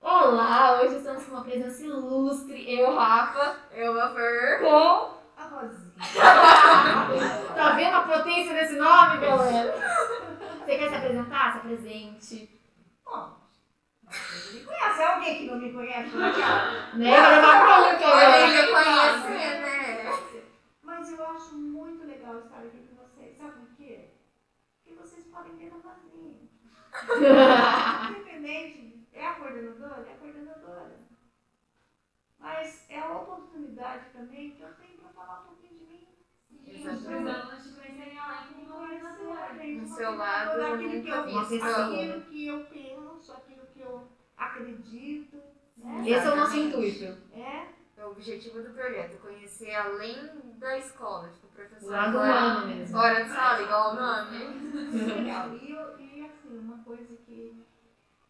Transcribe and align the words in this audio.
Olá, 0.00 0.80
hoje 0.80 0.96
estamos 0.96 1.24
com 1.24 1.32
uma 1.34 1.42
presença 1.44 1.82
ilustre, 1.82 2.72
eu, 2.78 2.94
Rafa, 2.94 3.56
Eu, 3.72 4.00
a 4.00 4.08
Fer. 4.10 4.60
com... 4.60 5.16
A 5.36 5.44
Rosinha. 5.48 5.92
Tá 7.54 7.72
vendo 7.72 7.96
a 7.96 8.02
potência 8.02 8.52
desse 8.54 8.76
nome, 8.76 9.18
galera? 9.18 9.74
Você 10.64 10.76
quer 10.78 10.88
se 10.88 10.94
apresentar? 10.94 11.52
Se 11.52 11.58
apresente. 11.58 12.60
Bom, 13.04 13.36
você 14.10 14.58
me 14.58 14.64
conhece? 14.64 15.00
É 15.00 15.06
alguém 15.06 15.38
que 15.38 15.46
não 15.46 15.56
me 15.58 15.72
conhece? 15.72 16.16
Né? 16.16 16.32
Vai 17.20 17.36
levar 17.36 17.64
bronca, 17.64 18.06
Olha, 18.06 18.28
né? 18.28 18.60
eu 18.60 18.72
conhecer, 18.72 19.60
né? 19.60 20.12
Mas 20.82 21.10
eu 21.10 21.26
acho 21.26 21.54
muito 21.54 22.06
legal 22.06 22.38
estar 22.38 22.58
aqui 22.58 22.78
com 22.88 22.96
vocês. 23.02 23.36
Sabe 23.36 23.52
por 23.52 23.76
quê? 23.76 24.10
Porque 24.84 24.98
vocês 25.00 25.24
podem 25.26 25.56
ver 25.56 25.70
na. 25.72 25.76
Independente, 28.10 28.85
é 29.16 29.26
a 29.26 29.34
coordenadora? 29.34 30.06
É 30.08 30.12
a 30.12 30.16
coordenadora. 30.16 30.96
Mas 32.38 32.84
é 32.90 32.98
a 33.00 33.12
oportunidade 33.18 34.04
também 34.12 34.50
que 34.52 34.62
eu 34.62 34.68
tenho 34.74 34.98
para 34.98 35.08
falar 35.10 35.40
um 35.42 35.46
pouquinho 35.46 35.78
de 35.80 35.84
mim. 35.86 36.08
Exatamente. 36.66 37.46
No 39.80 39.88
seu 39.88 40.16
lado, 40.16 40.60
aquilo 40.62 41.02
que 41.02 41.08
eu 41.08 41.38
aquilo 41.40 42.20
que 42.22 42.46
eu 42.46 42.64
penso, 42.66 43.32
aquilo 43.32 43.66
que 43.66 43.80
eu 43.80 44.08
acredito. 44.36 45.36
né? 45.76 46.08
Esse 46.08 46.26
é 46.26 46.32
o 46.32 46.36
nosso 46.36 46.56
intuito. 46.56 47.04
É, 47.32 47.68
É 47.96 48.04
o 48.04 48.10
objetivo 48.10 48.62
do 48.62 48.70
projeto, 48.70 49.18
conhecer 49.20 49.74
além 49.74 50.16
da 50.58 50.78
escola, 50.78 51.28
tipo, 51.30 51.46
o 51.46 51.50
professor. 51.50 51.88
O 51.88 51.90
lado 51.92 52.16
humano 52.18 52.66
mesmo. 52.68 52.96
Fora 52.96 53.24
de 53.24 53.30
sala, 53.30 53.62
igual 53.62 53.92
o 53.92 53.94
nome. 53.96 54.38
legal. 54.92 55.54
E, 55.54 55.72
e 55.72 56.24
assim, 56.26 56.58
uma 56.58 56.78
coisa 56.84 57.16
que 57.24 57.64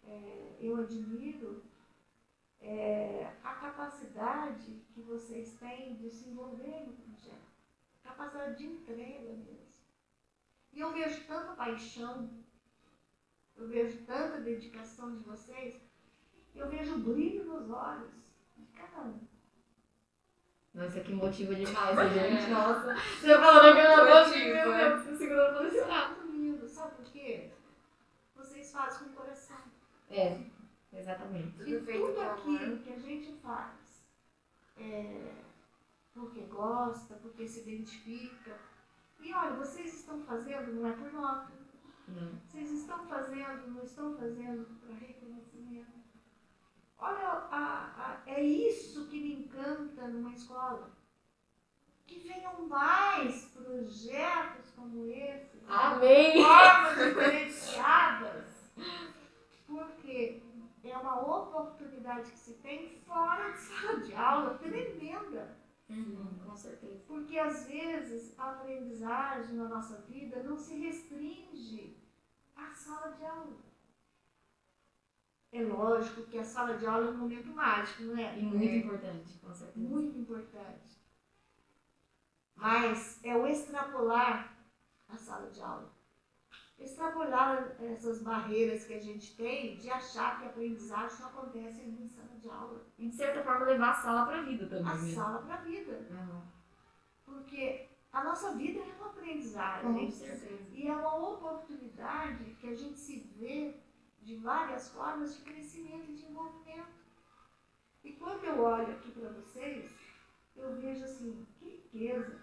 é, 0.06 0.56
eu 0.60 0.76
admiro 0.76 1.62
é 2.60 3.30
a 3.44 3.54
capacidade 3.54 4.82
que 4.92 5.00
vocês 5.02 5.52
têm 5.54 5.94
de 5.96 6.10
se 6.10 6.28
envolver 6.30 6.86
no 6.86 6.92
projeto. 6.94 7.46
Capacidade 8.02 8.58
de 8.58 8.66
entrega 8.66 9.32
mesmo. 9.32 9.66
E 10.72 10.80
eu 10.80 10.92
vejo 10.92 11.24
tanta 11.26 11.54
paixão, 11.54 12.28
eu 13.56 13.66
vejo 13.68 14.04
tanta 14.04 14.40
dedicação 14.40 15.16
de 15.16 15.24
vocês, 15.24 15.80
eu 16.54 16.68
vejo 16.68 16.98
brilho 16.98 17.44
nos 17.44 17.70
olhos 17.70 18.12
de 18.56 18.66
cada 18.66 19.02
um. 19.02 19.20
Nossa, 20.74 20.88
isso 20.88 20.98
aqui 20.98 21.14
motiva 21.14 21.54
demais, 21.54 21.98
a 21.98 22.08
gente. 22.08 22.50
Nossa. 22.50 22.94
Você 22.94 23.34
falando 23.34 23.74
que 23.74 23.80
eu 23.80 23.96
não 23.96 24.06
tô 24.06 24.28
Motiva. 24.28 24.54
meu 24.54 24.74
Deus, 24.74 25.02
se 25.02 25.16
segurando 25.16 26.30
lindo, 26.30 26.68
sabe 26.68 26.96
por 26.96 27.04
quê? 27.06 27.50
Vocês 28.34 28.70
fazem 28.70 29.08
com 29.08 29.14
o 29.14 29.16
coração. 29.16 29.45
É, 30.10 30.40
exatamente. 30.92 31.60
E 31.62 31.64
Tudo 31.74 31.84
feito 31.86 32.06
tudo 32.06 32.20
aquilo 32.20 32.78
que 32.78 32.92
a 32.92 32.98
gente 32.98 33.32
faz 33.42 34.06
é, 34.76 35.32
porque 36.14 36.40
gosta, 36.42 37.14
porque 37.16 37.46
se 37.48 37.60
identifica. 37.60 38.56
E 39.20 39.32
olha, 39.34 39.56
vocês 39.56 39.94
estão 39.94 40.20
fazendo 40.22 40.74
não 40.74 40.88
é 40.88 40.92
por 40.92 41.12
nota. 41.12 41.52
Não. 42.08 42.38
Vocês 42.46 42.70
estão 42.70 43.04
fazendo, 43.06 43.68
não 43.72 43.82
estão 43.82 44.16
fazendo 44.16 44.64
para 44.80 44.94
reconhecimento. 44.94 45.96
Olha, 46.98 47.28
a- 47.50 48.22
a- 48.26 48.30
é 48.30 48.42
isso 48.42 49.06
que 49.08 49.20
me 49.20 49.32
encanta 49.44 50.06
numa 50.08 50.32
escola. 50.32 50.90
Que 52.06 52.20
venham 52.20 52.66
mais 52.68 53.46
projetos 53.46 54.70
como 54.76 55.10
esse 55.10 55.60
Amém! 55.68 56.42
formas 56.42 56.96
diferenciadas, 57.08 58.70
porque 59.66 60.42
é 60.84 60.96
uma 60.96 61.20
oportunidade 61.20 62.30
que 62.30 62.38
se 62.38 62.54
tem 62.54 63.00
fora 63.00 63.50
de 63.52 63.58
sala 63.58 64.00
de 64.00 64.14
aula 64.14 64.58
tremenda. 64.58 65.58
Uhum, 65.88 66.38
com 66.44 66.56
certeza. 66.56 67.04
Porque 67.06 67.38
às 67.38 67.66
vezes 67.66 68.38
a 68.38 68.52
aprendizagem 68.52 69.54
na 69.54 69.68
nossa 69.68 69.98
vida 70.02 70.42
não 70.42 70.56
se 70.56 70.74
restringe 70.76 71.96
à 72.54 72.72
sala 72.72 73.12
de 73.12 73.24
aula. 73.24 73.66
É 75.52 75.62
lógico 75.62 76.24
que 76.24 76.38
a 76.38 76.44
sala 76.44 76.76
de 76.76 76.86
aula 76.86 77.06
é 77.06 77.10
um 77.10 77.18
momento 77.18 77.48
mágico, 77.48 78.02
não 78.02 78.18
é? 78.18 78.38
E 78.38 78.42
muito 78.42 78.64
importante, 78.64 79.38
com 79.38 79.54
certeza. 79.54 79.78
muito 79.78 80.18
importante. 80.18 81.00
Mas 82.54 83.22
é 83.24 83.36
o 83.36 83.46
extrapolar 83.46 84.56
a 85.08 85.16
sala 85.16 85.48
de 85.50 85.60
aula. 85.60 85.95
Extrapolar 86.78 87.74
essas 87.80 88.22
barreiras 88.22 88.84
que 88.84 88.94
a 88.94 89.00
gente 89.00 89.34
tem 89.34 89.76
de 89.78 89.90
achar 89.90 90.38
que 90.38 90.44
a 90.44 90.48
aprendizagem 90.48 91.16
só 91.16 91.26
acontece 91.26 91.80
em 91.82 92.06
sala 92.06 92.36
de 92.38 92.50
aula. 92.50 92.86
E 92.98 93.08
de 93.08 93.16
certa 93.16 93.42
forma 93.42 93.64
levar 93.64 93.90
a 93.90 93.94
sala 93.94 94.26
pra 94.26 94.42
vida 94.42 94.66
também. 94.66 94.92
A 94.92 94.94
né? 94.94 95.14
sala 95.14 95.38
para 95.42 95.54
a 95.54 95.62
vida. 95.62 96.06
Uhum. 96.10 96.42
Porque 97.24 97.88
a 98.12 98.24
nossa 98.24 98.54
vida 98.54 98.80
é 98.80 98.82
uma 98.82 98.94
Com 98.94 99.04
aprendizagem. 99.04 100.10
certeza. 100.10 100.68
E 100.72 100.86
é 100.86 100.94
uma 100.94 101.16
oportunidade 101.16 102.44
que 102.60 102.68
a 102.68 102.74
gente 102.74 102.98
se 102.98 103.20
vê 103.36 103.74
de 104.22 104.36
várias 104.36 104.90
formas 104.90 105.36
de 105.36 105.42
crescimento 105.42 106.10
e 106.10 106.14
desenvolvimento. 106.14 106.96
E 108.04 108.12
quando 108.12 108.44
eu 108.44 108.60
olho 108.60 108.92
aqui 108.92 109.10
para 109.12 109.30
vocês, 109.30 109.90
eu 110.54 110.76
vejo 110.76 111.04
assim, 111.04 111.46
que 111.58 111.64
riqueza. 111.66 112.40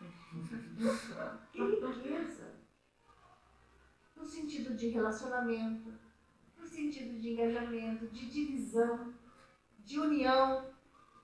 que 1.52 1.62
riqueza. 1.62 2.51
No 4.22 4.28
sentido 4.28 4.76
de 4.76 4.86
relacionamento, 4.86 5.92
no 6.56 6.64
sentido 6.64 7.18
de 7.18 7.30
engajamento, 7.30 8.06
de 8.06 8.30
divisão, 8.30 9.12
de 9.80 9.98
união. 9.98 10.64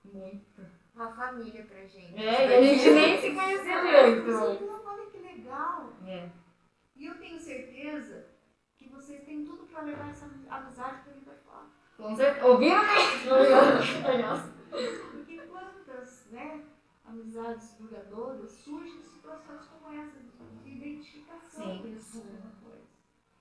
Muito. 0.03 0.65
Uma 0.93 1.09
família 1.15 1.63
pra 1.63 1.85
gente. 1.85 2.21
É, 2.21 2.49
e 2.49 2.55
a 2.55 2.61
gente 2.61 2.89
nem 2.89 3.21
se 3.21 3.33
conhecia 3.33 3.81
direito. 3.81 4.29
Olha 4.85 5.09
que 5.09 5.17
legal. 5.17 5.93
É. 6.05 6.29
E 6.93 7.05
eu 7.05 7.17
tenho 7.17 7.39
certeza 7.39 8.27
que 8.75 8.89
vocês 8.89 9.23
têm 9.23 9.45
tudo 9.45 9.65
para 9.67 9.83
levar 9.83 10.09
essa 10.09 10.25
amizade 10.49 11.01
para 11.01 11.13
vida 11.13 11.39
fora. 11.45 11.67
Com 11.95 12.13
certeza. 12.13 12.47
Ouviram. 12.47 12.81
Porque 15.13 15.37
quantas 15.47 16.27
né, 16.31 16.65
amizades 17.05 17.77
duradouras 17.79 18.51
surgem 18.51 18.97
em 18.97 19.03
situações 19.03 19.65
como 19.67 19.97
essa 19.97 20.19
de 20.63 20.69
identificação 20.69 21.63
Sim, 21.63 21.81
coisa. 21.81 22.23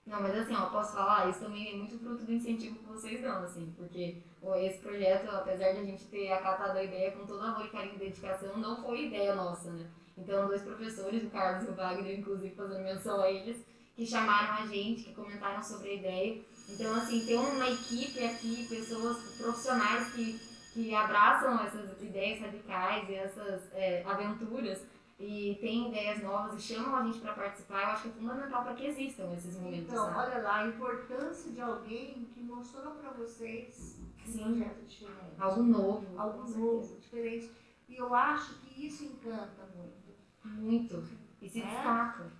Não, 0.08 0.22
mas 0.22 0.34
assim, 0.38 0.54
ó, 0.54 0.70
posso 0.70 0.94
falar, 0.94 1.28
isso 1.28 1.40
também 1.40 1.70
é 1.70 1.76
muito 1.76 1.98
fruto 1.98 2.24
do 2.24 2.32
incentivo 2.32 2.78
que 2.78 2.86
vocês 2.86 3.20
dão, 3.20 3.42
assim, 3.42 3.74
porque 3.76 4.22
ó, 4.42 4.56
esse 4.56 4.78
projeto, 4.78 5.28
apesar 5.30 5.72
de 5.72 5.80
a 5.80 5.84
gente 5.84 6.06
ter 6.06 6.32
acatado 6.32 6.78
a 6.78 6.82
ideia 6.82 7.12
com 7.12 7.26
todo 7.26 7.44
amor 7.44 7.66
e 7.66 7.68
carinho 7.68 7.96
e 7.96 7.98
dedicação, 7.98 8.56
não 8.56 8.82
foi 8.82 9.08
ideia 9.08 9.34
nossa, 9.34 9.70
né? 9.70 9.86
Então, 10.16 10.48
dois 10.48 10.62
professores, 10.62 11.22
o 11.22 11.30
Carlos 11.30 11.68
e 11.68 11.70
o 11.70 11.74
Wagner, 11.74 12.18
inclusive 12.18 12.54
fazendo 12.54 12.82
menção 12.82 13.20
a 13.20 13.30
eles, 13.30 13.62
que 13.94 14.06
chamaram 14.06 14.64
a 14.64 14.66
gente, 14.66 15.04
que 15.04 15.14
comentaram 15.14 15.62
sobre 15.62 15.90
a 15.90 15.94
ideia. 15.94 16.42
Então, 16.70 16.94
assim, 16.94 17.26
ter 17.26 17.36
uma 17.36 17.68
equipe 17.68 18.24
aqui, 18.24 18.66
pessoas 18.66 19.36
profissionais 19.36 20.12
que, 20.14 20.40
que 20.72 20.94
abraçam 20.94 21.60
essas 21.64 22.02
ideias 22.02 22.40
radicais 22.40 23.08
e 23.10 23.14
essas 23.14 23.70
é, 23.74 24.02
aventuras 24.04 24.80
e 25.18 25.56
têm 25.60 25.88
ideias 25.88 26.22
novas 26.22 26.54
e 26.54 26.74
chamam 26.74 26.94
a 26.96 27.02
gente 27.02 27.18
para 27.20 27.32
participar, 27.34 27.82
eu 27.82 27.88
acho 27.88 28.02
que 28.02 28.08
é 28.08 28.12
fundamental 28.12 28.62
para 28.62 28.74
que 28.74 28.86
existam 28.86 29.32
esses 29.34 29.56
momentos, 29.56 29.88
Então, 29.92 30.04
sabe? 30.06 30.18
olha 30.30 30.42
lá, 30.42 30.56
a 30.60 30.66
importância 30.68 31.50
de 31.50 31.60
alguém 31.60 32.24
que 32.32 32.40
mostrou 32.40 32.92
para 32.94 33.10
vocês 33.10 33.98
um 34.26 34.30
Sim. 34.32 34.44
projeto 34.44 34.86
diferente. 34.86 35.34
Algo 35.40 35.62
novo. 35.64 36.18
Algo 36.20 36.48
novo, 36.58 37.00
diferente. 37.00 37.50
E 37.88 37.96
eu 37.96 38.14
acho 38.14 38.54
que 38.60 38.86
isso 38.86 39.04
encanta 39.04 39.66
muito. 39.74 40.08
Muito. 40.44 41.08
E 41.42 41.48
se 41.48 41.60
É? 41.62 41.66
destaca. 41.66 42.30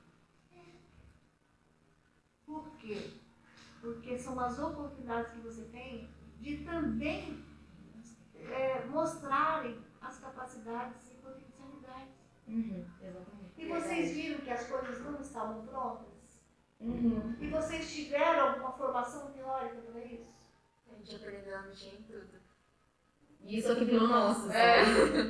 Por 2.47 2.71
quê? 2.79 3.11
Porque 3.81 4.19
são 4.19 4.39
as 4.41 4.59
oportunidades 4.59 5.33
que 5.33 5.41
você 5.41 5.63
tem 5.65 6.09
de 6.41 6.59
também 6.65 7.45
é, 8.35 8.85
mostrarem 8.87 9.79
as 10.01 10.19
capacidades. 10.19 11.08
Uhum, 12.49 12.85
exatamente. 13.03 13.53
E 13.57 13.69
vocês 13.69 14.17
viram 14.17 14.41
que 14.41 14.51
as 14.51 14.67
coisas 14.67 15.05
não 15.05 15.21
estavam 15.21 15.67
prontas? 15.67 16.09
Uhum. 16.81 17.37
E 17.41 17.49
vocês 17.49 17.93
tiveram 17.93 18.49
alguma 18.49 18.73
formação 18.73 19.31
teórica 19.33 19.81
para 19.83 20.05
isso? 20.05 20.33
A 20.91 20.95
gente 20.97 21.17
aprendeu 21.17 21.59
a 21.59 21.63
mexer 21.63 21.95
em 21.95 22.03
tudo. 22.03 22.39
Isso 23.45 23.73
aqui 23.73 23.85
virou 23.85 24.09
nosso, 24.09 24.51
É. 24.51 24.83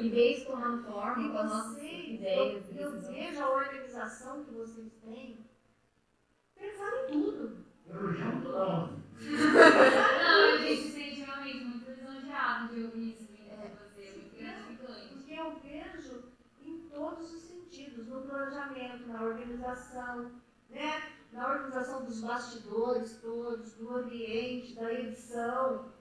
E 0.03 0.09
veio 0.09 0.44
tomando 0.44 0.81
E 0.81 0.85
forma 0.85 1.31
com 1.31 1.38
as 1.38 1.50
nossas 1.50 1.75
vocês, 1.75 2.15
ideias 2.15 2.69
eu, 2.70 2.75
e 2.75 2.81
eu 2.81 3.00
vejo 3.00 3.43
a 3.43 3.50
organização 3.50 4.44
que 4.44 4.50
vocês 4.53 4.93
têm 5.05 5.47
pensando 6.55 6.97
em 6.97 7.23
tudo. 7.23 7.65
Não, 7.87 8.99
a 10.55 10.56
gente 10.59 10.82
se 10.82 10.91
sente 10.91 11.20
realmente 11.20 11.65
muito 11.65 11.91
lisonjeado 11.91 12.75
de 12.75 12.82
ouvir 12.82 13.12
isso 13.12 13.26
vindo 13.32 13.50
de 13.50 13.69
você, 13.76 14.12
muito 14.17 14.37
gratificante. 14.37 15.09
Porque 15.15 15.32
eu 15.32 15.59
vejo 15.61 16.38
todos 16.99 17.33
os 17.33 17.43
sentidos, 17.43 18.09
no 18.09 18.23
planejamento, 18.23 19.06
na 19.06 19.23
organização, 19.23 20.33
né? 20.69 21.00
na 21.33 21.53
organização 21.53 22.05
dos 22.05 22.21
bastidores 22.23 23.21
todos, 23.23 23.75
do 23.75 23.95
ambiente, 23.95 24.75
da 24.75 24.93
edição, 24.93 25.93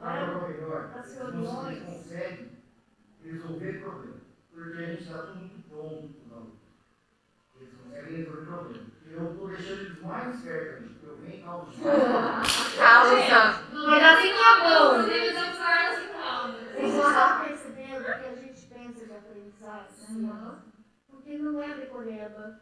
Agora, 0.00 0.48
melhor, 0.48 0.90
As 0.98 1.06
vocês 1.06 1.18
reuniões. 1.18 1.82
conseguem 1.84 2.50
resolver 3.22 3.80
problema. 3.80 4.16
Porque 4.52 4.82
a 4.82 4.86
gente 4.86 5.02
está 5.04 5.18
tudo 5.18 5.36
muito 5.36 5.68
pronto, 5.68 6.14
não. 6.28 6.50
Eles 7.54 7.72
conseguem 7.74 8.16
resolver 8.16 8.46
problema. 8.46 8.86
Eu 9.06 9.30
estou 9.32 9.48
deixando 9.48 9.80
eles 9.82 10.02
mais 10.02 10.40
perto 10.40 10.76
ali. 10.78 11.00
Eu 11.04 11.16
venho 11.18 11.44
causa. 11.44 11.70
Causa. 12.76 13.14
Mas 13.86 14.02
assim 14.02 14.32
que 14.32 14.42
é 14.42 14.60
bom. 14.60 14.96
Eu 14.96 15.04
discordo 15.04 16.00
de 16.02 16.08
causa. 16.08 16.58
Vocês 16.74 16.94
estão 16.94 17.44
percebendo 17.44 18.00
o 18.00 18.04
que 18.04 18.10
a 18.10 18.34
gente 18.34 18.66
pensa 18.66 19.06
de 19.06 19.12
Porque 21.08 21.38
não 21.38 21.62
é 21.62 21.74
decoreba. 21.76 22.60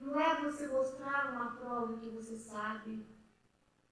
Não 0.00 0.20
é 0.20 0.40
você 0.42 0.66
mostrar 0.68 1.32
uma 1.32 1.56
prova 1.56 1.96
que 1.98 2.08
você 2.10 2.36
sabe. 2.36 3.06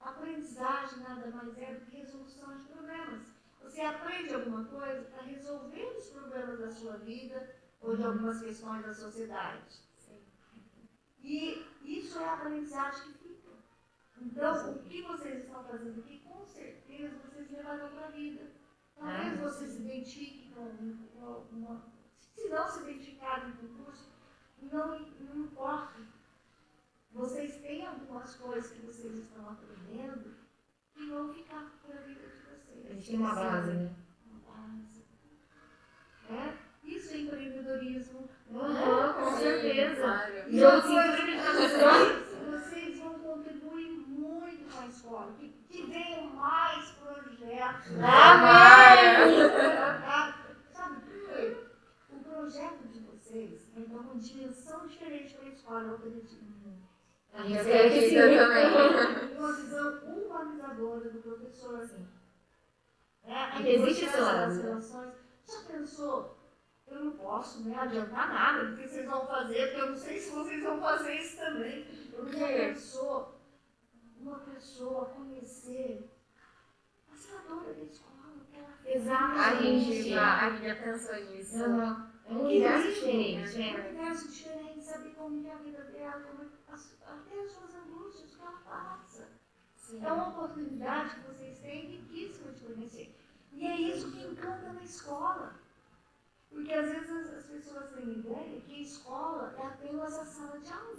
Aprendizagem 0.01 1.01
nada 1.01 1.31
mais 1.31 1.59
é 1.59 1.75
do 1.75 1.87
que 1.87 1.97
resolução 1.97 2.57
de 2.57 2.65
problemas. 2.65 3.27
Você 3.63 3.81
aprende 3.81 4.35
alguma 4.35 4.65
coisa 4.65 5.03
para 5.03 5.23
resolver 5.23 5.97
os 5.99 6.11
problemas 6.11 6.59
da 6.61 6.71
sua 6.71 6.97
vida 6.99 7.57
ou 7.81 7.97
de 7.97 8.05
algumas 8.05 8.41
questões 8.41 8.87
da 8.87 8.95
sociedade. 8.95 9.81
E 11.23 11.67
isso 11.85 12.19
é 12.21 12.25
a 12.29 12.35
aprendizagem 12.35 13.13
que 13.13 13.19
fica. 13.19 13.51
Então, 14.21 14.71
o 14.75 14.79
que 14.85 15.03
vocês 15.03 15.45
estão 15.45 15.65
fazendo 15.65 15.99
aqui, 16.01 16.21
com 16.21 16.47
certeza 16.47 17.17
vocês 17.19 17.51
levarão 17.51 17.89
para 17.91 18.07
a 18.07 18.11
vida. 18.11 18.53
Talvez 18.97 19.33
Ah, 19.41 19.43
você 19.43 19.67
se 19.67 19.83
identifique 19.83 20.53
com 20.55 20.63
uma, 20.63 21.39
uma- 21.51 21.96
Se 22.37 22.49
não 22.49 22.69
se 22.69 22.83
identificarem 22.83 23.53
com 23.53 23.67
o 23.67 23.85
curso, 23.85 24.09
não, 24.63 24.99
não 24.99 25.45
importa. 25.45 26.01
Vocês 27.13 27.57
têm 27.63 27.87
algumas 27.87 28.35
coisas 28.35 28.71
que 28.71 28.85
vocês 28.85 29.15
estão 29.15 29.49
aprendendo 29.49 30.35
que 30.95 31.07
vão 31.07 31.33
ficar 31.33 31.73
para 31.83 31.99
a 31.99 32.03
vida 32.03 32.21
de 32.21 32.37
vocês. 32.43 32.91
A 32.91 32.93
gente 32.93 33.07
tem 33.07 33.19
uma 33.19 33.35
base, 33.35 33.73
né? 33.73 33.91
Uma 34.31 34.41
base. 34.53 35.05
É? 36.31 36.55
Isso 36.85 37.15
é 37.15 37.19
empreendedorismo. 37.21 38.29
Uhum, 38.51 39.13
com 39.15 39.37
certeza. 39.39 40.03
Claro. 40.03 40.35
E 40.47 40.51
de 40.51 41.27
decisões. 41.57 42.27
vocês, 42.51 42.99
vão 42.99 43.19
contribuir 43.19 43.91
muito 43.91 44.73
com 44.73 44.83
a 44.83 44.87
escola. 44.87 45.33
Que, 45.39 45.49
que 45.71 45.83
venham 45.87 46.27
mais 46.35 46.91
projetos. 46.91 47.93
Sabe 50.73 51.01
por 51.01 51.29
quê? 51.29 51.57
O 52.11 52.19
projeto 52.19 52.89
de 52.89 53.01
vocês 53.01 53.71
vai 53.75 53.85
dar 53.85 54.01
uma 54.01 54.17
a 55.13 55.49
escola, 55.49 55.83
eu 55.83 55.95
acredito. 55.95 56.47
A 57.33 57.43
gente 57.43 57.59
que 57.59 58.09
sim. 58.09 58.19
Acredito 58.19 58.39
também. 58.39 59.37
Uma 59.37 59.53
visão 59.53 59.99
humanizadora 60.05 61.11
do 61.11 61.21
professor. 61.21 61.87
Sim. 61.87 62.07
É, 63.25 63.35
a 63.35 63.61
existe 63.61 64.05
esse 64.05 64.17
importância 64.17 64.23
lado, 64.23 64.55
né? 64.55 64.63
relações. 64.63 65.15
Já 65.47 65.73
pensou? 65.73 66.37
Eu 66.87 67.05
não 67.05 67.13
posso 67.13 67.65
né, 67.65 67.77
adiantar 67.77 68.29
nada 68.29 68.67
do 68.67 68.77
que 68.77 68.89
vocês 68.89 69.07
vão 69.07 69.27
fazer, 69.27 69.67
porque 69.67 69.81
eu 69.81 69.91
não 69.91 69.97
sei 69.97 70.21
se 70.21 70.31
vocês 70.31 70.63
vão 70.63 70.81
fazer 70.81 71.15
isso 71.17 71.37
também. 71.37 71.87
Eu 72.13 72.33
já 72.33 72.47
pensou 72.47 73.41
uma 74.21 74.39
pessoa 74.39 75.07
conhecer 75.07 76.09
a 77.13 77.17
senadora 77.17 77.75
da 77.75 77.83
escola, 77.83 78.17
que 78.49 78.57
ela 78.57 78.69
fez. 78.83 79.03
Exatamente. 79.03 79.43
A 79.43 79.61
gente 79.61 80.11
já, 80.11 80.47
a 80.47 80.51
gente 80.51 80.69
já 80.69 80.77
pensou 80.77 81.15
nisso. 81.17 81.65
Uhum. 81.65 82.16
É 82.29 82.33
um 82.33 82.39
Que 82.39 82.45
universo 82.45 82.89
diferente, 82.89 83.63
É 83.63 83.71
um 83.71 83.77
né? 83.77 83.89
universo 83.89 84.29
diferente, 84.29 84.83
saber 84.85 85.11
como 85.11 85.47
é 85.47 85.53
a 85.53 85.57
vida 85.57 85.85
dela, 85.85 86.21
como 86.23 86.43
é, 86.43 86.47
até 86.67 87.41
as 87.41 87.53
suas 87.53 87.75
angústias, 87.77 88.35
que 88.35 88.41
ela 88.43 88.59
passa. 88.65 89.29
Sim. 89.77 90.05
É 90.05 90.13
uma 90.13 90.29
oportunidade 90.31 91.15
que 91.15 91.29
vocês 91.29 91.59
têm 91.61 91.87
riquíssima 91.87 92.53
de 92.53 92.61
conhecer. 92.65 93.17
E 93.53 93.65
é 93.65 93.81
isso 93.81 94.11
que 94.11 94.27
encanta 94.27 94.73
na 94.73 94.83
escola. 94.83 95.55
Porque 96.51 96.73
às 96.73 96.91
vezes 96.91 97.11
as, 97.11 97.35
as 97.35 97.47
pessoas 97.47 97.91
têm 97.91 98.19
ideia 98.19 98.61
que 98.61 98.75
a 98.75 98.81
escola 98.81 99.55
é 99.59 99.67
apenas 99.67 100.19
a 100.19 100.25
sala 100.25 100.59
de 100.59 100.73
aula. 100.73 100.97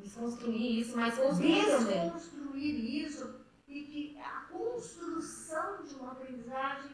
Desconstruir 0.00 0.80
isso, 0.80 0.96
mas 0.96 1.18
construir 1.18 1.66
também. 1.66 2.10
Desconstruir 2.10 3.04
isso 3.04 3.40
e 3.66 3.82
que 3.82 4.18
a 4.18 4.46
construção 4.50 5.82
de 5.82 5.94
uma 5.96 6.12
aprendizagem 6.12 6.92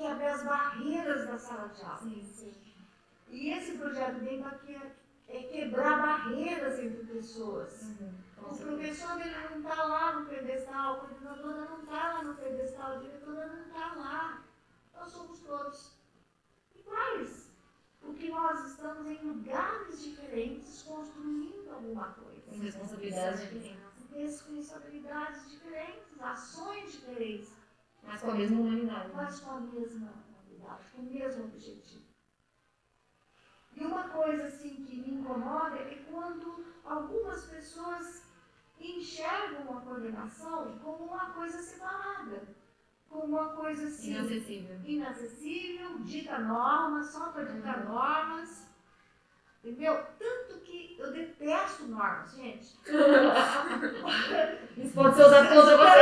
quebra 0.00 0.32
as 0.34 0.42
barreiras 0.42 1.26
da 1.26 1.38
sala 1.38 1.68
de 1.68 1.82
aula. 1.82 1.98
Sim, 2.02 2.24
sim. 2.24 2.54
E 3.28 3.50
esse 3.50 3.76
projeto 3.78 4.18
vem 4.20 4.42
para 4.42 4.58
que, 4.58 4.74
é 5.28 5.42
quebrar 5.42 6.00
barreiras 6.00 6.78
entre 6.78 7.04
pessoas. 7.04 7.82
Uhum. 7.82 8.14
O 8.38 8.42
Com 8.42 8.56
professor 8.56 9.20
ele 9.20 9.34
não 9.50 9.58
está 9.60 9.84
lá 9.84 10.12
no 10.18 10.26
pedestal, 10.26 10.94
a 10.94 10.98
coordenadora 11.00 11.64
não 11.66 11.82
está 11.82 12.12
lá 12.14 12.22
no 12.22 12.34
pedestal, 12.34 12.92
a 12.92 12.96
diretora 12.96 13.46
não 13.46 13.66
está 13.66 13.94
lá. 13.94 14.42
Nós 14.94 15.12
somos 15.12 15.38
todos 15.40 15.92
iguais. 16.74 17.50
Porque 18.00 18.30
nós 18.30 18.66
estamos 18.66 19.06
em 19.06 19.18
lugares 19.22 20.02
diferentes 20.02 20.82
construindo 20.82 21.70
alguma 21.70 22.06
Com 22.14 22.22
coisa. 22.22 22.64
responsabilidades 22.64 23.40
diferentes. 23.40 23.80
Responsabilidades 24.16 25.50
diferentes, 25.50 26.20
ações 26.20 26.92
diferentes, 26.92 27.50
Mas 28.02 28.20
com 28.22 28.30
a 28.30 28.34
mesma 28.34 28.60
humanidade. 28.60 29.08
né? 29.08 29.14
mas 29.14 29.40
com 29.40 29.50
a 29.50 29.60
mesma 29.60 30.12
habilidade, 30.38 30.90
com 30.92 31.02
o 31.02 31.04
mesmo 31.04 31.44
objetivo. 31.44 32.04
E 33.76 33.84
uma 33.84 34.08
coisa 34.08 34.46
assim 34.46 34.84
que 34.84 34.96
me 34.96 35.14
incomoda 35.20 35.76
é 35.76 35.94
quando 36.10 36.64
algumas 36.84 37.46
pessoas 37.46 38.24
enxergam 38.78 39.76
a 39.76 39.80
coordenação 39.82 40.78
como 40.78 41.04
uma 41.04 41.30
coisa 41.30 41.58
separada, 41.62 42.42
como 43.08 43.24
uma 43.36 43.48
coisa 43.50 43.86
assim 43.86 44.12
Inacessível. 44.14 44.80
inacessível, 44.84 45.98
dita 46.00 46.38
normas, 46.38 47.10
só 47.10 47.30
para 47.30 47.44
ditar 47.44 47.84
normas. 47.84 48.69
Entendeu? 49.62 49.94
Tanto 50.18 50.60
que 50.60 50.96
eu 50.98 51.12
detesto 51.12 51.84
normas, 51.86 52.32
gente. 52.34 52.78
Isso 54.76 54.94
pode 54.94 55.16
ser 55.16 55.26
usado 55.26 55.48
contra 55.48 55.76
você. 55.76 56.00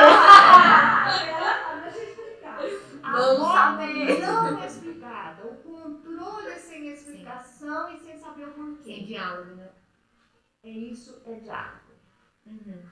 Deixa 1.82 1.99
eu 1.99 2.05
explicar. 2.08 2.58
A 3.02 3.12
Vamos 3.12 3.38
norma 3.38 3.78
saber. 3.81 4.20
não 4.20 4.62
é 4.62 4.66
explicada. 4.66 5.44
O 5.46 5.56
controle 5.56 6.49
é 6.50 6.55
sem 6.56 6.88
explicação 6.88 7.93
e 7.93 7.99
sem 7.99 8.16
saber 8.19 8.44
o 8.49 8.52
Sem 8.55 8.64
porquê. 8.76 9.00
diálogo, 9.06 9.55
né? 9.56 9.69
É 10.62 10.70
isso, 10.70 11.20
é 11.26 11.34
diálogo. 11.34 11.78
Uhum. 12.47 12.83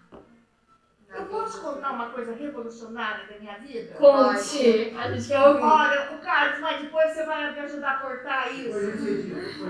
Eu 1.08 1.26
posso 1.26 1.62
contar 1.62 1.92
uma 1.92 2.10
coisa 2.10 2.34
revolucionária 2.34 3.26
da 3.26 3.38
minha 3.38 3.58
vida? 3.58 3.94
Conte! 3.94 4.94
A 4.96 5.12
gente 5.12 5.28
quer 5.28 5.40
ouvir. 5.40 5.62
Olha, 5.62 6.12
o 6.14 6.18
Carlos, 6.20 6.60
mas 6.60 6.82
depois 6.82 7.12
você 7.12 7.24
vai 7.24 7.52
me 7.52 7.58
ajudar 7.60 7.90
a 7.92 8.00
cortar 8.00 8.52
isso. 8.52 8.78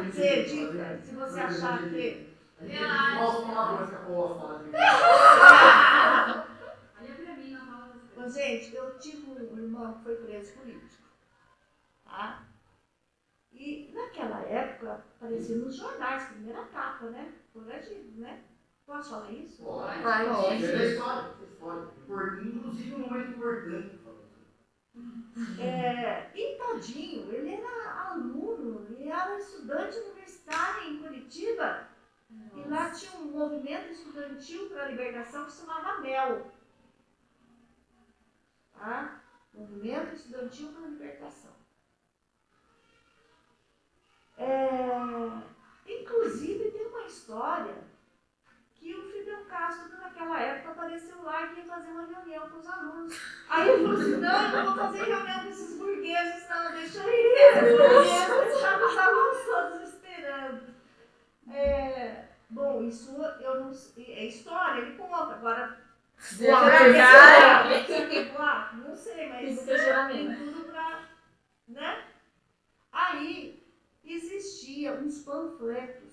Você 0.05 0.27
edita, 0.27 0.99
se 1.03 1.15
você 1.15 1.41
achar 1.41 1.89
que. 1.89 2.35
A 2.59 2.65
gente 2.65 2.81
mostra 3.17 3.47
palavrões 3.47 3.91
que 3.91 3.97
a 3.97 3.99
Paula 3.99 4.41
fala. 4.41 4.65
gente. 4.65 4.77
Olha 6.99 7.15
pra 7.15 7.37
mim, 7.37 7.51
não 7.53 7.67
fala 7.67 7.93
você. 7.93 8.15
Mas, 8.17 8.35
gente, 8.35 8.75
eu 8.75 8.99
tive 8.99 9.31
um 9.31 9.59
irmão 9.59 9.93
que 9.95 10.05
foi 10.05 10.17
preso 10.17 10.55
político. 10.55 11.03
Tá? 12.05 12.43
E 13.53 13.91
naquela 13.95 14.41
época 14.41 15.05
aparecia 15.17 15.57
nos 15.57 15.77
jornais, 15.77 16.25
primeira 16.29 16.65
capa, 16.65 17.07
né? 17.07 17.33
Foragido, 17.53 18.21
né? 18.21 18.41
Posso 18.87 19.11
falar 19.11 19.31
isso? 19.31 19.63
Pode. 19.63 20.01
Vai, 20.03 20.25
Pode. 20.29 20.65
É 20.65 20.83
é 20.83 20.85
história. 20.85 21.31
Impor- 21.41 22.39
Inclusive 22.41 22.95
um 22.95 22.99
momento 23.01 23.31
importante. 23.33 23.97
É, 25.61 26.31
e 26.35 26.57
tadinho, 26.57 27.31
ele 27.31 27.51
era 27.51 28.11
aluno, 28.11 28.87
ele 28.89 29.09
era 29.09 29.37
estudante 29.37 29.99
universitário 29.99 30.85
em 30.89 30.99
Curitiba. 30.99 31.89
E 32.31 32.69
lá 32.69 32.91
tinha 32.91 33.13
um 33.13 33.31
movimento 33.33 33.89
estudantil 33.91 34.69
para 34.69 34.85
a 34.85 34.89
libertação 34.89 35.45
que 35.45 35.53
se 35.53 35.61
chamava 35.61 36.01
MEL. 36.01 36.47
Tá? 38.73 39.21
Movimento 39.53 40.15
Estudantil 40.15 40.69
para 40.73 40.85
a 40.85 40.89
Libertação. 40.89 41.51
É, 44.37 44.87
inclusive 45.87 46.71
tem 46.71 46.87
uma 46.89 47.05
história 47.05 47.75
que 48.87 48.95
o 48.95 49.03
Fidel 49.11 49.45
Castro 49.47 49.99
naquela 50.01 50.41
época 50.41 50.71
apareceu 50.71 51.21
lá 51.25 51.43
e 51.43 51.57
ia 51.57 51.65
fazer 51.65 51.89
uma 51.89 52.07
reunião 52.07 52.49
com 52.49 52.59
os 52.59 52.69
alunos. 52.69 53.21
Aí 53.49 53.69
ele 53.69 53.83
falou 53.83 54.01
assim, 54.01 54.17
não, 54.19 54.43
eu 54.43 54.65
não 54.65 54.65
vou 54.67 54.85
fazer 54.85 55.03
reunião 55.03 55.41
com 55.43 55.49
esses 55.49 55.77
burgueses, 55.77 56.49
não, 56.49 56.73
deixa 56.73 56.99
eu 57.03 57.11
ir. 57.11 57.65
Os 57.65 57.79
burgueses 58.29 58.55
estavam 58.55 58.89
os 58.89 58.97
alunos 58.99 59.45
todos 59.45 59.89
esperando. 59.93 60.63
É, 61.53 62.25
bom, 62.49 62.85
isso 62.85 63.11
eu 63.41 63.65
não 63.65 63.75
sei, 63.75 64.13
é 64.13 64.25
história, 64.27 64.83
ele 64.83 64.97
conta. 64.97 65.35
Agora, 65.35 65.79
Deixa 66.39 66.53
Uau, 66.53 66.65
eu 66.65 66.79
terceira. 67.85 68.39
lá, 68.39 68.73
não 68.75 68.97
sei, 68.97 69.29
mas 69.29 69.65
tem 69.65 70.35
tudo 70.37 70.65
pra. 70.65 71.09
Né? 71.69 72.05
Aí 72.93 73.67
existia 74.05 74.93
uns 74.95 75.25
panfletos, 75.25 76.06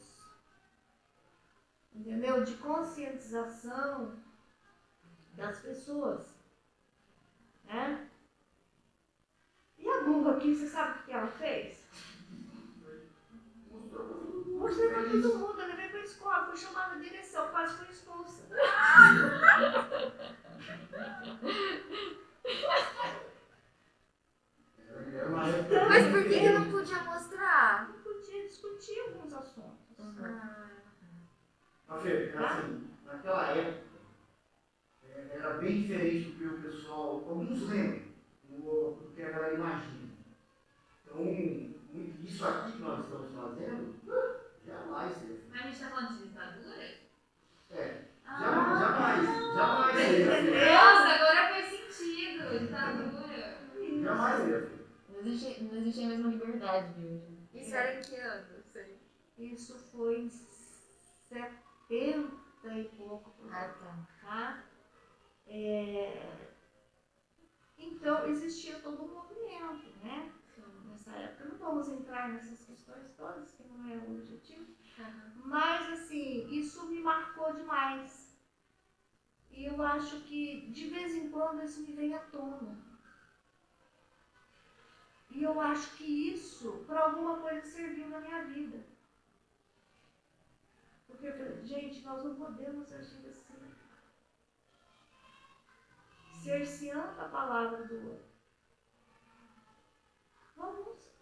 entendeu? 1.95 2.43
De 2.43 2.55
conscientização 2.57 4.13
das 5.33 5.59
pessoas. 5.59 6.27
Né? 7.65 8.09
E 9.77 9.89
a 9.89 10.01
Google 10.01 10.38
aqui, 10.38 10.55
você 10.55 10.67
sabe 10.67 11.00
o 11.00 11.03
que 11.03 11.12
ela 11.12 11.27
fez? 11.27 11.83
Mostrei 14.47 14.89
pra 14.89 15.03
todo 15.03 15.39
mundo, 15.39 15.59
eu 15.62 15.67
levei 15.67 15.89
pra 15.89 16.00
escola, 16.00 16.45
fui 16.47 16.57
chamada 16.57 16.95
na 16.95 17.01
direção, 17.01 17.50
quase 17.50 17.75
fui 17.77 17.89
expulsa. 17.89 18.43
Mas 25.89 26.07
por 26.07 26.23
que, 26.23 26.29
diferente. 26.29 26.53
não 26.53 26.71
podia 26.71 27.03
mostrar? 27.03 27.89
Não 27.89 28.00
podia 28.01 28.47
discutir 28.47 29.00
alguns 29.01 29.33
assuntos. 29.33 29.97
Mas, 29.97 30.62
Fê, 32.02 32.30
era 32.30 32.48
assim, 32.48 32.88
naquela 33.06 33.52
época, 33.52 33.84
é, 35.04 35.30
era 35.36 35.54
bem 35.56 35.82
diferente 35.82 36.32
do 36.32 36.38
que 36.38 36.46
o 36.46 36.62
pessoal, 36.62 37.25
alguns 37.30 37.70
lembram, 37.70 38.02
do, 38.50 39.12
que 39.16 39.22
a 39.22 39.30
galera 39.30 39.54
imagina. 39.54 40.10
Então, 41.06 41.74
isso 42.24 42.46
aqui 42.46 42.72
que 42.74 42.82
nós 42.82 43.00
estamos 43.00 43.32
fazendo, 43.32 43.96
jamais 44.66 45.18
seria. 45.18 45.40
Mas 45.50 45.62
a 45.62 45.68
gente 45.68 45.80
tá 45.80 45.90
falando 45.90 46.18
de 46.18 46.28
ditadura? 46.28 46.84
É, 47.70 48.02
jamais, 48.25 49.25
jamais, 49.25 49.56
jamais 49.56 49.96
seria. 49.96 50.74
Nossa, 50.74 51.10
agora 51.10 51.50
faz 51.50 51.66
sentido. 51.68 52.60
Ditadura. 52.60 53.58
Jamais 54.02 54.42
seria. 54.42 54.72
Não 55.10 55.20
existe, 55.20 55.63
não 55.63 55.78
existe 55.78 56.04
a 56.04 56.08
mesma 56.08 56.30
liberdade 56.30 56.94
de 56.94 57.06
hoje. 57.06 57.38
isso 57.54 57.75
era 57.75 57.96
em 57.96 58.02
que 58.02 58.16
ano? 58.16 58.46
Sei. 58.72 58.98
Isso 59.38 59.78
foi 59.78 60.22
em 60.22 60.30
70 60.30 61.62
e 61.95 62.83
pouco 62.97 63.31
por 63.31 63.53
Ah, 63.53 63.67
tá. 63.69 64.07
tá? 64.21 64.63
É, 65.45 66.47
Então, 67.77 68.25
existia 68.27 68.79
todo 68.79 69.03
um 69.03 69.13
movimento, 69.13 69.89
né? 70.01 70.31
Nessa 70.85 71.12
época. 71.12 71.45
Não 71.45 71.57
vamos 71.57 71.88
entrar 71.89 72.29
nessas 72.29 72.65
questões 72.65 73.12
todas, 73.15 73.51
que 73.51 73.63
não 73.63 73.88
é 73.89 73.97
o 73.97 74.17
objetivo. 74.17 74.73
Mas, 75.35 75.89
assim, 75.91 76.47
isso 76.50 76.88
me 76.88 77.01
marcou 77.01 77.53
demais. 77.53 78.38
E 79.50 79.65
eu 79.65 79.81
acho 79.81 80.21
que, 80.21 80.69
de 80.71 80.88
vez 80.88 81.15
em 81.15 81.29
quando, 81.29 81.63
isso 81.63 81.81
me 81.81 81.93
vem 81.93 82.13
à 82.13 82.19
tona. 82.19 82.75
E 85.29 85.41
eu 85.43 85.59
acho 85.59 85.95
que 85.95 86.03
isso, 86.03 86.83
para 86.85 87.05
alguma 87.05 87.38
coisa, 87.39 87.65
serviu 87.65 88.07
na 88.09 88.19
minha 88.19 88.43
vida. 88.43 88.92
Porque 91.13 91.27
eu 91.27 91.38
falei, 91.38 91.63
gente, 91.63 92.01
nós 92.01 92.24
não 92.24 92.36
podemos 92.36 92.91
agir 92.91 93.27
assim. 93.27 93.53
Cerceando 96.41 97.22
a 97.22 97.29
palavra 97.29 97.86
do 97.88 98.10
outro. 98.10 98.34
Vamos 100.55 101.13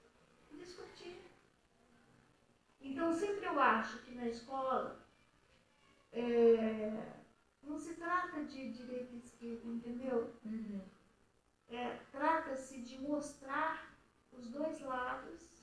discutir. 0.53 1.21
Então, 2.79 3.13
sempre 3.13 3.45
eu 3.45 3.59
acho 3.59 3.99
que 3.99 4.15
na 4.15 4.27
escola 4.27 5.05
é, 6.13 7.19
não 7.61 7.77
se 7.77 7.95
trata 7.95 8.45
de 8.45 8.71
direita 8.71 9.13
e 9.13 9.19
esquerda, 9.19 9.67
entendeu? 9.67 10.33
Uhum. 10.43 10.81
É, 11.67 11.97
Trata-se 12.11 12.81
de 12.81 12.97
mostrar 12.99 13.93
os 14.31 14.49
dois 14.49 14.79
lados. 14.81 15.61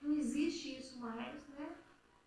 Não 0.00 0.14
existe 0.14 0.78
isso 0.78 1.00
mais, 1.00 1.46
né? 1.48 1.76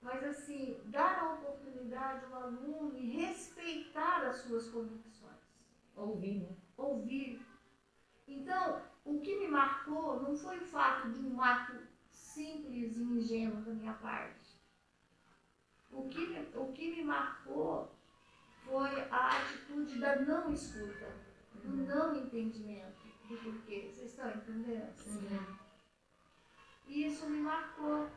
Mas 0.01 0.23
assim, 0.23 0.81
dar 0.85 1.19
a 1.19 1.33
oportunidade 1.33 2.25
ao 2.25 2.43
aluno 2.43 2.97
e 2.97 3.11
respeitar 3.11 4.25
as 4.25 4.37
suas 4.37 4.67
convicções. 4.69 5.31
Ouvir, 5.95 6.41
né? 6.41 6.55
Ouvir. 6.75 7.45
Então, 8.27 8.81
o 9.05 9.19
que 9.19 9.37
me 9.37 9.47
marcou 9.47 10.21
não 10.21 10.35
foi 10.35 10.57
o 10.57 10.65
fato 10.65 11.09
de 11.11 11.19
um 11.19 11.39
ato 11.41 11.73
simples 12.09 12.97
e 12.97 13.03
ingênuo 13.03 13.61
da 13.61 13.73
minha 13.73 13.93
parte. 13.93 14.59
O 15.91 16.07
que 16.07 16.25
me, 16.27 16.39
o 16.55 16.71
que 16.71 16.95
me 16.95 17.03
marcou 17.03 17.91
foi 18.65 19.01
a 19.09 19.37
atitude 19.37 19.99
da 19.99 20.15
não 20.21 20.51
escuta, 20.53 21.13
do 21.55 21.75
não 21.75 22.15
entendimento 22.15 23.05
do 23.27 23.37
porquê. 23.37 23.91
Vocês 23.91 24.11
estão 24.11 24.29
entendendo? 24.29 24.93
Uhum. 25.05 25.57
E 26.87 27.05
isso 27.05 27.29
me 27.29 27.39
marcou. 27.39 28.09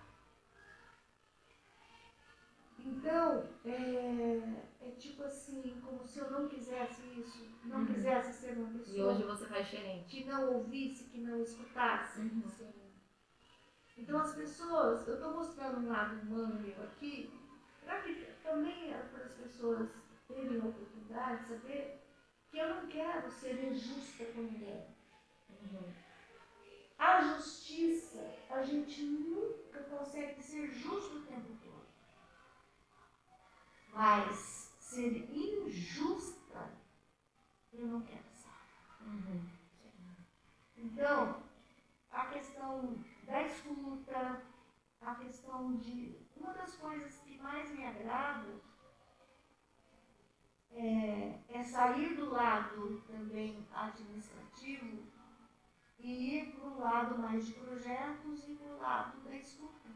Então, 2.84 3.48
é, 3.64 4.42
é 4.82 4.90
tipo 4.98 5.22
assim, 5.24 5.80
como 5.84 6.06
se 6.06 6.18
eu 6.18 6.30
não 6.30 6.48
quisesse 6.48 7.02
isso, 7.18 7.48
não 7.64 7.80
Uhum. 7.80 7.86
quisesse 7.86 8.32
ser 8.32 8.58
uma 8.58 8.68
E 8.70 8.78
pessoa 8.78 9.12
hoje 9.12 9.22
você 9.22 9.46
faz 9.46 9.66
diferente. 9.70 10.04
que 10.04 10.24
não 10.24 10.52
ouvisse, 10.54 11.04
que 11.04 11.18
não 11.18 11.40
escutasse. 11.42 12.20
Uhum. 12.20 12.42
Então 13.96 14.18
as 14.18 14.34
pessoas, 14.34 15.06
eu 15.08 15.14
estou 15.14 15.32
mostrando 15.34 15.78
um 15.78 15.88
lado 15.88 16.20
humano 16.20 16.60
meu 16.60 16.82
aqui, 16.82 17.30
para 17.82 18.02
que 18.02 18.26
também 18.42 18.92
é 18.92 18.98
para 18.98 19.24
as 19.24 19.32
pessoas 19.34 19.88
terem 20.28 20.60
a 20.60 20.64
oportunidade 20.64 21.42
de 21.42 21.48
saber 21.48 22.00
que 22.50 22.58
eu 22.58 22.68
não 22.74 22.86
quero 22.88 23.30
ser 23.30 23.64
injusta 23.64 24.24
com 24.26 24.42
ninguém. 24.42 24.84
Uhum. 25.48 25.92
A 26.98 27.20
justiça, 27.22 28.20
a 28.50 28.62
gente 28.62 29.02
nunca 29.04 29.80
consegue 29.84 30.42
ser 30.42 30.66
justo 30.72 31.18
o 31.18 31.22
tempo 31.22 31.48
todo. 31.62 31.63
Mas 33.94 34.74
ser 34.80 35.30
injusta, 35.32 36.72
eu 37.72 37.86
não 37.86 38.00
quero 38.02 38.28
ser. 38.32 38.50
Uhum. 39.00 39.48
Então, 40.76 41.42
a 42.10 42.26
questão 42.26 42.98
da 43.22 43.42
escuta, 43.42 44.42
a 45.00 45.14
questão 45.14 45.76
de. 45.76 46.24
Uma 46.36 46.52
das 46.52 46.74
coisas 46.74 47.16
que 47.20 47.38
mais 47.38 47.70
me 47.70 47.86
agrada 47.86 48.60
é, 50.72 51.38
é 51.48 51.62
sair 51.62 52.16
do 52.16 52.30
lado 52.30 53.00
também 53.06 53.66
administrativo 53.72 55.04
e 55.98 56.36
ir 56.36 56.52
para 56.52 56.68
o 56.68 56.80
lado 56.80 57.18
mais 57.18 57.46
de 57.46 57.52
projetos 57.54 58.46
e 58.48 58.56
para 58.56 58.74
o 58.74 58.80
lado 58.80 59.20
da 59.22 59.36
escuta. 59.36 59.88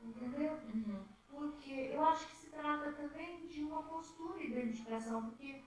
Entendeu? 0.00 0.52
Uhum. 0.52 1.13
Porque 1.34 1.90
eu 1.92 2.04
acho 2.04 2.26
que 2.28 2.36
se 2.36 2.46
trata 2.50 2.92
também 2.92 3.46
de 3.46 3.62
uma 3.64 3.82
postura 3.82 4.40
e 4.40 4.50
dedicação, 4.50 5.22
porque 5.22 5.62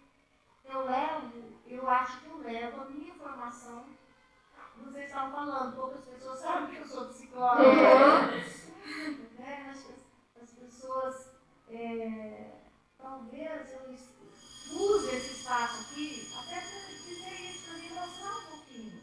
eu 0.66 0.86
levo, 0.86 1.32
eu 1.66 1.90
acho 1.90 2.22
que 2.22 2.30
eu 2.30 2.38
levo 2.38 2.82
a 2.82 2.86
minha 2.86 3.14
formação. 3.14 3.86
Vocês 4.78 5.06
estavam 5.06 5.32
falando, 5.32 5.76
poucas 5.76 6.06
pessoas 6.06 6.40
sabem 6.40 6.76
que 6.76 6.82
eu 6.82 6.88
sou 6.88 7.08
psicóloga. 7.08 7.64
né? 9.40 9.68
Acho 9.70 9.86
que 9.86 9.94
as, 9.94 10.44
as 10.44 10.52
pessoas, 10.52 11.32
é, 11.70 12.62
talvez 12.98 13.72
eu 13.72 13.90
use 13.92 15.16
esse 15.16 15.32
espaço 15.40 15.82
aqui 15.82 16.32
até 16.38 16.60
para 16.62 16.80
dizer 17.06 17.42
isso, 17.42 17.66
para 17.66 17.78
me 17.80 17.90
mostrar 17.90 18.54
um 18.54 18.57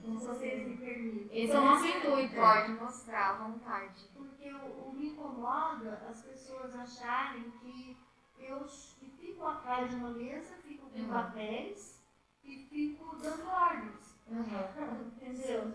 se 0.04 0.26
vocês 0.26 0.66
me 0.68 0.76
permitem. 0.76 1.28
Esse 1.44 1.52
é 1.52 1.58
o 1.58 1.64
nosso 1.64 1.86
intuito. 1.86 2.34
Pode 2.34 2.72
mostrar 2.72 3.30
à 3.30 3.32
vontade. 3.48 4.08
Porque 4.14 4.52
o, 4.52 4.88
o 4.88 4.92
me 4.92 5.08
incomoda 5.10 6.06
as 6.08 6.22
pessoas 6.22 6.74
acharem 6.74 7.50
que 7.60 7.96
eu 8.38 8.60
que 8.60 9.08
fico 9.18 9.46
atrás 9.46 9.88
de 9.90 9.96
uma 9.96 10.10
mesa, 10.10 10.54
fico 10.62 10.88
com 10.90 10.98
Uhum. 10.98 11.08
papéis 11.08 12.02
e 12.44 12.66
fico 12.70 13.16
dando 13.16 13.46
ordens. 13.48 14.14
Uhum. 14.28 15.06
Entendeu? 15.16 15.74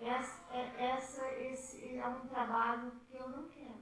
Essa, 0.00 0.42
é, 0.52 0.90
essa, 0.90 1.26
esse 1.32 1.96
é 1.96 2.06
um 2.06 2.26
trabalho 2.28 2.92
que 3.08 3.16
eu 3.16 3.28
não 3.30 3.48
quero. 3.48 3.80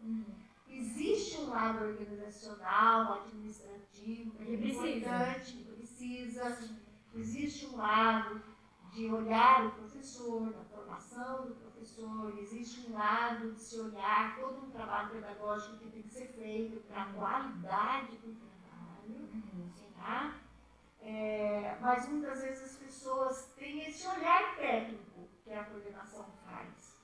Uhum. 0.00 0.24
Existe 0.68 1.38
um 1.38 1.50
lado 1.50 1.84
organizacional, 1.84 3.22
administrativo, 3.22 4.30
que 4.36 4.42
é 4.42 4.46
Que 4.46 4.56
precisa. 4.58 4.88
importante, 4.88 5.52
que 5.52 5.64
precisa. 5.64 6.58
Existe 7.14 7.66
um 7.66 7.76
lado 7.76 8.42
de 8.96 9.12
olhar 9.12 9.66
o 9.66 9.70
professor, 9.72 10.50
da 10.50 10.64
formação 10.64 11.48
do 11.48 11.54
professor, 11.56 12.34
existe 12.38 12.90
um 12.90 12.94
lado 12.94 13.52
de 13.52 13.60
se 13.60 13.78
olhar 13.78 14.34
todo 14.40 14.64
um 14.64 14.70
trabalho 14.70 15.10
pedagógico 15.10 15.76
que 15.76 15.90
tem 15.90 16.02
que 16.02 16.08
ser 16.14 16.28
feito 16.28 16.80
para 16.88 17.02
a 17.02 17.12
qualidade 17.12 18.16
do 18.16 18.34
trabalho. 18.34 19.28
Uhum. 19.34 19.70
Tá? 19.98 20.36
É, 21.02 21.76
mas 21.78 22.08
muitas 22.08 22.40
vezes 22.40 22.64
as 22.64 22.76
pessoas 22.76 23.52
têm 23.54 23.86
esse 23.86 24.08
olhar 24.08 24.56
técnico 24.56 25.28
que 25.44 25.52
a 25.52 25.64
coordenação 25.64 26.24
faz, 26.46 26.96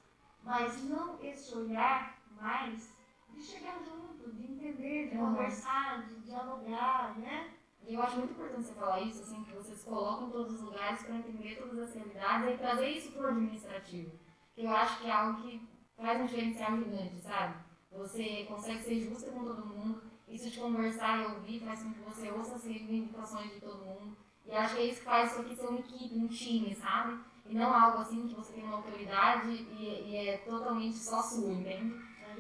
mas 0.42 0.82
não 0.84 1.22
esse 1.22 1.54
olhar 1.54 2.18
mais 2.40 2.90
de 3.28 3.42
chegar 3.42 3.78
junto, 3.84 4.32
de 4.32 4.50
entender, 4.50 5.10
de 5.10 5.18
Uhum. 5.18 5.26
conversar, 5.34 6.06
de 6.06 6.20
dialogar, 6.20 7.18
né? 7.18 7.50
E 7.86 7.94
eu 7.94 8.02
acho 8.02 8.18
muito 8.18 8.32
importante 8.32 8.66
você 8.66 8.74
falar 8.74 9.00
isso, 9.00 9.22
assim, 9.22 9.42
que 9.44 9.52
vocês 9.52 9.82
colocam 9.84 10.30
todos 10.30 10.54
os 10.54 10.62
lugares 10.62 11.02
para 11.02 11.16
entender 11.16 11.56
todas 11.56 11.78
as 11.78 11.94
realidades 11.94 12.54
e 12.54 12.58
trazer 12.58 12.88
isso 12.88 13.12
para 13.12 13.22
o 13.22 13.28
administrativo. 13.28 14.12
Que 14.54 14.64
eu 14.64 14.70
acho 14.70 15.00
que 15.00 15.08
é 15.08 15.12
algo 15.12 15.42
que 15.42 15.68
faz 15.96 16.20
um 16.20 16.26
diferencial 16.26 16.76
gigante, 16.76 17.20
sabe? 17.20 17.54
Você 17.90 18.44
consegue 18.48 18.82
ser 18.82 19.00
justa 19.00 19.30
com 19.30 19.44
todo 19.44 19.66
mundo, 19.66 20.02
isso 20.28 20.50
de 20.50 20.58
conversar 20.58 21.22
e 21.22 21.34
ouvir 21.34 21.60
faz 21.60 21.82
com 21.82 21.92
que 21.92 22.00
você 22.00 22.30
ouça 22.30 22.54
as 22.54 22.64
reivindicações 22.64 23.52
de 23.52 23.60
todo 23.60 23.84
mundo. 23.84 24.16
E 24.46 24.52
acho 24.52 24.74
que 24.74 24.80
é 24.80 24.84
isso 24.86 24.98
que 25.00 25.04
faz 25.04 25.30
isso 25.30 25.40
aqui 25.40 25.54
ser 25.54 25.66
uma 25.66 25.78
equipe, 25.78 26.18
um 26.18 26.28
time, 26.28 26.74
sabe? 26.74 27.20
E 27.46 27.54
não 27.54 27.74
algo 27.74 27.98
assim 27.98 28.26
que 28.26 28.34
você 28.34 28.54
tem 28.54 28.64
uma 28.64 28.76
autoridade 28.76 29.50
e, 29.50 30.10
e 30.10 30.16
é 30.16 30.38
totalmente 30.38 30.96
só 30.96 31.22
sua, 31.22 31.52
entende? 31.52 31.94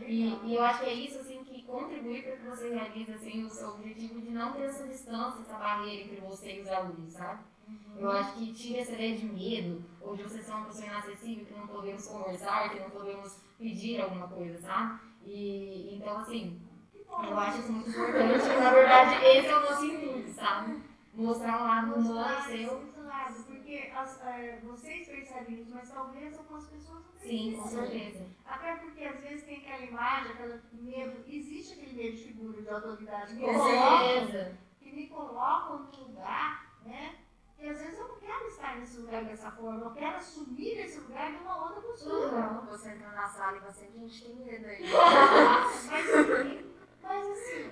E, 0.06 0.34
e 0.44 0.54
eu 0.54 0.64
acho 0.64 0.80
que 0.80 0.86
é 0.86 0.94
isso 0.94 1.18
assim 1.18 1.41
que 1.72 1.84
contribui 1.84 2.22
para 2.22 2.36
que 2.36 2.46
você 2.46 2.68
realize 2.68 3.12
assim, 3.12 3.44
o 3.44 3.50
seu 3.50 3.68
objetivo 3.70 4.20
de 4.20 4.30
não 4.30 4.52
ter 4.52 4.64
essa 4.64 4.86
distância, 4.86 5.40
essa 5.40 5.56
barreira 5.56 6.04
entre 6.04 6.20
você 6.20 6.56
e 6.56 6.60
os 6.60 6.68
alunos, 6.68 7.12
sabe? 7.12 7.40
Eu 7.96 8.10
acho 8.10 8.34
que 8.34 8.52
tira 8.52 8.80
essa 8.80 8.92
ideia 8.92 9.16
de 9.16 9.26
medo, 9.26 9.82
ou 10.00 10.14
de 10.14 10.22
você 10.22 10.42
ser 10.42 10.50
uma 10.50 10.66
pessoa 10.66 10.86
inacessível, 10.86 11.46
que 11.46 11.54
não 11.54 11.66
podemos 11.66 12.06
conversar, 12.06 12.70
que 12.70 12.80
não 12.80 12.90
podemos 12.90 13.38
pedir 13.58 14.00
alguma 14.00 14.28
coisa, 14.28 14.60
sabe? 14.60 15.00
E 15.24 15.96
então 15.96 16.18
assim, 16.18 16.60
eu 17.08 17.38
acho 17.38 17.60
isso 17.60 17.72
muito 17.72 17.88
importante, 17.88 18.48
na 18.48 18.70
verdade 18.70 19.24
esse 19.24 19.46
é 19.46 19.56
o 19.56 19.60
nosso 19.60 19.84
intuito, 19.86 20.32
sabe? 20.32 20.82
Mostrar 21.14 21.62
um 21.62 21.64
lado 21.64 22.00
Mostrar 22.00 22.42
seu. 22.46 22.92
Porque 23.62 23.90
as, 23.94 24.20
é, 24.26 24.58
vocês 24.64 25.08
percebem 25.08 25.60
isso, 25.60 25.70
mas 25.72 25.88
talvez 25.90 26.36
algumas 26.36 26.66
pessoas 26.66 27.04
não 27.04 27.20
Sim, 27.20 27.52
com 27.56 27.62
percebam. 27.62 27.86
certeza. 27.90 28.26
Até 28.44 28.76
porque 28.76 29.04
às 29.04 29.20
vezes 29.20 29.44
tem 29.44 29.58
aquela 29.58 29.84
imagem, 29.84 30.32
aquele 30.32 30.60
medo, 30.72 31.24
existe 31.28 31.74
aquele 31.74 31.92
medo 31.94 32.16
de 32.16 32.24
figura 32.24 32.60
de 32.60 32.68
autoridade 32.68 33.36
que, 33.36 33.40
Com 33.40 33.64
certeza. 33.64 34.58
que 34.80 34.92
me 34.92 35.06
colocam 35.06 35.78
no 35.84 36.04
lugar, 36.08 36.72
né? 36.84 37.16
E 37.58 37.68
às 37.68 37.78
vezes 37.78 37.96
eu 38.00 38.08
não 38.08 38.16
quero 38.18 38.48
estar 38.48 38.76
nesse 38.80 38.96
lugar 38.98 39.24
dessa 39.24 39.50
forma, 39.52 39.84
eu 39.84 39.92
quero 39.92 40.16
assumir 40.16 40.78
esse 40.80 40.98
lugar 40.98 41.30
de 41.30 41.38
uma 41.38 41.64
outra 41.64 41.80
postura. 41.80 42.36
Uhum. 42.36 42.66
Você 42.66 42.90
entra 42.90 43.12
na 43.12 43.28
sala 43.28 43.56
e 43.58 43.60
você, 43.60 43.88
gente, 43.88 44.24
tem 44.24 44.34
medo 44.34 44.66
aí. 44.66 44.82
Mas, 45.88 46.10
assim, 46.10 46.72
mas 47.00 47.28
assim, 47.30 47.70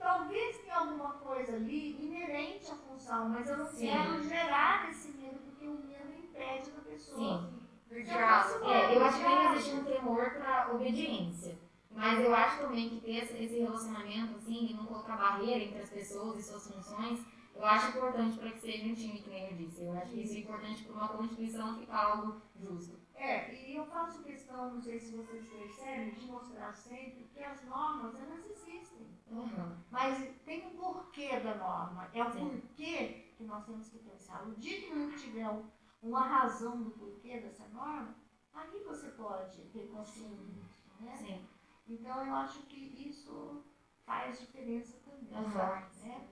talvez 0.00 0.58
tenha 0.58 0.78
alguma 0.78 1.12
coisa 1.12 1.54
ali 1.54 2.02
inerente 2.02 2.70
à 2.70 2.74
função, 2.74 3.28
mas 3.28 3.48
eu 3.48 3.58
não 3.58 3.66
Sim. 3.66 3.86
quero 3.86 4.22
gerar 4.24 4.90
esse 4.90 5.08
medo, 5.12 5.38
porque 5.44 5.66
o 5.66 5.74
medo 5.74 6.12
impede 6.18 6.70
da 6.70 6.80
pessoa. 6.80 7.42
Sim. 7.42 7.60
Diálogo. 8.04 8.70
É, 8.70 8.96
eu 8.96 9.04
acho 9.04 9.18
que 9.18 9.26
ainda 9.26 9.54
existe 9.54 9.74
um 9.74 9.84
temor 9.84 10.30
para 10.30 10.72
obediência. 10.72 11.58
Mas 11.90 12.20
eu 12.20 12.32
acho 12.34 12.60
também 12.60 12.88
que 12.88 13.00
ter 13.00 13.16
esse 13.16 13.34
esse 13.34 13.58
relacionamento, 13.58 14.36
assim, 14.36 14.68
e 14.70 14.74
não 14.74 14.86
colocar 14.86 15.16
barreira 15.16 15.64
entre 15.64 15.82
as 15.82 15.90
pessoas 15.90 16.38
e 16.38 16.42
suas 16.42 16.68
funções, 16.68 17.20
eu 17.54 17.64
acho 17.64 17.88
importante 17.88 18.38
para 18.38 18.52
que 18.52 18.60
seja 18.60 18.86
um 18.86 18.94
time, 18.94 19.20
que 19.20 19.28
nem 19.28 19.50
eu 19.50 19.56
disse. 19.56 19.82
Eu 19.82 19.92
acho 19.98 20.12
que 20.12 20.20
isso 20.20 20.34
é 20.34 20.38
importante 20.38 20.84
para 20.84 20.94
uma 20.94 21.08
constituição 21.08 21.78
ficar 21.78 21.98
algo 21.98 22.40
justo. 22.56 22.99
É, 23.20 23.54
e 23.54 23.76
eu 23.76 23.84
faço 23.84 24.22
questão, 24.22 24.72
não 24.72 24.80
sei 24.80 24.98
se 24.98 25.14
vocês 25.14 25.46
percebem, 25.46 26.10
de 26.12 26.26
mostrar 26.26 26.72
sempre 26.72 27.24
que 27.24 27.42
as 27.42 27.62
normas, 27.66 28.18
elas 28.18 28.42
existem. 28.46 29.06
Uhum. 29.26 29.76
Mas 29.90 30.34
tem 30.46 30.66
um 30.66 30.70
porquê 30.74 31.38
da 31.38 31.54
norma. 31.56 32.08
É 32.14 32.24
o 32.24 32.32
Sim. 32.32 32.60
porquê 32.62 33.34
que 33.36 33.44
nós 33.44 33.66
temos 33.66 33.90
que 33.90 33.98
pensar. 33.98 34.48
O 34.48 34.54
dia 34.54 34.80
que 34.80 34.94
não 34.94 35.14
tiver 35.14 35.46
um- 35.50 35.68
uma 36.00 36.22
razão 36.22 36.82
do 36.82 36.92
porquê 36.92 37.38
dessa 37.40 37.68
norma, 37.68 38.14
aí 38.54 38.82
você 38.84 39.10
pode 39.10 39.64
ter 39.68 39.86
consciência. 39.88 40.64
Né? 40.98 41.14
Sim. 41.14 41.46
Então 41.86 42.24
eu 42.24 42.34
acho 42.34 42.62
que 42.62 42.78
isso 43.06 43.62
faz 44.06 44.40
diferença 44.40 44.98
também. 45.04 45.36
Aham. 45.36 45.86
né? 46.02 46.26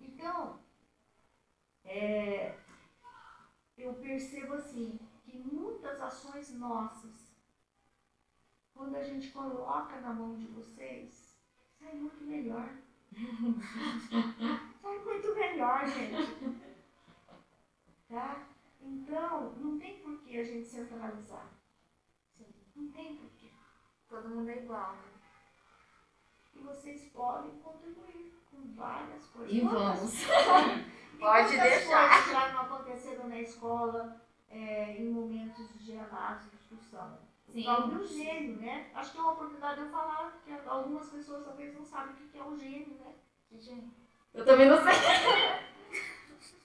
Então, 0.00 0.58
é, 1.84 2.58
eu 3.78 3.94
percebo 3.94 4.54
assim 4.54 4.98
que 5.32 5.38
muitas 5.38 5.98
ações 5.98 6.52
nossas, 6.58 7.34
quando 8.74 8.96
a 8.96 9.02
gente 9.02 9.30
coloca 9.30 9.98
na 10.02 10.12
mão 10.12 10.36
de 10.36 10.46
vocês, 10.48 11.38
sai 11.78 11.94
muito 11.94 12.22
melhor. 12.22 12.68
sai 14.82 14.98
muito 14.98 15.34
melhor, 15.34 15.88
gente. 15.88 16.60
Tá? 18.10 18.46
Então, 18.82 19.54
não 19.56 19.78
tem 19.78 20.00
por 20.00 20.20
que 20.20 20.38
a 20.38 20.44
gente 20.44 20.68
centralizar. 20.68 21.48
Não 22.76 22.92
tem 22.92 23.16
por 23.16 23.30
quê. 23.30 23.52
Todo 24.10 24.28
mundo 24.28 24.50
é 24.50 24.64
igual, 24.64 24.92
né? 24.96 25.02
E 26.54 26.58
vocês 26.58 27.08
podem 27.08 27.58
contribuir 27.60 28.34
com 28.50 28.74
várias 28.74 29.24
coisas. 29.28 29.54
E 29.54 29.60
vamos. 29.62 30.12
Pode 31.18 31.56
deixar. 31.56 32.10
coisas 32.10 32.32
já 32.32 32.52
não 32.52 32.60
aconteceram 32.62 33.28
na 33.28 33.40
escola 33.40 34.21
é, 34.52 34.96
em 34.98 35.10
momentos 35.10 35.66
de 35.82 35.96
análise 35.98 36.48
e 36.52 36.56
discussão. 36.56 37.18
O 37.48 37.52
Sim. 37.52 37.64
próprio 37.64 38.06
gênio, 38.06 38.56
né? 38.56 38.90
Acho 38.94 39.12
que 39.12 39.18
é 39.18 39.20
uma 39.22 39.32
oportunidade 39.32 39.80
de 39.80 39.86
eu 39.86 39.90
falar, 39.90 40.40
que 40.44 40.52
algumas 40.66 41.08
pessoas 41.08 41.44
talvez 41.44 41.74
não 41.74 41.84
sabem 41.84 42.12
o 42.12 42.16
que 42.16 42.28
que 42.28 42.38
é 42.38 42.44
o 42.44 42.56
gênio, 42.56 42.98
né? 42.98 43.14
Eu 44.34 44.44
também 44.44 44.68
não 44.68 44.78
sei. 44.82 44.92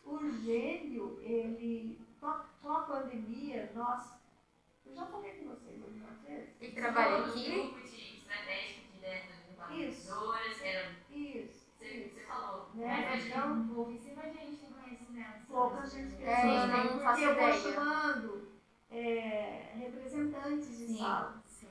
O 0.05 0.31
gênio, 0.31 1.19
ele, 1.21 1.99
com 2.21 2.27
a, 2.71 2.79
pandemia, 2.83 3.69
nós, 3.75 4.13
eu 4.85 4.95
já 4.95 5.05
falei 5.05 5.33
com 5.33 5.49
vocês 5.49 5.83
algumas 5.83 6.21
vezes. 6.21 6.49
E 6.61 6.71
trabalha 6.71 7.17
Um 7.17 7.25
aqui. 7.25 7.51
grupo 7.51 7.81
de 7.81 8.15
estratégico 8.15 8.93
de 8.93 8.99
né, 9.01 9.23
Isso. 9.69 10.09
era, 10.63 10.91
Isso, 11.11 11.59
você, 11.77 11.87
isso. 11.89 12.13
você 12.13 12.25
falou. 12.25 12.69
Né? 12.73 13.09
Mas 13.11 13.25
Então, 13.25 13.67
que 13.67 13.73
pouquíssima 13.73 14.23
gente 14.31 14.65
poucas 15.47 15.91
gente 15.91 16.15
pessoas 16.15 16.27
É, 16.37 16.57
eu 16.57 16.71
têm, 16.71 16.91
não 16.93 16.99
faço 16.99 17.21
eu 17.21 17.35
vou 17.35 17.49
ideia. 17.49 17.53
chamando 17.73 18.51
é, 18.89 19.71
representantes 19.75 20.77
de 20.77 20.87
Sim. 20.87 20.97
sala. 20.97 21.41
Sim. 21.45 21.67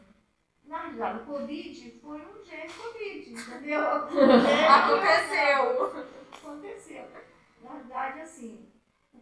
Na 0.65 0.81
realidade, 0.83 1.19
o 1.21 1.27
Covid 1.27 1.91
foi 2.01 2.19
um 2.21 2.45
gênio 2.45 2.73
Covid, 2.75 3.31
entendeu? 3.33 3.81
Aconteceu. 4.69 5.97
Aconteceu. 6.33 7.09
Na 7.63 7.71
verdade, 7.75 8.21
assim, 8.21 8.69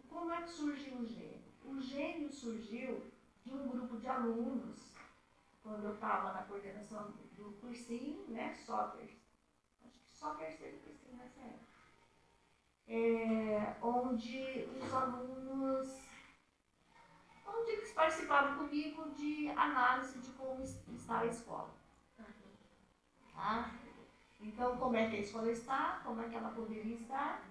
como 0.09 0.31
é 0.31 0.41
que 0.41 0.49
surgiu 0.49 0.95
o 0.97 1.05
gênio? 1.05 1.43
O 1.63 1.79
gênio 1.81 2.31
surgiu 2.31 3.03
de 3.43 3.53
um 3.53 3.67
grupo 3.67 3.97
de 3.97 4.07
alunos, 4.07 4.95
quando 5.63 5.83
eu 5.85 5.93
estava 5.93 6.33
na 6.33 6.43
coordenação 6.43 7.11
do 7.35 7.51
cursinho, 7.61 8.25
né, 8.29 8.53
Soccer. 8.53 9.07
Acho 9.85 9.99
que 9.99 10.15
Soccer 10.15 10.57
teve 10.57 10.77
cursinho 10.77 11.17
nessa 11.17 11.41
época. 11.41 11.74
É, 12.87 13.75
onde 13.81 14.67
os 14.79 14.93
alunos, 14.93 16.07
onde 17.47 17.71
eles 17.71 17.91
participaram 17.93 18.57
comigo 18.57 19.09
de 19.11 19.49
análise 19.49 20.19
de 20.19 20.29
como 20.33 20.61
es- 20.61 20.87
está 20.89 21.19
a 21.19 21.25
escola. 21.25 21.73
Tá? 23.33 23.71
Então, 24.39 24.77
como 24.77 24.95
é 24.95 25.09
que 25.09 25.15
a 25.17 25.19
escola 25.19 25.51
está, 25.51 26.01
como 26.03 26.21
é 26.21 26.29
que 26.29 26.35
ela 26.35 26.51
poderia 26.51 26.95
estar, 26.95 27.43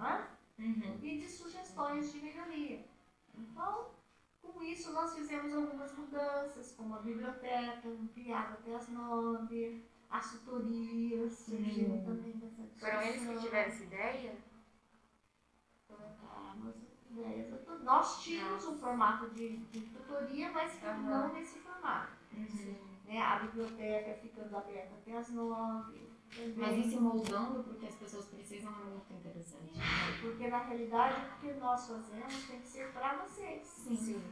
é? 0.00 0.32
Uhum. 0.60 0.98
e 1.02 1.18
de 1.18 1.28
sugestões 1.28 2.12
de 2.12 2.20
melhoria. 2.20 2.84
Então, 3.34 3.90
com 4.42 4.62
isso, 4.62 4.92
nós 4.92 5.14
fizemos 5.14 5.54
algumas 5.54 5.92
mudanças, 5.96 6.72
como 6.72 6.94
a 6.96 6.98
biblioteca, 6.98 7.88
ampliada 7.88 8.54
até 8.54 8.74
as 8.74 8.88
nove, 8.88 9.82
as 10.10 10.32
tutorias 10.32 11.32
surgiram 11.32 11.94
Uhum. 11.96 12.04
também 12.04 12.32
dessa 12.32 12.62
discussão. 12.62 12.90
Foram 12.90 13.02
eles 13.02 13.26
que 13.26 13.38
tiveram 13.40 13.68
essa 13.72 13.82
ideia? 13.84 14.30
Ah, 14.30 14.30
mas 14.30 14.30
ideias, 14.30 14.36
eu 14.36 14.36
tô- 14.36 15.81
Nós 17.82 18.22
tínhamos 18.22 18.64
um 18.66 18.78
formato 18.78 19.28
de, 19.30 19.56
de 19.56 19.80
tutoria, 19.80 20.50
mas 20.52 20.80
não 20.82 21.32
nesse 21.32 21.58
formato. 21.58 22.12
Uhum. 22.32 22.76
Né? 23.04 23.20
A 23.20 23.40
biblioteca 23.40 24.14
ficando 24.14 24.56
aberta 24.56 24.94
até 24.94 25.16
as 25.16 25.30
nove. 25.30 26.08
também. 26.30 26.54
Mas 26.56 26.86
isso 26.86 27.00
moldando 27.00 27.62
porque 27.64 27.86
as 27.86 27.94
pessoas 27.96 28.26
precisam 28.26 28.72
é 28.72 28.84
muito 28.84 29.12
interessante. 29.12 29.72
Porque 30.20 30.48
na 30.48 30.58
realidade 30.58 31.26
o 31.26 31.40
que 31.40 31.52
nós 31.54 31.86
fazemos 31.86 32.46
tem 32.46 32.60
que 32.60 32.68
ser 32.68 32.92
para 32.92 33.16
vocês. 33.16 33.66
Sim. 33.66 34.22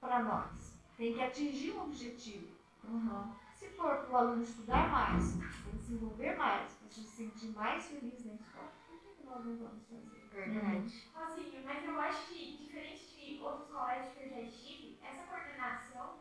para 0.00 0.22
nós. 0.22 0.78
Tem 0.96 1.14
que 1.14 1.22
atingir 1.22 1.72
um 1.72 1.84
objetivo. 1.84 2.56
Uhum. 2.84 3.32
Se 3.54 3.68
for 3.70 4.04
para 4.04 4.10
o 4.10 4.16
aluno 4.16 4.42
estudar 4.42 4.88
mais, 4.90 5.34
para 5.34 5.72
desenvolver 5.72 6.36
mais, 6.36 6.72
para 6.72 6.90
se 6.90 7.02
sentir 7.02 7.48
mais 7.48 7.84
feliz 7.86 8.24
na 8.24 8.34
escola, 8.34 8.72
por 8.86 9.00
que 9.00 9.14
que 9.16 9.26
nós 9.26 9.44
não 9.44 9.56
vamos 9.56 9.84
fazer? 9.88 10.17
Verdade. 10.46 11.08
Assim, 11.14 11.62
mas 11.64 11.84
eu 11.84 11.98
acho 11.98 12.28
que, 12.28 12.56
diferente 12.58 13.06
de 13.08 13.40
outros 13.42 13.68
colégios 13.68 14.12
que 14.12 14.22
eu 14.22 14.28
já 14.28 14.40
estive, 14.40 14.96
essa 15.02 15.22
coordenação, 15.24 16.14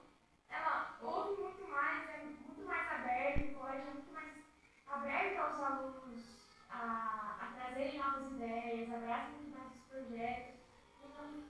ela 0.49 0.97
ouve 1.01 1.41
muito 1.41 1.67
mais, 1.69 2.10
é 2.10 2.23
muito 2.23 2.65
mais 2.65 2.88
aberta, 2.89 3.45
o 3.45 3.53
colégio 3.53 3.88
é 3.88 3.91
muito 3.91 4.12
mais 4.12 4.34
aberto 4.88 5.38
aos 5.38 5.60
alunos 5.60 6.21
a, 6.69 7.36
a 7.41 7.47
trazerem 7.53 7.99
novas 7.99 8.32
ideias, 8.32 8.91
abraça 8.91 9.30
muito 9.30 9.51
mais 9.51 9.71
os 9.71 9.82
projetos. 9.88 10.56
Então, 10.97 11.43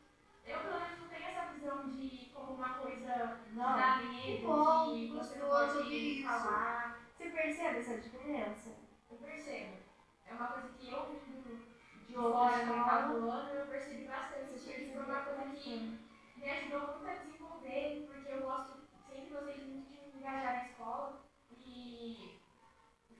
eu, 0.45 0.59
pelo 0.59 0.79
menos, 0.79 0.99
não 0.99 1.07
tenho 1.07 1.25
essa 1.25 1.45
visão 1.45 1.87
de 1.87 2.29
como 2.33 2.53
uma 2.53 2.69
coisa 2.73 3.37
Não. 3.53 3.75
da 3.77 3.95
medo, 3.95 4.45
bom, 4.47 4.93
de 4.93 5.07
você 5.07 5.35
pode 5.39 5.83
isso. 5.87 6.23
falar. 6.27 6.97
Você 7.15 7.29
percebe 7.29 7.79
essa 7.79 7.97
diferença? 7.97 8.75
Eu 9.09 9.17
percebo. 9.17 9.77
É 10.25 10.33
uma 10.33 10.47
coisa 10.47 10.67
que 10.69 10.89
eu 10.91 11.05
vivo 11.05 11.76
biológica 12.07 12.65
no 12.65 12.73
oitavo 12.73 13.29
ano, 13.29 13.49
eu 13.49 13.67
percebi 13.67 14.05
bastante 14.05 14.53
esse 14.55 14.69
tipo 14.69 14.93
foi 14.93 15.05
uma 15.05 15.21
coisa 15.21 15.55
que 15.55 15.99
me 16.37 16.49
ajudou 16.49 16.79
muito 16.81 17.07
a 17.07 17.13
desenvolver, 17.13 18.07
porque 18.07 18.31
eu 18.31 18.41
gosto, 18.41 18.73
sempre 19.09 19.29
gostei 19.29 19.65
muito 19.65 19.89
de 19.89 19.99
me 19.99 20.19
engajar 20.19 20.43
na 20.43 20.65
escola 20.65 21.21
e 21.51 22.39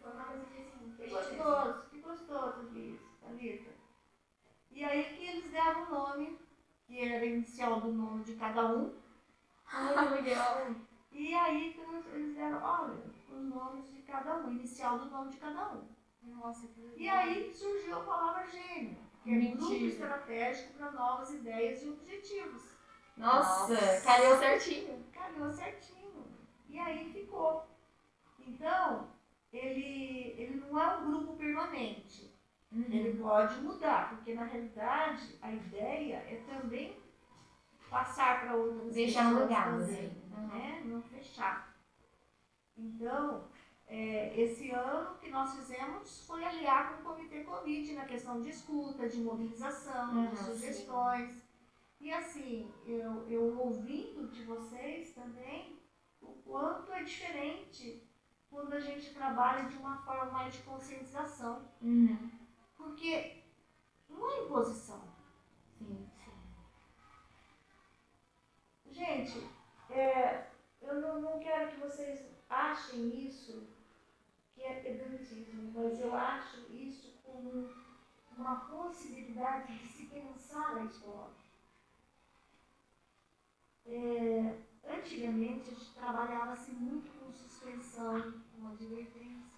foi 0.01 0.11
uma 0.11 0.23
coisa 0.23 0.45
que 0.45 0.61
assim, 0.61 0.93
fez 0.95 1.11
gostoso, 1.11 1.89
que 1.89 1.99
gostoso 1.99 2.77
isso, 2.77 3.17
Thalita. 3.21 3.71
E 4.71 4.83
aí 4.83 5.03
que 5.03 5.25
eles 5.25 5.51
deram 5.51 5.83
o 5.83 5.89
nome, 5.89 6.39
que 6.85 7.01
era 7.01 7.23
a 7.23 7.25
inicial 7.25 7.81
do 7.81 7.91
nome 7.91 8.23
de 8.23 8.35
cada 8.35 8.67
um. 8.67 8.93
O 9.73 9.95
Muito 9.95 10.23
legal. 10.23 10.67
E 11.11 11.33
aí 11.33 11.73
que 11.73 11.81
eles 12.15 12.35
deram, 12.35 12.61
olha, 12.63 13.03
os 13.29 13.43
nomes 13.43 13.91
de 13.91 14.01
cada 14.03 14.37
um, 14.37 14.51
inicial 14.51 14.99
do 14.99 15.05
nome 15.05 15.31
de 15.31 15.37
cada 15.37 15.73
um. 15.73 15.96
Nossa, 16.35 16.67
que 16.67 16.93
E 16.97 17.09
aí 17.09 17.53
surgiu 17.53 17.97
a 17.99 18.03
palavra 18.03 18.47
gênio, 18.47 18.97
que 19.23 19.29
é 19.29 19.39
grupo 19.39 19.63
Mentira. 19.71 19.85
estratégico 19.85 20.73
para 20.73 20.91
novas 20.91 21.29
ideias 21.33 21.83
e 21.83 21.89
objetivos. 21.89 22.63
Nossa, 23.15 23.73
Nossa. 23.73 24.01
calhou 24.01 24.37
certinho. 24.37 25.03
Calhou 25.11 25.49
certinho. 25.51 26.25
E 26.69 26.77
aí 26.79 27.11
ficou. 27.11 27.65
Então, 28.39 29.07
ele, 29.51 30.35
ele 30.37 30.55
não 30.55 30.79
é 30.79 30.97
um 30.97 31.11
grupo 31.11 31.35
permanente. 31.35 32.33
Ele 32.71 33.17
pode 33.19 33.55
mudar, 33.61 34.09
porque 34.09 34.33
na 34.33 34.43
realidade 34.43 35.37
a 35.41 35.51
ideia 35.51 36.17
é 36.17 36.43
também 36.45 37.01
passar 37.89 38.41
para 38.41 38.55
outras 38.55 38.93
Deixar 38.93 39.29
pessoas 39.29 39.49
legado, 39.49 39.79
também, 39.79 40.05
assim. 40.05 40.21
Uhum. 40.35 40.47
né? 40.47 40.81
Não 40.85 41.01
fechar. 41.01 41.73
Então, 42.77 43.47
é, 43.87 44.39
esse 44.39 44.69
ano 44.71 45.17
que 45.17 45.29
nós 45.29 45.55
fizemos 45.55 46.25
foi 46.25 46.43
aliar 46.43 46.93
com 46.93 47.01
o 47.01 47.15
Comitê 47.15 47.43
Covid 47.43 47.93
na 47.93 48.05
questão 48.05 48.41
de 48.41 48.49
escuta, 48.49 49.07
de 49.07 49.21
mobilização, 49.21 50.13
Uhum, 50.13 50.29
de 50.29 50.37
sugestões. 50.37 51.41
E 51.99 52.11
assim, 52.11 52.71
eu, 52.85 53.27
eu 53.29 53.57
ouvindo 53.57 54.27
de 54.27 54.43
vocês 54.43 55.13
também 55.13 55.79
o 56.21 56.33
quanto 56.43 56.91
é 56.91 57.03
diferente 57.03 58.03
quando 58.49 58.73
a 58.73 58.79
gente 58.79 59.13
trabalha 59.13 59.69
de 59.69 59.77
uma 59.77 59.97
forma 60.03 60.31
mais 60.31 60.53
de 60.53 60.63
conscientização. 60.63 61.65
Uhum. 61.81 62.29
Porque 62.75 63.43
não 64.09 64.29
é 64.29 64.43
imposição. 64.43 65.01
Sim. 65.77 66.09
Gente, 68.91 69.47
é, 69.89 70.47
eu 70.81 71.01
não, 71.01 71.21
não 71.21 71.39
quero 71.39 71.71
que 71.71 71.79
vocês 71.79 72.36
achem 72.49 73.25
isso 73.27 73.67
que 74.53 74.63
é 74.63 74.79
pedantismo, 74.81 75.71
mas 75.73 75.99
eu 75.99 76.15
acho 76.15 76.71
isso 76.73 77.13
como 77.23 77.69
uma 78.37 78.55
possibilidade 78.61 79.77
de 79.77 79.87
se 79.87 80.05
pensar 80.05 80.75
na 80.75 80.85
escola. 80.85 81.31
É, 83.85 84.57
antigamente 84.87 85.69
a 85.69 85.73
gente 85.73 85.93
trabalhava-se 85.93 86.71
muito 86.71 87.09
com 87.19 87.31
suspensão, 87.31 88.33
com 88.55 88.67
advertência. 88.67 89.57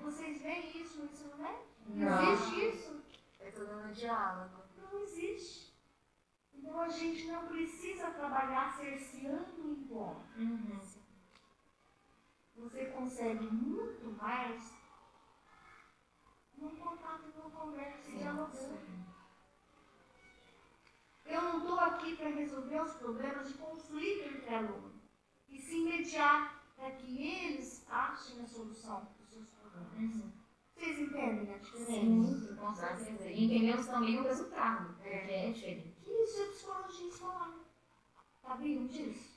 Vocês 0.00 0.42
veem 0.42 0.82
isso 0.82 0.98
no 0.98 1.04
ensino 1.10 1.36
médio? 1.36 1.66
Não. 1.86 2.32
Existe 2.32 2.68
isso? 2.68 3.02
é 3.42 3.50
tudo 3.50 3.74
no 3.74 3.92
diálogo. 3.92 4.62
Não 4.76 5.00
existe. 5.02 5.72
Então 6.54 6.80
a 6.80 6.88
gente 6.88 7.26
não 7.26 7.46
precisa 7.46 8.10
trabalhar 8.10 8.76
cerceando 8.76 9.46
o 9.58 9.72
encontro. 9.72 10.22
Uhum. 10.36 10.80
Você 12.62 12.86
consegue 12.86 13.44
muito 13.44 14.06
mais 14.22 14.72
num 16.56 16.76
contato, 16.76 17.26
numa 17.36 17.50
conversa, 17.50 18.12
dialogando. 18.12 18.78
Eu 21.26 21.42
não 21.42 21.58
estou 21.58 21.80
aqui 21.80 22.16
para 22.16 22.28
resolver 22.28 22.80
os 22.82 22.94
problemas 22.94 23.48
de 23.48 23.54
conflito 23.54 24.28
entre 24.28 24.54
alunos, 24.54 24.94
e 25.48 25.58
sim 25.58 25.88
mediar 25.88 26.62
para 26.76 26.92
que 26.92 27.26
eles 27.26 27.84
achem 27.90 28.40
a 28.40 28.46
solução 28.46 29.08
dos 29.18 29.28
seus 29.28 29.50
problemas. 29.50 30.14
Uhum. 30.14 30.32
Vocês 30.74 30.98
entendem 31.00 31.54
a 31.54 31.58
diferença? 31.58 31.92
Sim, 31.92 32.56
com 32.56 32.74
certeza. 32.74 33.28
E 33.28 33.44
entendemos 33.44 33.86
também 33.86 34.20
o 34.20 34.22
resultado, 34.22 34.94
porque 34.94 35.08
é 35.08 35.50
diferente. 35.50 35.96
Isso 36.06 36.42
é 36.42 36.46
psicologia 36.46 37.08
escolar. 37.08 37.58
Sabiam 38.40 38.86
disso? 38.86 39.31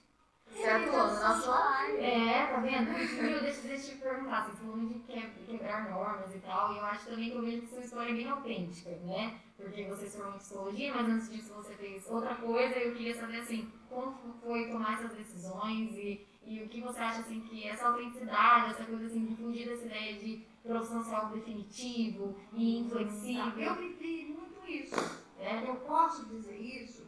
Você 0.55 0.69
atuou 0.69 1.07
na 1.07 1.35
sua 1.41 1.57
área. 1.57 2.01
É, 2.01 2.45
tá 2.47 2.57
vendo? 2.61 2.93
Viu, 2.95 3.41
deixa, 3.41 3.61
deixa 3.67 3.91
eu 3.91 3.95
te 3.97 4.01
perguntar, 4.01 4.45
você 4.45 4.55
falou 4.57 4.79
de 4.79 4.93
que- 4.99 5.29
quebrar 5.45 5.89
normas 5.89 6.33
e 6.33 6.39
tal, 6.39 6.73
e 6.73 6.77
eu 6.77 6.85
acho 6.85 7.05
também 7.09 7.29
que 7.31 7.35
eu 7.37 7.41
vejo 7.41 7.61
que 7.61 7.67
sua 7.67 7.81
história 7.83 8.11
é 8.11 8.15
bem 8.15 8.29
autêntica, 8.29 8.89
né? 9.03 9.39
Porque 9.57 9.83
você 9.85 10.07
se 10.07 10.17
formou 10.17 10.35
em 10.35 10.39
psicologia, 10.39 10.93
mas 10.95 11.07
antes 11.09 11.29
disso 11.31 11.53
você 11.53 11.73
fez 11.73 12.09
outra 12.09 12.35
coisa, 12.35 12.77
e 12.79 12.87
eu 12.87 12.95
queria 12.95 13.15
saber, 13.15 13.39
assim, 13.41 13.71
como 13.89 14.15
foi 14.41 14.69
tomar 14.69 14.93
essas 14.93 15.13
decisões 15.17 15.91
e, 15.95 16.25
e 16.45 16.63
o 16.63 16.69
que 16.69 16.81
você 16.81 16.99
acha, 16.99 17.19
assim, 17.21 17.41
que 17.41 17.67
essa 17.67 17.87
autenticidade, 17.89 18.71
essa 18.71 18.85
coisa, 18.85 19.05
assim, 19.05 19.25
de 19.25 19.35
fugir 19.35 19.67
dessa 19.67 19.85
ideia 19.85 20.19
de 20.19 20.45
profissão 20.63 21.03
ser 21.03 21.15
algo 21.15 21.35
definitivo 21.35 22.35
e 22.53 22.79
Eu 22.79 22.85
inflexível, 22.85 23.75
vivi 23.75 24.25
muito 24.37 24.67
isso. 24.69 24.95
né? 25.37 25.63
Eu 25.67 25.75
posso 25.75 26.25
dizer 26.27 26.57
isso 26.59 27.05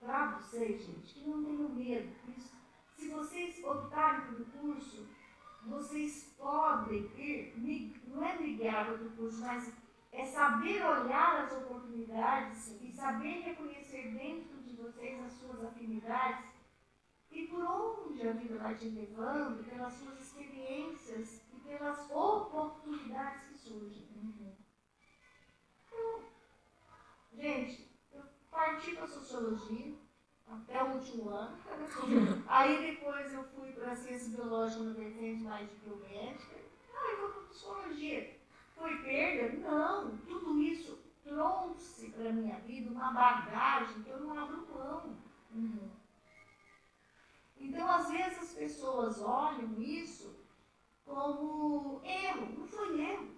para 0.00 0.38
vocês, 0.38 0.84
gente, 0.84 1.14
que 1.14 1.28
não 1.28 1.42
tenham 1.44 1.68
medo. 1.70 2.08
Isso, 2.36 2.51
se 3.02 3.08
vocês 3.08 3.64
optarem 3.64 4.26
pelo 4.26 4.44
curso, 4.44 5.08
vocês 5.66 6.34
podem 6.38 7.10
ir, 7.16 8.00
não 8.06 8.24
é 8.24 8.38
migrar 8.38 8.92
outro 8.92 9.10
curso, 9.10 9.40
mas 9.40 9.72
é 10.12 10.24
saber 10.24 10.84
olhar 10.84 11.44
as 11.44 11.52
oportunidades 11.52 12.80
e 12.80 12.92
saber 12.92 13.40
reconhecer 13.40 14.14
dentro 14.14 14.62
de 14.62 14.76
vocês 14.76 15.20
as 15.24 15.32
suas 15.32 15.64
afinidades 15.64 16.44
e 17.32 17.46
por 17.48 17.64
onde 17.64 18.28
a 18.28 18.32
vida 18.34 18.58
vai 18.58 18.76
te 18.76 18.88
levando, 18.90 19.64
pelas 19.64 19.92
suas 19.94 20.20
experiências 20.20 21.42
e 21.52 21.58
pelas 21.60 22.08
oportunidades 22.08 23.42
que 23.48 23.58
surgem. 23.58 24.12
Gente, 27.32 27.98
eu 28.12 28.22
parti 28.48 28.94
para 28.94 29.08
sociologia 29.08 30.01
até 30.54 30.82
o 30.82 30.94
último 30.94 31.30
ano. 31.30 31.56
Aí 32.46 32.94
depois 32.94 33.32
eu 33.32 33.44
fui 33.44 33.72
para 33.72 33.96
ciência 33.96 34.36
biológica 34.36 34.82
no 34.82 34.94
vertente 34.94 35.42
mais 35.42 35.68
de 35.68 35.76
biomédica. 35.76 36.56
Ah, 36.94 37.10
eu 37.10 37.20
vou 37.20 37.30
para 37.30 37.48
psicologia. 37.48 38.36
Foi 38.76 38.96
perda? 39.02 39.56
Não. 39.58 40.16
Tudo 40.18 40.58
isso 40.60 40.98
trouxe 41.22 42.10
para 42.10 42.32
minha 42.32 42.58
vida 42.60 42.90
uma 42.90 43.12
bagagem 43.12 44.02
que 44.02 44.10
eu 44.10 44.20
não 44.20 44.38
abro 44.38 44.66
mão. 44.74 45.16
Então, 47.56 47.88
às 47.88 48.10
vezes, 48.10 48.38
as 48.38 48.52
pessoas 48.54 49.22
olham 49.22 49.80
isso 49.80 50.34
como 51.04 52.00
erro. 52.04 52.58
Não 52.58 52.66
foi 52.66 53.00
erro. 53.00 53.28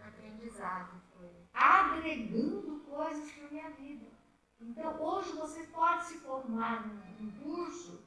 Aprendizado 0.00 1.00
foi. 1.16 1.28
agregando 1.52 2.80
coisas 2.80 3.30
para 3.32 3.48
minha 3.48 3.70
vida. 3.70 4.09
Então, 4.60 5.02
hoje 5.02 5.32
você 5.32 5.64
pode 5.64 6.04
se 6.04 6.18
formar 6.18 6.86
num, 6.86 7.32
curso 7.42 8.00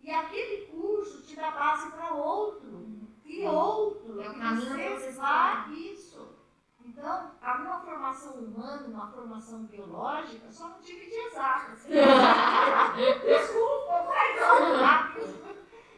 e 0.00 0.10
aquele 0.10 0.66
curso 0.66 1.22
te 1.22 1.36
dá 1.36 1.52
base 1.52 1.90
para 1.92 2.12
outro 2.12 2.86
e 3.24 3.46
outro. 3.46 4.20
É 4.20 4.28
o 4.28 4.38
caminho 4.38 4.98
você 4.98 5.12
vai 5.12 5.72
isso. 5.72 6.34
Então, 6.84 7.30
a 7.40 7.58
minha 7.58 7.80
formação 7.80 8.34
humana, 8.34 8.86
uma 8.86 9.10
formação 9.10 9.64
biológica, 9.64 10.52
só 10.52 10.68
não 10.68 10.80
tive 10.80 11.06
de 11.06 11.14
exatas. 11.14 11.86
Desculpa, 11.86 12.02
mas 14.06 14.40
não 14.40 14.78
dá. 14.78 15.14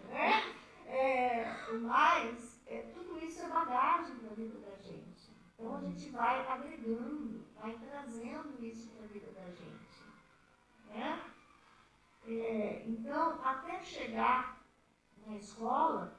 né? 0.08 0.54
É, 0.86 1.52
mas 1.80 2.62
é, 2.66 2.82
tudo 2.94 3.18
isso 3.18 3.42
é 3.42 3.48
bagagem 3.48 4.14
para 4.16 4.30
a 4.30 4.34
vida 4.34 4.58
da 4.60 4.76
gente. 4.76 5.32
Então 5.54 5.76
a 5.76 5.80
gente 5.80 6.10
vai 6.10 6.46
agregando, 6.46 7.44
vai 7.60 7.76
trazendo 7.78 8.64
isso 8.64 8.88
para 8.90 9.04
a 9.04 9.08
vida 9.08 9.32
da 9.32 9.46
gente. 9.46 9.85
Né? 10.96 11.20
É, 12.26 12.84
então, 12.86 13.38
até 13.44 13.82
chegar 13.82 14.58
na 15.26 15.36
escola, 15.36 16.18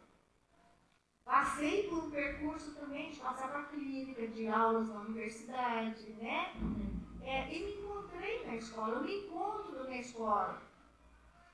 passei 1.26 1.90
por 1.90 2.06
um 2.06 2.12
percurso 2.12 2.76
também 2.76 3.12
de 3.12 3.20
passar 3.20 3.48
para 3.48 3.62
a 3.62 3.66
clínica, 3.66 4.28
de 4.28 4.48
aulas 4.48 4.88
na 4.90 5.02
universidade, 5.02 6.13
né? 6.13 6.54
É, 7.24 7.54
e 7.54 7.66
me 7.66 7.74
encontrei 7.74 8.46
na 8.46 8.56
escola, 8.56 8.96
eu 8.96 9.04
me 9.04 9.26
encontro 9.26 9.84
na 9.84 9.98
escola. 9.98 10.62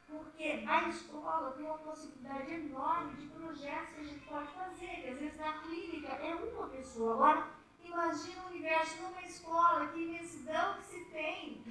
Porque 0.06 0.64
a 0.68 0.90
escola 0.90 1.52
tem 1.54 1.66
uma 1.66 1.78
possibilidade 1.78 2.54
enorme 2.54 3.16
de 3.16 3.28
projetos 3.28 3.96
que 3.96 4.02
a 4.02 4.04
gente 4.04 4.26
pode 4.28 4.52
fazer, 4.52 5.02
que 5.02 5.08
às 5.08 5.18
vezes 5.18 5.40
na 5.40 5.54
clínica 5.60 6.12
é 6.14 6.36
uma 6.36 6.68
pessoa. 6.68 7.14
Agora, 7.14 7.48
imagina 7.88 8.43
o 8.43 8.48
universo 8.48 9.02
numa 9.02 9.22
escola, 9.22 9.88
que 9.88 10.00
imensidão 10.00 10.78
que 10.78 10.86
se 10.86 11.06
tem 11.06 11.62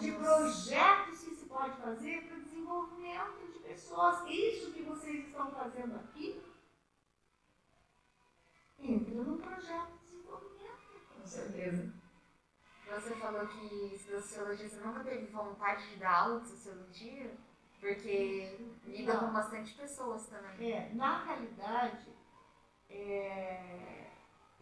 de 0.00 0.12
projetos 0.12 1.24
que 1.24 1.34
se 1.34 1.46
pode 1.46 1.76
fazer 1.80 2.26
para 2.26 2.36
o 2.36 2.42
desenvolvimento 2.42 3.52
de 3.52 3.58
pessoas. 3.60 4.28
Isso 4.28 4.72
que 4.72 4.82
vocês 4.82 5.26
estão 5.26 5.50
fazendo 5.50 5.96
aqui 5.96 6.42
entra 8.78 9.14
num 9.14 9.38
projeto 9.38 9.92
de 9.92 10.04
desenvolvimento. 10.04 10.78
Com 11.16 11.26
certeza. 11.26 12.02
Você 12.86 13.14
falou 13.14 13.46
que 13.46 13.98
sociologia 13.98 14.68
você 14.68 14.80
nunca 14.80 15.02
teve 15.02 15.26
vontade 15.26 15.88
de 15.88 15.96
dar 15.96 16.24
aula 16.24 16.40
de 16.40 16.48
sociologia, 16.48 17.34
porque 17.80 18.58
lida 18.84 19.16
com 19.16 19.32
bastante 19.32 19.74
pessoas 19.74 20.26
também. 20.28 20.72
É, 20.72 20.92
na 20.92 21.24
realidade, 21.24 22.08
é, 22.90 24.11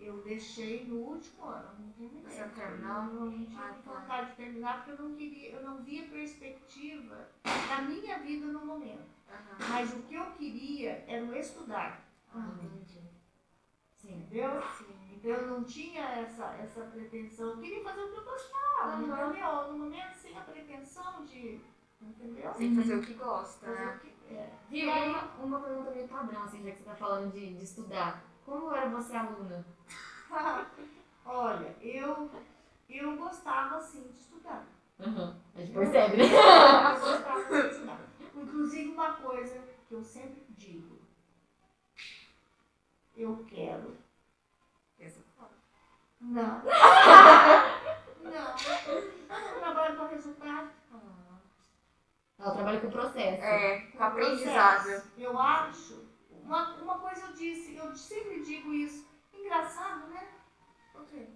eu 0.01 0.23
deixei 0.23 0.85
no 0.87 0.97
último 0.97 1.45
ano, 1.45 1.69
não 1.79 1.93
terminei. 1.93 2.31
Você 2.31 2.41
não 2.45 2.51
terminou? 2.55 2.89
Não, 2.95 3.05
não 3.15 3.31
tive 3.45 3.57
Ah, 3.57 3.75
tá. 3.85 3.93
vontade 4.01 4.31
de 4.31 4.37
terminar 4.37 4.85
porque 4.85 5.03
eu 5.03 5.09
não 5.09 5.17
queria, 5.17 5.51
eu 5.53 5.63
não 5.63 5.83
via 5.83 6.09
perspectiva 6.09 7.29
da 7.69 7.83
minha 7.83 8.19
vida 8.19 8.47
no 8.47 8.65
momento. 8.65 9.11
Mas 9.69 9.93
o 9.93 10.03
que 10.03 10.15
eu 10.15 10.27
queria 10.33 11.05
era 11.07 11.25
o 11.25 11.35
estudar, 11.35 12.05
Ah, 12.35 12.49
entendi. 12.57 13.01
Sim. 13.97 14.23
entendeu? 14.23 14.63
Sim. 14.79 14.87
Então 15.13 15.31
eu 15.33 15.47
não 15.49 15.65
tinha 15.65 16.03
essa, 16.03 16.47
essa 16.55 16.81
pretensão, 16.83 17.51
eu 17.51 17.59
queria 17.59 17.83
fazer 17.85 18.01
o 18.03 18.11
que 18.11 18.17
eu 18.19 18.25
gostava, 18.25 18.97
Uhum. 18.97 19.03
entendeu? 19.31 19.73
No 19.73 19.79
momento 19.79 20.15
sem 20.15 20.37
a 20.37 20.41
pretensão 20.41 21.25
de, 21.27 21.61
entendeu? 22.01 22.51
Que 22.55 22.75
fazer 22.75 22.95
o 22.97 23.03
que 23.03 23.15
gosta, 23.15 23.67
Fazer 23.67 23.85
né? 23.87 23.95
o 23.97 23.99
que 24.01 24.35
é. 24.35 24.51
Viu? 24.71 24.89
E 24.89 25.09
uma, 25.11 25.23
uma 25.45 25.61
pergunta 25.61 25.91
meio 25.91 26.09
padrão, 26.09 26.45
assim, 26.45 26.63
já 26.65 26.71
que 26.71 26.79
você 26.79 26.85
tá 26.85 26.95
falando 26.95 27.33
de, 27.33 27.55
de 27.55 27.65
estudar. 27.65 28.25
Como 28.47 28.75
era 28.75 28.89
você 28.89 29.15
aluna? 29.15 29.65
Olha, 31.25 31.77
eu, 31.81 32.31
eu 32.89 33.17
gostava 33.17 33.81
sim 33.81 34.09
de 34.09 34.19
estudar. 34.19 34.65
A 34.99 35.61
gente 35.61 35.73
percebe, 35.73 36.17
né? 36.17 36.25
Eu 36.25 37.01
gostava 37.01 37.63
de 37.63 37.69
estudar. 37.69 38.01
Inclusive 38.35 38.91
uma 38.91 39.13
coisa 39.15 39.63
que 39.89 39.95
eu 39.95 40.03
sempre 40.03 40.45
digo. 40.51 41.01
Eu 43.17 43.45
quero. 43.49 43.97
Resultado. 44.99 45.51
Não. 46.21 46.63
Não. 48.23 49.51
Eu 49.51 49.59
trabalho 49.59 49.97
com 49.97 50.07
resultado. 50.07 50.71
Ela 52.39 52.55
trabalha 52.55 52.81
com 52.81 52.87
o 52.87 52.93
processo. 52.93 53.43
É, 53.43 53.81
com 53.81 54.03
aprendizado. 54.05 54.83
Processo. 54.83 55.09
Eu 55.19 55.39
acho. 55.39 56.09
Uma, 56.43 56.75
uma 56.77 56.99
coisa 56.99 57.27
eu 57.27 57.33
disse, 57.35 57.77
eu 57.77 57.95
sempre 57.95 58.43
digo 58.43 58.73
isso. 58.73 59.10
Engraçado, 59.41 60.09
né? 60.09 60.29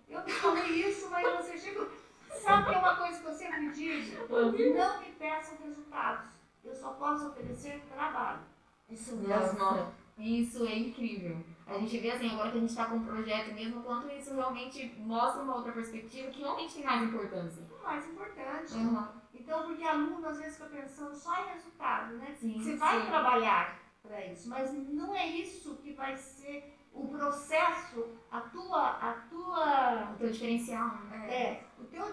Eu 0.09 0.21
não 0.21 0.29
falei 0.29 0.89
isso, 0.89 1.11
mas 1.11 1.27
você 1.37 1.59
chega. 1.59 1.89
Sabe 2.31 2.69
que 2.69 2.75
é 2.75 2.79
uma 2.79 2.97
coisa 2.97 3.21
que 3.21 3.27
eu 3.27 3.33
sempre 3.33 3.71
digo? 3.71 4.29
Não 4.29 5.01
me 5.01 5.13
peçam 5.13 5.57
resultados. 5.59 6.31
Eu 6.65 6.75
só 6.75 6.93
posso 6.93 7.29
oferecer 7.29 7.83
trabalho. 7.93 8.41
Isso 8.89 9.17
mesmo. 9.17 9.93
Isso 10.19 10.65
é 10.67 10.79
incrível. 10.79 11.45
A 11.67 11.79
gente 11.79 11.99
vê 11.99 12.11
assim, 12.11 12.31
agora 12.31 12.51
que 12.51 12.59
a 12.59 12.61
gente 12.61 12.71
está 12.71 12.85
com 12.87 12.97
um 12.97 13.05
projeto 13.05 13.53
mesmo, 13.55 13.83
quanto 13.83 14.09
isso 14.11 14.35
realmente 14.35 14.95
mostra 14.99 15.43
uma 15.43 15.57
outra 15.57 15.73
perspectiva 15.73 16.31
que 16.31 16.41
realmente 16.41 16.75
tem 16.75 16.85
mais 16.85 17.03
importância. 17.03 17.63
O 17.81 17.83
mais 17.83 18.07
importante. 18.07 18.75
Uhum. 18.75 19.09
Então, 19.33 19.67
porque 19.67 19.83
aluno 19.83 20.29
às 20.29 20.39
vezes 20.39 20.57
fica 20.57 20.69
pensando 20.69 21.15
só 21.15 21.43
em 21.43 21.55
resultado, 21.55 22.15
né? 22.17 22.37
Sim, 22.39 22.63
Você 22.63 22.77
vai 22.77 23.01
sim. 23.01 23.07
trabalhar 23.07 23.81
para 24.03 24.27
isso, 24.27 24.49
mas 24.49 24.73
não 24.73 25.15
é 25.15 25.27
isso 25.27 25.77
que 25.77 25.93
vai 25.95 26.17
ser 26.17 26.77
o 26.95 27.09
processo, 27.09 28.07
a 28.31 28.41
tua, 28.41 28.91
a 28.91 29.13
tua, 29.29 30.13
O 30.13 30.17
teu 30.17 30.31
diferencial, 30.31 30.97
né? 31.11 31.29
é, 31.29 31.65
o 31.79 31.85
teu 31.85 32.05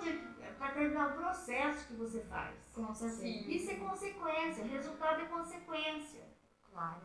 para 0.58 0.74
terminar 0.74 1.10
o 1.10 1.14
processo 1.14 1.88
que 1.88 1.94
você 1.94 2.22
faz. 2.22 2.56
Com 2.76 2.94
certeza. 2.94 3.22
Sim. 3.22 3.50
Isso 3.50 3.72
é 3.72 3.76
consequência, 3.76 4.64
resultado 4.64 5.22
é 5.22 5.26
consequência. 5.26 6.22
Claro. 6.72 7.02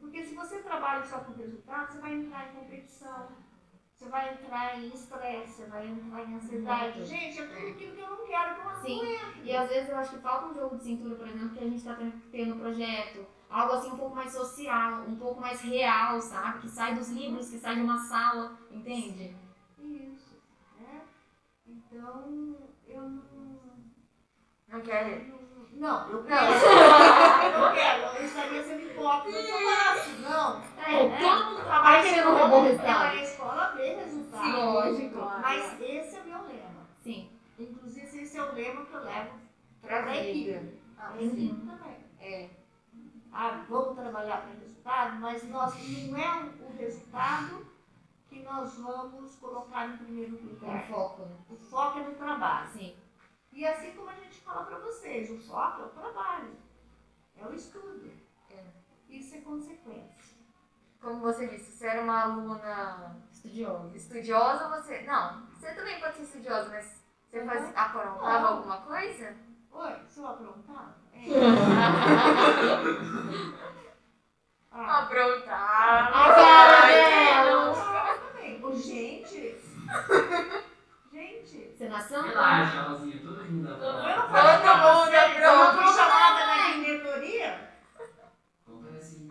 Porque 0.00 0.24
se 0.24 0.34
você 0.34 0.58
trabalha 0.60 1.04
só 1.04 1.18
com 1.20 1.32
resultado, 1.32 1.92
você 1.92 1.98
vai 2.00 2.14
entrar 2.14 2.48
em 2.48 2.54
competição, 2.54 3.28
você 3.92 4.08
vai 4.08 4.34
entrar 4.34 4.78
em 4.78 4.88
estresse, 4.88 5.52
você 5.52 5.66
vai 5.66 5.86
entrar 5.88 6.24
em 6.24 6.34
ansiedade. 6.34 6.98
Muito. 6.98 7.08
Gente, 7.10 7.40
é 7.40 7.46
tudo 7.46 7.66
aquilo 7.68 7.94
que 7.94 8.00
eu 8.00 8.10
não 8.10 8.26
quero, 8.26 8.54
que 8.54 8.60
eu 8.60 8.64
não 8.64 8.82
Sim. 8.82 9.00
aguento. 9.00 9.44
E 9.44 9.56
às 9.56 9.68
vezes 9.68 9.90
eu 9.90 9.96
acho 9.96 10.10
que 10.10 10.22
falta 10.22 10.46
um 10.46 10.54
jogo 10.54 10.76
de 10.76 10.84
cintura, 10.84 11.14
por 11.16 11.28
exemplo, 11.28 11.50
que 11.50 11.58
a 11.58 11.68
gente 11.68 11.76
está 11.76 11.96
tendo 12.30 12.54
no 12.54 12.60
projeto. 12.60 13.26
Algo 13.52 13.74
assim 13.74 13.90
um 13.92 13.96
pouco 13.98 14.16
mais 14.16 14.32
social, 14.32 15.02
um 15.06 15.16
pouco 15.16 15.38
mais 15.40 15.60
real, 15.60 16.18
sabe? 16.20 16.60
Que 16.60 16.68
sai 16.70 16.94
dos 16.94 17.10
livros, 17.10 17.50
que 17.50 17.58
sai 17.58 17.74
de 17.74 17.82
uma 17.82 17.98
sala, 17.98 18.56
entende? 18.70 19.36
Isso, 19.78 20.40
né? 20.80 21.02
Então, 21.66 22.56
eu 22.88 23.02
não... 23.02 23.22
Não 24.68 24.80
quer. 24.80 25.26
Não, 25.74 26.08
eu 26.10 26.24
quero. 26.24 26.46
eu 27.52 27.60
não 27.60 27.74
quero. 27.74 28.02
Eu 28.16 28.24
estaria 28.24 28.62
sendo 28.64 28.82
hipócrita 28.90 29.38
se 29.42 29.50
eu 29.50 29.58
falasse. 29.58 30.10
Não. 30.22 30.62
É, 30.82 31.08
né? 31.08 31.18
todo 31.20 31.44
mundo 31.50 31.64
trabalha 31.64 32.02
querendo 32.02 32.30
um 32.30 32.48
bom 32.50 32.62
resultado. 32.62 33.14
Na 33.16 33.22
escola 33.22 33.72
vê 33.76 33.94
resultado. 33.96 34.44
Sim, 34.44 34.52
lógico. 34.52 35.18
Mas 35.42 35.80
esse 35.80 36.16
é 36.16 36.22
meu 36.24 36.38
lema. 36.46 36.86
Sim. 37.02 37.30
Inclusive, 37.58 38.22
esse 38.22 38.38
é 38.38 38.42
o 38.42 38.54
lema 38.54 38.86
que 38.86 38.94
eu 38.94 39.00
levo 39.04 39.30
para 39.82 40.04
a 40.06 40.16
equipe. 40.16 40.44
vida. 40.52 40.72
A 40.98 41.08
Ah, 41.08 41.16
equipe 41.16 41.36
sim. 41.36 41.66
também. 41.66 41.96
É. 42.20 42.48
Ah, 43.32 43.64
vamos 43.68 43.96
trabalhar 43.96 44.42
para 44.42 44.50
resultado, 44.60 45.16
mas 45.20 45.42
nós, 45.44 45.74
não 46.08 46.18
é 46.18 46.44
o 46.60 46.76
resultado 46.76 47.66
que 48.28 48.42
nós 48.42 48.74
vamos 48.78 49.36
colocar 49.36 49.88
em 49.88 49.96
primeiro 49.96 50.36
lugar. 50.42 50.86
foco, 50.86 51.22
né? 51.22 51.36
O 51.48 51.56
foco 51.56 51.98
é 51.98 52.02
no 52.02 52.14
trabalho. 52.14 52.68
Sim. 52.72 52.96
E 53.52 53.66
assim 53.66 53.92
como 53.94 54.10
a 54.10 54.14
gente 54.14 54.40
fala 54.40 54.64
para 54.64 54.78
vocês, 54.78 55.30
o 55.30 55.38
foco 55.38 55.82
é 55.82 55.84
o 55.84 55.88
trabalho, 55.90 56.56
é 57.36 57.46
o 57.46 57.54
estudo. 57.54 58.10
É. 58.50 58.64
Isso 59.08 59.36
é 59.36 59.40
consequência. 59.40 60.36
Como 61.00 61.20
você 61.20 61.48
disse, 61.48 61.72
você 61.72 61.86
era 61.86 62.02
uma 62.02 62.22
aluna 62.22 63.20
Estudiosa. 63.32 63.96
estudiosa, 63.96 64.68
você. 64.68 65.02
Não, 65.02 65.46
você 65.46 65.74
também 65.74 66.00
pode 66.00 66.16
ser 66.16 66.22
estudiosa, 66.22 66.70
mas 66.70 67.02
você 67.28 67.44
faz, 67.44 67.76
aprontava 67.76 68.48
alguma 68.48 68.80
coisa? 68.82 69.36
Oi, 69.72 70.06
se 70.06 70.20
eu 70.20 70.26
aprontar? 70.28 71.01
É. 71.14 71.18
Ah, 74.74 74.98
Aprontar. 75.02 76.10
A 76.12 76.34
cara 76.34 76.86
dela. 76.86 77.72
aprontar 78.32 78.72
Gente, 78.74 79.54
gente, 81.12 81.56
Encenação? 81.74 82.22
Relaxa, 82.22 82.80
Rosinha, 82.82 83.18
todo 83.22 83.44
mundo 83.44 83.68
não 83.68 83.78
Todo 83.78 83.92
mundo 83.92 85.04
vocês, 85.04 85.34
eu 85.36 85.40
não 85.42 85.62
apronta. 85.62 85.82
fui 85.82 85.92
chamada 85.94 86.46
na 86.46 86.70
diretoria? 86.72 87.50
Conta 88.66 88.88
assim. 88.96 89.30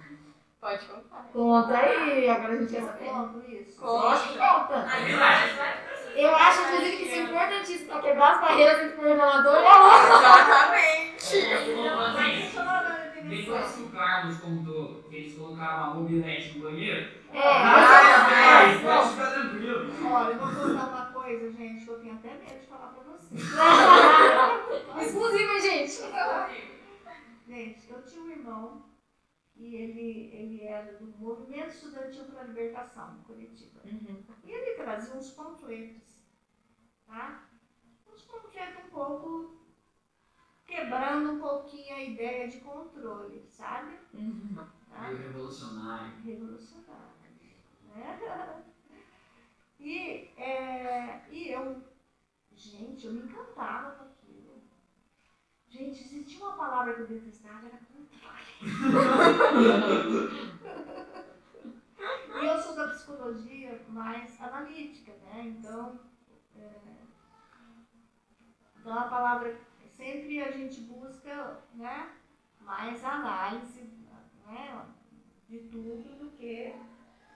Pode 0.59 0.85
contar. 0.85 1.23
Conta 1.33 1.77
aí, 1.77 2.29
agora 2.29 2.53
a 2.53 2.57
gente 2.57 2.71
quer 2.73 2.83
saber. 2.83 3.05
conto 3.05 3.39
isso. 3.51 3.81
Que 3.81 4.37
conta. 4.37 4.85
Relaxa. 4.87 5.90
Eu 6.15 6.35
acho, 6.35 6.61
inclusive, 6.61 6.97
que 6.97 7.03
isso 7.03 7.15
é 7.15 7.23
importantíssimo 7.23 7.89
para 7.89 8.01
quebrar 8.01 8.31
as 8.33 8.41
barreiras 8.41 8.79
entre 8.83 8.93
o 8.93 8.97
coordenador 8.97 9.61
e 9.61 9.65
a 9.65 9.69
Exatamente. 11.31 12.51
Chamada 12.51 12.89
na 12.89 13.21
Depois 13.21 13.71
que 13.75 13.81
o 13.81 13.89
Carlos 13.89 14.37
contou 14.39 15.03
que 15.09 15.15
eles 15.15 15.35
colocaram 15.37 15.77
uma 15.83 15.93
mobilete 15.95 16.57
no 16.57 16.63
banheiro, 16.69 17.09
É, 17.33 17.39
ai, 17.43 18.75
você- 18.77 18.83
pode 18.85 19.09
ficar 19.09 19.27
tranquilo. 19.31 19.91
Olha, 20.11 20.31
eu 20.33 20.37
vou 20.39 20.47
contar 20.67 20.85
uma 20.87 21.05
coisa, 21.13 21.51
gente, 21.51 21.85
que 21.85 21.91
eu 21.91 21.99
tenho 21.99 22.13
até 22.15 22.29
medo 22.29 22.59
de 22.59 22.67
falar 22.67 22.87
pra 22.93 23.03
vocês. 23.03 23.41
Exclusiva, 25.07 25.59
gente. 25.61 26.01
Gente, 27.47 27.89
eu 27.89 28.01
tinha 28.03 28.21
um 28.23 28.29
irmão 28.31 28.81
e 29.61 29.75
ele, 29.75 30.35
ele 30.35 30.63
era 30.63 30.97
do 30.97 31.05
Movimento 31.19 31.69
Estudantil 31.69 32.25
para 32.25 32.41
a 32.41 32.45
Libertação, 32.45 33.21
Curitiba. 33.27 33.79
Uhum. 33.85 34.23
E 34.43 34.51
ele 34.51 34.75
trazia 34.75 35.13
uns 35.13 35.29
panfletos, 35.29 36.17
tá? 37.05 37.47
Uns 38.11 38.23
panfletos 38.23 38.85
um 38.85 38.89
pouco 38.89 39.61
quebrando 40.65 41.33
um 41.33 41.39
pouquinho 41.39 41.93
a 41.93 42.01
ideia 42.01 42.47
de 42.47 42.59
controle, 42.61 43.45
sabe? 43.51 43.99
Uhum. 44.15 44.67
Tá? 44.89 45.09
Revolucionário. 45.09 46.21
Revolucionário. 46.23 47.11
Né? 47.85 48.63
E, 49.83 50.29
é, 50.37 51.25
e 51.31 51.49
eu, 51.49 51.83
gente, 52.53 53.07
eu 53.07 53.13
me 53.13 53.23
encantava 53.23 53.95
com. 53.95 54.11
Gente, 55.71 56.03
se 56.03 56.23
tinha 56.25 56.45
uma 56.45 56.57
palavra 56.57 56.93
que 56.93 57.01
eu 57.01 57.07
detestava, 57.07 57.65
era 57.65 57.77
controle. 57.77 58.11
E 62.41 62.45
eu 62.45 62.61
sou 62.61 62.75
da 62.75 62.89
psicologia 62.89 63.81
mais 63.87 64.41
analítica, 64.41 65.13
né? 65.23 65.43
Então, 65.45 65.97
é, 66.57 66.69
então 68.77 68.99
a 68.99 69.03
palavra 69.03 69.57
sempre 69.95 70.43
a 70.43 70.51
gente 70.51 70.81
busca 70.81 71.61
né, 71.73 72.17
mais 72.59 73.01
análise 73.05 73.83
né, 74.45 74.85
de 75.47 75.59
tudo 75.69 76.17
do 76.17 76.31
que 76.31 76.75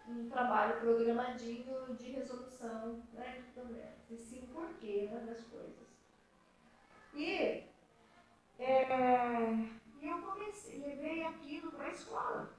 um 0.09 0.27
trabalho 0.27 0.81
programadinho 0.81 1.95
de 1.95 2.11
resolução 2.11 3.01
né, 3.13 3.43
de. 3.53 3.95
E 4.09 4.17
sim 4.17 4.49
porquê 4.51 5.07
né, 5.09 5.23
das 5.25 5.41
coisas. 5.45 5.85
E 7.13 7.63
é, 8.59 9.53
e 10.01 10.07
eu 10.07 10.21
comecei, 10.21 10.79
levei 10.79 11.23
aquilo 11.23 11.71
para 11.71 11.85
a 11.85 11.91
escola. 11.91 12.49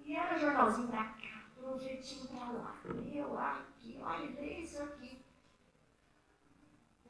E 0.00 0.14
era 0.16 0.38
jornalzinho 0.38 0.88
pra 0.88 1.04
cá, 1.04 1.46
projetinho 1.58 2.28
pra 2.28 2.50
lá. 2.50 2.76
Eu 3.12 3.38
aqui, 3.38 3.98
olha, 4.02 4.30
lê 4.40 4.60
isso 4.60 4.82
aqui. 4.82 5.24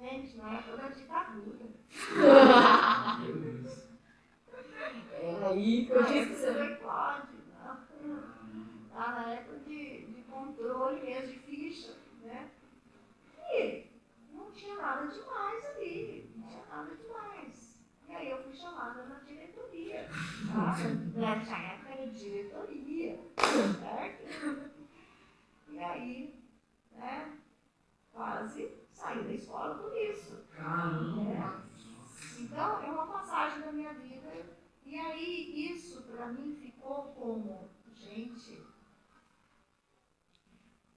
Gente, 0.01 0.37
na 0.37 0.55
época 0.55 0.77
da 0.77 0.89
ditadura. 0.89 1.67
É 5.25 5.47
aí 5.47 5.87
que 5.87 5.93
eu 5.93 6.03
disse 6.05 6.27
que 6.31 6.37
você 6.37 6.51
não 6.51 6.77
pode, 6.77 7.29
não. 7.49 8.89
Tá 8.93 9.11
na 9.13 9.33
época 9.33 9.59
de, 9.61 10.07
de 10.07 10.23
controle 10.23 11.01
mesmo 11.01 11.29
de 11.29 11.39
ficha, 11.39 11.95
né? 12.23 12.51
E 13.51 13.87
não 14.33 14.51
tinha 14.53 14.77
nada 14.77 15.07
demais 15.07 15.65
ali, 15.77 16.24
tinha 16.75 16.83
nada 16.83 16.97
demais. 16.97 17.79
E 18.09 18.15
aí 18.15 18.31
eu 18.31 18.43
fui 18.43 18.55
chamada 18.55 19.07
na 19.07 19.21
diretoria, 19.21 20.09
sabe? 20.47 21.19
Nessa 21.19 21.57
época 21.57 21.91
era 21.91 22.11
diretoria, 22.11 23.21
certo? 23.79 24.75
E 25.69 25.79
aí, 25.79 26.45
né, 26.93 27.39
quase 28.13 28.71
saí 28.93 29.25
da 29.25 29.33
escola 29.33 29.77
por 29.77 29.97
isso. 29.97 30.45
Caramba. 30.51 31.65
Então, 32.39 32.83
é 32.83 32.91
uma 32.91 33.07
passagem 33.07 33.61
da 33.63 33.73
minha 33.73 33.95
vida. 33.95 34.55
E 34.85 34.99
aí, 34.99 35.73
isso 35.73 36.03
para 36.03 36.29
mim 36.29 36.55
ficou 36.55 37.15
como, 37.15 37.71
gente, 37.95 38.63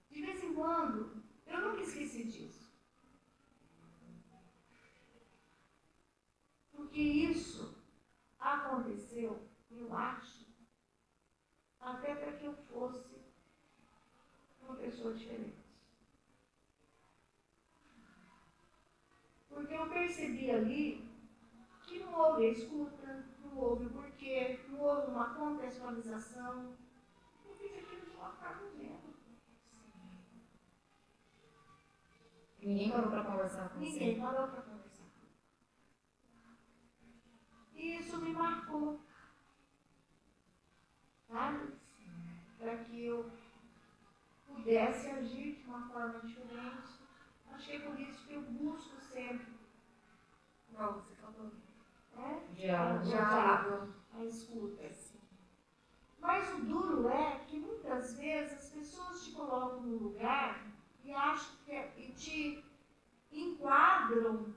de 0.10 0.22
vez 0.22 0.44
em 0.44 0.54
quando, 0.54 1.24
eu 1.46 1.62
nunca 1.62 1.82
esqueci 1.82 2.26
disso. 2.26 2.57
Porque 6.98 7.10
isso 7.12 7.78
aconteceu, 8.40 9.48
eu 9.70 9.96
acho, 9.96 10.48
até 11.80 12.16
para 12.16 12.32
que 12.32 12.46
eu 12.46 12.54
fosse 12.54 13.22
uma 14.64 14.76
pessoa 14.78 15.14
diferente. 15.14 15.64
Porque 19.48 19.76
eu 19.76 19.88
percebi 19.90 20.50
ali 20.50 21.08
que 21.86 22.00
não 22.00 22.20
houve 22.20 22.48
a 22.48 22.50
escuta, 22.50 23.26
não 23.44 23.60
houve 23.60 23.86
o 23.86 23.92
porquê, 23.92 24.60
não 24.68 24.82
houve 24.82 25.12
uma 25.12 25.36
contextualização. 25.36 26.76
Eu 27.46 27.56
fiz 27.58 27.78
aquilo 27.78 28.10
de 28.10 28.18
uma 28.18 28.32
forma 28.32 28.72
vendo. 28.72 29.14
Ninguém 32.60 32.90
parou 32.90 33.12
pra 33.12 33.24
conversar 33.24 33.70
com 33.70 33.80
você. 33.82 33.86
Ninguém 33.86 34.20
parou 34.20 34.48
para 34.48 34.62
conversar. 34.64 34.87
E 37.78 37.98
isso 38.00 38.18
me 38.20 38.34
marcou. 38.34 39.00
Sabe? 41.30 41.74
Para 42.58 42.78
que 42.78 43.06
eu 43.06 43.32
pudesse 44.48 45.08
agir 45.10 45.56
de 45.58 45.64
uma 45.70 45.88
forma 45.90 46.20
diferente. 46.22 46.98
Acho 47.52 47.66
que 47.70 47.76
é 47.76 47.80
por 47.80 48.00
isso 48.00 48.26
que 48.26 48.34
eu 48.34 48.42
busco 48.42 49.00
sempre 49.02 49.58
Igual 50.72 50.94
você 50.94 51.16
falou. 51.16 51.52
né, 52.16 52.48
Diálogo. 52.54 53.06
diálogo, 53.06 53.94
a 54.14 54.24
escuta. 54.26 54.92
Mas 56.20 56.54
o 56.56 56.66
duro 56.66 57.10
é 57.10 57.40
que 57.48 57.60
muitas 57.60 58.18
vezes 58.18 58.54
as 58.60 58.70
pessoas 58.72 59.24
te 59.24 59.32
colocam 59.32 59.82
no 59.82 59.98
lugar 59.98 60.66
e 61.04 61.14
acham 61.14 61.56
que 61.66 61.72
é, 61.72 61.94
e 61.98 62.12
te 62.14 62.64
enquadram 63.32 64.54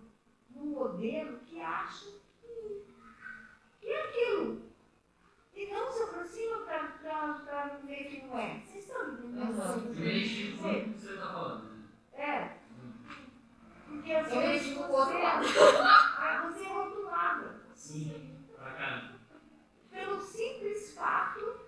num 0.50 0.66
modelo 0.66 1.38
que 1.40 1.60
acham 1.60 2.12
que 3.80 3.88
é 3.88 4.04
aquilo. 4.04 4.70
E 5.54 5.66
não 5.72 5.90
se 5.90 6.02
aproximam 6.02 6.64
para 6.64 7.80
ver 7.84 8.04
que 8.04 8.26
não 8.26 8.38
é. 8.38 8.60
Vocês 8.60 8.84
estão 8.84 9.12
entendendo? 9.12 9.52
Uhum. 9.52 9.90
o 9.90 9.94
que 9.94 10.00
eu 10.00 10.00
Eu 10.00 10.00
tô 10.00 10.00
me 10.00 10.04
identifico 10.06 10.58
com 10.58 10.68
querendo 10.68 10.90
o 10.90 10.94
que 10.94 11.00
você 11.00 11.16
tá 11.16 11.26
falando. 11.32 11.70
É. 12.12 12.56
Porque 13.88 14.12
às 14.12 14.32
Eu 14.32 14.40
me 14.40 14.46
vezes 14.46 14.76
você, 14.76 15.12
lado. 15.14 15.46
Ah, 16.18 16.48
você 16.52 16.64
é 16.64 16.68
rotulada. 16.72 17.60
Sim. 17.74 18.46
Pra 18.54 18.70
caramba. 18.72 19.18
pelo 19.90 20.20
simples 20.20 20.94
fato 20.94 21.60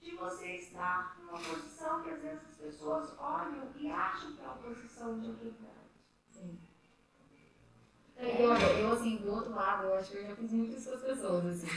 de 0.00 0.16
você 0.16 0.56
estar 0.56 1.16
numa 1.20 1.38
posição 1.38 2.02
que 2.02 2.10
às 2.10 2.22
vezes 2.22 2.44
as 2.44 2.56
pessoas 2.56 3.18
olham 3.18 3.70
e 3.76 3.90
acham 3.90 4.32
que 4.32 4.40
é 4.40 4.44
uma 4.44 4.56
posição 4.56 5.20
de 5.20 5.28
autoridade. 5.28 5.81
E 8.22 8.46
olha, 8.46 8.64
eu 8.78 8.92
assim, 8.92 9.16
do 9.16 9.32
outro 9.32 9.52
lado, 9.52 9.86
eu 9.86 9.94
acho 9.94 10.12
que 10.12 10.18
eu 10.18 10.26
já 10.26 10.36
fiz 10.36 10.52
muito 10.52 10.76
isso 10.76 10.90
com 10.90 10.96
as 10.96 11.02
pessoas, 11.02 11.46
assim. 11.46 11.68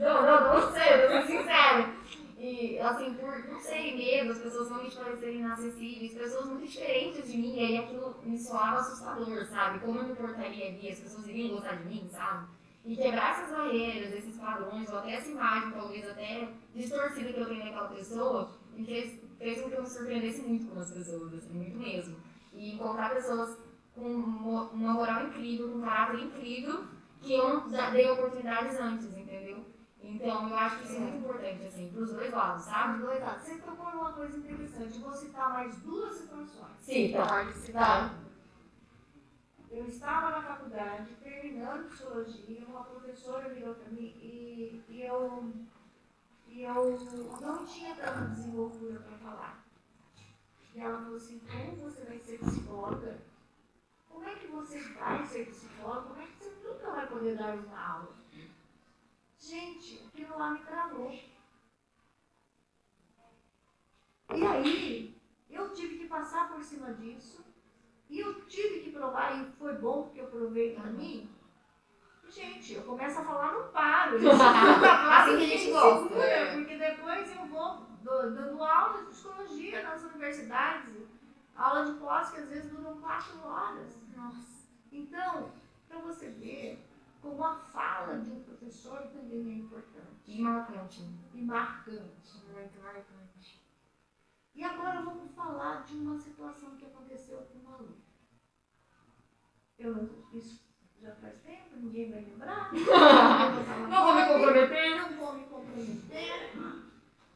Não, 0.00 0.22
não, 0.22 0.60
não 0.60 0.72
sei, 0.72 1.04
eu 1.04 1.10
sou 1.10 1.22
sincera. 1.22 1.94
E 2.36 2.76
assim, 2.80 3.14
por, 3.14 3.38
não 3.48 3.60
sei, 3.60 3.96
medo, 3.96 4.32
as 4.32 4.38
pessoas 4.38 4.68
não 4.68 4.82
me 4.82 4.90
parecerem 4.90 5.40
inacessíveis, 5.40 6.14
pessoas 6.14 6.46
muito 6.46 6.66
diferentes 6.66 7.30
de 7.30 7.38
mim, 7.38 7.56
e 7.56 7.60
aí 7.60 7.78
aquilo 7.78 8.16
me 8.24 8.36
soava 8.36 8.80
assustador, 8.80 9.46
sabe? 9.46 9.78
Como 9.78 10.00
eu 10.00 10.08
me 10.08 10.16
portaria 10.16 10.66
ali, 10.66 10.90
as 10.90 10.98
pessoas 10.98 11.28
iriam 11.28 11.50
gostar 11.50 11.76
de 11.76 11.84
mim, 11.84 12.08
sabe? 12.10 12.48
E 12.84 12.96
quebrar 12.96 13.30
essas 13.30 13.56
barreiras, 13.56 14.12
esses 14.12 14.36
padrões, 14.36 14.90
ou 14.90 14.98
até 14.98 15.12
essa 15.12 15.30
imagem, 15.30 15.70
talvez 15.70 16.08
até 16.08 16.48
distorcida 16.74 17.32
que 17.32 17.38
eu 17.40 17.46
tenho 17.46 17.64
daquela 17.64 17.88
pessoa, 17.88 18.50
me 18.76 18.84
fez, 18.84 19.20
fez 19.38 19.60
com 19.60 19.70
que 19.70 19.76
eu 19.76 19.82
me 19.82 19.88
surpreendesse 19.88 20.42
muito 20.42 20.66
com 20.66 20.80
as 20.80 20.90
pessoas, 20.90 21.32
assim, 21.34 21.52
muito 21.52 21.78
mesmo. 21.78 22.16
E 22.52 22.74
encontrar 22.74 23.10
pessoas 23.10 23.56
com 23.94 24.00
uma 24.08 24.62
uma 24.70 24.92
moral 24.94 25.26
incrível, 25.26 25.70
com 25.70 25.78
um 25.78 25.82
caráter 25.82 26.20
incrível, 26.20 26.84
que 27.20 27.34
eu 27.34 27.48
não 27.60 27.70
da- 27.70 27.90
dei 27.90 28.10
oportunidades 28.10 28.78
antes, 28.80 29.06
entendeu? 29.16 29.64
Então 30.02 30.48
eu 30.48 30.56
acho 30.56 30.78
que 30.78 30.84
isso 30.84 30.96
é 30.96 31.00
muito 31.00 31.18
importante, 31.18 31.66
assim, 31.66 31.90
pros 31.92 32.10
dois 32.12 32.32
lados, 32.32 32.64
sabe? 32.64 33.02
Dois 33.02 33.20
lados. 33.20 33.42
Você 33.42 33.58
tocou 33.58 33.92
numa 33.92 34.12
coisa 34.12 34.36
interessante. 34.36 34.94
Eu 34.96 35.00
vou 35.02 35.12
citar 35.12 35.52
mais 35.52 35.76
duas 35.80 36.14
situações. 36.16 36.72
Sim, 36.80 37.12
tá. 37.12 37.26
Pode 37.26 37.52
citar. 37.54 38.14
Eu 39.70 39.86
estava 39.86 40.30
na 40.30 40.42
faculdade, 40.42 41.14
terminando 41.22 41.88
psicologia, 41.88 42.66
uma 42.68 42.84
professora 42.84 43.48
virou 43.48 43.74
para 43.74 43.88
mim 43.90 44.12
e, 44.20 44.82
e 44.88 45.02
eu, 45.02 45.50
e 46.46 46.62
eu 46.62 46.98
não 47.40 47.64
tinha 47.64 47.94
tanta 47.94 48.26
desenvoltura 48.26 49.00
para 49.00 49.16
falar. 49.16 49.64
E 50.74 50.80
ela 50.80 50.98
falou 51.00 51.16
assim, 51.16 51.40
como 51.50 51.76
você 51.90 52.04
vai 52.04 52.18
ser 52.18 52.38
psicóloga? 52.38 53.16
Como 54.12 54.28
é 54.28 54.34
que 54.34 54.46
você 54.48 54.78
vai 54.78 55.24
ser 55.26 55.46
psicóloga? 55.46 56.02
Como 56.08 56.20
é 56.22 56.26
que 56.26 56.36
você 56.44 56.50
nunca 56.68 56.90
vai 56.90 57.06
poder 57.06 57.36
dar 57.36 57.54
uma 57.54 57.80
aula? 57.94 58.14
Gente, 59.38 60.04
aquilo 60.06 60.38
lá 60.38 60.50
me 60.50 60.60
travou. 60.60 61.12
E 64.34 64.46
aí, 64.46 65.14
eu 65.50 65.74
tive 65.74 65.98
que 65.98 66.06
passar 66.06 66.48
por 66.48 66.62
cima 66.62 66.92
disso. 66.94 67.44
E 68.08 68.20
eu 68.20 68.44
tive 68.44 68.80
que 68.80 68.92
provar, 68.92 69.40
e 69.40 69.50
foi 69.58 69.74
bom 69.74 70.04
porque 70.04 70.20
eu 70.20 70.26
provei 70.26 70.74
pra 70.74 70.84
mim. 70.84 71.28
Gente, 72.30 72.74
eu 72.74 72.82
começo 72.82 73.18
a 73.18 73.24
falar, 73.24 73.52
não 73.52 73.68
paro. 73.72 74.16
Eu 74.22 74.30
Assim 74.32 75.36
que 75.36 75.44
a 75.44 75.46
gente 75.46 75.70
gosta, 75.70 76.02
segura, 76.08 76.24
é. 76.26 76.54
Porque 76.54 76.76
depois 76.78 77.30
eu 77.36 77.46
vou 77.46 77.76
do- 78.02 78.30
dando 78.34 78.62
aula 78.64 79.02
de 79.02 79.10
psicologia 79.10 79.82
nas 79.82 80.02
universidades, 80.02 80.94
aula 81.56 81.84
de 81.86 81.98
pós 81.98 82.30
que 82.30 82.38
às 82.40 82.48
vezes 82.48 82.70
duram 82.70 83.00
quatro 83.00 83.38
horas. 83.46 83.94
Nossa. 84.16 84.68
Então, 84.90 85.50
para 85.88 85.98
você 86.00 86.30
ver 86.30 86.84
como 87.20 87.44
a 87.44 87.54
fala 87.54 88.18
de 88.18 88.30
um 88.30 88.42
professor 88.42 88.98
também 89.08 89.48
é 89.48 89.54
importante 89.58 90.22
E 90.26 90.40
marcante. 90.40 91.02
e 91.34 91.42
marcante. 91.42 92.42
Muito 92.52 92.80
marcante. 92.82 93.62
E 94.54 94.62
agora 94.64 95.00
vamos 95.02 95.30
falar 95.34 95.82
de 95.84 95.96
uma 95.96 96.18
situação 96.18 96.76
que 96.76 96.84
aconteceu 96.84 97.38
com 97.38 97.58
uma 97.60 97.74
aluna. 97.76 97.96
Eu 99.78 100.08
isso 100.32 100.60
já 101.00 101.14
faz 101.16 101.40
tempo, 101.42 101.76
ninguém 101.76 102.10
vai 102.10 102.20
lembrar. 102.20 102.70
Não 103.88 104.04
vou 104.04 104.14
me 104.14 104.26
comprometer. 104.26 104.96
Não 104.96 105.16
vou 105.16 105.32
me 105.34 105.44
comprometer. 105.44 106.52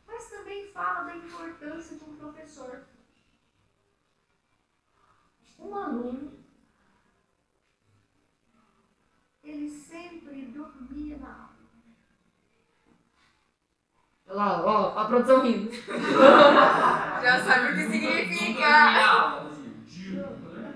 Mas 0.06 0.30
também 0.30 0.70
fala 0.72 1.04
da 1.04 1.16
importância 1.16 1.96
de 1.96 2.04
um 2.04 2.16
professor. 2.16 2.84
Um 5.58 5.74
aluno, 5.74 6.32
ele 9.42 9.68
sempre 9.68 10.42
dormia 10.46 11.16
na 11.18 11.28
aula. 11.28 11.56
Olha 14.28 14.36
lá, 14.36 14.64
ó, 14.64 14.98
a 14.98 15.04
produção 15.06 15.42
rindo. 15.42 15.70
Já 17.22 17.44
sabe 17.44 17.72
o 17.72 17.74
que 17.76 17.90
significa. 17.90 19.46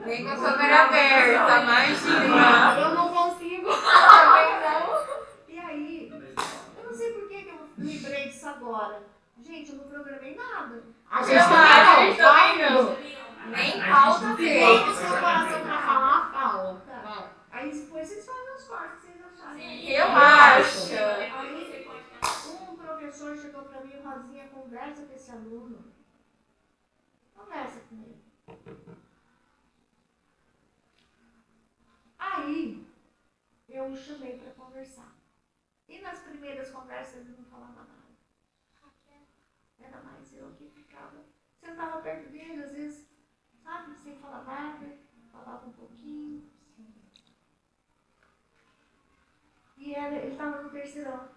Nem 0.06 0.24
com 0.24 0.30
a 0.30 0.36
câmera 0.36 0.82
aberta, 0.84 1.62
imagina. 1.62 2.80
Eu 2.80 2.94
não 2.94 3.08
consigo. 3.12 3.68
Também 3.68 4.60
não. 4.60 5.00
E 5.48 5.58
aí, 5.58 6.12
eu 6.78 6.84
não 6.84 6.94
sei 6.94 7.12
por 7.12 7.28
que, 7.28 7.48
eu 7.48 7.68
lembrei 7.76 8.28
disso 8.28 8.48
agora. 8.48 9.02
Gente, 9.42 9.70
eu 9.72 9.76
não 9.76 9.84
programei 9.84 10.34
nada. 10.36 10.82
A 11.10 11.22
gente 11.22 11.42
também 11.42 12.16
não, 12.16 12.32
vai 12.32 12.52
também 12.52 12.72
não. 12.72 13.19
Nem 13.50 13.80
pauta 13.80 14.36
Tem 14.36 14.62
o 14.62 14.84
fez. 14.84 14.96
seu 14.96 15.08
coração 15.08 15.62
pra 15.62 15.82
falar, 15.82 16.32
fala. 16.32 16.80
Tá. 16.86 17.32
Aí 17.50 17.72
depois 17.72 18.08
vocês 18.08 18.24
fazem 18.24 18.54
os 18.54 18.64
cortes 18.64 19.00
que 19.00 19.06
vocês 19.06 19.24
acharem. 19.24 19.90
Eu 19.90 20.06
acho. 20.06 20.92
Aí 21.36 21.88
um 22.48 22.76
professor 22.76 23.36
chegou 23.36 23.62
pra 23.62 23.80
mim, 23.80 24.00
Rosinha, 24.02 24.48
conversa 24.48 25.04
com 25.04 25.14
esse 25.14 25.30
aluno. 25.32 25.92
Conversa 27.34 27.80
com 27.88 27.96
ele. 27.96 28.22
Aí 32.18 32.86
eu 33.68 33.86
o 33.86 33.96
chamei 33.96 34.38
para 34.38 34.52
conversar. 34.52 35.12
E 35.88 36.00
nas 36.00 36.20
primeiras 36.20 36.70
conversas 36.70 37.16
ele 37.16 37.34
não 37.36 37.44
falava 37.44 37.80
nada. 37.80 38.00
Era 39.80 40.02
mais 40.02 40.32
eu 40.34 40.52
que 40.56 40.70
ficava 40.70 41.18
sentava 41.60 42.00
perto 42.00 42.30
dele, 42.30 42.62
às 42.62 42.72
vezes, 42.72 43.06
sem 44.02 44.16
falar 44.18 44.44
nada, 44.44 44.98
falava 45.32 45.66
um 45.66 45.72
pouquinho. 45.72 46.48
E 49.76 49.94
ele 49.94 50.32
estava 50.32 50.62
no 50.62 50.70
terceirão. 50.70 51.28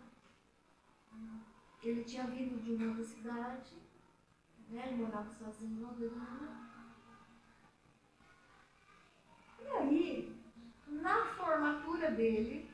Ele 1.81 2.03
tinha 2.03 2.25
vindo 2.27 2.61
de 2.63 2.73
uma 2.73 2.89
outra 2.89 3.03
cidade, 3.03 3.75
né? 4.69 4.87
Ele 4.87 5.03
morava 5.03 5.29
sozinho 5.29 5.79
em 5.79 5.83
Londrina. 5.83 6.71
E 9.61 9.67
aí, 9.67 10.41
na 10.87 11.25
formatura 11.25 12.11
dele, 12.11 12.73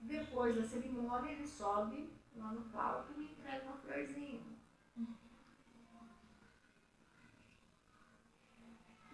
depois 0.00 0.56
da 0.56 0.64
cerimônia, 0.64 1.32
ele 1.32 1.46
sobe 1.46 2.12
lá 2.36 2.52
no 2.52 2.62
palco 2.70 3.12
e 3.12 3.18
me 3.18 3.24
entrega 3.32 3.64
uma 3.64 3.76
florzinha. 3.76 4.51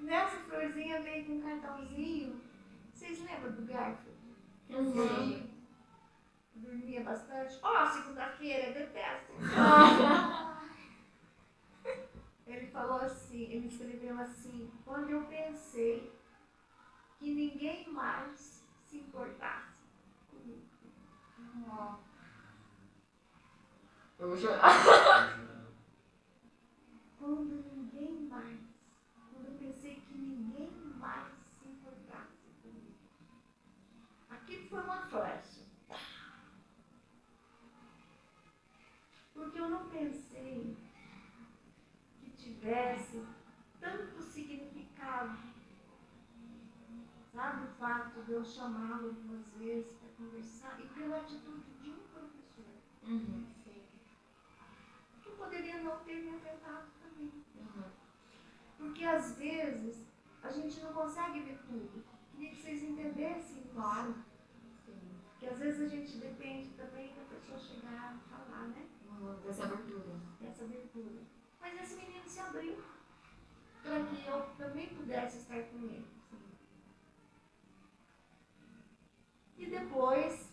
Nessa 0.09 0.39
florzinha 0.39 1.03
veio 1.03 1.27
com 1.27 1.33
um 1.33 1.43
cartãozinho. 1.43 2.41
Vocês 2.95 3.23
lembram 3.23 3.53
do 3.53 3.67
Garfield? 3.67 4.19
Sim. 4.67 5.51
Dormia 6.55 7.05
bastante. 7.05 7.59
Ó, 7.63 7.87
segunda-feira, 7.87 8.73
detesto. 8.73 9.35
Ele 12.47 12.67
falou 12.69 13.01
assim, 13.03 13.43
ele 13.53 13.67
escreveu 13.67 14.19
assim, 14.19 14.73
quando 14.83 15.11
eu 15.11 15.25
pensei 15.25 16.11
que 17.19 17.35
ninguém 17.35 17.87
mais 17.93 18.65
se 18.87 18.97
importasse 18.97 19.85
comigo. 20.31 20.65
Eu 24.19 24.29
vou 24.29 24.37
chorar. 24.39 25.39
Quando 27.19 27.63
ninguém 27.75 28.29
mais, 28.29 28.61
quando 29.31 29.47
eu 29.47 29.55
pensei 29.59 29.97
que 29.97 30.17
ninguém 30.17 30.71
mais 30.99 31.35
se 31.51 31.69
importasse 31.69 32.49
comigo. 32.63 32.95
Aquilo 34.31 34.69
foi 34.69 34.81
uma 34.81 35.03
flecha. 35.03 35.67
Porque 39.35 39.58
eu 39.69 39.71
não 39.71 39.89
pensei 39.91 40.75
que 42.19 42.31
tivesse 42.31 43.23
tanto 43.79 44.23
significado. 44.23 45.39
Sabe 47.35 47.67
o 47.67 47.75
fato 47.75 48.23
de 48.23 48.33
eu 48.33 48.45
chamá-lo 48.45 49.09
algumas 49.09 49.47
vezes 49.59 49.93
para 49.93 50.09
conversar 50.17 50.81
e 50.81 50.87
pela 50.89 51.19
atitude 51.19 51.71
de 51.83 51.91
um 51.91 51.99
professor. 51.99 52.65
Uhum. 53.03 53.47
Que 55.23 55.31
poderia 55.33 55.83
não 55.83 55.99
ter 55.99 56.23
me 56.23 56.37
afetado 56.37 56.89
também. 57.03 57.33
Uhum. 57.55 57.91
Porque 58.79 59.05
às 59.05 59.37
vezes 59.37 60.07
a 60.43 60.51
gente 60.51 60.81
não 60.81 60.95
consegue 60.95 61.41
ver 61.41 61.59
tudo. 61.67 62.05
Queria 62.33 62.51
que 62.51 62.63
vocês 62.63 62.83
entendessem. 62.83 63.65
Claro. 63.75 64.15
Porque 65.31 65.47
às 65.47 65.59
vezes 65.59 65.81
a 65.83 65.89
gente 65.89 66.17
depende 66.17 66.71
também 66.71 67.15
da 67.15 67.23
pessoa 67.25 67.59
chegar 67.59 68.17
e 68.17 68.31
falar, 68.31 68.69
né? 68.69 68.88
Dessa 69.45 69.65
abertura. 69.65 70.21
Dessa 70.41 70.65
abertura. 70.65 71.23
Mas 71.61 71.83
esse 71.83 71.97
menino 71.97 72.29
se 72.29 72.39
abriu 72.41 72.77
para 73.83 74.05
que 74.05 74.27
eu 74.27 74.43
também 74.57 74.95
pudesse 74.95 75.39
estar 75.39 75.63
com 75.65 75.79
ele. 75.79 76.07
E 79.57 79.67
depois 79.67 80.53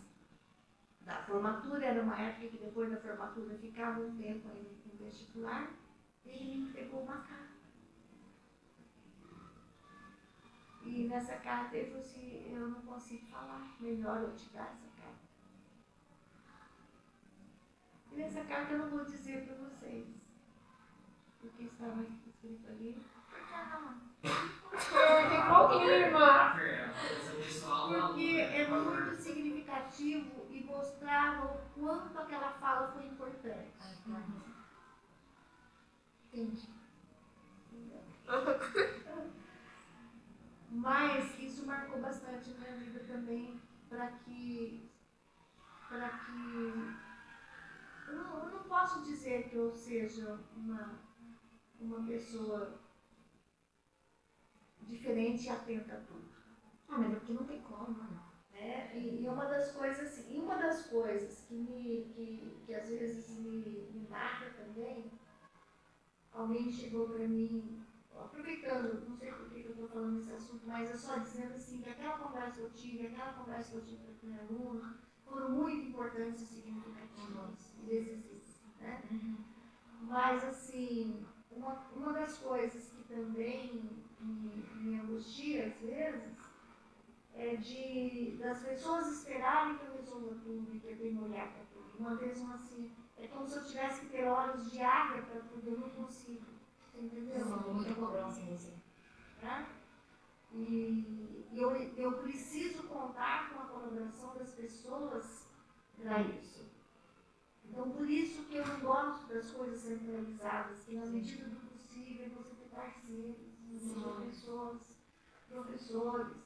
da 1.01 1.22
formatura, 1.24 1.86
era 1.86 2.01
uma 2.01 2.20
época 2.20 2.47
que 2.47 2.57
depois 2.57 2.89
da 2.89 2.97
formatura 2.97 3.55
ficava 3.57 4.01
um 4.01 4.18
tempo 4.18 4.49
ainda 4.49 4.70
com 4.84 4.97
vestibular, 4.97 5.72
ele 6.26 6.45
me 6.45 6.70
entregou 6.70 7.03
uma 7.03 7.18
carta. 7.18 7.45
E 10.84 11.07
nessa 11.07 11.36
carta 11.38 11.76
ele 11.76 11.91
falou 11.91 12.01
assim, 12.01 12.51
eu 12.51 12.68
não 12.68 12.82
consigo 12.82 13.28
falar, 13.28 13.76
melhor 13.80 14.22
eu 14.22 14.36
te 14.36 14.49
dar 14.49 14.72
essa 14.72 14.88
nessa 18.16 18.43
carta 18.45 18.74
eu 18.74 18.80
não 18.80 18.89
vou 18.89 19.05
dizer 19.05 19.45
para 19.45 19.55
vocês 19.55 20.07
o 21.43 21.47
que 21.49 21.63
estava 21.63 22.01
escrito 22.01 22.70
ali. 22.70 23.05
Ficou 24.72 25.70
clima. 25.80 26.55
Porque 27.89 28.38
é 28.38 28.68
muito 28.68 29.16
significativo 29.16 30.47
e 30.49 30.63
mostrava 30.63 31.45
o 31.45 31.57
quanto 31.74 32.18
aquela 32.18 32.51
fala 32.53 32.91
foi 32.91 33.05
importante. 33.05 33.74
Entende? 36.34 36.70
Mas 40.72 41.39
isso 41.39 41.66
marcou 41.66 42.01
bastante 42.01 42.51
a 42.51 42.53
minha 42.59 42.76
vida 42.78 42.99
também 43.07 43.61
para 43.89 44.07
que. 44.07 44.89
para 45.89 46.09
que. 46.09 47.05
Eu 48.16 48.24
não, 48.24 48.45
eu 48.45 48.51
não 48.51 48.63
posso 48.63 49.03
dizer 49.03 49.49
que 49.49 49.55
eu 49.55 49.70
seja 49.70 50.39
uma, 50.55 50.99
uma 51.80 52.05
pessoa 52.05 52.80
diferente 54.82 55.47
e 55.47 55.49
atenta 55.49 55.95
a 55.95 55.99
tudo. 56.01 56.30
Ah, 56.88 56.97
mas 56.97 57.11
é 57.11 57.16
porque 57.16 57.34
não 57.34 57.43
tem 57.43 57.61
como, 57.61 58.03
né? 58.03 58.20
né? 58.51 58.97
E, 58.97 59.24
e 59.24 59.28
uma 59.28 59.45
das 59.45 59.74
coisas, 59.74 60.07
assim, 60.07 60.39
uma 60.39 60.55
das 60.55 60.86
coisas 60.86 61.41
que 61.41 61.55
me, 61.55 62.05
que, 62.16 62.63
que 62.66 62.74
às 62.74 62.88
vezes 62.88 63.38
me, 63.38 63.89
me 63.91 64.07
marca 64.07 64.49
também, 64.51 65.11
alguém 66.32 66.72
chegou 66.72 67.09
para 67.09 67.28
mim, 67.28 67.84
aproveitando, 68.16 69.09
não 69.09 69.18
sei 69.18 69.32
por 69.34 69.49
que 69.49 69.59
eu 69.59 69.72
estou 69.72 69.89
falando 69.89 70.18
desse 70.20 70.32
assunto, 70.32 70.66
mas 70.66 70.89
é 70.89 70.95
só 70.95 71.18
dizendo 71.18 71.55
assim, 71.55 71.82
que 71.82 71.89
aquela 71.89 72.18
conversa 72.18 72.61
que 72.61 72.61
eu 72.61 72.72
tive, 72.72 73.07
aquela 73.07 73.34
conversa 73.34 73.72
que 73.72 73.78
eu 73.78 73.86
tive 73.86 74.13
com 74.13 74.28
a 74.28 74.30
minha 74.30 74.41
aluna, 74.41 74.99
foram 75.26 75.49
muito 75.49 75.89
importantes 75.89 76.43
e 76.43 76.45
significativas, 76.45 77.64
existem, 77.92 78.72
né? 78.80 79.02
Mas 80.02 80.44
assim, 80.44 81.26
uma, 81.52 81.74
uma 81.96 82.14
das 82.14 82.38
coisas 82.38 82.90
que 82.92 83.04
também 83.14 83.90
me, 84.20 84.68
me 84.82 85.00
angustia 85.00 85.68
às 85.68 85.78
vezes 85.80 86.38
é 87.34 87.56
de 87.58 88.38
das 88.40 88.60
pessoas 88.64 89.08
esperarem 89.08 89.78
que 89.78 89.86
eu 89.86 89.98
resolva 89.98 90.36
tudo 90.44 90.74
e 90.74 90.80
que 90.80 90.88
eu 90.88 90.98
tenha 90.98 91.12
que 91.14 91.20
olhar 91.24 91.52
para 91.52 91.64
tudo. 91.66 91.98
Uma 92.00 92.16
vez 92.16 92.40
um 92.40 92.52
assim, 92.54 92.92
é 93.18 93.28
como 93.28 93.48
se 93.48 93.58
eu 93.58 93.66
tivesse 93.66 94.02
que 94.02 94.08
ter 94.08 94.26
olhos 94.26 94.72
de 94.72 94.82
águia 94.82 95.22
para 95.24 95.42
tudo, 95.42 95.70
eu 95.70 95.80
não 95.80 95.90
consigo. 95.90 96.46
Você 96.92 97.00
entendeu? 97.02 97.46
Não, 97.46 97.74
muita 97.74 97.94
cobrança 97.94 98.42
nisso. 98.42 98.74
né? 99.42 99.68
E, 100.54 101.46
e 101.52 101.62
eu, 101.62 101.76
eu 101.98 102.14
preciso 102.20 102.84
contar 102.84 103.50
com 103.54 103.60
a 103.62 103.66
colaboração 103.66 104.34
das 104.38 104.52
pessoas 104.54 105.48
para 106.02 106.22
isso. 106.22 106.55
Então, 107.76 107.89
por 107.89 108.09
isso 108.09 108.45
que 108.45 108.55
eu 108.55 108.65
não 108.65 108.80
gosto 108.80 109.28
das 109.28 109.51
coisas 109.51 109.82
centralizadas, 109.82 110.80
que 110.86 110.95
na 110.95 111.05
medida 111.07 111.49
do 111.49 111.57
possível 111.57 112.30
você 112.30 112.55
ter 112.55 112.69
parceiros, 112.73 113.36
pessoas, 114.26 114.82
professores, 115.49 116.38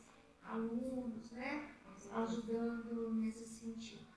alunos, 0.44 1.32
né? 1.32 1.70
Ajudando 2.12 3.14
nesse 3.14 3.46
sentido. 3.46 4.08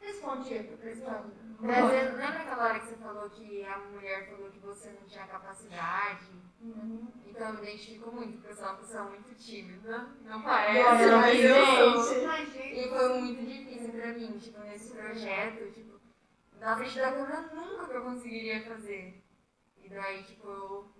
Responde 0.00 0.48
pergunta. 0.54 1.24
Trazendo, 1.60 2.16
lembra 2.16 2.38
aquela 2.42 2.64
hora 2.64 2.78
que 2.78 2.86
você 2.86 2.96
falou 2.96 3.28
que 3.28 3.64
a 3.64 3.78
mulher 3.78 4.30
falou 4.30 4.48
que 4.48 4.60
você 4.60 4.90
não 4.90 5.08
tinha 5.08 5.26
capacidade? 5.26 6.26
Uhum. 6.60 7.08
Então 7.26 7.48
eu 7.48 7.54
me 7.54 7.62
identifico 7.62 8.12
muito, 8.12 8.34
porque 8.34 8.52
eu 8.52 8.54
sou 8.54 8.66
uma 8.66 8.76
pessoa 8.76 9.04
muito 9.04 9.34
tímida. 9.34 10.10
Não 10.24 10.42
parece, 10.42 11.10
mas 11.10 11.40
eu 11.40 12.00
sou. 12.02 12.18
E 12.54 12.88
foi 12.88 13.20
muito 13.20 13.44
difícil 13.44 13.92
pra 13.94 14.12
mim, 14.12 14.38
tipo, 14.38 14.60
nesse 14.60 14.92
projeto, 14.92 15.72
tipo, 15.72 15.96
na 16.60 16.76
frente 16.76 16.96
da 16.98 17.12
câmera 17.12 17.42
nunca 17.54 17.86
que 17.86 17.96
eu 17.96 18.02
conseguiria 18.02 18.64
fazer. 18.64 19.22
E 19.82 19.88
daí, 19.88 20.24
tipo, 20.24 20.48
eu, 20.48 20.90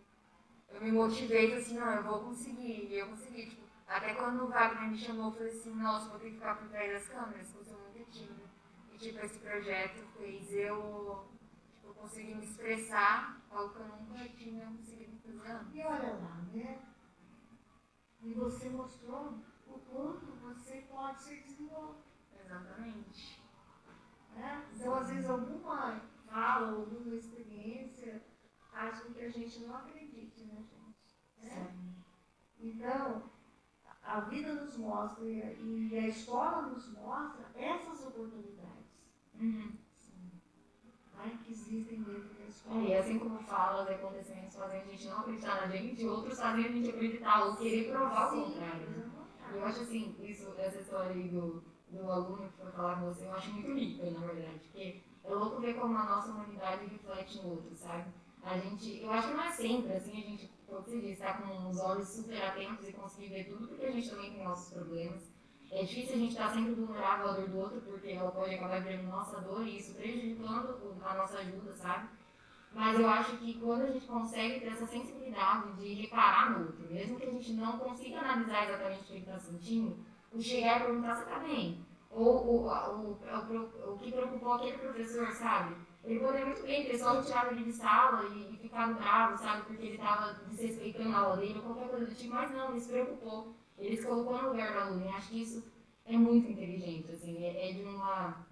eu 0.69 0.81
me 0.81 0.93
motivei 0.93 1.47
e 1.47 1.49
falei 1.49 1.63
assim, 1.65 1.79
não, 1.79 1.93
eu 1.95 2.03
vou 2.05 2.21
conseguir. 2.21 2.87
E 2.89 2.99
eu 2.99 3.09
consegui, 3.09 3.47
tipo, 3.51 3.67
até 3.87 4.15
quando 4.15 4.45
o 4.45 4.49
Wagner 4.49 4.91
me 4.91 4.99
chamou, 4.99 5.27
eu 5.27 5.33
falei 5.33 5.53
assim, 5.53 5.75
nossa, 5.75 6.11
vou 6.11 6.19
ter 6.19 6.31
que 6.31 6.35
ficar 6.35 6.57
por 6.57 6.69
trás 6.69 6.93
das 6.93 7.09
câmeras, 7.09 7.49
porque 7.49 7.71
eu 7.71 7.75
sou 7.75 7.81
muito 7.81 8.11
tímida. 8.11 8.47
E 8.93 8.99
tipo, 8.99 9.19
esse 9.25 9.39
projeto 9.39 10.07
fez 10.17 10.53
eu, 10.53 11.29
tipo, 11.75 11.95
conseguir 11.95 12.35
me 12.35 12.45
expressar, 12.45 13.41
algo 13.51 13.75
que 13.75 13.81
eu 13.81 13.87
nunca 13.89 14.29
tinha 14.31 14.67
conseguido 14.67 15.19
fazer 15.19 15.51
antes. 15.51 15.75
E 15.75 15.81
olha 15.81 16.13
lá, 16.15 16.43
né? 16.53 16.79
E 18.23 18.35
você 18.35 18.69
mostrou 18.71 19.39
o 19.67 19.79
quanto 19.79 20.27
você 20.43 20.85
pode 20.89 21.23
ser 21.23 21.43
desenvolvido. 21.43 22.05
Exatamente. 22.45 23.36
Né? 24.37 24.65
Então, 24.75 24.95
às 24.95 25.09
vezes, 25.09 25.29
alguma 25.29 26.01
fala, 26.27 26.73
alguma 26.73 27.15
experiência 27.15 28.23
faz 28.71 29.01
com 29.01 29.13
que 29.15 29.23
a 29.23 29.31
gente 29.31 29.61
não 29.61 29.77
acredite 29.77 30.45
na 30.45 30.57
gente. 30.61 31.17
Né? 31.43 31.75
Então, 32.61 33.23
a 34.03 34.21
vida 34.21 34.53
nos 34.55 34.77
mostra 34.77 35.25
e 35.25 35.99
a 35.99 36.09
escola 36.09 36.63
nos 36.63 36.89
mostra 36.93 37.47
essas 37.55 38.05
oportunidades. 38.07 38.87
Uhum. 39.39 39.73
tá? 41.15 41.23
que 41.45 41.53
existem 41.53 42.03
dentro 42.03 42.35
da 42.35 42.45
É, 42.45 42.49
escola. 42.49 42.81
e 42.83 42.95
assim 42.95 43.19
como 43.19 43.39
falas 43.41 43.89
e 43.89 43.95
acontecimentos 43.95 44.57
fazem 44.57 44.81
a 44.81 44.85
gente 44.85 45.07
não 45.09 45.19
acreditar 45.21 45.61
na 45.61 45.67
gente, 45.77 46.05
outros 46.07 46.39
fazem 46.41 46.65
a 46.65 46.69
gente 46.69 46.89
acreditar 46.91 47.45
ou 47.45 47.57
querer 47.57 47.91
provar 47.91 48.29
o 48.29 48.31
Sim, 48.31 48.45
contrário. 48.53 48.91
né? 48.91 48.97
exatamente. 48.99 49.57
Eu 49.59 49.65
acho 49.67 49.81
assim, 49.83 50.17
isso, 50.21 50.55
essa 50.59 50.81
história 50.81 51.11
aí 51.13 51.29
do, 51.29 51.63
do 51.89 52.11
aluno 52.11 52.49
que 52.49 52.57
foi 52.63 52.71
falar 52.73 53.01
com 53.01 53.07
você, 53.07 53.27
eu 53.27 53.35
acho 53.35 53.53
muito 53.53 53.73
rica, 53.73 54.11
na 54.11 54.27
verdade, 54.27 54.59
porque 54.61 55.03
é 55.25 55.35
louco 55.35 55.61
ver 55.61 55.75
como 55.75 55.97
a 55.97 56.05
nossa 56.05 56.31
humanidade 56.31 56.87
reflete 56.87 57.39
no 57.39 57.51
outro, 57.51 57.75
sabe? 57.75 58.05
A 58.43 58.57
gente, 58.59 59.03
eu 59.03 59.11
acho 59.11 59.29
que 59.29 59.35
não 59.35 59.43
é 59.43 59.51
sempre 59.51 59.93
assim, 59.93 60.13
a 60.13 60.21
gente, 60.21 60.51
como 60.67 60.83
disse, 60.83 61.21
tá 61.21 61.35
com 61.35 61.69
os 61.69 61.79
olhos 61.81 62.09
super 62.09 62.41
atentos 62.43 62.89
e 62.89 62.93
conseguir 62.93 63.29
ver 63.29 63.45
tudo, 63.45 63.67
porque 63.69 63.87
a 63.87 63.91
gente 63.91 64.09
também 64.09 64.33
tem 64.33 64.45
nossos 64.45 64.73
problemas. 64.73 65.23
É 65.71 65.83
difícil 65.83 66.15
a 66.15 66.19
gente 66.19 66.31
estar 66.31 66.55
sempre 66.55 66.75
vulnerável 66.75 67.29
à 67.29 67.33
dor 67.33 67.49
do 67.49 67.59
outro, 67.59 67.81
porque 67.81 68.11
ela 68.11 68.31
pode 68.31 68.55
acabar 68.55 68.81
virando 68.83 69.09
nossa 69.09 69.41
dor 69.41 69.67
e 69.67 69.79
isso 69.79 69.95
prejudicando 69.95 70.97
a 71.05 71.15
nossa 71.15 71.39
ajuda, 71.39 71.75
sabe? 71.75 72.09
Mas 72.73 73.01
eu 73.01 73.09
acho 73.09 73.37
que 73.39 73.55
quando 73.55 73.83
a 73.83 73.91
gente 73.91 74.07
consegue 74.07 74.61
ter 74.61 74.69
essa 74.69 74.87
sensibilidade 74.87 75.73
de 75.73 75.95
reparar 75.95 76.51
no 76.53 76.67
outro, 76.67 76.87
mesmo 76.89 77.19
que 77.19 77.27
a 77.27 77.31
gente 77.31 77.53
não 77.55 77.79
consiga 77.79 78.21
analisar 78.21 78.69
exatamente 78.69 79.01
o 79.01 79.07
que 79.07 79.13
ele 79.15 79.21
está 79.21 79.39
sentindo, 79.41 80.06
o 80.33 80.41
chegar 80.41 80.81
e 80.81 80.85
perguntar 80.85 81.17
se 81.17 81.23
está 81.23 81.39
bem. 81.39 81.85
Ou 82.11 82.47
o, 82.47 82.67
o, 82.67 83.19
o, 83.19 83.93
o 83.93 83.99
que 83.99 84.13
preocupou 84.13 84.55
aquele 84.55 84.79
professor, 84.79 85.31
sabe? 85.33 85.77
Ele 86.05 86.21
poderia 86.21 86.47
muito 86.47 86.63
bem 86.63 86.87
ter 86.87 86.99
só 86.99 87.15
retirado 87.15 87.55
ele 87.55 87.65
de 87.65 87.73
sala 87.73 88.25
e, 88.29 88.55
e 88.55 88.57
ficado 88.59 88.95
bravo, 88.95 89.37
sabe? 89.37 89.63
Porque 89.67 89.87
ele 89.87 89.97
estava 89.97 90.35
desrespeitando 90.49 91.15
a 91.15 91.19
aula 91.19 91.37
dele 91.37 91.59
ou 91.59 91.63
qualquer 91.63 91.89
coisa 91.89 92.07
do 92.07 92.15
tipo, 92.15 92.35
mas 92.35 92.51
não, 92.53 92.71
ele 92.71 92.81
se 92.81 92.89
preocupou. 92.89 93.55
Ele 93.77 93.97
se 93.97 94.07
colocou 94.07 94.41
no 94.41 94.51
lugar 94.51 94.73
do 94.73 94.79
aluno. 94.79 95.05
E 95.05 95.09
acho 95.09 95.31
que 95.31 95.43
isso 95.43 95.65
é 96.05 96.17
muito 96.17 96.51
inteligente, 96.51 97.11
assim, 97.13 97.45
é, 97.45 97.71
é 97.71 97.73
de 97.73 97.83
uma 97.83 98.47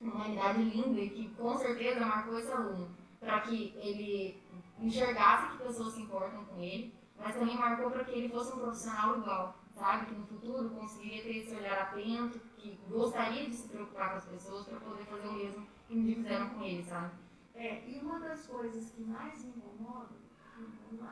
humanidade 0.00 0.62
linda 0.62 1.00
e 1.00 1.10
que 1.10 1.28
com 1.34 1.56
certeza 1.58 2.06
marcou 2.06 2.38
esse 2.38 2.50
aluno 2.50 2.88
para 3.18 3.40
que 3.40 3.74
ele 3.76 4.40
enxergasse 4.78 5.56
que 5.56 5.64
pessoas 5.64 5.92
se 5.92 6.00
importam 6.00 6.44
com 6.44 6.58
ele, 6.60 6.94
mas 7.18 7.34
também 7.34 7.56
marcou 7.56 7.90
para 7.90 8.04
que 8.04 8.12
ele 8.12 8.28
fosse 8.30 8.52
um 8.54 8.60
profissional 8.60 9.18
igual, 9.18 9.54
sabe? 9.80 10.06
Que 10.06 10.14
no 10.14 10.26
futuro 10.26 10.70
conseguiria 10.70 11.22
ter 11.22 11.36
esse 11.38 11.54
olhar 11.54 11.78
atento, 11.78 12.38
que 12.58 12.78
gostaria 12.88 13.48
de 13.48 13.56
se 13.56 13.68
preocupar 13.68 14.10
com 14.10 14.16
as 14.18 14.26
pessoas 14.26 14.66
para 14.66 14.78
poder 14.78 15.04
fazer 15.06 15.28
o 15.28 15.32
mesmo 15.32 15.66
que 15.88 15.96
me 15.96 16.14
fizeram 16.14 16.50
com 16.50 16.62
ele, 16.62 16.84
sabe? 16.84 17.14
É, 17.54 17.88
e 17.88 17.98
uma 17.98 18.20
das 18.20 18.46
coisas 18.46 18.90
que 18.90 19.02
mais 19.02 19.42
me 19.42 19.50
incomoda 19.56 20.14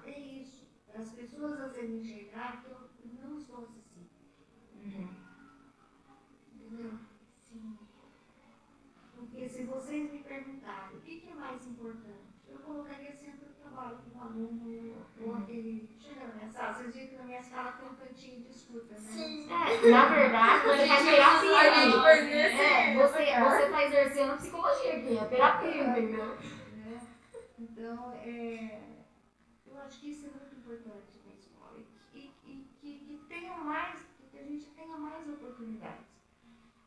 é 0.05 0.21
isso. 0.21 0.69
As 0.95 1.11
pessoas 1.13 1.59
às 1.61 1.75
vezes 1.75 2.05
enxergar 2.05 2.63
que 2.63 2.71
eu 2.71 2.89
não 3.23 3.41
sou 3.41 3.65
acessível. 3.65 5.09
Entendeu? 6.55 6.99
Sim. 7.41 7.79
Porque 9.15 9.49
se 9.49 9.65
vocês 9.65 10.13
me 10.13 10.23
perguntarem 10.23 10.97
o 10.97 11.01
que, 11.01 11.21
que 11.21 11.31
é 11.31 11.35
mais 11.35 11.67
importante, 11.67 12.35
eu 12.47 12.59
colocaria 12.59 13.15
sempre 13.15 13.48
com 13.83 14.19
o 14.19 14.23
aluno 14.23 15.43
aquele. 15.43 15.89
Chega 15.99 16.27
na 16.27 16.35
minha 16.35 16.49
sala, 16.51 16.73
vocês 16.75 16.95
viram 16.95 17.09
que 17.09 17.17
na 17.17 17.25
minha 17.25 17.43
sala 17.43 17.73
tem 17.73 17.89
um 17.89 17.95
cantinho 17.95 18.41
de 18.43 18.51
escuta, 18.51 18.95
né? 18.95 19.01
Sim. 19.01 19.49
É, 19.53 19.91
na 19.91 20.05
verdade, 20.07 20.65
você 20.67 20.87
faz 20.87 21.05
terapia. 21.05 21.51
Né? 22.25 22.43
É, 22.43 22.95
você, 22.97 23.25
você 23.41 23.71
tá 23.71 23.85
exercendo 23.85 24.37
psicologia 24.37 24.97
aqui, 24.97 25.19
é 25.19 25.25
terapia, 25.25 25.85
entendeu? 25.89 26.27
né? 26.27 27.01
Então, 27.59 28.13
é, 28.15 28.81
eu 29.67 29.79
acho 29.83 30.01
que 30.01 30.11
isso 30.11 30.27
é 30.27 30.31
muito 30.31 30.55
importante 30.57 31.21
na 31.27 31.35
escola 31.35 31.77
e, 32.15 32.19
e- 32.19 32.35
e 32.47 32.69
que, 32.81 32.99
que 33.07 33.17
tenha 33.29 33.57
mais, 33.59 34.01
que 34.31 34.39
a 34.39 34.43
gente 34.45 34.67
tenha 34.71 34.97
mais 34.97 35.29
oportunidades. 35.29 36.07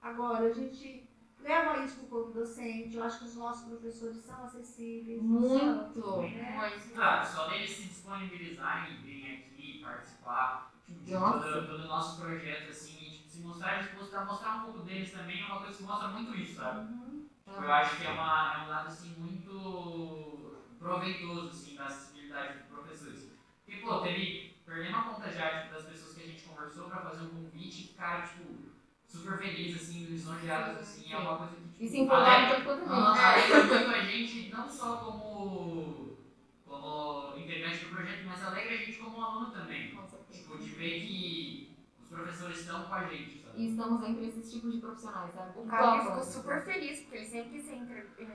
Agora, 0.01 0.45
a 0.47 0.53
gente 0.53 1.07
leva 1.43 1.83
isso 1.83 1.95
para 1.95 2.05
o 2.05 2.07
corpo 2.07 2.31
docente, 2.31 2.95
eu 2.95 3.03
acho 3.03 3.19
que 3.19 3.25
os 3.25 3.35
nossos 3.35 3.67
professores 3.67 4.17
são 4.17 4.43
acessíveis. 4.45 5.21
Muito. 5.21 6.01
São, 6.01 6.21
né? 6.21 6.53
Mas, 6.55 6.91
Claro, 6.93 7.27
só 7.27 7.47
deles 7.49 7.71
se 7.71 7.83
disponibilizarem 7.83 8.93
e 8.93 8.97
virem 8.97 9.37
aqui 9.37 9.81
participar 9.83 10.73
tipo, 10.85 11.03
de 11.03 11.11
todo, 11.11 11.67
todo 11.67 11.83
o 11.83 11.87
nosso 11.87 12.21
projeto, 12.21 12.69
assim, 12.69 12.97
e, 13.01 13.09
tipo, 13.11 13.29
se 13.29 13.39
mostrar, 13.39 13.81
disposto 13.81 14.15
a 14.15 14.25
mostrar 14.25 14.55
um 14.57 14.63
pouco 14.65 14.79
deles 14.79 15.11
também 15.11 15.41
é 15.41 15.45
uma 15.45 15.59
coisa 15.61 15.77
que 15.77 15.83
mostra 15.83 16.07
muito 16.09 16.35
isso, 16.35 16.55
sabe? 16.55 16.79
Uhum. 16.79 17.27
Eu 17.47 17.71
acho 17.71 17.97
que 17.97 18.05
é, 18.05 18.11
uma, 18.11 18.55
é 18.55 18.65
um 18.65 18.69
lado, 18.69 18.87
assim, 18.87 19.15
muito 19.17 20.55
proveitoso, 20.79 21.49
assim, 21.49 21.75
da 21.75 21.85
acessibilidade 21.85 22.59
dos 22.59 22.67
professores. 22.67 23.31
Porque, 23.65 23.81
pô, 23.81 23.99
teve, 23.99 24.55
perdendo 24.65 24.97
a 24.97 25.01
conta 25.01 25.31
já, 25.31 25.61
tipo, 25.61 25.73
das 25.73 25.85
pessoas 25.85 26.15
que 26.15 26.23
a 26.23 26.27
gente 26.27 26.43
conversou 26.43 26.85
pra 26.89 27.01
fazer 27.01 27.23
um 27.25 27.29
convite, 27.29 27.83
e 27.83 27.87
ficaram, 27.89 28.27
tipo, 28.27 28.70
super 29.11 29.37
felizes, 29.37 29.81
assim, 29.81 30.05
lisonjeados, 30.05 30.79
assim, 30.79 31.05
é 31.11 31.17
uma 31.17 31.37
coisa 31.37 31.55
que, 31.55 31.61
tipo, 31.69 31.83
E 31.83 31.87
se 31.89 31.99
empolgaram 31.99 32.45
alegra- 32.45 32.55
tanto 32.55 32.65
quanto 32.65 32.89
a 32.89 32.95
Aham, 32.97 33.13
gente. 33.41 33.53
alegra 33.53 33.77
muito 33.77 33.95
a 33.95 33.99
gente, 34.01 34.49
não 34.49 34.69
só 34.69 34.97
como, 34.97 36.17
como 36.65 37.37
integrante 37.37 37.85
do 37.85 37.89
projeto, 37.95 38.25
mas 38.25 38.43
alegra 38.43 38.73
a 38.73 38.77
gente 38.77 38.97
como 38.97 39.21
aluno 39.21 39.51
também. 39.51 39.91
Com 39.95 40.07
certeza. 40.07 40.39
Tipo, 40.39 40.57
de 40.57 40.69
ver 40.69 41.01
que 41.01 41.77
os 42.01 42.07
professores 42.07 42.59
estão 42.59 42.83
com 42.85 42.93
a 42.93 43.03
gente, 43.03 43.41
sabe? 43.43 43.61
E 43.61 43.69
estamos 43.71 44.03
entre 44.07 44.27
esses 44.27 44.51
tipos 44.51 44.73
de 44.73 44.79
profissionais, 44.81 45.33
sabe? 45.33 45.59
o 45.59 45.65
Caio 45.65 46.01
ficou 46.03 46.23
super 46.23 46.63
feliz, 46.63 46.99
porque 47.01 47.17
ele 47.17 47.61
sempre 47.61 48.07
é, 48.19 48.27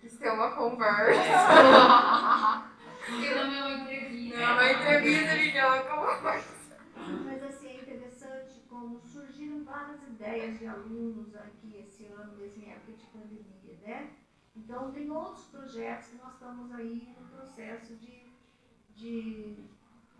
quis 0.00 0.16
ter 0.18 0.30
uma 0.30 0.50
conversa. 0.52 1.20
Porque 3.06 3.34
não 3.34 3.52
é 3.54 3.60
uma 3.60 3.70
entrevista. 3.82 4.38
Não, 4.38 4.52
uma 4.52 4.72
entrevista 4.72 5.32
ele 5.34 5.52
quer 5.52 5.66
uma 5.66 5.82
conversa. 5.82 6.60
Mas 7.24 7.42
assim, 7.42 7.59
várias 9.70 10.02
ideias 10.02 10.58
de 10.58 10.66
alunos 10.66 11.34
aqui 11.36 11.78
esse 11.78 12.06
ano, 12.06 12.32
nessa 12.36 12.60
época 12.60 12.92
de 12.92 13.06
pandemia, 13.06 13.78
né? 13.82 14.10
Então 14.56 14.90
tem 14.90 15.10
outros 15.10 15.44
projetos 15.46 16.08
que 16.08 16.16
nós 16.16 16.32
estamos 16.34 16.72
aí 16.72 17.14
no 17.18 17.26
processo 17.28 17.94
de, 17.96 18.26
de, 18.94 19.56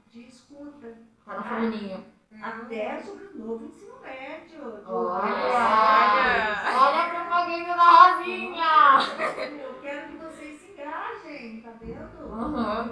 de 0.09 0.23
escuta, 0.27 0.97
Tá 1.25 1.37
no 1.37 1.45
forninho. 1.45 2.05
até 2.41 3.01
sobre 3.03 3.25
o 3.27 3.39
novo 3.39 3.65
ensino 3.67 4.01
médio. 4.01 4.61
do- 4.83 4.91
Olha! 4.91 6.81
Olha 6.81 7.03
a 7.03 7.11
propaganda 7.11 7.75
da 7.77 8.15
Rosinha! 8.15 9.63
Eu 9.63 9.81
quero 9.81 10.09
que 10.13 10.17
vocês 10.17 10.61
se 10.61 10.73
engajem, 10.73 11.61
tá 11.61 11.71
vendo? 11.73 12.33
Aham. 12.33 12.89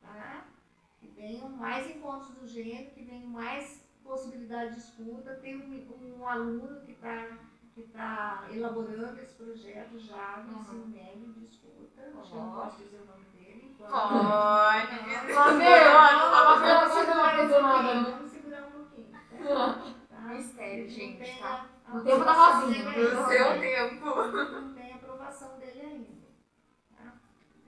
tá? 0.00 0.44
Que 1.00 1.08
venham 1.08 1.48
mais 1.50 1.88
encontros 1.90 2.34
do 2.36 2.46
gênero, 2.46 2.90
que 2.94 3.02
venham 3.02 3.28
mais 3.28 3.81
possibilidade 4.04 4.74
de 4.74 4.80
escuta. 4.80 5.34
Tem 5.36 5.56
um, 5.56 6.18
um 6.20 6.26
aluno 6.28 6.80
que 6.82 6.92
está 6.92 7.38
que 7.74 7.84
tá 7.84 8.46
elaborando 8.50 9.18
esse 9.18 9.32
projeto 9.34 9.98
já 9.98 10.44
no 10.46 10.52
Uhum. 10.52 10.60
ensino 10.60 10.86
médio 10.88 11.32
de 11.32 11.44
escuta. 11.46 12.02
Acho 12.20 12.30
que 12.30 12.36
eu 12.36 12.42
não 12.42 12.52
posso 12.54 12.76
dizer 12.82 13.00
o 13.00 13.06
nome 13.06 13.24
dele. 13.32 13.74
Pode. 13.78 13.92
Nada, 17.62 17.94
né? 17.94 18.10
Vamos 18.10 18.30
segurar 18.30 18.66
um 18.66 18.70
pouquinho. 18.72 19.08
Tá? 19.10 19.82
Tá? 20.10 20.20
Mistério, 20.28 20.84
Não 20.84 20.90
gente, 20.90 21.40
tá? 21.40 21.66
No 21.88 22.04
tempo 22.04 22.18
no 22.18 22.24
No 22.24 22.88
ainda. 22.90 23.26
seu 23.28 23.60
tempo. 23.60 24.04
não 24.60 24.74
tem 24.74 24.92
aprovação 24.92 25.58
dele 25.58 25.80
ainda. 25.80 26.26
tá? 26.96 27.12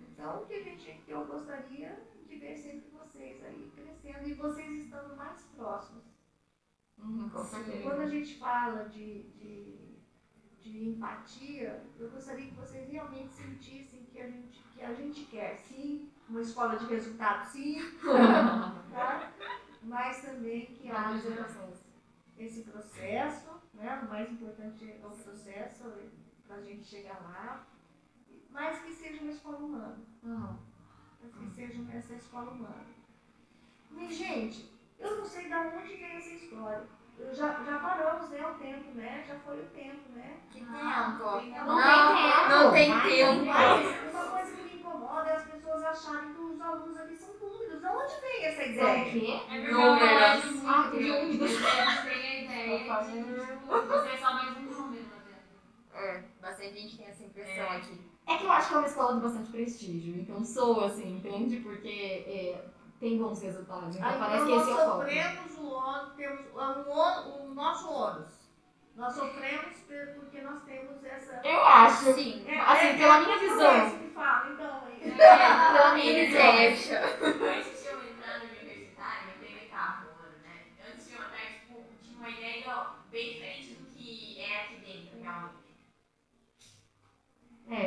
Então, 0.01 0.43
o 0.43 0.47
que, 0.47 0.55
a 0.55 0.62
gente, 0.62 1.03
que 1.05 1.11
eu 1.11 1.24
gostaria 1.24 1.99
de 2.26 2.37
ver 2.37 2.57
sempre 2.57 2.91
vocês 2.91 3.43
aí 3.45 3.72
crescendo 3.74 4.28
e 4.28 4.35
vocês 4.35 4.85
estando 4.85 5.16
mais 5.16 5.43
próximos. 5.57 6.04
Uhum, 7.05 7.29
com 7.29 7.45
certeza. 7.45 7.83
Quando 7.83 8.01
a 8.01 8.07
gente 8.07 8.39
fala 8.39 8.89
de, 8.89 9.25
de, 9.25 9.97
de 10.61 10.89
empatia, 10.89 11.85
eu 11.99 12.11
gostaria 12.11 12.47
que 12.47 12.55
vocês 12.55 12.89
realmente 12.91 13.33
sentissem 13.35 14.05
que 14.05 14.21
a 14.21 14.27
gente, 14.29 14.63
que 14.73 14.83
a 14.83 14.95
gente 14.95 15.25
quer, 15.27 15.57
sim, 15.59 16.11
uma 16.29 16.41
escola 16.41 16.77
de 16.77 16.87
resultado, 16.87 17.45
sim, 17.51 17.77
tá? 18.91 19.33
mas 19.83 20.23
também 20.23 20.67
que 20.67 20.91
haja 20.91 21.47
esse 22.39 22.63
processo, 22.63 23.51
né? 23.75 24.01
o 24.03 24.09
mais 24.09 24.31
importante 24.33 24.91
é 24.91 25.07
o 25.07 25.11
processo 25.11 25.85
para 26.47 26.57
a 26.57 26.63
gente 26.63 26.85
chegar 26.85 27.21
lá, 27.23 27.67
mas 28.51 28.79
que 28.83 28.93
seja 28.93 29.21
uma 29.23 29.31
escola 29.33 29.59
humana, 29.59 29.99
Uhum. 30.23 30.57
mas 31.23 31.35
que 31.35 31.51
seja 31.55 31.85
essa 31.93 32.15
escola 32.15 32.51
humana. 32.53 32.87
E, 33.97 34.13
gente, 34.13 34.73
eu 34.99 35.17
não 35.17 35.25
sei 35.25 35.49
de 35.49 35.55
onde 35.55 35.97
vem 35.97 36.17
essa 36.17 36.31
história. 36.31 36.83
Eu 37.19 37.33
já, 37.33 37.53
já 37.65 37.79
paramos, 37.79 38.29
né, 38.31 38.45
o 38.47 38.55
tempo, 38.55 38.91
né? 38.95 39.25
Já 39.27 39.37
foi 39.39 39.61
o 39.61 39.67
tempo, 39.67 40.01
né? 40.17 40.37
Que 40.51 40.59
tempo? 40.61 40.73
Não, 40.73 41.19
Não, 41.19 41.41
tem 41.41 41.53
tempo. 41.55 41.65
não 42.51 42.73
tem 42.73 43.01
tempo. 43.01 43.45
Mas 43.45 44.15
uma 44.15 44.25
coisa 44.31 44.57
que 44.57 44.63
me 44.63 44.81
incomoda 44.81 45.31
é 45.31 45.37
as 45.37 45.45
pessoas 45.45 45.85
acharem 45.85 46.35
que 46.35 46.41
os 46.41 46.61
alunos 46.61 46.97
aqui 46.99 47.17
são 47.17 47.35
números. 47.35 47.81
De 47.81 47.87
onde 47.87 48.21
vem 48.21 48.45
essa 48.45 48.63
É 48.63 48.67
o 48.67 48.71
ideia? 48.73 49.05
quê? 49.05 49.41
É 49.49 49.71
Números. 49.71 49.77
o 49.77 49.99
colégio 49.99 50.53
muito 50.53 50.69
Ah, 50.69 50.91
de 50.91 51.03
gente 51.05 51.39
tem 51.39 52.27
a 52.27 52.45
ideia 52.45 52.79
de 52.79 52.85
tipo, 52.85 53.67
você 53.67 54.09
é 54.09 54.17
só 54.17 54.33
mais 54.35 54.57
um 54.57 54.61
número 54.61 55.05
lá 55.05 55.23
dentro. 55.25 55.95
É, 55.95 56.23
bastante 56.43 56.75
gente 56.81 56.97
tem 56.99 57.07
essa 57.07 57.23
impressão 57.23 57.65
É. 57.65 57.77
aqui. 57.77 58.01
É 58.27 58.37
que 58.39 58.45
eu 58.45 58.51
acho 58.53 58.69
que 58.69 58.75
é 58.75 58.79
uma 58.79 58.87
escola 58.89 59.15
de 59.17 59.21
bastante 59.21 59.51
prestígio, 59.51 60.17
então 60.17 60.45
sou 60.45 60.85
assim, 60.85 61.17
entende? 61.19 61.59
Porque 61.61 61.89
é, 62.27 62.65
tem 63.01 63.19
bons 63.19 63.43
resultados. 63.43 63.97
Então 63.97 64.09
Aí 64.09 64.19
parece 64.19 64.45
então 64.45 64.47
que 64.47 64.55
nós 64.55 64.63
esse 64.63 64.71
é 64.71 64.75
o 64.75 64.77
foco. 64.87 64.99
sofremos 65.03 65.59
o 65.59 65.67
ônus, 65.73 66.13
temos 66.15 66.47
o, 66.55 67.43
o 67.43 67.55
nosso 67.55 67.91
ônus. 67.91 68.45
Nós 68.97 69.13
sofremos 69.15 69.75
porque 70.15 70.41
nós 70.41 70.63
temos 70.63 71.05
essa. 71.05 71.41
Eu 71.45 71.65
acho. 71.65 72.13
Sim. 72.15 72.45
É, 72.47 72.61
Assim, 72.61 72.87
é- 72.87 72.97
pela 72.97 73.17
é 73.17 73.21
minha 73.21 73.35
a 73.35 73.39
visão. 73.39 73.59
cabeça 73.81 73.99
que 73.99 74.09
fala, 74.11 74.53
então, 74.53 74.89
é- 74.89 75.11
Pela 75.11 75.95
minha 75.95 76.15
visão. 76.27 76.53
deixa. 76.57 77.01
Antes 77.05 77.83
de 77.83 77.89
eu 77.89 78.05
entrar 78.11 78.39
no 78.39 78.45
universitário, 78.45 79.31
eu 79.31 79.39
carro, 79.69 80.07
né? 80.45 80.63
Antes 80.89 81.09
de 81.09 81.15
eu 81.15 81.23
entrar, 81.25 81.39
tipo, 81.61 81.85
tinha 82.03 82.19
uma 82.19 82.31
ideia 82.31 82.87
bem 83.11 83.33
diferente 83.35 83.75
do 83.75 83.87
que 83.91 84.41
é 84.41 84.61
aqui 84.63 84.77
dentro, 84.77 85.21
realmente. 85.21 85.65
É. 87.69 87.87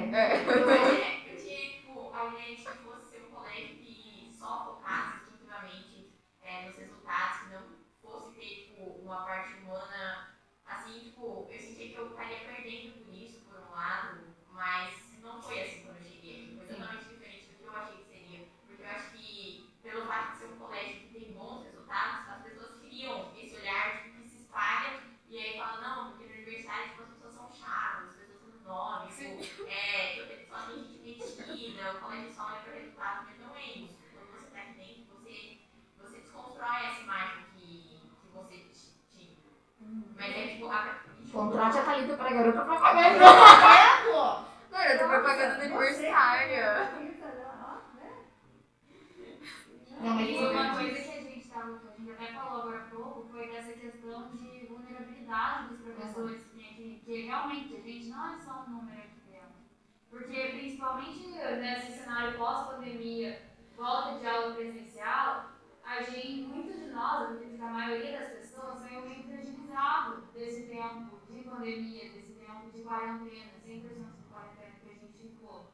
Eu, 0.60 0.70
é, 0.70 1.32
eu 1.32 1.38
tinha, 1.38 1.70
tipo, 1.70 2.12
a 2.14 2.24
de 2.26 2.72
que 2.72 2.84
fosse 2.84 3.06
ser 3.12 3.22
um 3.28 3.32
colégio 3.36 3.76
que 3.78 4.30
só 4.38 4.66
focasse 4.66 5.18
exclusivamente 5.24 6.14
é, 6.42 6.66
nos 6.66 6.76
resultados, 6.76 7.40
que 7.40 7.54
não 7.54 7.62
fosse 8.02 8.36
ter, 8.36 8.46
tipo, 8.76 8.97
uma 9.08 9.26
parte 9.26 9.54
humana, 9.54 10.28
assim, 10.66 11.00
tipo, 11.00 11.48
eu 11.50 11.60
sentia 11.60 11.90
que 11.90 11.96
eu 11.96 12.08
estaria 12.10 12.40
perdendo 12.40 13.06
por 13.06 13.14
isso, 13.14 13.40
por 13.42 13.60
um 13.60 13.72
lado, 13.72 14.20
mas 14.52 14.94
não 15.22 15.42
foi 15.42 15.62
assim 15.62 15.84
quando 15.84 15.98
eu 15.98 16.04
cheguei 16.04 16.44
aqui, 16.44 16.56
foi 16.58 16.68
totalmente 16.76 17.06
diferente 17.06 17.48
do 17.48 17.58
que 17.58 17.64
eu 17.64 17.76
achei 17.76 17.98
que 17.98 18.06
seria, 18.10 18.48
porque 18.68 18.84
eu 18.84 18.88
acho 18.90 19.12
que, 19.12 19.70
pelo 19.82 20.06
fato 20.06 20.32
de 20.34 20.38
ser 20.40 20.46
um 20.46 20.58
colégio 20.58 21.00
que 21.02 21.20
tem 21.20 21.34
bons 21.34 21.64
resultados, 21.64 22.30
as 22.30 22.44
pessoas 22.44 22.80
criam 22.82 23.32
esse 23.38 23.56
olhar, 23.56 24.04
tipo, 24.04 24.22
que 24.22 24.30
se 24.30 24.38
espalha, 24.38 25.00
e 25.30 25.38
aí 25.38 25.58
fala, 25.58 25.82
não, 25.82 26.12
porque 26.12 26.26
no 26.26 26.34
universitário, 26.34 26.90
tipo, 26.90 27.04
as 27.04 27.10
pessoas 27.10 27.34
são 27.36 27.52
chatas, 27.52 28.10
as 28.10 28.16
pessoas 28.16 28.54
são 28.64 28.74
nome, 28.74 29.12
tipo, 29.42 29.68
é, 29.68 30.46
só 30.50 30.58
tem 30.68 30.84
gente 30.84 31.38
metida, 31.38 31.94
o 31.96 32.00
colégio 32.02 32.34
só 32.34 32.46
olha 32.48 32.60
para 32.62 32.72
o 32.72 32.76
resultado, 32.76 33.26
mas 33.26 33.40
não 33.40 33.56
é 33.56 33.66
isso. 33.66 33.98
Quando 34.14 34.32
você 34.32 34.48
está 34.48 34.60
aqui 34.60 34.74
dentro, 34.74 35.16
você, 35.16 35.58
você 36.02 36.18
desconstrói 36.20 36.86
essa 36.86 37.02
imagem 37.02 37.44
que, 37.56 38.02
que 38.22 38.28
você 38.34 38.56
t- 38.58 38.94
tinha. 39.12 39.38
Mas 40.18 40.36
é 40.36 40.48
tipo, 40.48 40.68
a, 40.70 41.00
tipo, 41.06 41.32
Contrate 41.32 41.78
a 41.78 41.84
Thalita 41.84 42.18
pra 42.18 42.34
garota 42.34 42.62
propaganda. 42.66 43.20
Não, 44.72 44.84
eu 44.84 45.00
tô 45.00 45.08
propaganda 45.08 45.64
universitária. 45.66 46.92
Não, 50.00 50.14
mas 50.16 50.28
E 50.28 50.32
isso 50.34 50.44
é 50.44 50.50
uma 50.50 50.54
verdade. 50.64 50.78
coisa 50.78 51.02
que 51.02 51.18
a 51.18 51.22
gente 51.22 51.48
tava, 51.50 51.80
que 51.80 51.88
a 51.88 51.92
gente 51.98 52.12
até 52.12 52.34
falou 52.34 52.62
agora 52.62 52.78
há 52.78 52.90
pouco, 52.96 53.28
foi 53.32 53.48
dessa 53.52 53.74
questão 53.74 54.30
de 54.36 54.66
vulnerabilidade 54.68 55.68
dos 55.70 55.80
professores, 55.82 56.44
que, 56.54 56.64
que, 56.76 57.02
que 57.06 57.22
realmente 57.26 57.76
a 57.76 57.80
gente 57.82 58.08
não 58.10 58.34
é 58.34 58.38
só 58.40 58.64
um 58.68 58.70
número 58.72 59.00
aqui 59.00 59.22
dentro. 59.32 59.56
Porque 60.10 60.48
principalmente 60.50 61.28
nesse 61.28 61.92
cenário 62.00 62.38
pós-pandemia, 62.38 63.42
volta 63.76 64.20
de 64.20 64.28
aula 64.28 64.54
presencial, 64.56 65.52
a 65.84 66.02
gente, 66.04 66.42
muitos 66.44 66.80
de 66.80 66.88
nós, 66.88 67.22
eu 67.22 67.36
acredito 67.36 67.58
que 67.58 67.64
a 67.64 67.70
maioria 67.70 68.20
das 68.20 68.30
pessoas, 68.34 68.80
saiu 68.80 69.02
meio 69.02 69.24
fragilizado 69.24 70.22
desse 70.34 70.64
tempo 70.68 71.20
de 71.30 71.42
pandemia, 71.44 72.12
desse 72.12 72.34
tempo 72.34 72.70
de 72.72 72.77
quarentena, 72.88 73.52
100% 73.68 74.16
de 74.16 74.24
quarentena 74.32 74.76
que 74.82 74.90
a 74.90 74.94
gente 74.94 75.18
ficou. 75.18 75.70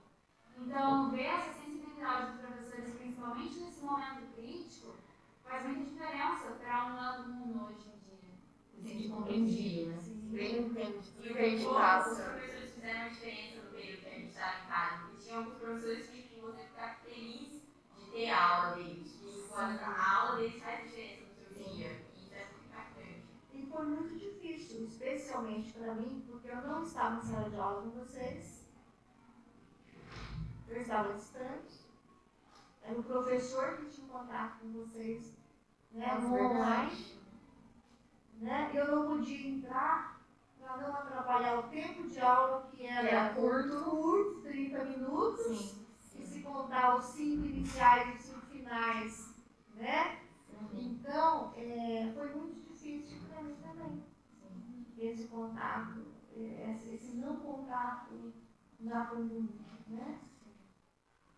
Então, 0.57 1.11
ver 1.11 1.25
essa 1.25 1.53
sensibilidade 1.53 2.31
dos 2.31 2.41
professores, 2.41 2.95
principalmente 2.95 3.59
nesse 3.59 3.85
momento 3.85 4.35
crítico, 4.35 4.95
faz 5.43 5.65
muita 5.65 5.83
diferença 5.83 6.51
para 6.59 6.85
um 6.85 6.99
aluno 6.99 7.67
hoje 7.67 7.87
em 7.87 7.99
dia. 7.99 8.33
Se 8.71 8.81
sentir 8.81 9.09
compreendido, 9.09 9.91
né? 9.91 9.97
Bem 10.33 10.61
entendi. 10.61 11.13
E 11.21 11.63
como 11.63 11.75
passa. 11.75 12.11
os 12.11 12.19
professores 12.19 12.73
fizeram 12.73 13.01
a 13.01 13.07
diferença 13.09 13.61
no 13.61 13.71
período 13.71 13.99
que 14.01 14.07
a 14.07 14.11
gente 14.11 14.29
estava 14.29 14.63
em 14.63 14.67
casa. 14.67 14.97
Porque 15.03 15.23
tinha 15.23 15.37
alguns 15.37 15.57
professores 15.57 16.09
que 16.09 16.21
tipo, 16.23 16.41
você 16.41 16.63
ficar 16.63 16.99
feliz 17.05 17.61
de 17.95 18.11
ter 18.11 18.29
a 18.29 18.43
aula 18.43 18.75
deles. 18.75 19.11
Que 19.11 19.31
tipo, 19.31 19.55
a 19.55 20.15
aula 20.17 20.37
deles 20.37 20.63
faz 20.63 20.83
diferença 20.83 21.21
no 21.21 21.33
seu 21.35 21.63
dia. 21.63 21.91
E 22.15 22.23
isso 22.25 22.33
é 22.33 22.45
muito 22.45 22.65
impactante. 22.65 23.23
E 23.53 23.65
foi 23.67 23.85
muito 23.85 24.13
difícil, 24.15 24.32
especialmente 24.85 25.73
para 25.73 25.93
mim, 25.95 26.23
porque 26.27 26.49
eu 26.49 26.61
não 26.61 26.83
estava 26.83 27.17
em 27.17 27.27
sala 27.27 27.49
de 27.49 27.55
aula 27.55 27.81
com 27.81 27.89
vocês. 27.91 28.65
Eu 30.67 30.81
estava 30.81 31.13
distante. 31.13 31.83
Era 32.81 32.99
o 32.99 33.03
professor 33.03 33.77
que 33.77 33.85
tinha 33.85 34.07
contato 34.07 34.59
com 34.59 34.71
vocês 34.73 35.33
né, 35.91 36.15
no 36.15 36.33
online. 36.33 37.21
Né? 38.39 38.71
Eu 38.73 38.87
não 38.87 39.07
podia 39.07 39.47
entrar 39.47 40.19
para 40.59 40.77
não 40.77 40.95
atrapalhar 40.95 41.59
o 41.59 41.69
tempo 41.69 42.09
de 42.09 42.19
aula, 42.19 42.67
que 42.71 42.85
era, 42.85 43.07
era 43.07 43.33
curto. 43.33 43.83
curto, 43.83 44.41
30 44.41 44.83
minutos. 44.85 45.57
Sim. 45.57 45.85
E 46.19 46.25
se 46.25 46.41
contar 46.41 46.95
os 46.95 47.05
cinco 47.05 47.45
iniciais 47.45 48.07
e 48.07 48.17
os 48.17 48.23
cinco 48.23 48.45
finais, 48.47 49.35
né? 49.75 50.19
Então, 50.73 51.53
é, 51.55 52.11
foi 52.13 52.33
muito 52.35 52.73
difícil 52.73 53.19
para 53.29 53.41
mim 53.41 53.55
também. 53.61 54.12
Esse 55.05 55.27
contato, 55.27 56.01
é, 56.35 56.77
esse, 56.93 57.15
não 57.17 57.35
contato 57.37 58.33
na 58.79 59.05
pandemia, 59.05 59.49
né? 59.87 60.19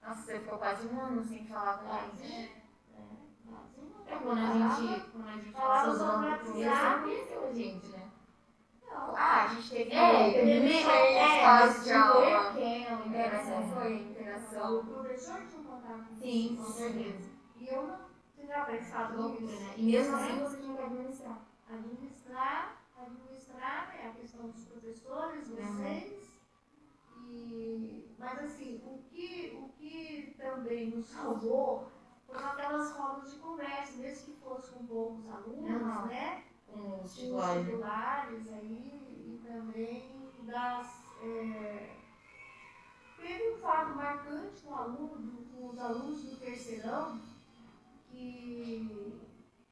Nossa, 0.02 0.22
você 0.22 0.40
ficou 0.40 0.58
quase 0.60 0.88
um 0.88 1.02
ano 1.02 1.24
sem 1.24 1.46
falar 1.46 1.80
com 1.80 1.88
Quase. 1.88 2.24
eles. 2.24 2.52
É, 2.94 3.08
quase 3.48 3.80
um 3.80 4.08
É 4.08 4.16
quando 4.18 4.40
a 4.40 4.70
gente, 4.76 5.10
quando 5.10 5.28
a 5.28 5.32
gente 5.32 5.52
Falava 5.52 5.96
sobre 5.98 6.30
você 6.38 7.02
conheceu 7.02 7.48
a 7.48 7.54
gente, 7.54 7.88
né? 7.88 8.12
Não, 8.88 9.16
Ah, 9.16 9.44
a 9.44 9.48
gente 9.48 9.70
teve 9.72 9.92
É, 9.96 10.32
teve 10.32 10.74
é, 10.78 11.42
fases 11.44 11.84
de 11.86 11.92
aula. 11.94 12.52
Interação 13.08 13.70
foi 13.74 13.94
interação. 13.96 14.80
o 14.80 14.86
professor 14.86 15.42
tinha 15.48 15.60
um 15.62 15.64
contato 15.64 16.06
com 16.10 16.16
Sim, 16.16 16.56
com 16.56 16.66
certeza. 16.72 17.30
E 17.58 17.68
eu 17.68 17.88
não 17.88 18.00
tinha 18.36 18.64
pensado 18.66 19.30
nisso. 19.30 19.46
né? 19.60 19.74
E 19.76 19.84
mesmo 19.92 20.16
assim 20.16 20.40
você 20.40 20.58
tinha 20.62 20.76
que 20.78 20.84
administrar. 20.84 21.40
administrar, 21.68 22.78
administrar 22.96 23.35
né, 23.56 24.08
a 24.10 24.20
questão 24.20 24.50
dos 24.50 24.66
professores, 24.66 25.48
vocês. 25.50 26.26
E, 27.30 28.16
mas 28.20 28.40
assim, 28.40 28.82
o 28.86 29.00
que, 29.10 29.58
o 29.62 29.70
que 29.70 30.36
também 30.38 30.92
nos 30.92 31.08
salvou 31.08 31.92
foram 32.28 32.46
aquelas 32.46 32.92
rodas 32.92 33.32
de 33.32 33.40
conversa, 33.40 33.98
mesmo 33.98 34.34
que 34.34 34.40
fosse 34.42 34.72
com 34.72 34.86
poucos 34.86 35.28
alunos, 35.30 35.82
Aham. 35.82 36.06
né? 36.08 36.44
Com 36.68 37.04
os 37.04 37.16
titulares. 37.16 38.48
aí, 38.52 39.40
e 39.42 39.48
também 39.48 40.32
das. 40.46 41.04
é, 41.22 41.96
Teve 43.18 43.54
um 43.54 43.58
fato 43.58 43.96
marcante 43.96 44.62
com, 44.62 44.76
aluno, 44.76 45.46
com 45.52 45.70
os 45.70 45.80
alunos 45.80 46.24
do 46.24 46.36
terceirão, 46.38 47.20
que, 48.12 49.20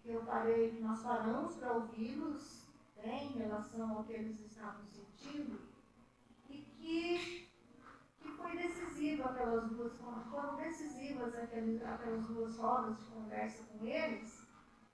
que 0.02 0.10
eu 0.12 0.22
parei, 0.24 0.72
que 0.72 0.82
nós 0.82 1.04
paramos 1.04 1.56
para 1.58 1.74
ouvi-los 1.74 2.63
né, 3.04 3.26
em 3.26 3.38
relação 3.38 3.98
ao 3.98 4.04
que 4.04 4.14
eles 4.14 4.40
estavam 4.40 4.86
sentindo, 4.86 5.60
e 6.50 6.58
que, 6.58 7.50
que 8.22 8.30
foi 8.30 8.58
decisiva 8.58 9.26
aquelas 9.26 9.70
duas, 9.70 9.98
foram 10.30 10.56
decisivas 10.56 11.36
aquelas, 11.36 11.84
aquelas 11.84 12.26
duas 12.28 12.58
rodas 12.58 12.98
de 12.98 13.06
conversa 13.06 13.64
com 13.64 13.86
eles, 13.86 14.48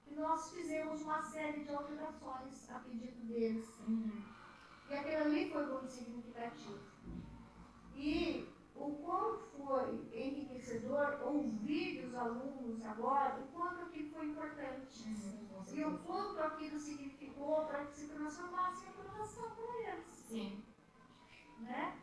e 0.08 0.16
nós 0.16 0.52
fizemos 0.52 1.02
uma 1.02 1.22
série 1.22 1.64
de 1.64 1.74
alterações 1.74 2.70
a 2.72 2.80
pedido 2.80 3.28
deles. 3.28 3.68
E 4.90 4.94
aquilo 4.94 5.22
ali 5.22 5.52
foi 5.52 5.66
muito 5.68 5.88
significativo. 5.88 6.80
E 7.96 8.50
o 8.80 8.92
quanto 9.04 9.44
foi 9.58 10.10
enriquecedor 10.14 11.20
ouvir 11.24 12.02
dos 12.02 12.16
alunos 12.16 12.86
agora, 12.86 13.40
o 13.42 13.48
quanto 13.48 13.82
aquilo 13.82 14.10
foi 14.12 14.28
importante. 14.28 15.10
E 15.74 15.84
o 15.84 15.98
quanto 16.00 16.40
aquilo 16.40 16.80
significou 16.80 17.66
para 17.66 17.86
que 17.86 17.96
se 17.96 18.08
transformasse 18.08 18.86
em 18.86 18.90
aprovação 18.90 19.52
para 19.52 19.92
eles. 19.92 20.06
Sim. 20.28 20.64
Né? 21.60 21.98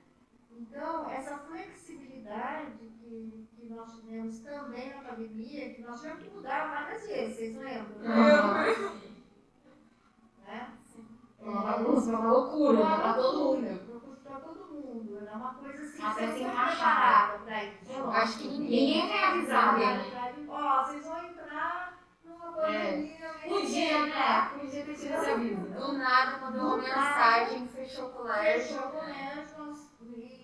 Então, 0.53 1.11
essa 1.11 1.39
flexibilidade 1.39 2.89
que, 3.01 3.49
que 3.57 3.67
nós 3.67 3.95
tivemos 3.95 4.39
também 4.41 4.95
na 4.95 5.03
pandemia, 5.03 5.75
que 5.75 5.83
nós 5.83 6.01
tivemos 6.01 6.23
que 6.23 6.31
mudar 6.31 6.69
várias 6.69 7.07
vezes, 7.07 7.37
vocês 7.37 7.57
lembram? 7.57 8.07
Aham. 8.07 9.01
Né? 10.47 10.79
Foi 11.39 11.49
uma 11.49 11.63
bagunça, 11.63 12.07
foi 12.07 12.15
uma 12.15 12.33
loucura, 12.33 12.79
né? 12.79 12.97
pra 12.97 13.15
todo 13.15 13.57
mundo. 13.57 14.06
Para 14.27 14.41
todo 14.41 14.65
mundo. 14.67 15.19
Era 15.21 15.37
uma 15.37 15.55
coisa 15.55 15.83
assim, 15.83 16.03
Até 16.03 16.27
vocês 16.27 16.43
não 16.43 16.53
encaixar. 16.53 16.77
prepararam 16.77 17.45
para 17.45 17.65
isso. 17.65 18.11
Acho 18.11 18.39
que 18.39 18.49
ninguém. 18.49 19.09
Foi 19.09 19.23
avisado, 19.25 19.79
né? 19.79 20.45
Ó, 20.49 20.85
vocês 20.85 21.05
vão 21.05 21.25
entrar 21.25 21.99
numa 22.25 22.53
pandemia. 22.53 23.35
Podia, 23.49 24.07
né? 24.07 24.51
Podia 24.59 24.85
ter 24.85 24.95
tido 24.95 25.15
esse 25.15 25.31
aviso. 25.31 25.61
Do 25.61 25.93
nada 25.93 26.39
mandou 26.39 26.67
uma 26.67 26.77
mensagem, 26.79 27.69
fechou 27.69 28.07
o 28.07 28.13
colégio. 28.13 28.69
Fechou 28.69 28.89
o 28.89 28.91
colégio 28.91 29.47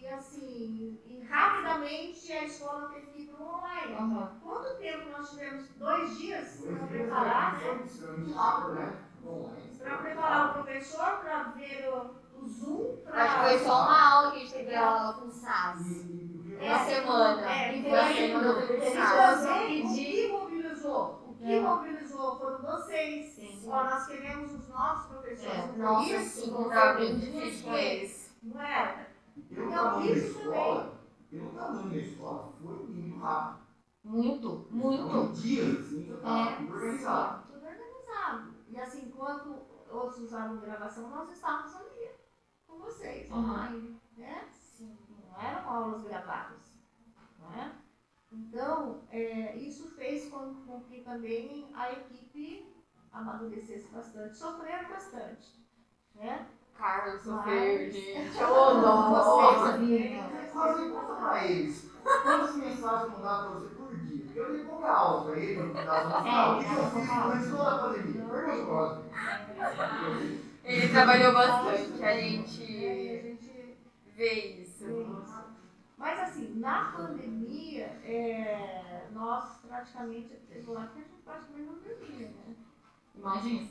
e 0.02 0.08
assim, 0.08 1.00
e 1.06 1.24
rapidamente 1.30 2.32
a 2.32 2.44
escola 2.44 2.88
teve 2.88 3.06
que 3.06 3.22
ir 3.22 3.26
para 3.28 3.44
online. 3.46 3.94
Aham. 3.94 4.40
Quanto 4.42 4.78
tempo 4.78 5.10
nós 5.10 5.30
tivemos? 5.30 5.68
Dois 5.76 6.18
dias 6.18 6.60
para 6.60 6.86
preparar, 6.86 7.58
né? 7.58 7.74
dias, 7.76 8.02
anos, 8.02 8.74
né? 8.74 8.96
Para 9.78 9.98
preparar 9.98 10.50
o 10.50 10.52
professor, 10.54 11.20
para 11.20 11.42
ver 11.56 11.88
o, 11.88 12.21
o 12.42 12.48
Zoom, 12.48 12.96
para. 13.04 13.22
Acho 13.24 13.34
que 13.34 13.40
foi 13.48 13.58
só 13.60 13.82
uma 13.82 14.10
aula 14.14 14.30
que 14.32 14.36
a 14.36 14.40
gente 14.40 14.52
teve 14.52 14.74
aula 14.74 15.12
com 15.14 15.26
o 15.26 15.30
SAS. 15.30 15.80
Uma 16.60 16.78
semana. 16.84 17.50
É, 17.52 17.76
E 17.78 17.82
foi 17.82 17.98
a 17.98 18.04
aí 18.04 18.14
semana 18.14 18.54
que 18.54 18.66
com 18.66 18.72
o 18.72 18.76
eles 18.76 18.92
SAS. 18.94 19.42
também, 19.42 19.84
o 19.86 19.94
que 19.94 20.28
mobilizou? 20.32 21.24
O 21.28 21.34
que 21.34 21.52
É. 21.52 21.60
mobilizou 21.60 22.38
foram 22.38 22.58
vocês. 22.62 23.32
Sim. 23.34 23.68
Ó, 23.68 23.84
nós 23.84 24.06
queremos 24.06 24.52
os 24.54 24.68
nossos 24.68 25.06
professores. 25.06 25.52
É, 25.52 25.66
no 25.72 25.78
Nossa, 25.78 26.14
isso, 26.16 26.46
certeza. 26.46 26.94
bem 26.94 27.18
difícil 27.18 27.64
com 27.68 27.74
eles. 27.76 28.36
Não 28.42 28.60
é? 28.62 29.06
Pelo 29.48 29.68
Então, 29.68 30.00
isso 30.04 30.38
escola, 30.38 30.92
pelo 31.30 31.50
tamanho 31.50 31.88
da 31.90 31.96
escola, 31.96 32.52
foi 32.62 32.74
muito 32.86 33.18
rápido. 33.18 33.62
Muito, 34.04 34.66
muito. 34.70 35.02
Então, 35.06 35.32
dias, 35.32 35.78
assim, 35.80 36.06
já 36.06 36.14
estava 36.14 36.40
É. 36.50 36.56
tudo 36.56 36.72
organizado. 36.74 37.42
Tudo 37.52 37.66
organizado. 37.66 38.54
E 38.68 38.80
assim, 38.80 39.06
enquanto 39.06 39.56
outros 39.90 40.22
usavam 40.22 40.58
gravação, 40.60 41.08
nós 41.08 41.30
estávamos 41.30 41.74
ali 41.76 42.08
com 42.72 42.78
vocês, 42.80 43.30
Uhum. 43.30 43.38
online, 43.38 44.00
né? 44.16 44.44
Sim. 44.52 44.96
Não 45.30 45.40
eram 45.42 45.68
aulas 45.70 46.02
gravadas, 46.04 46.58
não 47.38 47.52
é? 47.60 47.70
Então, 48.32 49.00
é, 49.10 49.56
isso 49.56 49.90
fez 49.94 50.30
com, 50.30 50.54
com 50.66 50.80
que 50.82 51.02
também 51.02 51.66
a 51.74 51.92
equipe 51.92 52.74
amadurecesse 53.12 53.88
bastante, 53.92 54.36
sofreram 54.36 54.88
bastante, 54.88 55.66
né? 56.14 56.46
Carlos, 56.76 57.22
sofrer, 57.22 57.92
gente. 57.92 58.42
Ô, 58.42 58.74
Vocês 58.74 58.82
nossa. 58.82 59.72
fazer 60.52 60.90
conta 60.90 61.14
pra 61.14 61.44
eles. 61.44 61.90
Quantas 62.22 62.56
mensagens 62.56 63.12
mandaram 63.12 63.50
pra 63.50 63.60
você 63.60 63.74
por 63.74 63.94
dia? 63.96 64.24
Porque 64.24 64.40
eu 64.40 64.52
dei 64.52 64.64
pouca 64.64 64.90
aula 64.90 65.24
pra 65.26 65.36
ele, 65.38 65.72
das 65.74 65.84
nossas 66.08 66.26
É, 66.26 66.30
aulas. 66.30 66.64
O 66.64 66.68
que 66.68 66.74
eu 66.74 66.90
fiz 66.90 67.10
aula. 67.10 67.34
antes 67.34 67.50
da 67.52 67.78
pandemia? 67.78 68.24
Você. 69.84 70.51
Ele 70.64 70.88
trabalhou 70.88 71.32
bastante, 71.32 72.04
a 72.04 72.20
gente 72.20 73.38
vê 74.14 74.62
isso. 74.62 74.84
Mas 75.96 76.18
assim, 76.18 76.58
na 76.58 76.92
pandemia, 76.92 77.86
é, 78.04 79.06
nós 79.12 79.58
praticamente, 79.66 80.28
teve 80.48 80.70
lá 80.70 80.86
que 80.86 80.98
a 80.98 81.02
gente 81.02 81.14
praticamente 81.24 81.66
não 81.66 81.78
dormia, 81.78 82.28
né? 82.28 82.54
Imagina. 83.14 83.68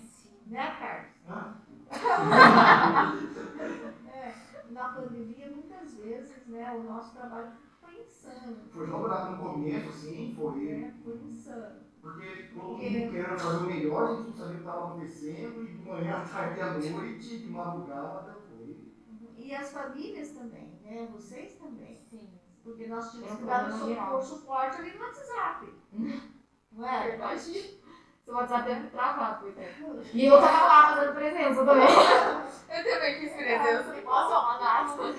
Né, 0.47 0.75
Carlos? 0.79 1.11
Hã? 1.27 1.55
É, 4.13 4.33
na 4.71 4.89
pandemia, 4.89 5.49
muitas 5.49 5.93
vezes, 5.95 6.45
né, 6.47 6.69
o 6.71 6.83
nosso 6.83 7.13
trabalho 7.13 7.51
foi 7.79 8.01
insano. 8.01 8.57
Foi 8.71 8.85
jogado 8.87 9.31
no 9.31 9.37
começo, 9.37 9.89
assim, 9.89 10.33
foi. 10.37 10.59
Né? 10.59 10.93
Foi 11.03 11.15
insano. 11.15 11.79
Porque 12.01 12.49
todo 12.53 12.67
mundo 12.67 13.11
querendo 13.11 13.39
fazer 13.39 13.57
o 13.57 13.67
melhor, 13.67 14.09
a 14.09 14.15
gente 14.15 14.29
não 14.29 14.33
sabia 14.33 14.47
o 14.47 14.53
que 14.53 14.57
estava 14.59 14.87
acontecendo, 14.87 15.63
e 15.63 15.67
de 15.67 15.89
manhã, 15.89 16.17
à 16.21 16.21
tarde 16.21 16.61
à 16.61 16.73
noite, 16.73 17.37
de 17.37 17.49
madrugada, 17.49 18.37
foi. 18.49 18.91
E 19.37 19.53
as 19.53 19.71
famílias 19.71 20.31
também, 20.31 20.79
né? 20.83 21.07
Vocês 21.11 21.53
também. 21.55 22.01
Sim. 22.09 22.29
Porque 22.63 22.87
nós 22.87 23.11
tivemos 23.11 23.33
É 23.33 23.37
que 23.37 23.45
dar 23.45 24.15
o 24.15 24.21
suporte 24.21 24.77
ali 24.77 24.97
no 24.97 25.03
WhatsApp. 25.03 25.73
Não 26.71 26.87
é? 26.87 27.09
Verdade. 27.09 27.81
Seu 28.23 28.33
WhatsApp 28.35 28.69
deve 28.69 28.87
travar, 28.89 29.39
coitado. 29.39 30.03
E 30.13 30.25
eu 30.25 30.39
tava 30.39 30.65
lá 30.65 30.95
fazendo 30.95 31.15
presença 31.15 31.65
também. 31.65 31.87
Eu 32.71 32.83
também 32.83 33.19
fiz 33.19 33.33
presença, 33.33 33.93
não 33.93 34.01
posso 34.03 34.29
falar 34.29 34.59
nada. 34.61 35.13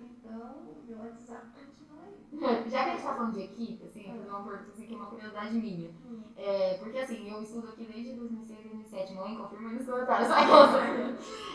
Então, 0.00 0.74
meu 0.84 0.98
WhatsApp 0.98 1.46
continua 1.54 2.50
aí. 2.50 2.68
Já 2.68 2.82
que 2.84 2.90
a 2.90 2.92
gente 2.94 3.02
tá 3.04 3.14
falando 3.14 3.34
de 3.34 3.42
equipe, 3.42 3.84
assim, 3.84 4.08
eu 4.08 4.14
vou 4.14 4.24
fazer 4.24 4.30
uma 4.30 4.42
pergunta 4.48 4.70
assim, 4.72 4.86
que 4.88 4.94
é 4.94 4.96
uma 4.96 5.06
curiosidade 5.06 5.54
minha. 5.54 5.90
É, 6.36 6.78
porque 6.78 6.98
assim, 6.98 7.30
eu 7.30 7.42
estudo 7.42 7.68
aqui 7.68 7.84
desde 7.84 8.14
2006, 8.14 8.62
2007, 8.62 9.14
mãe, 9.14 9.36
confirma 9.36 9.72
nos 9.72 9.86
comentários. 9.86 10.28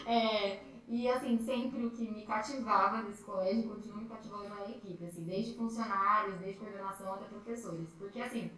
é, 0.06 0.60
e 0.88 1.10
assim, 1.10 1.38
sempre 1.40 1.86
o 1.86 1.92
que 1.92 2.10
me 2.10 2.26
cativava 2.26 3.04
desse 3.04 3.24
colégio 3.24 3.70
continua 3.70 3.98
me 3.98 4.08
cativando 4.08 4.50
na 4.50 4.70
equipe, 4.70 5.06
assim, 5.06 5.24
desde 5.24 5.56
funcionários, 5.56 6.40
desde 6.40 6.60
coordenação 6.60 7.14
até 7.14 7.26
professores. 7.26 7.90
Porque 7.98 8.22
assim, 8.22 8.52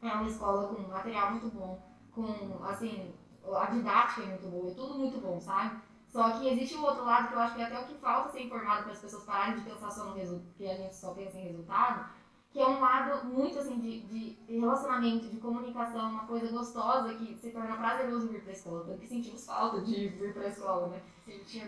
é 0.00 0.08
uma 0.08 0.28
escola 0.28 0.68
com 0.68 0.82
material 0.82 1.32
muito 1.32 1.48
bom, 1.48 1.82
com 2.12 2.64
assim, 2.64 3.12
a 3.54 3.66
didática 3.66 4.22
é 4.22 4.26
muito 4.26 4.48
boa, 4.48 4.70
é 4.70 4.74
tudo 4.74 4.98
muito 4.98 5.20
bom, 5.20 5.38
sabe? 5.38 5.80
Só 6.08 6.30
que 6.30 6.48
existe 6.48 6.76
o 6.76 6.82
outro 6.82 7.04
lado 7.04 7.28
que 7.28 7.34
eu 7.34 7.40
acho 7.40 7.54
que 7.54 7.60
é 7.60 7.64
até 7.64 7.78
o 7.78 7.86
que 7.86 7.94
falta 7.94 8.30
ser 8.30 8.42
informado 8.42 8.84
para 8.84 8.92
as 8.92 9.00
pessoas 9.00 9.24
pararem 9.24 9.56
de 9.56 9.68
pensar 9.68 9.90
só 9.90 10.04
no 10.04 10.14
resultado, 10.14 10.46
porque 10.48 10.64
a 10.64 10.76
gente 10.76 10.96
só 10.96 11.12
pensa 11.12 11.38
em 11.38 11.48
resultado, 11.48 12.08
que 12.56 12.62
é 12.62 12.66
um 12.66 12.80
lado 12.80 13.26
muito 13.26 13.58
assim 13.58 13.78
de, 13.78 14.00
de 14.06 14.38
relacionamento, 14.48 15.28
de 15.28 15.36
comunicação, 15.36 16.08
uma 16.08 16.24
coisa 16.24 16.50
gostosa 16.50 17.12
que 17.12 17.36
se 17.36 17.50
torna 17.50 17.76
prazeroso 17.76 18.28
vir 18.28 18.40
para 18.40 18.50
a 18.50 18.54
escola, 18.54 18.84
tanto 18.86 18.98
que 18.98 19.06
sentimos 19.06 19.44
falta 19.44 19.82
de 19.82 20.08
vir 20.08 20.32
para 20.32 20.44
a 20.44 20.48
escola, 20.48 20.88
né? 20.88 21.02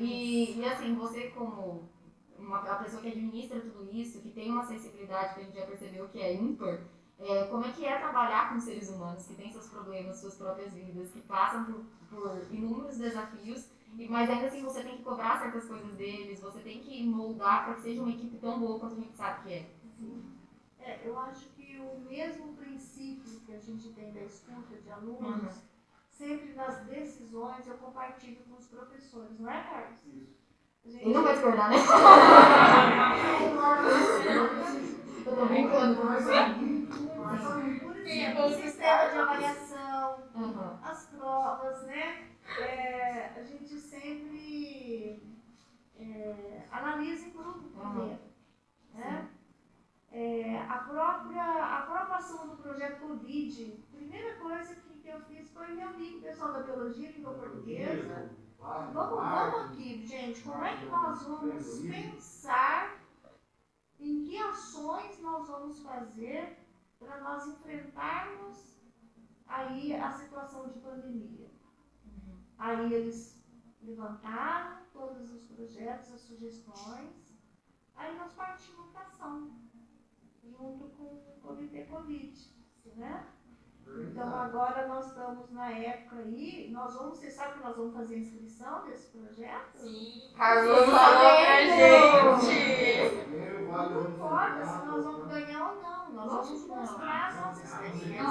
E, 0.00 0.58
e 0.58 0.64
assim, 0.64 0.94
você 0.94 1.28
como 1.28 1.86
uma, 2.38 2.60
a 2.60 2.76
pessoa 2.76 3.02
que 3.02 3.08
administra 3.08 3.60
tudo 3.60 3.86
isso, 3.92 4.22
que 4.22 4.30
tem 4.30 4.50
uma 4.50 4.64
sensibilidade 4.64 5.34
que 5.34 5.40
a 5.40 5.44
gente 5.44 5.58
já 5.58 5.66
percebeu 5.66 6.08
que 6.08 6.22
é 6.22 6.32
ímpar, 6.32 6.80
é, 7.18 7.44
como 7.48 7.66
é 7.66 7.72
que 7.72 7.84
é 7.84 7.98
trabalhar 7.98 8.54
com 8.54 8.58
seres 8.58 8.88
humanos 8.88 9.26
que 9.26 9.34
têm 9.34 9.52
seus 9.52 9.66
problemas, 9.66 10.18
suas 10.18 10.36
próprias 10.36 10.72
vidas, 10.72 11.10
que 11.10 11.20
passam 11.20 11.66
por, 11.66 11.84
por 12.08 12.46
inúmeros 12.50 12.96
desafios, 12.96 13.68
mas 14.08 14.30
ainda 14.30 14.46
assim 14.46 14.64
você 14.64 14.82
tem 14.82 14.96
que 14.96 15.02
cobrar 15.02 15.38
certas 15.38 15.66
coisas 15.66 15.92
deles, 15.96 16.40
você 16.40 16.60
tem 16.60 16.80
que 16.80 17.04
moldar 17.04 17.66
para 17.66 17.74
que 17.74 17.82
seja 17.82 18.00
uma 18.00 18.10
equipe 18.10 18.38
tão 18.38 18.58
boa 18.58 18.80
quanto 18.80 18.94
a 18.94 19.00
gente 19.00 19.14
sabe 19.14 19.42
que 19.42 19.52
é. 19.52 19.70
É, 20.88 21.00
eu 21.04 21.18
acho 21.18 21.44
que 21.50 21.78
o 21.78 22.00
mesmo 22.00 22.54
princípio 22.54 23.40
que 23.44 23.52
a 23.54 23.58
gente 23.58 23.90
tem 23.90 24.10
da 24.10 24.20
escuta 24.22 24.74
de 24.82 24.90
alunos, 24.90 25.42
Uhum. 25.54 25.62
sempre 26.08 26.54
nas 26.54 26.78
decisões 26.86 27.66
eu 27.68 27.76
compartilho 27.76 28.42
com 28.48 28.56
os 28.56 28.66
professores, 28.68 29.38
não 29.38 29.50
é, 29.50 29.62
Carlos? 29.64 29.98
Isso. 30.06 30.38
Gente- 30.86 31.04
Ele 31.04 31.12
não 31.12 31.22
vai 31.24 31.34
discordar, 31.34 31.68
né? 31.68 31.76
Eu 35.26 35.36
tô 35.36 35.44
brincando. 35.46 35.94
Muito, 35.94 36.04
mas 36.06 36.26
é 36.28 36.48
muito. 36.48 36.96
Por 37.82 37.96
exemplo, 37.98 38.46
o 38.46 38.50
sistema 38.50 39.08
de 39.10 39.18
avaliação, 39.18 40.22
Uhum. 40.34 40.78
as 40.82 41.04
provas, 41.06 41.82
né? 41.82 42.28
É, 42.60 43.32
a 43.36 43.42
gente 43.42 43.78
sempre 43.78 45.22
é, 46.00 46.62
analisa 46.70 47.26
em 47.26 47.30
grupo 47.30 47.68
primeiro, 47.78 48.18
né? 48.94 49.28
É, 50.20 50.58
a, 50.68 50.78
própria, 50.78 51.44
a 51.44 51.78
aprovação 51.78 52.48
do 52.48 52.56
projeto 52.56 53.06
Covid, 53.06 53.84
a 53.88 53.96
primeira 53.96 54.34
coisa 54.40 54.74
que, 54.74 54.98
que 54.98 55.06
eu 55.06 55.20
fiz 55.20 55.48
foi 55.52 55.76
reunir 55.76 56.10
com 56.10 56.18
o 56.18 56.22
pessoal 56.22 56.52
da 56.54 56.62
biologia, 56.64 57.12
língua 57.12 57.34
portuguesa. 57.34 58.28
Vamos, 58.58 58.92
vamos 58.94 59.70
aqui, 59.70 60.04
gente, 60.04 60.42
como 60.42 60.64
é 60.64 60.76
que 60.76 60.86
nós 60.86 61.22
vamos 61.22 61.82
pensar 61.82 62.98
em 64.00 64.24
que 64.24 64.36
ações 64.38 65.20
nós 65.20 65.46
vamos 65.46 65.78
fazer 65.84 66.66
para 66.98 67.20
nós 67.20 67.46
enfrentarmos 67.46 68.76
aí 69.46 69.94
a 69.94 70.10
situação 70.10 70.68
de 70.68 70.80
pandemia. 70.80 71.48
Aí 72.58 72.92
eles 72.92 73.40
levantaram 73.80 74.82
todos 74.92 75.30
os 75.30 75.44
projetos, 75.44 76.12
as 76.12 76.22
sugestões, 76.22 77.38
aí 77.94 78.18
nós 78.18 78.32
partimos 78.32 78.90
para 78.90 79.02
ação, 79.02 79.67
junto 80.50 80.84
com 80.96 81.04
o 81.04 81.38
Comitê 81.42 81.84
Covid, 81.84 82.32
né? 82.96 83.26
Então 83.86 84.34
agora 84.38 84.86
nós 84.86 85.06
estamos 85.06 85.50
na 85.50 85.70
época 85.70 86.16
aí, 86.16 86.68
nós 86.70 86.92
vamos, 86.94 87.18
você 87.18 87.30
sabe 87.30 87.54
que 87.54 87.64
nós 87.64 87.74
vamos 87.74 87.94
fazer 87.94 88.16
a 88.16 88.18
inscrição 88.18 88.84
desse 88.84 89.06
projeto? 89.16 89.78
Sim. 89.78 90.30
Carlos 90.36 90.78
Sim, 90.84 90.90
falou 90.90 91.18
pra 91.18 91.60
gente. 91.64 93.28
Não 93.68 94.02
importa 94.10 94.66
se 94.66 94.86
nós 94.86 95.04
vamos 95.04 95.26
ganhar 95.28 95.70
ou 95.72 95.82
não, 95.82 96.12
nós 96.12 96.30
vamos 96.32 96.66
mostrar 96.66 97.28
as 97.28 97.36
nossas 97.36 97.64
experiências. 97.64 98.22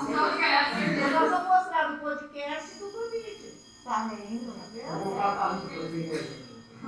Nós 1.11 1.29
vamos 1.31 1.47
mostrar 1.47 1.87
do 1.91 1.99
podcast 2.01 2.75
e 2.75 2.79
do 2.79 2.91
Covid. 2.91 3.57
Tá 3.83 4.07
vendo? 4.09 4.53
Tá 4.53 4.65
vendo? 4.73 6.27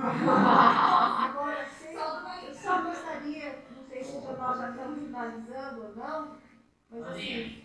Agora, 0.00 1.66
se- 1.68 1.94
eu 2.46 2.54
só 2.54 2.82
gostaria, 2.82 3.64
já 4.12 4.32
nós 4.32 4.58
já 4.58 4.70
estamos 4.70 4.98
finalizando 5.04 5.82
ou 5.84 5.96
não, 5.96 6.36
mas 6.90 7.02
assim, 7.08 7.64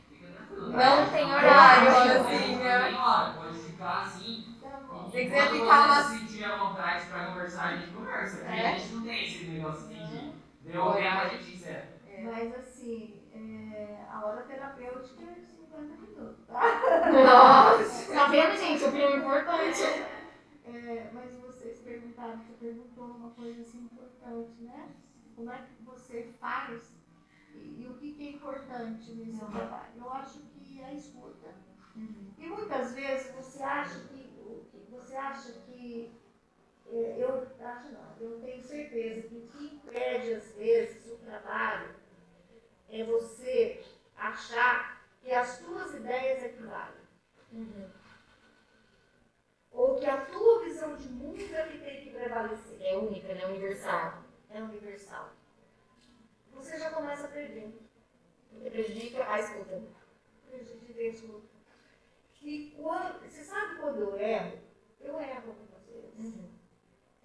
Não 0.52 1.10
tem 1.10 1.26
horário, 1.26 1.90
assim, 1.90 2.56
né? 2.58 2.84
Tem 2.86 2.96
hora, 2.96 3.34
pode 3.34 3.58
ficar 3.60 4.02
assim. 4.04 4.56
tá. 4.62 4.80
Se 5.12 5.24
quiser 5.24 5.48
Quando 5.48 5.60
ficar 5.62 5.88
você 5.88 5.88
uma- 5.88 6.04
se 6.04 6.18
sentir 6.20 6.44
à 6.46 6.56
vontade 6.58 7.06
pra 7.08 7.26
conversar, 7.28 7.64
a 7.66 7.76
gente 7.78 7.92
conversa. 7.94 8.38
Porque 8.38 8.52
É? 8.52 8.68
a 8.72 8.78
gente 8.78 8.94
não 8.94 9.04
tem 9.04 9.26
esse 9.26 9.46
negócio 9.46 9.86
assim 9.86 10.34
de 10.62 10.72
deu 10.72 10.94
tempo, 10.94 11.18
a 11.18 11.28
gente 11.28 11.56
encerra. 11.56 11.88
Mas 12.24 12.56
assim, 12.56 13.22
é, 13.34 13.98
a 14.12 14.26
hora 14.26 14.42
terapêutica 14.44 15.24
é 15.24 15.36
50 15.46 15.82
minutos, 16.02 16.46
tá? 16.48 17.12
Nossa! 17.12 18.06
Tá 18.16 18.28
vendo, 18.28 18.58
gente? 18.58 18.84
Opinião 18.86 19.18
importante. 19.18 19.84
É, 20.66 21.10
mas 21.14 21.36
vocês 21.36 21.80
perguntaram, 21.80 22.38
você 22.38 22.54
perguntou 22.60 23.06
uma 23.06 23.30
coisa 23.32 23.62
assim 23.62 23.80
importante, 23.92 24.62
né? 24.64 24.88
Como 25.36 25.52
é 25.52 25.58
que 25.64 25.84
você 25.84 26.24
faz 26.40 26.94
e, 27.54 27.84
e 27.84 27.88
o 27.90 27.96
que, 27.96 28.14
que 28.14 28.28
é 28.28 28.32
importante 28.32 29.12
nesse 29.14 29.42
Uhum. 29.44 29.52
trabalho? 29.52 29.92
Eu 29.98 30.10
acho 30.14 30.40
que 30.40 30.82
é 30.82 30.86
a 30.86 30.94
escuta. 30.94 31.54
E 32.38 32.48
muitas 32.48 32.94
vezes 32.94 33.34
você 33.34 33.64
acha 33.64 34.00
que, 34.08 34.68
você 34.90 35.16
acha 35.16 35.52
que 35.66 36.12
é, 36.88 37.16
eu 37.18 37.48
acho 37.66 37.92
não, 37.92 38.16
eu 38.20 38.40
tenho 38.42 38.62
certeza 38.62 39.28
que 39.28 39.36
o 39.36 39.42
que 39.48 39.66
impede 39.76 40.34
às 40.34 40.52
vezes 40.56 41.12
o 41.12 41.16
trabalho 41.18 41.96
é 42.90 43.04
você 43.06 43.84
achar 44.16 45.02
que 45.22 45.32
as 45.32 45.48
suas 45.50 45.94
ideias 45.96 46.44
é 46.44 46.50
que 46.50 46.64
valem. 46.64 47.06
Ou 49.72 49.96
que 50.00 50.06
a 50.06 50.26
tua 50.26 50.64
visão 50.64 50.96
de 50.96 51.10
mundo 51.10 51.40
é 51.56 51.68
que 51.68 51.78
tem 51.80 52.04
que 52.04 52.12
prevalecer. 52.12 52.82
É 52.82 52.98
única, 52.98 53.34
né? 53.34 53.46
Universal. 53.48 54.25
É 54.56 54.64
universal. 54.64 55.32
Você 56.54 56.80
já 56.80 56.90
começa 56.90 57.26
a 57.26 57.30
perder. 57.30 57.78
Porque 58.50 58.70
prejudica 58.70 59.30
a 59.30 59.38
escuta. 59.38 59.84
Prejudica 60.48 60.98
a 60.98 61.08
escuta. 61.08 61.48
E 62.42 62.74
quando, 62.78 63.20
você 63.20 63.44
sabe 63.44 63.76
quando 63.82 64.00
eu 64.00 64.16
erro? 64.18 64.58
Eu 65.02 65.20
erro 65.20 65.50
algumas 65.50 65.86
vezes. 65.88 66.40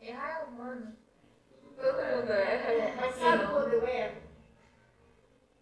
Errar 0.01 0.41
é 0.41 0.45
humano. 0.45 0.97
Todo 1.77 1.95
mundo 1.95 2.33
erra. 2.33 2.97
Mas 2.97 3.15
sabe 3.15 3.47
quando 3.47 3.73
eu 3.75 3.87
erro? 3.87 4.23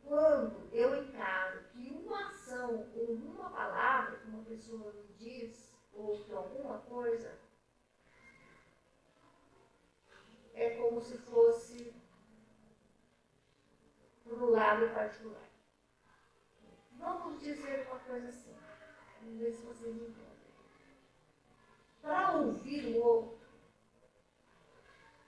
Quando 0.05 0.69
eu 0.73 1.05
encaro 1.05 1.64
que 1.64 1.91
uma 1.91 2.31
ação 2.31 2.89
ou 2.97 3.12
uma 3.12 3.51
palavra 3.51 4.16
que 4.16 4.29
uma 4.29 4.43
pessoa 4.45 4.91
me 4.95 5.12
diz, 5.19 5.77
ou 5.93 6.19
que 6.19 6.33
alguma 6.33 6.79
coisa, 6.79 7.39
é 10.59 10.70
como 10.70 11.00
se 11.00 11.16
fosse 11.18 11.94
pro 14.24 14.50
lado 14.50 14.92
particular. 14.92 15.48
Vamos 16.92 17.40
dizer 17.40 17.86
uma 17.86 18.00
coisa 18.00 18.28
assim. 18.28 18.56
Vamos 19.20 19.38
ver 19.38 19.52
se 19.52 19.62
vocês 19.62 19.94
entendem. 19.94 20.38
Para 22.02 22.32
ouvir 22.38 22.96
o 22.96 23.02
outro, 23.04 23.48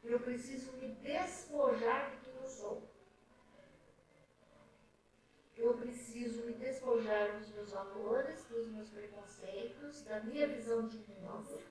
eu 0.02 0.18
preciso 0.18 0.72
me 0.78 0.94
despojar 0.96 2.10
de 2.10 2.16
quem 2.24 2.34
eu 2.34 2.48
sou. 2.48 2.90
Eu 5.56 5.74
preciso 5.74 6.44
me 6.44 6.54
despojar 6.54 7.38
dos 7.38 7.48
meus 7.50 7.70
valores, 7.70 8.44
dos 8.46 8.66
meus 8.68 8.88
preconceitos, 8.88 10.02
da 10.02 10.20
minha 10.20 10.48
visão 10.48 10.88
de 10.88 10.98
mundo. 10.98 11.62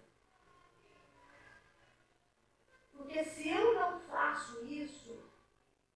Porque 2.99 3.23
se 3.23 3.49
eu 3.49 3.73
não 3.75 3.97
faço 4.01 4.65
isso, 4.65 5.17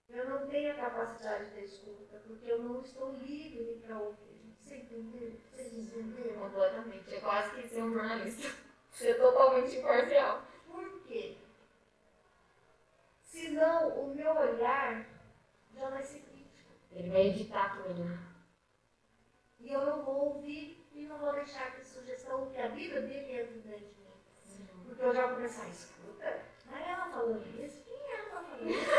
eu 0.09 0.29
não 0.29 0.47
tenho 0.47 0.71
a 0.71 0.75
capacidade 0.75 1.49
da 1.49 1.59
escuta, 1.59 2.17
porque 2.25 2.49
eu 2.49 2.63
não 2.63 2.81
estou 2.81 3.11
livre 3.11 3.83
para 3.85 3.99
ouvir. 3.99 4.55
Você 4.61 4.77
entendeu? 4.77 5.33
Vocês 5.51 5.73
entenderam? 5.73 6.39
Completamente. 6.39 7.13
É 7.13 7.19
quase 7.19 7.61
que 7.61 7.67
ser 7.67 7.83
um 7.83 7.93
jornalista. 7.93 8.55
Ser 8.89 9.15
totalmente 9.15 9.75
imparcial. 9.75 10.43
Por 10.65 11.01
quê? 11.01 11.35
Senão 13.21 13.89
o 13.89 14.15
meu 14.15 14.33
olhar 14.33 15.05
já 15.75 15.89
vai 15.89 16.03
ser 16.03 16.21
crítico. 16.21 16.71
Ele 16.89 17.09
vai 17.09 17.27
editar 17.27 17.83
tudo. 17.83 18.17
E 19.59 19.73
eu 19.73 19.85
não 19.85 20.05
vou 20.05 20.35
ouvir 20.35 20.87
e 20.93 21.05
não 21.05 21.17
vou 21.17 21.33
deixar 21.33 21.75
que 21.75 21.81
a 21.81 21.85
sugestão, 21.85 22.49
que 22.49 22.61
a 22.61 22.69
vida 22.69 23.01
dele 23.01 23.41
entre 23.41 23.59
dentro 23.59 23.87
de 23.87 23.99
mim. 23.99 24.85
Porque 24.85 25.03
eu 25.03 25.13
já 25.13 25.27
vou 25.27 25.35
começar 25.35 25.63
a 25.63 25.69
escuta. 25.69 26.52
Mas 26.73 26.87
ela 26.87 27.05
falando 27.05 27.45
isso, 27.63 27.83
quem 27.85 27.95
é 27.95 28.15
ela 28.15 28.25
falando 28.31 28.69
isso? 28.69 28.89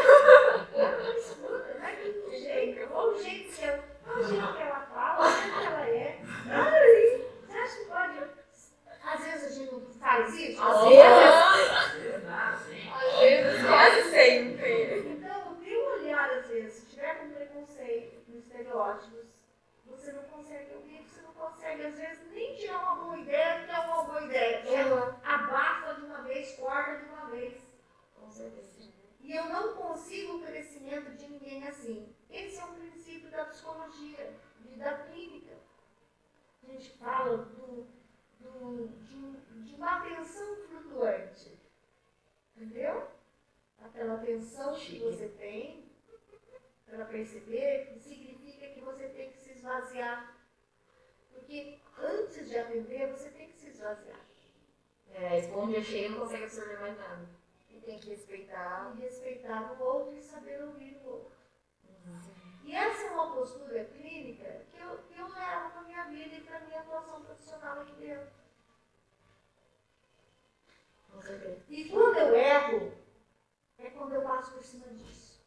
Ela 0.75 1.19
escuta, 1.19 1.75
não 1.75 1.87
é 1.87 1.97
que 1.97 2.41
jeito, 2.41 2.93
olha 2.93 3.13
o 3.13 3.23
jeito 3.23 3.53
que 3.53 3.65
ela, 3.65 3.85
olha 4.07 4.17
o 4.17 4.29
jeito 4.29 4.53
que 4.55 4.63
ela 4.63 4.81
fala, 4.81 5.21
olha 5.21 5.29
o 5.29 5.41
jeito 5.41 5.59
que 5.59 5.67
ela 5.67 5.89
é. 5.89 6.21
Aí, 6.51 7.27
você 7.47 7.59
acha 7.59 7.77
que 7.79 7.85
pode. 7.87 8.19
Às 9.05 9.25
vezes 9.25 9.45
a 9.45 9.51
gente 9.61 9.73
não 9.73 9.81
faz 9.95 10.35
isso? 10.35 10.63
Às 10.63 10.85
vezes. 10.85 11.03
Às 12.31 13.21
vezes, 13.21 13.67
quase 13.67 14.03
sempre. 14.11 14.99
Então, 15.11 15.53
o 15.53 15.57
teu 15.57 15.85
olhar, 15.95 16.31
às 16.31 16.47
vezes, 16.47 16.75
se 16.75 16.87
tiver 16.87 17.15
com 17.19 17.31
preconceito, 17.31 18.25
com 18.25 18.39
estereótipos, 18.39 19.27
você 19.87 20.13
não 20.13 20.23
consegue 20.23 20.75
ouvir, 20.75 21.03
você 21.03 21.21
não 21.23 21.33
consegue, 21.33 21.87
às 21.87 21.99
vezes, 21.99 22.21
nem 22.33 22.55
tirar 22.55 22.79
uma 22.79 23.05
boa 23.05 23.19
ideia, 23.19 23.65
que 23.65 23.71
é 23.71 23.79
uma 23.81 24.03
boa 24.05 24.23
ideia. 24.23 24.63
É, 24.67 25.29
abafa 25.29 25.95
de 25.95 26.07
uma 26.07 26.23
vez, 26.23 26.57
corta 26.57 26.97
de 26.97 27.05
uma 27.05 27.27
vez. 27.31 27.64
Certeza. 28.35 28.93
E 29.21 29.33
eu 29.33 29.49
não 29.49 29.75
consigo 29.77 30.37
o 30.37 30.43
crescimento 30.43 31.17
de 31.17 31.29
ninguém 31.29 31.67
assim. 31.69 32.13
Esse 32.29 32.59
é 32.59 32.65
um 32.65 32.75
princípio 32.75 33.31
da 33.31 33.45
psicologia 33.45 34.35
e 34.69 34.77
da 34.77 34.99
clínica. 34.99 35.57
A 36.63 36.67
gente 36.67 36.91
fala 36.99 37.39
do, 37.39 37.87
do, 38.41 38.89
de, 39.05 39.63
de 39.63 39.75
uma 39.77 39.99
atenção 39.99 40.57
flutuante. 40.67 41.57
Entendeu? 42.57 43.09
Aquela 43.79 44.15
atenção 44.15 44.75
que 44.75 44.99
você 44.99 45.29
tem 45.29 45.89
para 46.87 47.05
perceber 47.05 47.93
que 47.93 48.01
significa 48.01 48.69
que 48.69 48.81
você 48.81 49.09
tem 49.11 49.31
que 49.31 49.39
se 49.39 49.53
esvaziar. 49.53 50.37
Porque 51.33 51.79
antes 51.99 52.49
de 52.49 52.59
atender, 52.59 53.13
você 53.13 53.31
tem 53.31 53.49
que 53.49 53.59
se 53.59 53.69
esvaziar. 53.69 54.21
É, 55.13 55.39
esponja 55.39 55.81
cheia 55.81 56.11
não 56.11 56.21
consegue 56.21 56.45
absorver 56.45 56.81
mais 56.81 56.99
nada. 56.99 57.44
Tem 57.85 57.99
que 57.99 58.11
respeitar. 58.11 58.95
E 58.97 59.01
respeitar 59.01 59.73
o 59.73 59.85
outro 59.85 60.17
e 60.17 60.23
saber 60.23 60.63
ouvir 60.63 60.97
o 61.05 61.09
outro. 61.09 61.35
E 62.65 62.75
essa 62.75 63.07
é 63.07 63.11
uma 63.11 63.35
postura 63.35 63.85
clínica 63.85 64.65
que 64.71 64.79
eu, 64.79 64.99
que 65.03 65.19
eu 65.19 65.29
levo 65.29 65.71
para 65.71 65.81
a 65.81 65.85
minha 65.85 66.05
vida 66.05 66.35
e 66.35 66.41
para 66.41 66.57
a 66.57 66.61
minha 66.61 66.81
atuação 66.81 67.23
profissional 67.23 67.81
aqui 67.81 67.93
dentro. 67.93 68.33
E 71.69 71.89
quando 71.91 72.17
eu 72.19 72.35
erro, 72.35 72.93
é 73.79 73.91
quando 73.91 74.15
eu 74.15 74.23
passo 74.23 74.53
por 74.53 74.65
cima 74.65 74.87
disso. 74.89 75.45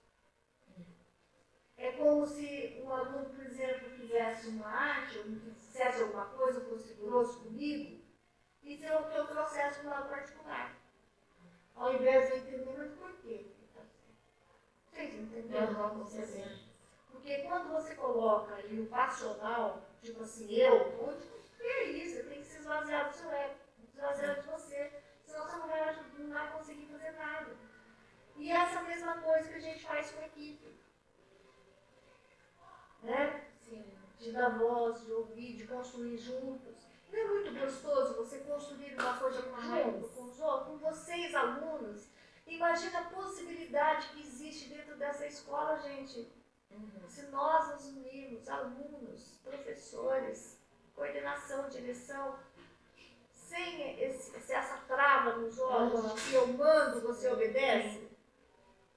É 1.76 1.92
como 1.92 2.26
se 2.26 2.82
um 2.84 2.92
aluno, 2.92 3.30
por 3.30 3.46
exemplo, 3.46 3.90
fizesse 3.90 4.48
uma 4.50 4.68
arte, 4.68 5.20
ou 5.20 5.26
fizesse 5.26 6.02
alguma 6.02 6.26
coisa, 6.26 6.62
fosse 6.62 6.94
grosso 6.96 7.44
comigo, 7.44 8.02
e 8.64 8.78
se 8.78 8.84
eu, 8.84 9.00
eu 9.00 9.28
trouxesse 9.28 9.86
um 9.86 9.90
lado 9.90 10.10
particular. 10.10 10.77
Ao 11.78 11.94
invés 11.94 12.30
de 12.30 12.38
entender, 12.40 12.76
mas 12.78 12.92
por 12.94 13.12
quê? 13.18 13.46
Vocês 14.92 15.14
entenderam? 15.14 15.68
Aham, 15.68 16.00
com 16.00 16.06
certeza. 16.08 16.60
Porque 17.12 17.44
quando 17.44 17.72
você 17.72 17.96
coloca 17.96 18.56
ali 18.56 18.82
o 18.82 18.88
passional, 18.88 19.84
tipo 20.02 20.24
assim, 20.24 20.52
eu, 20.56 21.08
onde 21.08 21.28
é 21.62 21.84
isso? 21.84 22.16
Você 22.16 22.24
tem 22.24 22.42
que 22.42 22.48
se 22.48 22.60
esvaziar 22.60 23.10
do 23.10 23.16
seu 23.16 23.32
ego, 23.32 23.56
esvaziar 23.84 24.42
de 24.42 24.48
você, 24.48 25.04
senão 25.26 25.46
você 25.46 25.56
não 25.58 25.68
vai, 25.68 26.06
não 26.18 26.30
vai 26.30 26.52
conseguir 26.54 26.88
fazer 26.88 27.12
nada. 27.12 27.56
E 28.38 28.52
essa 28.52 28.82
mesma 28.82 29.22
coisa 29.22 29.50
que 29.50 29.56
a 29.56 29.60
gente 29.60 29.84
faz 29.84 30.12
com 30.12 30.22
a 30.22 30.28
equipe. 30.28 30.80
Né? 33.04 33.46
Sim. 33.60 33.86
De 34.18 34.32
dar 34.32 34.58
voz, 34.58 35.06
de 35.06 35.12
ouvir, 35.12 35.58
de 35.58 35.68
construir 35.68 36.18
juntos. 36.18 36.87
Não 37.12 37.20
é 37.20 37.24
muito 37.26 37.60
gostoso 37.60 38.16
você 38.16 38.40
construir 38.40 38.94
uma 39.00 39.18
coisa 39.18 39.42
junto 39.42 40.08
com 40.10 40.24
os 40.24 40.40
outros, 40.40 40.68
com 40.68 40.78
vocês, 40.78 41.34
alunos? 41.36 42.08
Imagina 42.46 43.00
a 43.00 43.04
possibilidade 43.06 44.10
que 44.10 44.22
existe 44.22 44.70
dentro 44.70 44.96
dessa 44.98 45.26
escola, 45.26 45.78
gente. 45.80 46.28
Se 47.08 47.22
nós 47.28 47.70
nos 47.74 47.86
unirmos, 47.88 48.48
alunos, 48.48 49.40
professores, 49.44 50.58
coordenação, 50.96 51.70
direção, 51.70 52.38
sem 53.34 54.00
esse- 54.02 54.36
essa 54.54 54.78
trava 54.88 55.38
nos 55.38 55.58
olhos 55.60 56.14
de 56.16 56.22
que 56.30 56.34
eu 56.36 56.48
mando, 56.48 57.02
você 57.02 57.30
obedece, 57.32 58.08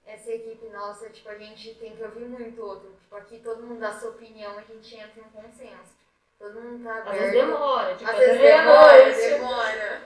Essa 0.02 0.32
equipe 0.32 0.66
nossa, 0.70 1.08
tipo, 1.10 1.28
a 1.28 1.38
gente 1.38 1.74
tem 1.76 1.94
que 1.94 2.02
ouvir 2.02 2.24
muito 2.24 2.60
outro. 2.60 2.90
Tipo, 3.00 3.14
aqui 3.14 3.38
todo 3.38 3.62
mundo 3.62 3.78
dá 3.78 3.96
sua 3.96 4.10
opinião 4.10 4.54
e 4.54 4.58
a 4.58 4.62
gente 4.62 4.96
entra 4.96 5.20
em 5.20 5.24
um 5.24 5.30
consenso. 5.30 5.94
Todo 6.40 6.58
mundo 6.60 6.82
tá 6.82 6.94
Às 6.94 7.00
aberto. 7.00 7.18
vezes 7.20 7.32
demora, 7.34 7.94
tipo, 7.94 8.10
Às 8.10 8.16
vezes 8.18 8.40
demora, 8.40 8.92
meia-noite. 8.94 9.28
demora. 9.28 10.02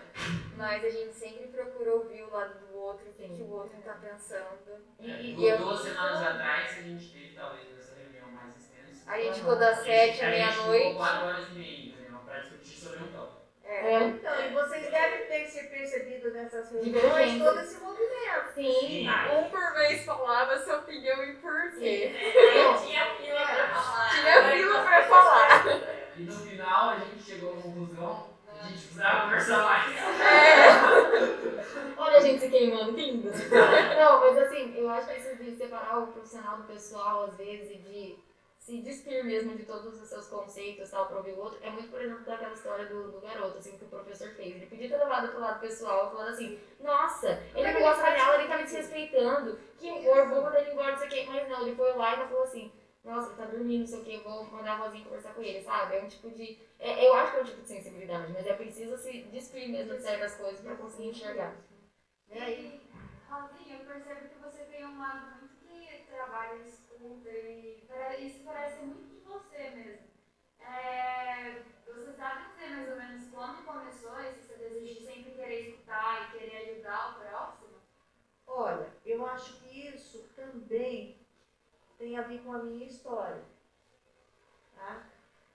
Mas 0.56 0.84
a 0.84 0.90
gente 0.90 1.14
sempre 1.14 1.46
procura 1.46 1.94
ouvir 1.94 2.22
o 2.24 2.30
lado 2.30 2.54
do 2.66 2.76
outro, 2.76 3.08
o 3.08 3.12
que, 3.12 3.42
o 3.42 3.50
outro 3.52 3.78
tá 3.84 3.92
pensando. 4.02 4.58
É, 5.00 5.06
E 5.22 5.32
du- 5.34 5.46
eu- 5.46 5.58
duas 5.58 5.80
semanas 5.82 6.22
atrás 6.22 6.70
a 6.78 6.82
gente 6.82 7.12
teve 7.12 7.34
talvez 7.36 7.66
essa 7.78 7.94
reunião 7.94 8.26
mais 8.32 8.56
extensa. 8.56 9.10
A 9.10 9.18
gente 9.20 9.38
ficou 9.38 9.56
das 9.56 9.78
sete 9.78 10.24
à 10.24 10.28
A 10.28 10.30
gente 10.32 10.52
ficou 10.52 10.70
meia-noite. 10.70 10.96
quatro 10.96 11.26
horas 11.28 11.48
e 11.48 11.52
meia, 11.52 11.86
entendeu? 11.94 12.18
Pra 12.24 12.38
discutir 12.40 12.80
sobre 12.80 12.98
um 13.04 13.08
tópico. 13.12 13.40
É. 13.64 13.94
Então, 14.04 14.44
e 14.44 14.48
vocês 14.52 14.90
devem 14.90 15.26
ter 15.26 15.46
se 15.46 15.64
percebido 15.68 16.30
nessas 16.32 16.70
reuniões 16.70 17.38
todo 17.42 17.60
esse 17.60 17.80
movimento. 17.80 18.54
Sim. 18.54 19.08
Um 19.08 19.50
por 19.50 19.72
vez 19.74 20.04
falava 20.04 20.58
sua 20.58 20.78
opinião 20.78 21.24
e 21.24 21.34
por 21.36 21.70
quê. 21.78 22.12
Tinha 22.84 23.06
fila 23.16 23.40
pra 23.46 23.68
falar. 23.68 24.10
Tinha 24.10 24.50
fila 24.50 24.82
pra 24.82 25.02
falar. 25.04 25.64
E 26.16 26.22
no 26.22 26.32
final 26.32 26.90
a 26.90 26.96
gente 26.96 27.22
chegou 27.22 27.52
à 27.52 27.62
conclusão 27.62 28.28
que 28.44 28.60
a 28.60 28.68
gente 28.68 28.82
precisava 28.82 29.22
conversar 29.22 29.64
mais. 29.64 29.94
Olha 31.96 32.18
a 32.18 32.20
gente 32.20 32.40
se 32.40 32.48
queimando, 32.48 32.94
que 32.94 33.10
lindo. 33.10 33.30
Não, 33.30 34.20
mas 34.20 34.38
assim, 34.38 34.74
eu 34.76 34.88
acho 34.90 35.08
que 35.08 35.18
isso 35.18 35.36
de 35.36 35.56
separar 35.56 35.98
o 35.98 36.08
profissional 36.08 36.58
do 36.58 36.64
pessoal, 36.64 37.24
às 37.24 37.34
vezes, 37.36 37.70
e 37.70 37.78
de 37.78 38.18
se 38.64 38.80
despir 38.80 39.22
mesmo 39.24 39.54
de 39.56 39.64
todos 39.64 40.00
os 40.00 40.08
seus 40.08 40.26
conceitos, 40.28 40.90
tal, 40.90 41.06
pra 41.06 41.18
ouvir 41.18 41.32
o 41.32 41.38
outro, 41.38 41.58
é 41.62 41.68
muito, 41.68 41.90
por 41.90 42.00
exemplo, 42.00 42.24
daquela 42.24 42.54
história 42.54 42.86
do, 42.86 43.12
do 43.12 43.20
garoto, 43.20 43.58
assim, 43.58 43.76
que 43.76 43.84
o 43.84 43.88
professor 43.88 44.30
fez. 44.30 44.56
Ele 44.56 44.66
podia 44.66 44.88
ter 44.88 44.96
levado 44.96 45.28
pro 45.28 45.40
lado 45.40 45.60
pessoal, 45.60 46.10
falando 46.10 46.30
assim, 46.30 46.58
nossa, 46.80 47.42
ele 47.54 47.72
não 47.72 47.80
gosta 47.80 48.02
da 48.02 48.24
aula, 48.24 48.38
ele 48.38 48.48
tá 48.48 48.56
me 48.56 48.62
desrespeitando, 48.62 49.58
que 49.76 49.90
horror, 49.90 50.28
vou 50.28 50.42
mandar 50.44 50.60
ele 50.60 50.72
embora, 50.72 50.92
não 50.92 50.98
sei 50.98 51.08
o 51.08 51.10
quê. 51.10 51.26
Mas 51.28 51.48
não, 51.48 51.60
ele 51.60 51.76
foi 51.76 51.92
lá 51.92 52.14
e 52.14 52.28
falou 52.28 52.44
assim, 52.44 52.72
nossa, 53.04 53.34
tá 53.34 53.44
dormindo, 53.44 53.80
não 53.80 53.86
sei 53.86 54.00
o 54.00 54.04
que, 54.04 54.16
vou 54.24 54.44
mandar 54.46 54.74
a 54.74 54.84
vozinha 54.84 55.04
conversar 55.04 55.34
com 55.34 55.42
ele, 55.42 55.62
sabe? 55.62 55.96
É 55.96 56.02
um 56.02 56.08
tipo 56.08 56.30
de. 56.30 56.58
É, 56.78 57.06
eu 57.06 57.14
acho 57.14 57.32
que 57.32 57.38
é 57.38 57.42
um 57.42 57.44
tipo 57.44 57.60
de 57.62 57.68
sensibilidade, 57.68 58.32
mas 58.32 58.46
é 58.46 58.54
preciso 58.54 58.96
se 58.96 59.22
despir 59.24 59.68
mesmo 59.68 59.96
de 59.96 60.02
certas 60.02 60.36
coisas 60.36 60.60
pra 60.60 60.74
conseguir 60.76 61.08
enxergar. 61.10 61.54
E 62.28 62.38
aí, 62.38 62.80
Rosinha, 63.28 63.78
eu 63.78 63.84
percebo 63.84 64.28
que 64.28 64.38
você 64.38 64.64
tem 64.64 64.86
um 64.86 64.98
lado 64.98 65.36
muito 65.36 65.54
que 65.56 66.04
trabalha, 66.10 66.56
escuta 66.66 67.28
e 67.30 67.86
isso 68.20 68.40
parece 68.44 68.84
muito 68.84 69.08
de 69.08 69.20
você 69.20 69.70
mesmo. 69.70 70.06
É, 70.60 71.62
você 71.86 72.12
sabe 72.12 72.50
dizer 72.54 72.68
mais 72.70 72.90
ou 72.90 72.96
menos 72.96 73.30
quando 73.30 73.64
começou 73.64 74.18
esse 74.20 74.46
seu 74.46 74.56
desejo 74.58 74.94
de 74.94 75.06
sempre 75.06 75.32
querer 75.32 75.68
escutar 75.68 76.28
e 76.34 76.38
querer 76.38 76.70
ajudar 76.70 77.10
o 77.10 77.20
próximo? 77.20 77.74
Olha, 78.46 78.88
eu 79.04 79.26
acho 79.26 79.60
que 79.60 79.88
isso 79.88 80.28
também 80.34 81.23
tem 82.04 82.18
a 82.18 82.22
ver 82.22 82.42
com 82.42 82.52
a 82.52 82.58
minha 82.58 82.84
história. 82.84 83.42
Tá? 84.76 85.06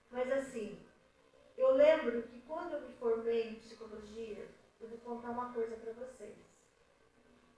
Mas 0.09 0.31
assim, 0.31 0.83
eu 1.55 1.73
lembro 1.73 2.23
que 2.23 2.41
quando 2.41 2.73
eu 2.73 2.81
me 2.81 2.93
formei 2.95 3.49
em 3.49 3.59
psicologia, 3.59 4.49
eu 4.81 4.89
vou 4.89 4.97
contar 4.97 5.29
uma 5.29 5.53
coisa 5.53 5.75
para 5.75 5.93
vocês. 5.93 6.35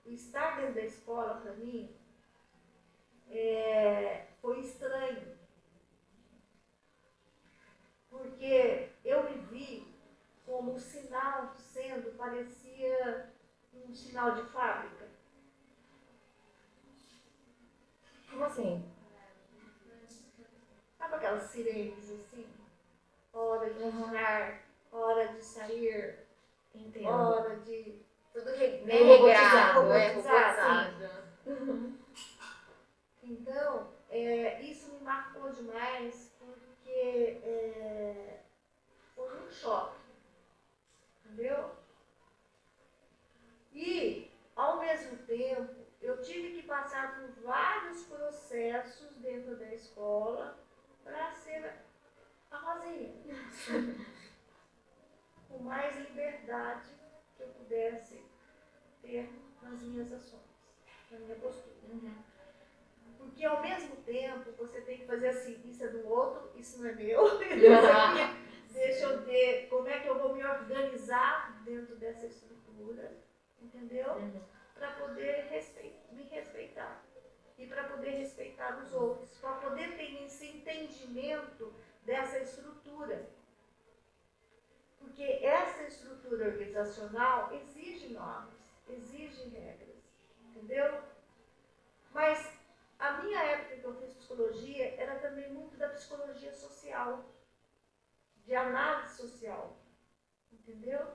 O 0.05 0.09
estar 0.09 0.57
dentro 0.57 0.73
da 0.73 0.81
escola, 0.81 1.39
para 1.39 1.53
mim, 1.53 1.95
é, 3.29 4.27
foi 4.41 4.59
estranho. 4.59 5.37
Porque 8.09 8.89
eu 9.05 9.23
me 9.23 9.37
vi 9.45 9.87
como 10.45 10.73
um 10.73 10.79
sinal 10.79 11.55
sendo, 11.55 12.17
parecia 12.17 13.31
um 13.73 13.95
sinal 13.95 14.35
de 14.35 14.43
fábrica. 14.49 15.11
Como 18.31 18.45
assim? 18.61 18.83
Sabe 20.97 21.15
aquelas 21.15 21.43
sirenes 21.43 22.09
assim? 22.11 22.47
Hora 23.33 23.73
de 23.73 23.83
entrar, 23.83 24.61
hora 24.91 25.27
de 25.29 25.41
sair, 25.43 26.19
Entendo. 26.73 27.07
hora 27.07 27.55
de. 27.57 28.01
Tudo 28.33 28.49
re- 28.51 28.81
Meio 28.85 28.85
bem 28.85 29.07
regrado, 29.07 29.81
robotizado, 29.81 29.93
é, 29.93 30.07
robotizado. 30.13 30.91
robotizado. 31.45 32.01
Então, 33.23 33.87
é, 34.09 34.59
isso 34.63 34.93
me 34.93 34.99
marcou 35.01 35.51
demais 35.51 36.33
porque 36.39 37.39
é, 37.43 38.39
foi 39.15 39.43
um 39.43 39.47
choque. 39.51 40.01
Entendeu? 41.23 41.69
E, 43.71 44.31
ao 44.55 44.79
mesmo 44.79 45.17
tempo, 45.19 45.80
eu 46.01 46.21
tive 46.21 46.61
que 46.61 46.67
passar 46.67 47.19
por 47.19 47.29
vários 47.43 48.03
processos 48.05 49.15
dentro 49.17 49.55
da 49.55 49.73
escola 49.73 50.57
para 51.03 51.31
ser 51.31 51.73
a 52.49 52.57
Rosinha. 52.57 53.35
Com 55.47 55.59
mais 55.59 55.95
liberdade 55.97 56.89
que 57.35 57.43
eu 57.43 57.47
pudesse 57.49 58.23
ter 59.01 59.29
nas 59.61 59.81
minhas 59.81 60.11
ações, 60.11 60.41
na 61.11 61.19
minha 61.19 61.35
postura. 61.35 61.75
Porque 63.17 63.45
ao 63.45 63.61
mesmo 63.61 63.97
tempo 63.97 64.51
você 64.57 64.81
tem 64.81 64.99
que 64.99 65.05
fazer 65.05 65.27
assim, 65.27 65.61
isso 65.65 65.83
é 65.83 65.87
do 65.89 66.07
outro, 66.07 66.51
isso 66.55 66.81
não 66.81 66.89
é 66.89 66.93
meu. 66.93 67.25
isso 67.37 68.73
deixa 68.73 69.03
eu 69.05 69.21
ver 69.23 69.67
como 69.67 69.87
é 69.87 69.99
que 69.99 70.07
eu 70.07 70.17
vou 70.17 70.33
me 70.33 70.43
organizar 70.43 71.61
dentro 71.63 71.95
dessa 71.97 72.25
estrutura, 72.25 73.17
entendeu? 73.61 74.05
Para 74.81 74.93
poder 74.93 75.45
respei- 75.51 75.95
me 76.09 76.23
respeitar. 76.23 77.03
E 77.55 77.67
para 77.67 77.83
poder 77.83 78.13
respeitar 78.17 78.79
os 78.81 78.91
outros, 78.91 79.37
para 79.37 79.53
poder 79.59 79.95
ter 79.95 80.23
esse 80.25 80.47
entendimento 80.47 81.71
dessa 82.01 82.39
estrutura. 82.39 83.29
Porque 84.97 85.23
essa 85.43 85.83
estrutura 85.83 86.47
organizacional 86.47 87.53
exige 87.53 88.07
normas, 88.07 88.59
exige 88.87 89.49
regras, 89.49 90.03
entendeu? 90.47 91.03
Mas 92.09 92.51
a 92.97 93.11
minha 93.19 93.39
época 93.39 93.77
que 93.77 93.85
eu 93.85 93.93
fiz 93.93 94.15
psicologia 94.15 94.95
era 94.99 95.19
também 95.19 95.53
muito 95.53 95.77
da 95.77 95.89
psicologia 95.89 96.51
social, 96.55 97.23
de 98.37 98.55
análise 98.55 99.15
social, 99.15 99.77
entendeu? 100.51 101.05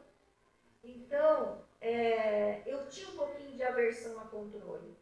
Então, 0.85 1.66
é, 1.81 2.63
eu 2.67 2.89
tinha 2.89 3.09
um 3.09 3.17
pouquinho 3.17 3.57
de 3.57 3.63
aversão 3.63 4.19
a 4.21 4.25
controle. 4.25 4.95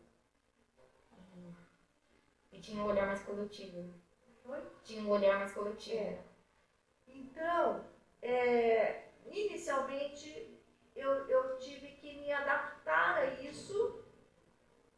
E 2.52 2.60
tinha 2.60 2.82
um 2.82 2.86
olhar 2.86 3.06
mais 3.06 3.20
coletivo. 3.20 3.92
Oi? 4.44 4.62
Tinha 4.84 5.02
um 5.02 5.10
olhar 5.10 5.38
mais 5.38 5.52
coletivo. 5.52 5.98
É. 5.98 6.18
Então, 7.08 7.84
é, 8.22 9.08
inicialmente 9.26 10.54
eu, 10.94 11.10
eu 11.28 11.58
tive 11.58 11.88
que 11.92 12.16
me 12.16 12.30
adaptar 12.30 13.18
a 13.18 13.26
isso 13.26 14.04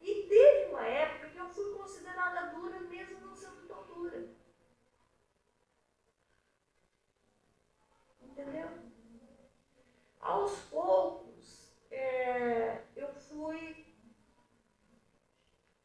e 0.01 0.27
teve 0.29 0.70
uma 0.70 0.87
época 0.87 1.31
que 1.31 1.39
eu 1.39 1.49
fui 1.49 1.72
considerada 1.74 2.55
dura 2.55 2.81
mesmo 2.81 3.20
não 3.20 3.35
sendo 3.35 3.66
tão 3.66 3.87
dura. 3.87 4.29
Entendeu? 8.20 8.68
Aos 10.20 10.61
poucos, 10.70 11.26
é, 12.27 12.83
eu 12.97 13.09
fui 13.14 13.87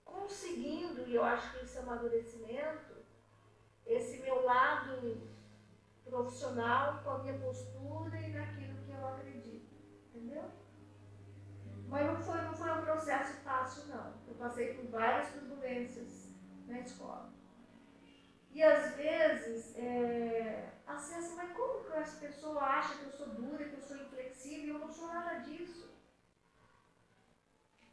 conseguindo, 0.03 1.07
e 1.07 1.15
eu 1.15 1.23
acho 1.23 1.51
que 1.51 1.65
isso 1.65 1.77
é 1.77 1.81
amadurecimento, 1.81 2.95
esse 3.85 4.21
meu 4.21 4.43
lado 4.43 5.29
profissional 6.03 7.01
com 7.03 7.09
a 7.11 7.19
minha 7.19 7.37
postura 7.39 8.19
e 8.19 8.33
naquilo 8.33 8.83
que 8.85 8.91
eu 8.91 9.07
acredito. 9.07 9.75
Entendeu? 10.07 10.43
Mas 11.87 12.07
não 12.07 12.17
foi, 12.17 12.41
não 12.41 12.55
foi 12.55 12.71
um 12.71 12.81
processo 12.81 13.41
fácil, 13.41 13.87
não. 13.87 14.13
Eu 14.27 14.35
passei 14.35 14.73
por 14.73 14.85
várias 14.89 15.31
turbulências 15.33 16.33
na 16.67 16.79
escola. 16.79 17.33
E 18.51 18.61
às 18.61 18.95
vezes, 18.95 19.75
é, 19.77 20.73
assim, 20.85 21.15
assim, 21.15 21.35
mas 21.35 21.55
como 21.55 21.83
que 21.85 21.93
essa 21.93 22.19
pessoa 22.19 22.61
acha 22.61 22.97
que 22.97 23.05
eu 23.05 23.11
sou 23.11 23.29
dura, 23.29 23.69
que 23.69 23.75
eu 23.75 23.81
sou 23.81 23.97
inflexível? 23.97 24.75
Eu 24.75 24.79
não 24.79 24.91
sou 24.91 25.07
nada 25.07 25.39
disso. 25.39 25.90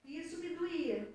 E 0.08 0.20
isso 0.20 0.38
me 0.38 0.56
doía. 0.56 1.06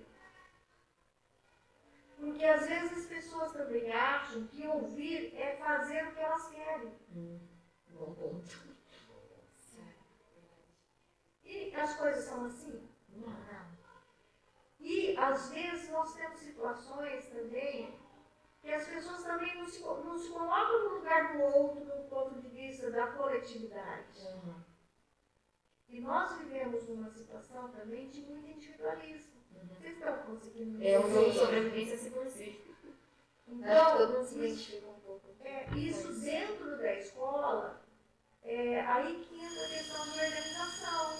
Porque 2.16 2.44
às 2.44 2.68
vezes 2.68 2.98
as 2.98 3.06
pessoas 3.06 3.52
também 3.52 3.90
acham 3.90 4.46
que 4.46 4.64
ouvir 4.68 5.34
é 5.36 5.56
fazer 5.56 6.06
o 6.06 6.14
que 6.14 6.20
elas 6.20 6.48
querem. 6.48 6.94
Bom 7.88 8.14
ponto. 8.14 8.74
E 11.42 11.74
as 11.74 11.96
coisas 11.96 12.24
são 12.24 12.44
assim. 12.44 12.88
Não. 13.08 13.34
E 14.78 15.16
às 15.16 15.50
vezes 15.50 15.90
nós 15.90 16.14
temos 16.14 16.38
situações 16.38 17.26
também 17.26 17.98
que 18.62 18.72
as 18.72 18.86
pessoas 18.86 19.24
também 19.24 19.58
não 19.58 19.66
se, 19.66 19.80
não 19.82 20.16
se 20.16 20.30
colocam 20.30 20.84
no 20.84 20.94
lugar 20.98 21.36
do 21.36 21.42
outro 21.42 21.84
no 21.84 22.04
ponto 22.04 22.40
de 22.40 22.48
vista 22.48 22.92
da 22.92 23.08
coletividade. 23.08 24.20
E 25.94 26.00
nós 26.00 26.36
vivemos 26.38 26.88
numa 26.88 27.08
situação 27.08 27.68
também 27.70 28.08
de 28.08 28.20
muito 28.22 28.50
individualismo. 28.50 29.30
Vocês 29.78 29.96
estão 29.96 30.16
conseguindo 30.24 30.82
É 30.84 30.98
um 30.98 31.08
jogo 31.08 31.30
de 31.30 31.38
sobrevivência 31.38 31.96
se 31.96 32.10
por 32.10 32.26
si. 32.26 32.60
Então, 33.46 33.96
todo 33.98 34.12
mundo 34.14 34.26
se 34.26 34.34
isso- 34.34 34.44
identifica 34.72 34.88
um 34.88 35.00
pouco. 35.00 35.28
É, 35.44 35.68
isso 35.76 36.20
dentro 36.20 36.76
da 36.78 36.94
escola, 36.96 37.80
é, 38.42 38.80
aí 38.80 39.24
que 39.24 39.36
entra 39.40 39.64
a 39.64 39.68
questão 39.68 40.04
de 40.04 40.10
organização. 40.18 41.16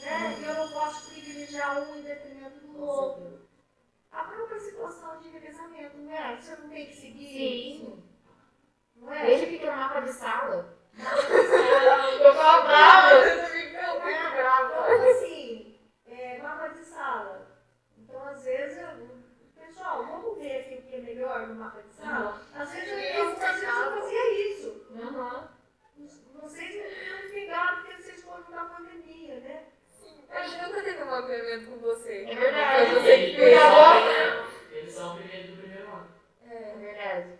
Né? 0.00 0.48
Eu 0.48 0.54
não 0.54 0.72
posso 0.72 1.10
privilegiar 1.10 1.82
um 1.82 1.96
em 1.98 2.02
detrimento 2.02 2.60
do 2.60 2.80
outro. 2.80 3.46
A 4.10 4.24
própria 4.24 4.58
situação 4.58 5.20
de 5.20 5.28
revezamento, 5.28 5.98
não 5.98 6.12
é? 6.12 6.40
Você 6.40 6.56
não 6.56 6.70
tem 6.70 6.86
que 6.86 6.96
seguir. 6.96 7.28
Sim. 7.28 8.02
Não 8.96 9.12
é? 9.12 9.34
O 9.36 9.38
que 9.46 9.58
que 9.58 9.66
é 9.66 9.70
um 9.70 9.76
mapa 9.76 10.00
de 10.00 10.12
sala. 10.14 10.77
Eu 12.24 12.34
falo 12.34 12.62
brava! 12.66 13.14
Eu 13.14 13.46
fico 13.46 14.00
muito 14.02 14.08
É, 14.08 14.30
brava. 14.36 14.94
Então, 14.94 15.10
assim, 15.10 15.78
é, 16.06 16.38
mapa 16.38 16.68
de 16.68 16.84
sala. 16.84 17.46
Então, 17.96 18.26
às 18.26 18.44
vezes, 18.44 18.78
eu, 18.78 19.08
pessoal, 19.64 20.04
vamos 20.04 20.38
ver 20.38 20.60
aqui 20.60 20.74
o 20.74 20.82
que 20.82 20.96
é 20.96 21.00
melhor 21.00 21.46
no 21.46 21.54
mapa 21.54 21.82
de 21.82 21.92
sala? 21.94 22.40
Às 22.54 22.72
vezes, 22.72 22.90
eu, 22.90 22.98
eu, 22.98 23.30
às 23.30 23.38
vezes 23.38 23.62
eu 23.62 24.00
fazia 24.00 24.50
isso. 24.50 24.86
Aham. 25.00 25.48
Vocês 26.42 26.74
não 26.74 27.22
me 27.22 27.28
pegaram 27.32 27.82
porque 27.82 28.02
vocês 28.02 28.22
foram 28.22 28.50
na 28.50 28.64
pandemia, 28.64 29.40
né? 29.40 29.64
A 30.30 30.42
gente 30.42 30.62
nunca 30.62 30.82
teve 30.82 31.02
um 31.02 31.10
mapeamento 31.10 31.70
com 31.70 31.78
você. 31.78 32.24
É 32.28 32.34
verdade. 32.34 32.90
Foi 32.90 33.00
você 33.00 33.16
que 33.30 33.36
fez. 33.36 33.58
Eles 34.72 34.92
são 34.92 35.14
o 35.14 35.18
primeiro 35.18 35.52
do 35.52 35.58
primeiro 35.62 35.86
ano. 35.88 36.08
É 36.50 36.74
verdade. 36.76 37.38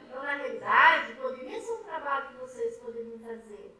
Então, 0.07 0.23
na 0.23 0.35
realidade, 0.35 1.13
poderia 1.13 1.61
ser 1.61 1.71
um 1.71 1.83
trabalho 1.83 2.27
que 2.29 2.37
vocês 2.37 2.77
poderiam 2.77 3.19
fazer. 3.19 3.75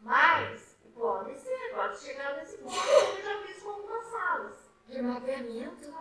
Mas, 0.00 0.71
pode 1.02 1.36
ser, 1.36 1.74
pode 1.74 1.98
chegar 1.98 2.36
nesse 2.36 2.58
ponto, 2.58 2.76
eu 2.76 3.22
já 3.24 3.42
fiz 3.42 3.60
com 3.60 3.70
algumas 3.70 4.06
salas. 4.06 4.70
De 4.86 5.02
mapeamento? 5.02 5.92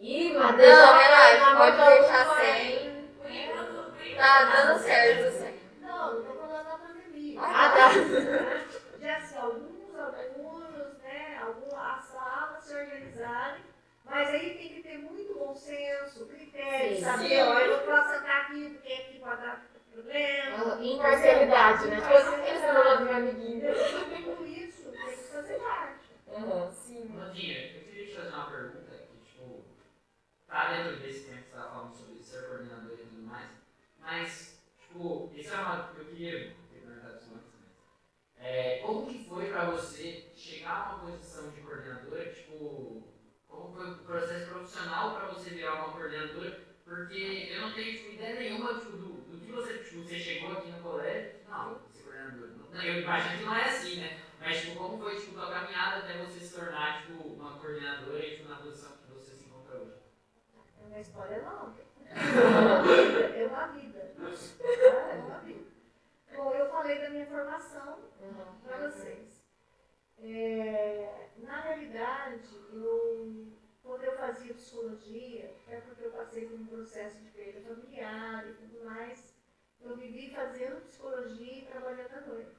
Ih, 0.00 0.32
Não, 0.32 0.40
mas 0.40 0.56
relaxa, 0.56 1.56
pode 1.56 1.76
deixar 1.76 2.40
sem. 2.40 3.10
Tá 4.16 4.44
dando 4.44 4.78
certo 4.82 5.38
sem. 5.38 5.60
Não, 5.82 6.14
não 6.14 6.20
estou 6.20 6.36
falando 6.36 6.64
da 6.68 6.78
pandemia. 6.78 7.38
Ah, 7.42 7.70
tá. 7.70 7.90
Já 8.98 9.16
assim, 9.18 9.36
alguns 9.36 9.94
alunos, 9.94 10.98
né, 11.02 11.38
algumas 11.42 12.04
salas 12.06 12.64
se 12.64 12.74
organizarem, 12.74 13.62
mas 14.06 14.28
aí 14.28 14.56
tem 14.56 14.68
que 14.74 14.82
ter 14.82 14.98
muito 14.98 15.34
bom 15.34 15.54
senso, 15.54 16.26
critério, 16.26 16.98
saber, 16.98 17.42
ó, 17.42 17.58
eu 17.58 17.76
não 17.76 17.84
posso 17.84 18.10
sentar 18.14 18.40
aqui 18.46 18.70
porque 18.70 18.92
aqui 18.92 19.18
pode 19.20 19.42
dar 19.42 19.69
problema. 19.92 20.74
Ah, 20.74 20.84
Imparcialidade, 20.84 21.88
né? 21.88 22.00
Tipo 22.00 22.14
assim, 22.14 22.42
eles 22.48 22.62
não 22.62 22.74
falam 22.74 23.04
meu 23.04 23.14
amiguinho. 23.16 23.60
Tudo 24.24 24.46
isso 24.46 24.90
tem 24.90 25.16
que 25.16 25.22
fazer 25.32 25.54
parte. 25.54 26.10
Aham. 26.28 26.70
Sim. 26.72 27.10
Mandinha, 27.14 27.58
eu 27.74 27.84
queria 27.84 28.06
te 28.06 28.14
fazer 28.16 28.34
uma 28.34 28.46
pergunta 28.50 28.92
que, 29.08 29.24
tipo, 29.24 29.64
tá 30.46 30.68
dentro 30.72 30.96
desse 30.98 31.24
tempo 31.24 31.42
que 31.44 31.48
você 31.50 31.56
estava 31.56 31.70
falando 31.70 31.94
sobre 31.94 32.22
ser 32.22 32.42
coordenador 32.46 32.92
e 32.92 32.96
tudo 33.06 33.22
mais, 33.22 33.50
mas, 33.98 34.58
tipo, 34.92 35.30
isso 35.34 35.54
é 35.54 35.58
uma 35.58 35.88
que 35.94 36.00
eu 36.00 36.04
queria 36.06 36.32
ter 36.32 36.54
perguntado 36.54 37.16
isso 37.16 37.34
antes, 37.34 37.58
mas, 37.58 37.70
é, 38.38 38.78
como 38.82 39.06
que 39.06 39.28
foi 39.28 39.46
pra 39.46 39.64
você 39.70 40.24
chegar 40.36 40.70
a 40.70 40.94
uma 40.94 41.12
posição 41.12 41.48
de 41.50 41.60
coordenadora, 41.60 42.30
tipo, 42.32 43.00
como 43.48 43.74
foi 43.74 43.90
o 43.90 43.94
processo 44.04 44.48
profissional 44.50 45.14
pra 45.14 45.26
você 45.26 45.50
virar 45.50 45.74
uma 45.74 45.92
coordenadora, 45.92 46.60
porque 46.84 47.48
eu 47.50 47.60
não 47.62 47.72
tenho, 47.72 47.96
tipo, 47.96 48.12
ideia 48.12 48.34
nenhuma, 48.40 48.74
tipo, 48.78 48.96
do, 48.96 49.08
do 49.12 49.19
que 49.50 49.56
você, 49.56 49.78
tipo, 49.78 50.02
você 50.02 50.18
chegou 50.18 50.52
aqui 50.52 50.70
no 50.70 50.82
colégio, 50.82 51.40
não, 51.48 51.74
vou 51.74 51.88
ser 51.92 52.02
coordenadora, 52.04 52.52
Não, 52.72 52.82
eu 52.82 53.00
imagino 53.00 53.38
que 53.38 53.44
não 53.44 53.54
é 53.54 53.64
assim, 53.64 54.00
né? 54.00 54.20
Mas, 54.38 54.60
tipo, 54.60 54.76
como 54.76 54.98
foi, 54.98 55.20
tipo, 55.20 55.38
a 55.40 55.52
caminhada 55.52 55.96
até 55.98 56.18
você 56.18 56.40
se 56.40 56.54
tornar, 56.54 57.02
tipo, 57.02 57.28
uma 57.28 57.58
coordenadora 57.58 58.24
e, 58.24 58.36
tipo, 58.36 58.48
na 58.48 58.56
posição 58.56 58.96
que 58.98 59.12
você 59.12 59.34
se 59.34 59.46
encontra 59.46 59.76
hoje? 59.76 60.00
É 60.80 60.86
uma 60.86 61.00
história 61.00 61.42
longa. 61.42 61.90
É 62.10 63.46
uma 63.46 63.66
vida. 63.68 64.12
É 64.60 65.16
uma 65.16 65.38
vida. 65.38 65.64
Bom, 66.36 66.52
eu 66.54 66.70
falei 66.70 67.00
da 67.00 67.10
minha 67.10 67.26
formação 67.26 67.98
para 68.64 68.88
vocês. 68.88 69.42
É, 70.18 71.28
na 71.38 71.60
realidade, 71.60 72.48
eu, 72.72 73.46
quando 73.82 74.02
eu 74.04 74.16
fazia 74.16 74.54
psicologia, 74.54 75.54
é 75.68 75.80
porque 75.80 76.04
eu 76.04 76.10
passei 76.10 76.46
por 76.46 76.60
um 76.60 76.66
processo 76.66 77.22
de 77.22 77.30
perda 77.30 77.60
familiar 77.60 78.46
e 78.48 78.52
tudo 78.54 78.84
mais, 78.84 79.39
eu 79.82 79.96
vivi 79.96 80.34
fazendo 80.34 80.80
psicologia 80.86 81.58
e 81.58 81.66
trabalhando 81.66 82.14
à 82.14 82.20
noite, 82.22 82.56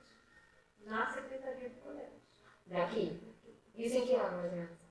na 0.85 1.11
secretaria 1.11 1.69
do 1.69 1.81
colégio. 1.81 2.21
Daqui. 2.67 3.19
Isso 3.75 3.97
em 3.97 4.05
que 4.05 4.13
ano, 4.15 4.37
mais 4.37 4.51
ou 4.51 4.57
menos? 4.57 4.81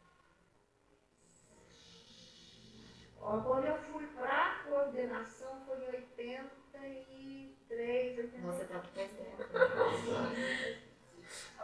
Quando 3.20 3.66
eu 3.66 3.76
fui 3.76 4.06
para 4.08 4.62
coordenação 4.66 5.62
foi 5.66 5.76
em 5.78 5.88
83, 5.88 8.18
84. 8.18 8.46
Nossa, 8.46 8.64
tá 8.64 8.76
aqui 8.78 8.88
faz 8.94 9.10
tempo. 9.12 9.44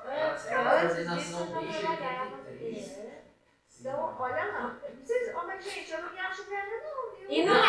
Antes, 0.05 0.47
É 0.47 1.05
disso 1.05 1.37
eu 1.39 1.47
não 1.47 1.61
desde 1.63 1.81
trabalhava. 1.81 2.37
83. 2.37 2.99
É. 2.99 3.23
Então, 3.81 4.17
olha 4.19 4.45
lá. 4.45 4.79
Vocês, 5.03 5.35
ó, 5.35 5.45
mas 5.47 5.65
gente, 5.65 5.91
eu 5.93 6.03
não 6.03 6.13
me 6.13 6.21
acho 6.21 6.45
velha 6.45 6.83
não, 6.83 7.17
viu? 7.17 7.31
E 7.31 7.43
não 7.45 7.55
é. 7.55 7.59
Não 7.59 7.65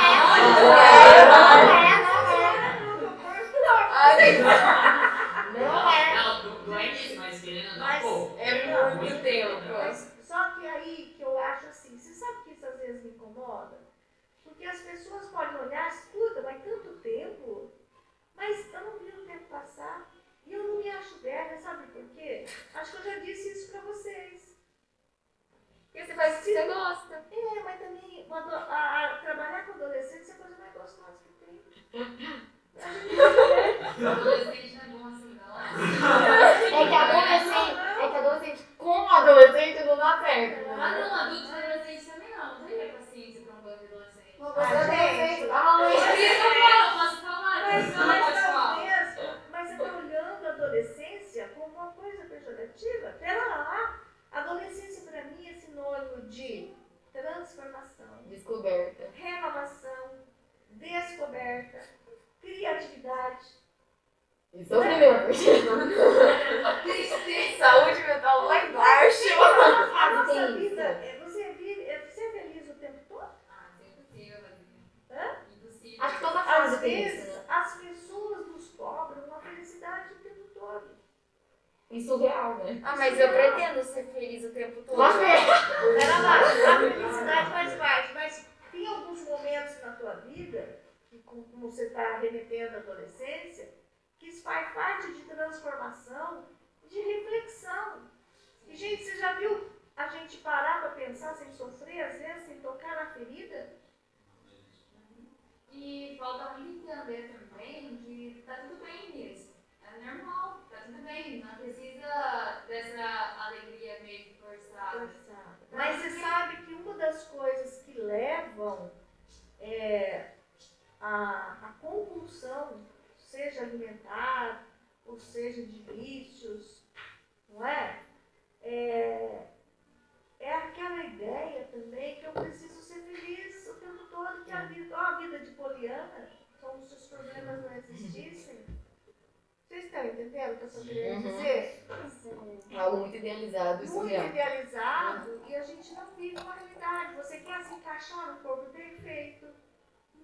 perfeito, 148.98 149.48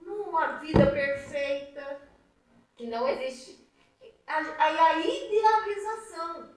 numa 0.01 0.57
vida 0.57 0.91
perfeita. 0.91 2.01
Que 2.75 2.87
não 2.87 3.07
existe. 3.07 3.69
Aí 4.25 4.79
a 4.79 4.99
idealização. 4.99 6.55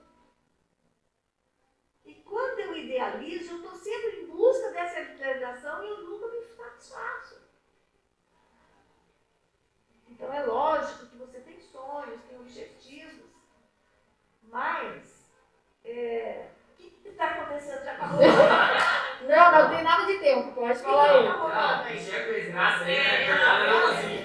E 2.04 2.14
quando 2.14 2.60
eu 2.60 2.76
idealizo, 2.76 3.52
eu 3.52 3.56
estou 3.56 3.74
sempre 3.74 4.22
em 4.22 4.26
busca 4.26 4.70
dessa 4.70 5.00
idealização 5.00 5.84
e 5.84 5.88
eu 5.88 6.02
nunca 6.04 6.28
me 6.28 6.42
satisfaço. 6.42 7.42
Então 10.08 10.32
é 10.32 10.42
lógico 10.44 11.06
que 11.06 11.16
você 11.16 11.40
tem 11.40 11.60
sonhos, 11.60 12.22
tem 12.22 12.38
objetivos, 12.38 13.26
mas 14.44 15.30
é, 15.84 16.48
que 16.76 16.90
tá 17.12 18.06
rolando. 18.06 18.96
Não, 19.26 19.50
não 19.50 19.70
tem 19.70 19.82
nada 19.82 19.95
tempo, 20.26 20.52
pode 20.52 20.78
falar 20.80 21.10
aí. 21.10 21.24
Tá 21.24 21.86
aí. 22.84 24.15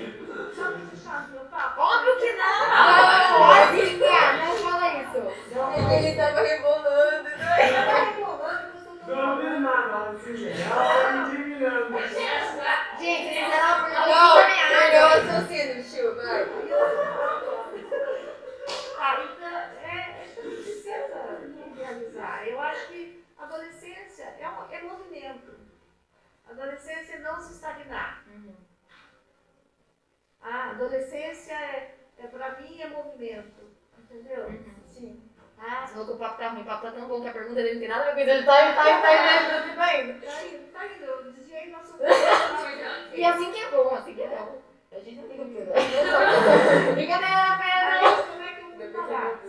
Pergunta 37.51 37.61
dele 37.61 37.73
não 37.73 37.79
tem 37.79 37.89
nada 37.89 38.01
a 38.03 38.05
ver 38.05 38.13
com 38.13 38.19
isso. 38.21 38.29
Ele 38.31 38.43
tá 38.45 38.65
indo, 38.65 38.75
tá 38.75 38.91
indo, 38.91 39.01
tá 39.01 39.13
indo, 39.13 39.75
tá 39.75 39.97
indo. 39.97 40.21
tá 40.21 40.43
indo, 40.45 40.71
tá 40.71 40.85
indo. 40.85 41.03
Eu 41.05 41.31
desviei 41.31 41.69
nosso. 41.71 41.97
E 43.13 43.23
assim 43.25 43.51
que 43.51 43.59
é 43.59 43.69
bom, 43.69 43.93
assim 43.95 44.13
que 44.15 44.21
é 44.21 44.27
bom. 44.27 44.61
A 44.91 44.99
gente 44.99 45.15
não 45.15 45.27
pra 45.27 45.35
você. 45.45 46.91
Brincadeira, 46.93 47.59
Pedro! 47.61 47.91
Aí, 47.91 48.23
como 48.27 48.41
é 48.43 48.53
que 48.53 48.61
eu 48.61 48.91
vou 48.91 49.01
falar? 49.01 49.39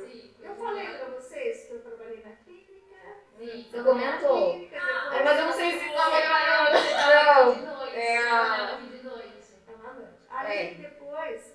Eu 0.42 0.54
falei 0.56 0.86
pra 0.86 1.06
vocês 1.06 1.64
que 1.66 1.72
eu 1.74 1.80
trabalhei 1.80 2.22
na 2.24 2.32
clínica. 2.44 3.70
Você 3.70 3.82
comentou. 3.82 4.52
Clínica, 4.54 4.80
depois- 4.80 5.12
É, 5.20 5.24
mas 5.24 5.38
eu 5.38 5.44
não 5.46 5.52
sei 5.52 5.78
se 5.78 5.92
tá 5.92 6.10
melhorando. 6.10 7.54
De 7.54 7.66
noite. 7.66 7.96
É 7.96 8.18
a- 8.18 8.78
De 8.80 9.02
noite. 9.04 9.54
Tá 9.66 9.72
mandando. 9.78 10.08
Aí 10.30 10.74
depois 10.74 11.54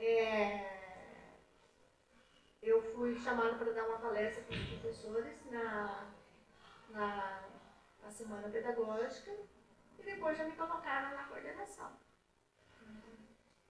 é, 0.00 0.60
eu 2.62 2.82
fui 2.82 3.14
chamada 3.20 3.54
para 3.54 3.72
dar 3.72 3.84
uma 3.84 3.98
palestra 3.98 4.42
para 4.44 4.56
os 4.56 4.64
professores 4.68 5.34
na, 5.52 6.06
na, 6.90 7.42
na 8.02 8.10
semana 8.10 8.48
pedagógica 8.48 9.30
e 9.98 10.02
depois 10.02 10.36
já 10.36 10.44
me 10.44 10.52
colocaram 10.52 11.14
na 11.16 11.24
coordenação. 11.24 11.92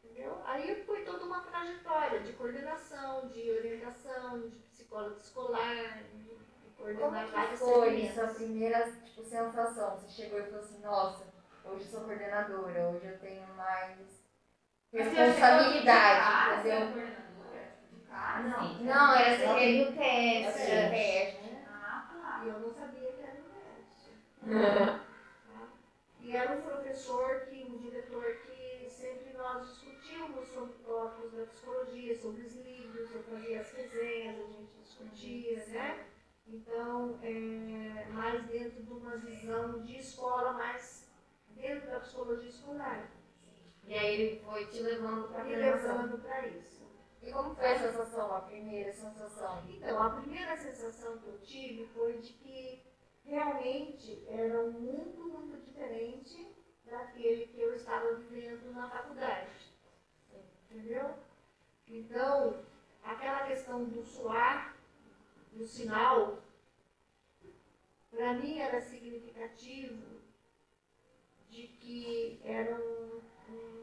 Entendeu? 0.03 0.41
Aí 0.45 0.85
foi 0.85 1.05
toda 1.05 1.25
uma 1.25 1.41
trajetória 1.41 2.21
de 2.21 2.33
coordenação, 2.33 3.29
de 3.29 3.51
orientação, 3.51 4.41
de 4.41 4.57
psicólogo 4.71 5.17
escolar, 5.17 6.03
de, 6.05 6.19
de 6.19 6.71
coordenar 6.77 7.31
Como 7.31 7.49
que 7.49 7.57
foi 7.57 8.09
sua 8.09 8.29
primeira 8.29 8.91
tipo, 9.05 9.25
sensação? 9.25 9.97
Você 9.97 10.09
chegou 10.09 10.41
e 10.41 10.45
falou 10.45 10.61
assim, 10.61 10.81
nossa, 10.81 11.25
hoje 11.65 11.85
eu 11.85 11.91
sou 11.91 12.01
coordenadora, 12.03 12.89
hoje 12.89 13.07
eu 13.07 13.19
tenho 13.19 13.47
mais 13.55 14.23
responsabilidade, 14.93 16.61
entendeu? 16.61 17.13
Não, 18.13 18.79
Não, 18.83 19.15
era 19.15 19.35
Ela 19.35 19.55
assim, 19.55 19.59
teve 19.59 19.83
o 19.89 19.97
teste. 19.97 21.43
E 22.45 22.49
eu 22.49 22.59
não 22.59 22.73
sabia 22.73 23.13
que 23.13 23.23
era 23.23 23.41
um 23.41 23.51
teste. 23.53 25.03
E 26.21 26.37
era 26.37 26.57
um 26.57 26.63
professor, 26.63 27.41
que, 27.41 27.65
um 27.65 27.79
diretor 27.79 28.37
que 28.47 28.89
sempre 28.89 29.33
nós 29.37 29.67
discutíamos 29.69 30.47
sobre 30.49 30.75
tópicos 30.85 31.33
da 31.33 31.47
psicologia, 31.47 32.17
sobre 32.17 32.43
os 32.43 32.55
livros, 32.65 33.13
eu 33.13 33.23
fazia 33.25 33.61
as 33.61 33.73
resenhas, 33.73 34.39
a 34.39 34.45
gente 34.45 34.73
discutia, 34.85 35.67
né? 35.67 36.07
Então, 36.47 37.19
é, 37.23 38.07
mais 38.11 38.47
dentro 38.47 38.85
de 38.85 38.93
uma 38.93 39.17
visão 39.17 39.83
de 39.83 39.99
escola, 39.99 40.53
mais 40.53 41.11
dentro 41.57 41.91
da 41.91 41.99
psicologia 42.01 42.49
escolar, 42.49 43.11
E 43.85 43.95
aí 43.95 44.21
ele 44.21 44.41
foi 44.45 44.67
te 44.67 44.81
levando 44.81 45.29
para 46.23 46.47
isso. 46.47 46.82
E 47.23 47.31
como 47.31 47.55
foi 47.55 47.73
a 47.73 47.79
sensação, 47.79 48.35
a 48.35 48.41
primeira 48.41 48.93
sensação? 48.93 49.63
Então, 49.69 50.03
a 50.03 50.11
primeira 50.21 50.57
sensação 50.57 51.19
que 51.19 51.29
eu 51.29 51.41
tive 51.41 51.87
foi 51.95 52.19
de 52.19 52.33
que 52.33 52.83
realmente 53.25 54.25
era 54.29 54.61
um 54.61 54.73
mundo 54.73 55.29
muito 55.29 55.65
diferente 55.65 56.53
daquele 56.85 57.47
que 57.47 57.61
eu 57.61 57.75
estava 57.75 58.15
vivendo 58.15 58.73
na 58.75 58.89
faculdade. 58.89 59.51
Entendeu? 60.69 61.15
Então, 61.87 62.65
aquela 63.05 63.47
questão 63.47 63.85
do 63.85 64.03
suar, 64.03 64.77
do 65.53 65.67
sinal, 65.67 66.39
para 68.11 68.35
mim 68.35 68.59
era 68.59 68.81
significativo 68.81 70.21
de 71.49 71.69
que 71.69 72.41
era 72.45 72.75
um, 72.75 73.21
um 73.49 73.82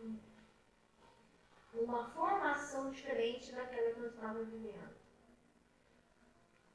uma 1.84 2.10
formação 2.10 2.92
diferente 2.92 3.52
daquela 3.52 3.92
que 3.92 4.00
eu 4.00 4.10
estava 4.10 4.44
vivendo. 4.44 4.98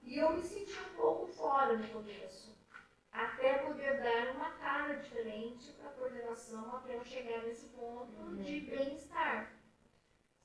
E 0.03 0.19
eu 0.19 0.33
me 0.33 0.43
senti 0.43 0.79
um 0.79 0.95
pouco 0.95 1.27
fora 1.27 1.77
no 1.77 1.89
começo, 1.89 2.55
até 3.11 3.59
poder 3.59 4.03
dar 4.03 4.35
uma 4.35 4.51
cara 4.53 4.95
diferente 4.97 5.73
para 5.73 5.89
a 5.89 5.93
coordenação, 5.93 6.77
até 6.77 6.97
eu 6.97 7.05
chegar 7.05 7.43
nesse 7.43 7.69
ponto 7.69 8.37
de 8.37 8.61
bem-estar. 8.61 9.53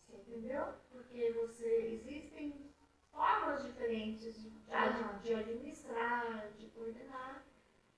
Entendeu? 0.09 0.73
Porque 0.91 1.31
você, 1.31 1.99
existem 2.01 2.71
formas 3.11 3.63
diferentes 3.63 4.35
de, 4.41 4.49
de, 4.49 5.19
de 5.23 5.33
administrar, 5.33 6.51
de 6.57 6.67
coordenar. 6.67 7.43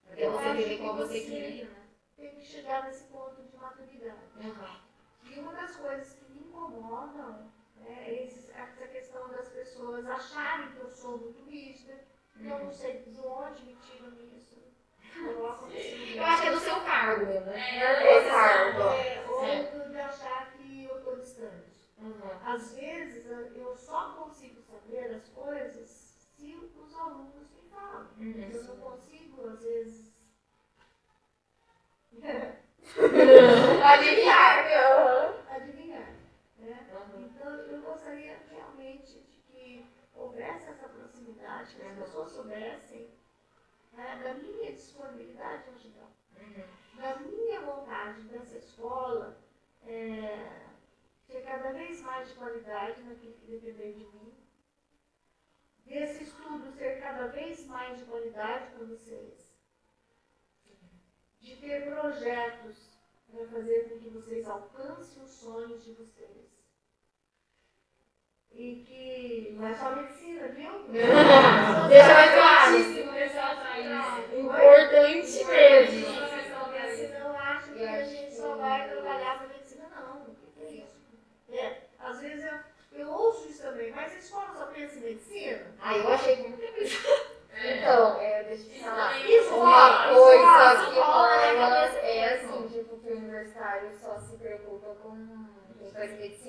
Porque 0.05 0.27
você 0.27 0.53
vive 0.53 0.77
como 0.79 0.97
você 0.97 1.19
queria? 1.21 1.69
Tem 2.17 2.35
que 2.35 2.45
chegar 2.45 2.85
nesse 2.85 3.05
ponto 3.05 3.41
de 3.43 3.55
maturidade. 3.57 4.19
E 5.23 5.39
uma 5.39 5.53
das 5.53 5.75
coisas 5.75 6.13
que 6.13 6.30
incomodam 6.51 7.49
né, 7.77 8.03
é 8.05 8.23
esses- 8.25 8.49
essa 8.49 8.87
questão 8.87 9.29
das 9.29 9.47
pessoas 9.49 10.05
acharem 10.05 10.71
que 10.73 10.79
eu 10.79 10.91
sou 10.91 11.17
muito 11.17 11.43
rígida, 11.45 11.97
que 12.37 12.45
eu 12.45 12.59
não 12.59 12.71
sei 12.71 12.99
de 13.01 13.19
onde 13.21 13.65
me 13.65 13.75
tiram 13.75 14.09
isso. 14.09 14.61
Nesse 15.69 16.15
Eu 16.17 16.25
acho 16.25 16.41
que 16.41 16.47
é 16.47 16.51
do 16.51 16.59
seu 16.59 16.81
cargo, 16.81 17.25
né? 17.25 17.53
É 17.69 18.29
cargo. 18.29 18.81
É, 18.81 19.25
ou 19.27 19.89
de 19.89 19.97
achar 19.99 20.51
que 20.53 20.85
eu 20.85 20.97
estou 20.97 21.15
distante. 21.17 21.71
Uhum. 21.97 22.21
Às 22.43 22.73
vezes 22.73 23.25
eu 23.25 23.39
eu 23.55 23.75
só 23.75 24.13
consigo 24.13 24.61
saber 24.61 25.13
as 25.15 25.27
coisas 25.29 25.89
se 26.35 26.55
os 26.55 26.95
alunos 26.99 27.49
me 27.51 27.69
falam. 27.69 28.07
Eu 28.19 28.63
não 28.63 28.77
consigo, 28.77 29.47
às 29.47 29.61
vezes. 29.61 30.11
Adivinhar, 33.83 34.65
meu. 34.67 35.45
adivinhar. 35.49 35.70
Então, 37.41 37.55
eu 37.55 37.81
gostaria 37.81 38.37
realmente 38.51 39.19
de 39.19 39.41
que 39.47 39.85
houvesse 40.13 40.69
essa 40.69 40.87
proximidade, 40.87 41.73
que 41.73 41.81
as 41.81 41.97
pessoas 41.97 42.31
soubessem 42.33 43.09
né, 43.93 44.21
da 44.23 44.35
minha 44.35 44.71
disponibilidade 44.71 45.67
em 45.67 45.73
ajudar, 45.73 46.11
da 46.97 47.15
minha 47.19 47.61
vontade 47.61 48.21
dessa 48.27 48.59
escola 48.59 49.35
é, 49.87 50.67
ter 51.27 51.41
cada 51.41 51.71
vez 51.71 51.99
mais 52.01 52.29
de 52.29 52.35
qualidade 52.35 53.01
naquilo 53.01 53.33
que 53.33 53.47
depender 53.47 53.93
de 53.93 54.05
mim, 54.05 54.37
desse 55.83 56.25
estudo 56.25 56.71
ser 56.73 57.01
cada 57.01 57.25
vez 57.25 57.65
mais 57.65 57.97
de 57.97 58.05
qualidade 58.05 58.71
para 58.71 58.85
vocês, 58.85 59.51
de 61.39 61.55
ter 61.55 61.89
projetos 61.89 62.99
para 63.31 63.47
fazer 63.47 63.89
com 63.89 63.97
que 63.97 64.09
vocês 64.09 64.47
alcancem 64.47 65.23
os 65.23 65.31
sonhos 65.31 65.83
de 65.83 65.93
vocês. 65.93 66.60
E 68.55 68.83
que 68.85 69.55
não 69.57 69.67
é 69.67 69.73
só 69.73 69.95
medicina, 69.95 70.47
viu? 70.49 70.71
Deixa 71.89 72.13
mais 72.13 72.31
claro. 72.33 72.77
Importante 74.37 75.45
mesmo. 75.45 76.05
Senão 76.95 77.37
acho 77.39 77.71
que 77.73 77.83
a 77.85 78.03
gente 78.03 78.35
só 78.35 78.55
vai 78.55 78.89
trabalhar 78.89 79.37
para 79.39 79.47
medicina, 79.47 79.85
não. 79.95 80.21
O 80.21 80.35
que 80.55 80.63
é 80.63 80.71
isso? 80.71 80.95
É, 81.51 81.77
às 81.99 82.19
vezes 82.19 82.45
eu, 82.45 82.99
eu 82.99 83.09
ouço 83.11 83.49
isso 83.49 83.61
também, 83.63 83.91
mas 83.91 84.13
a 84.13 84.17
escola 84.17 84.53
só 84.55 84.65
pensa 84.67 84.97
em 84.99 85.01
medicina? 85.01 85.65
Ah, 85.81 85.97
eu 85.97 86.07
achei 86.13 86.35
que 86.37 86.47
muito 86.49 86.81
isso. 86.81 87.01
Então, 87.63 88.19
é, 88.21 88.43
deixa 88.43 88.63
eu 88.63 88.69
te 88.71 88.79
falar. 88.79 89.19
Isso 89.29 89.53
Uma 89.53 90.07
coisa 90.07 90.85
que 90.89 90.99
rola 90.99 91.35
é 91.35 92.39
mesmo. 92.39 92.55
assim, 92.55 92.67
tipo, 92.69 92.97
que 92.97 93.09
o 93.11 93.17
universitário 93.17 93.91
só 94.01 94.17
se 94.19 94.37
preocupa 94.37 94.95
com 95.03 95.45
quem 95.77 95.91
faz 95.91 96.11
medicina. 96.17 96.40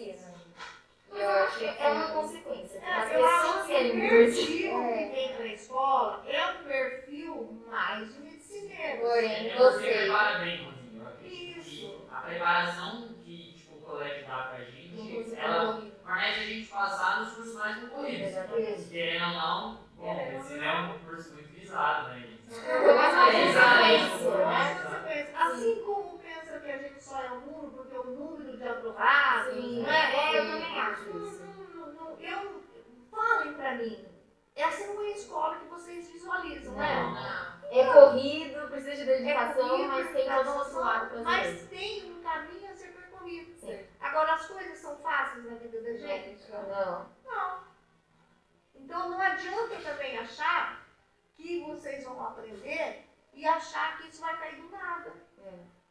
Eu 1.23 1.31
acho 1.31 1.59
que 1.59 1.65
é 1.65 1.89
uma 1.89 2.09
consequência. 2.09 2.78
É, 2.81 2.93
as 2.94 3.09
pessoas 3.09 3.66
que 3.66 3.73
é 3.73 3.90
perfil 3.90 4.73
que 4.93 5.15
tem 5.15 5.39
na 5.39 5.47
escola 5.47 6.24
é 6.27 6.47
um 6.47 6.65
perfil 6.65 7.65
mais 7.70 8.12
de 8.12 8.20
medicineiro. 8.20 9.01
Porém, 9.03 9.57
você. 9.57 9.86
Prepara 9.86 10.39
bem, 10.40 10.69
assim, 11.07 11.59
Isso. 11.59 12.09
A 12.11 12.20
preparação 12.23 13.09
que 13.24 13.55
tipo, 13.57 13.77
o 13.77 13.81
colégio 13.82 14.27
dá 14.27 14.43
pra 14.43 14.65
gente, 14.65 15.35
é 15.35 15.44
ela 15.44 15.74
permite 15.74 16.40
a 16.40 16.44
gente 16.44 16.69
passar 16.69 17.20
nos 17.20 17.35
cursos 17.35 17.55
mais 17.55 17.78
concorridos. 17.78 18.36
É 18.36 18.77
querendo 18.90 19.24
ou 19.24 19.31
não, 19.31 19.81
bom, 19.97 20.20
é. 20.20 20.32
medicina 20.32 20.65
é 20.65 20.81
um 20.81 20.99
curso 20.99 21.35
muito 21.35 21.49
visado, 21.53 22.09
né? 22.09 22.28
Mas 22.51 23.15
mais 23.15 23.47
visado. 23.47 24.32
Assim 25.35 25.82
como 25.85 26.22
número 28.05 28.57
de 28.57 28.69
aprovados. 28.69 29.55
Sim, 29.55 29.83
não 29.83 29.91
é? 29.91 30.15
é, 30.15 30.39
eu 30.39 30.51
também 30.53 30.81
acho 30.81 31.09
Não, 31.11 31.27
isso. 31.29 31.43
não, 31.43 31.87
não, 31.87 31.93
não, 31.93 32.20
eu, 32.20 32.62
falem 33.11 33.55
pra 33.55 33.74
mim. 33.77 34.07
Essa 34.55 34.87
não 34.87 35.03
é 35.03 35.07
a 35.07 35.11
escola 35.16 35.57
que 35.59 35.65
vocês 35.66 36.11
visualizam, 36.11 36.74
né? 36.74 37.03
Não. 37.03 37.53
É 37.70 37.91
corrido, 37.91 38.69
precisa 38.69 38.97
de 38.97 39.05
dedicação, 39.07 39.65
É 39.65 39.69
corrido, 39.70 39.89
mas 39.89 40.12
tem 40.12 40.29
todo 40.29 40.51
um 40.51 40.59
outro 40.59 40.79
lado 40.81 41.09
pra 41.11 41.23
Mas 41.23 41.47
fazer. 41.47 41.66
tem 41.69 42.12
um 42.12 42.23
caminho 42.23 42.70
a 42.70 42.74
ser 42.74 42.89
percorrido. 42.89 43.59
Sim. 43.61 43.87
Agora, 43.99 44.35
as 44.35 44.47
coisas 44.47 44.79
são 44.79 44.97
fáceis 44.99 45.45
na 45.47 45.55
vida 45.55 45.81
da 45.81 45.93
gente? 45.95 46.51
Não. 46.51 47.07
Não. 47.24 47.61
Então, 48.74 49.09
não 49.09 49.20
adianta 49.20 49.77
também 49.77 50.19
achar 50.19 50.85
que 51.35 51.61
vocês 51.62 52.05
vão 52.05 52.23
aprender 52.27 53.09
e 53.33 53.47
achar 53.47 53.97
que 53.97 54.09
isso 54.09 54.20
vai 54.20 54.37
cair 54.39 54.57
do 54.57 54.69
nada. 54.69 55.12
É. 55.43 55.82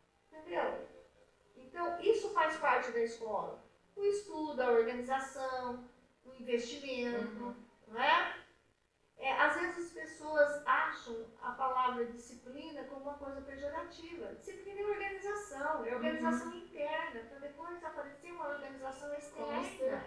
Então, 1.56 2.00
isso 2.02 2.30
faz 2.34 2.58
parte 2.58 2.92
da 2.92 3.00
escola. 3.00 3.64
O 3.96 4.04
estudo, 4.04 4.62
a 4.62 4.72
organização, 4.72 5.88
o 6.26 6.34
investimento, 6.34 7.56
não 7.88 8.02
é? 8.02 8.36
É, 9.18 9.34
às 9.34 9.56
vezes 9.56 9.86
as 9.86 9.92
pessoas 9.94 10.66
acham 10.66 11.26
a 11.44 11.52
palavra 11.52 12.06
disciplina 12.06 12.84
como 12.86 13.02
uma 13.02 13.14
coisa 13.14 13.40
pejorativa. 13.42 14.34
Disciplina 14.34 14.82
é 14.82 14.86
organização, 14.86 15.86
é 15.86 15.96
organização 15.96 16.54
interna, 16.54 17.22
para 17.30 17.40
depois 17.40 17.84
aparecer 17.84 18.32
uma 18.32 18.48
organização 18.50 19.14
externa. 19.14 20.06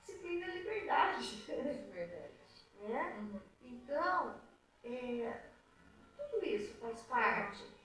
Disciplina 0.00 0.46
é 0.46 0.50
liberdade. 0.56 1.44
Verdade. 1.92 2.32
né? 2.80 3.16
Uhum. 3.18 3.40
Então, 3.60 4.40
é, 4.82 5.42
tudo 6.16 6.44
isso 6.46 6.74
faz 6.78 7.02
parte. 7.02 7.77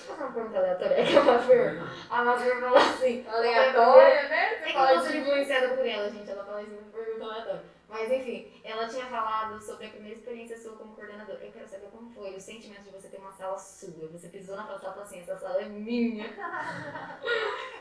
Deixa 0.00 0.12
eu 0.12 0.16
fazer 0.16 0.24
uma 0.24 0.32
pergunta 0.32 0.58
aleatória. 0.58 0.94
É 0.94 1.04
que 1.04 1.16
a 1.16 1.22
Mafir, 1.22 1.82
a 2.10 2.24
falou 2.60 2.76
assim. 2.78 3.26
Aleatória, 3.28 4.28
né? 4.28 4.54
É 4.54 4.72
que 4.72 4.76
eu 4.78 5.00
sou 5.02 5.14
influenciada 5.14 5.68
por 5.68 5.86
ela, 5.86 6.10
gente. 6.10 6.30
Ela 6.30 6.44
fala 6.44 6.62
isso 6.62 6.72
uma 6.72 6.90
pergunta 6.90 7.24
aleatória. 7.24 7.62
Mas 7.88 8.10
enfim, 8.10 8.62
ela 8.64 8.86
tinha 8.88 9.04
falado 9.06 9.60
sobre 9.60 9.86
a 9.86 9.90
primeira 9.90 10.16
experiência 10.16 10.56
sua 10.56 10.76
como 10.76 10.94
coordenadora. 10.94 11.38
Eu 11.44 11.50
quero 11.52 11.66
saber 11.68 11.88
como 11.90 12.08
foi 12.14 12.34
o 12.36 12.40
sentimento 12.40 12.84
de 12.84 12.90
você 12.90 13.08
ter 13.08 13.18
uma 13.18 13.32
sala 13.32 13.58
sua. 13.58 14.08
Você 14.12 14.28
pisou 14.28 14.56
na 14.56 14.64
sala 14.64 14.78
e 14.78 14.82
falou 14.82 15.02
assim: 15.02 15.20
essa 15.20 15.36
sala 15.36 15.60
é 15.60 15.64
minha. 15.66 16.24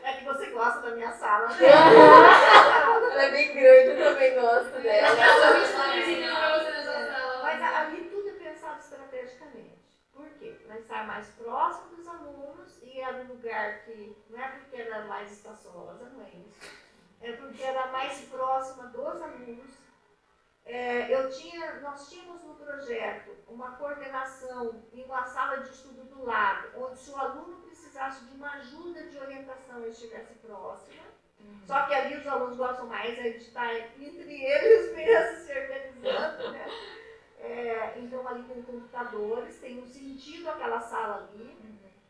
É 0.02 0.14
que 0.14 0.24
você 0.24 0.46
gosta 0.48 0.80
da 0.82 0.92
minha 0.96 1.12
sala, 1.12 1.48
né? 1.50 1.56
Ela 3.12 3.24
é 3.26 3.32
bem 3.32 3.54
grande, 3.54 3.90
eu 4.02 4.14
também 4.14 4.34
gosto 4.34 4.82
dela. 4.82 5.16
Mas 7.44 7.62
a- 7.62 7.80
ali 7.82 8.04
tudo 8.06 8.30
é 8.30 8.32
pensado 8.32 8.80
estrategicamente. 8.80 9.78
Para 10.70 10.78
estar 10.78 11.08
mais 11.08 11.28
próximo 11.30 11.96
dos 11.96 12.08
alunos 12.08 12.80
e 12.84 13.02
era 13.02 13.24
um 13.24 13.30
lugar 13.30 13.86
que 13.86 14.16
não 14.30 14.40
é 14.40 14.50
porque 14.50 14.76
era 14.76 15.04
mais 15.06 15.32
espaçosa, 15.32 16.12
não 16.12 16.24
é 16.24 16.30
isso. 16.30 16.72
É 17.20 17.32
porque 17.32 17.64
era 17.64 17.88
mais 17.88 18.22
próxima 18.26 18.86
dos 18.90 19.20
alunos. 19.20 19.72
É, 20.64 21.12
eu 21.12 21.32
tinha, 21.32 21.80
nós 21.80 22.08
tínhamos 22.08 22.44
no 22.44 22.54
projeto 22.54 23.36
uma 23.48 23.78
coordenação 23.78 24.84
em 24.94 25.04
uma 25.06 25.26
sala 25.26 25.58
de 25.58 25.72
estudo 25.72 26.04
do 26.04 26.24
lado, 26.24 26.70
onde 26.78 27.00
se 27.00 27.10
o 27.10 27.18
aluno 27.18 27.62
precisasse 27.62 28.26
de 28.26 28.36
uma 28.36 28.52
ajuda 28.58 29.08
de 29.08 29.18
orientação 29.18 29.80
ele 29.80 29.90
estivesse 29.90 30.36
próximo. 30.36 31.02
Só 31.66 31.88
que 31.88 31.96
ali 31.96 32.16
os 32.16 32.28
alunos 32.28 32.58
gostam 32.58 32.86
mais 32.86 33.18
é 33.18 33.32
de 33.32 33.38
estar 33.38 33.74
entre 33.76 34.44
eles 34.46 34.96
mesmos 34.96 35.40
se 35.40 35.52
organizando, 35.52 36.52
né? 36.52 36.68
É, 37.40 37.94
então 37.98 38.28
ali 38.28 38.44
tem 38.44 38.62
computadores, 38.64 39.60
tem 39.60 39.82
um 39.82 39.86
sentido 39.88 40.50
aquela 40.50 40.80
sala 40.80 41.30
ali. 41.34 41.58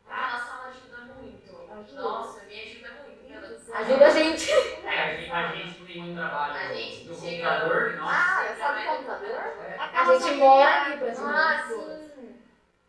Aquela 0.06 0.38
sala 0.40 0.68
ajuda 0.68 1.14
muito. 1.14 1.70
Ajuda. 1.72 2.02
Nossa, 2.02 2.44
me 2.46 2.60
ajuda 2.60 2.90
muito. 2.92 3.10
Deus. 3.30 3.70
Ajuda 3.70 4.06
a 4.06 4.10
gente. 4.10 4.50
É, 4.50 4.98
a 4.98 5.14
gente, 5.16 5.30
a 5.30 5.46
gente 5.52 5.84
tem 5.86 6.02
muito 6.02 6.16
trabalho 6.18 6.54
A 6.54 6.74
gente 6.74 7.04
do 7.04 7.14
chega- 7.14 7.60
computador, 7.60 7.96
nossa. 7.96 8.12
Ah, 8.16 8.56
sabe 8.58 8.80
o 8.80 8.90
computador? 8.96 9.28
É. 9.30 9.76
A 9.78 10.04
gente 10.18 10.34
mora 10.36 10.82
aqui 10.82 10.98
pra 10.98 11.08
Ah, 11.10 11.62
cima. 11.68 11.96
sim. 12.16 12.40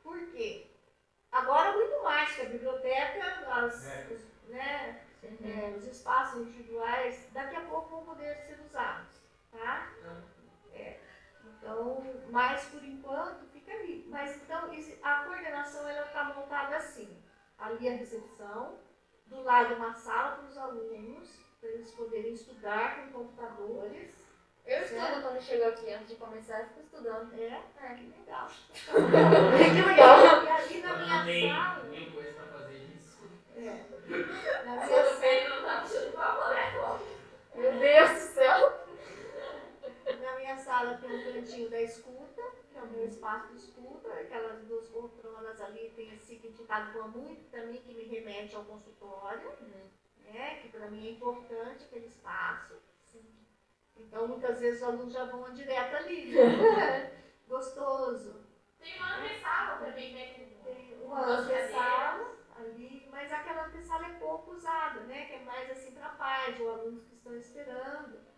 Por 0.03 0.19
quê? 0.31 0.68
Agora 1.31 1.73
muito 1.73 2.03
mais 2.03 2.31
que 2.35 2.41
a 2.41 2.45
biblioteca, 2.45 3.23
as, 3.51 3.88
É. 3.88 4.07
os, 4.11 4.49
né, 4.49 5.01
é, 5.23 5.73
os 5.77 5.85
espaços 5.85 6.41
individuais, 6.41 7.27
daqui 7.31 7.55
a 7.55 7.61
pouco 7.61 7.89
vão 7.89 8.03
poder 8.03 8.35
ser 8.38 8.59
usados, 8.68 9.07
tá? 9.51 9.89
É. 10.03 10.31
Então, 11.61 12.03
mas 12.31 12.65
por 12.65 12.83
enquanto 12.83 13.45
fica 13.53 13.71
ali. 13.71 14.03
Mas 14.09 14.35
então 14.38 14.71
a 15.03 15.23
coordenação 15.23 15.88
ela 15.88 16.07
está 16.07 16.23
montada 16.23 16.75
assim. 16.77 17.21
Ali 17.57 17.88
a 17.88 17.91
recepção, 17.91 18.79
do 19.27 19.43
lado 19.43 19.75
uma 19.75 19.93
sala 19.93 20.38
para 20.38 20.47
os 20.47 20.57
alunos, 20.57 21.29
para 21.59 21.69
eles 21.69 21.91
poderem 21.91 22.33
estudar 22.33 22.95
com 22.95 23.11
computadores. 23.11 24.09
Eu 24.65 24.81
estudo 24.81 25.21
quando 25.21 25.41
chego 25.41 25.69
aqui, 25.69 25.91
antes 25.91 26.09
de 26.09 26.15
começar, 26.15 26.61
eu 26.61 26.67
fico 26.67 26.81
estudando. 26.81 27.33
É, 27.39 27.61
é 27.83 27.95
que 27.95 28.13
legal. 28.19 28.47
que 28.73 29.81
legal. 29.81 30.43
E 30.43 30.49
ali 30.49 30.81
na 30.81 31.25
minha 31.25 31.53
sala, 31.53 31.83
mil 31.83 32.11
coisas 32.11 32.35
pra 32.35 32.45
fazer 32.45 32.77
isso. 32.77 33.19
é, 33.55 33.85
na 34.65 34.85
minha 34.85 34.88
sala, 34.88 35.49
não 35.49 35.65
tá 35.65 35.81
puxando 35.81 36.13
papo, 36.13 36.49
né? 36.49 36.99
Meu 37.55 37.79
Deus 37.79 38.09
do 38.11 38.33
céu. 38.33 38.81
Na 40.06 40.36
minha 40.38 40.57
sala 40.57 40.98
tem 40.98 41.10
um 41.10 41.34
cantinho 41.34 41.69
da 41.69 41.82
escuta, 41.82 42.41
que 42.72 42.78
é 42.78 42.82
o 42.82 42.88
meu 42.88 43.06
espaço 43.06 43.53
de 43.53 43.57
escuta, 43.60 44.11
aquelas 44.14 44.64
duas 44.65 44.88
poltronas 44.88 45.60
ali 45.61 45.91
tem 45.95 46.14
esse 46.14 46.26
significado 46.26 46.91
com 46.98 47.07
muito 47.10 47.49
também 47.49 47.82
que 47.82 47.94
me 47.94 48.03
remete 48.03 48.56
ao 48.56 48.65
consultório, 48.65 49.52
né? 50.26 50.60
Que 50.61 50.69
para 50.69 50.90
mim 50.90 51.07
é 51.07 51.11
importante 51.11 51.86
aquele 51.86 52.07
espaço. 52.07 52.76
Então 53.98 54.28
muitas 54.28 54.60
vezes 54.60 54.82
os 54.82 54.88
alunos 54.88 55.14
já 55.14 55.26
vão 55.26 55.53
direto 55.53 55.95
ali. 55.95 56.34
né? 56.34 57.22
Gostoso. 57.48 58.41
Tem 58.80 58.98
uma 58.98 59.18
antessala 59.18 59.86
também, 59.86 60.14
né? 60.14 60.34
Tem 60.64 60.98
uma 61.03 61.26
antessala 61.26 62.36
ali, 62.57 63.07
mas 63.11 63.32
aquela 63.32 63.68
antessala 63.68 64.07
é 64.07 64.14
pouco 64.14 64.52
usada, 64.52 65.02
né? 65.02 65.26
Que 65.26 65.34
é 65.34 65.40
mais 65.44 65.69
assim 65.69 65.91
para 65.91 66.10
pais 66.10 66.60
ou 66.60 66.72
alunos 66.72 67.03
que 67.06 67.15
estão 67.15 67.36
esperando. 67.36 68.31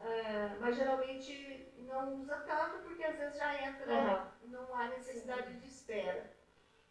É, 0.00 0.50
mas 0.60 0.76
geralmente 0.76 1.72
não 1.78 2.14
usa 2.14 2.36
tanto 2.46 2.78
porque 2.84 3.02
às 3.04 3.16
vezes 3.16 3.36
já 3.36 3.54
entra, 3.62 3.92
Aham. 3.92 4.26
não 4.44 4.74
há 4.74 4.84
necessidade 4.88 5.54
de 5.54 5.66
espera. 5.68 6.30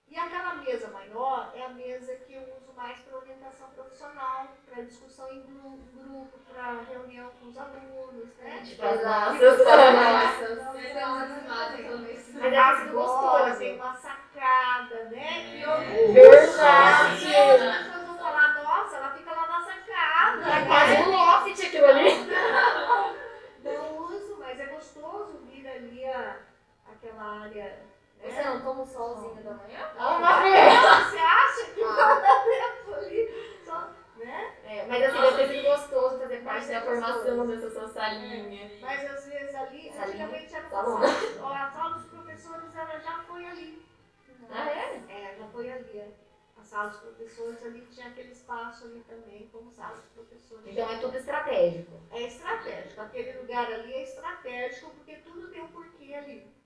E 0.09 0.17
aquela 0.17 0.55
mesa 0.55 0.87
maior 0.89 1.51
é 1.53 1.63
a 1.65 1.69
mesa 1.69 2.15
que 2.15 2.33
eu 2.33 2.41
uso 2.57 2.73
mais 2.73 2.97
para 2.99 3.17
orientação 3.17 3.69
profissional, 3.71 4.47
para 4.65 4.83
discussão 4.83 5.29
em 5.33 5.41
gru- 5.41 5.79
grupo, 5.93 6.37
para 6.49 6.81
reunião 6.89 7.29
com 7.39 7.47
os 7.47 7.57
alunos, 7.57 8.33
né? 8.37 8.61
Tipo, 8.65 8.83
as. 8.85 8.97
Mas 12.33 12.53
é 12.53 12.75
sido 12.75 12.99
Agora 12.99 13.45
gostoso. 13.49 13.59
tem 13.59 13.75
uma 13.75 13.93
sacada, 13.95 15.03
né? 15.05 15.43
Que 15.51 15.61
eu 15.61 15.71
É. 15.71 16.11
Verdade. 16.11 17.35
As 17.35 17.87
pessoas 17.87 18.05
vão 18.07 18.17
falar, 18.17 18.53
nossa, 18.63 18.95
ela 18.95 19.11
fica 19.11 19.31
lá 19.31 19.47
na 19.47 19.61
sacada. 19.65 20.49
É 20.49 20.65
quase 20.65 20.93
um 21.01 21.11
loft 21.11 21.65
aquilo 21.65 21.85
ali. 21.85 22.09
Não 23.63 23.97
uso, 24.05 24.37
mas 24.39 24.59
é 24.59 24.65
gostoso 24.67 25.39
vir 25.51 25.67
ali 25.67 26.05
a, 26.05 26.37
área. 27.23 27.79
Você 28.21 28.43
não 28.43 28.61
toma 28.61 28.81
o 28.83 28.85
solzinho 28.85 29.43
da 29.43 29.53
manhã? 29.53 29.91
Ó, 29.99 30.17
uma 30.17 30.41
vez. 30.41 30.73
Você 31.11 31.17
acha 31.17 31.71
que 31.71 31.81
dar 31.81 32.21
tempo 32.43 32.93
ali? 32.95 33.61
Só, 33.63 33.89
né? 34.17 34.55
É, 34.65 34.85
mas 34.87 35.03
assim, 35.03 35.21
deve 35.21 35.37
ter 35.37 35.47
sido 35.47 35.63
gostoso 35.63 36.19
fazer 36.19 36.43
parte 36.43 36.67
da 36.67 36.81
formação 36.81 37.47
dessa 37.47 37.69
sua 37.69 37.87
salinha. 37.87 38.71
Mas 38.81 39.11
às 39.11 39.25
vezes 39.27 39.55
ali, 39.55 39.89
antigamente 39.89 40.55
era 40.55 40.69
Salão. 40.69 40.99
ó, 41.41 41.53
a 41.53 41.69
sala 41.71 41.93
dos 41.93 42.05
professores 42.07 42.75
ela 42.75 42.99
já 42.99 43.19
foi 43.23 43.45
ali. 43.45 43.85
Ah, 44.49 44.69
é? 44.69 45.01
É, 45.09 45.35
já 45.37 45.47
foi 45.47 45.71
ali. 45.71 45.97
é. 45.99 46.09
A 46.59 46.63
sala 46.63 46.89
dos 46.89 46.99
professores 46.99 47.63
ali 47.63 47.81
tinha 47.91 48.07
aquele 48.07 48.31
espaço 48.31 48.85
ali 48.85 49.03
também, 49.07 49.47
como 49.51 49.71
sala 49.71 49.95
dos 49.95 50.05
professores. 50.07 50.65
Então 50.65 50.89
é 50.91 50.97
tudo 50.97 51.15
estratégico. 51.15 51.91
É 52.11 52.23
estratégico. 52.23 52.99
Aquele 53.01 53.37
lugar 53.39 53.71
ali 53.71 53.93
é 53.93 54.03
estratégico 54.03 54.89
porque 54.91 55.17
tudo 55.17 55.49
tem 55.49 55.61
um 55.61 55.67
porquê 55.67 56.15
ali. 56.15 56.56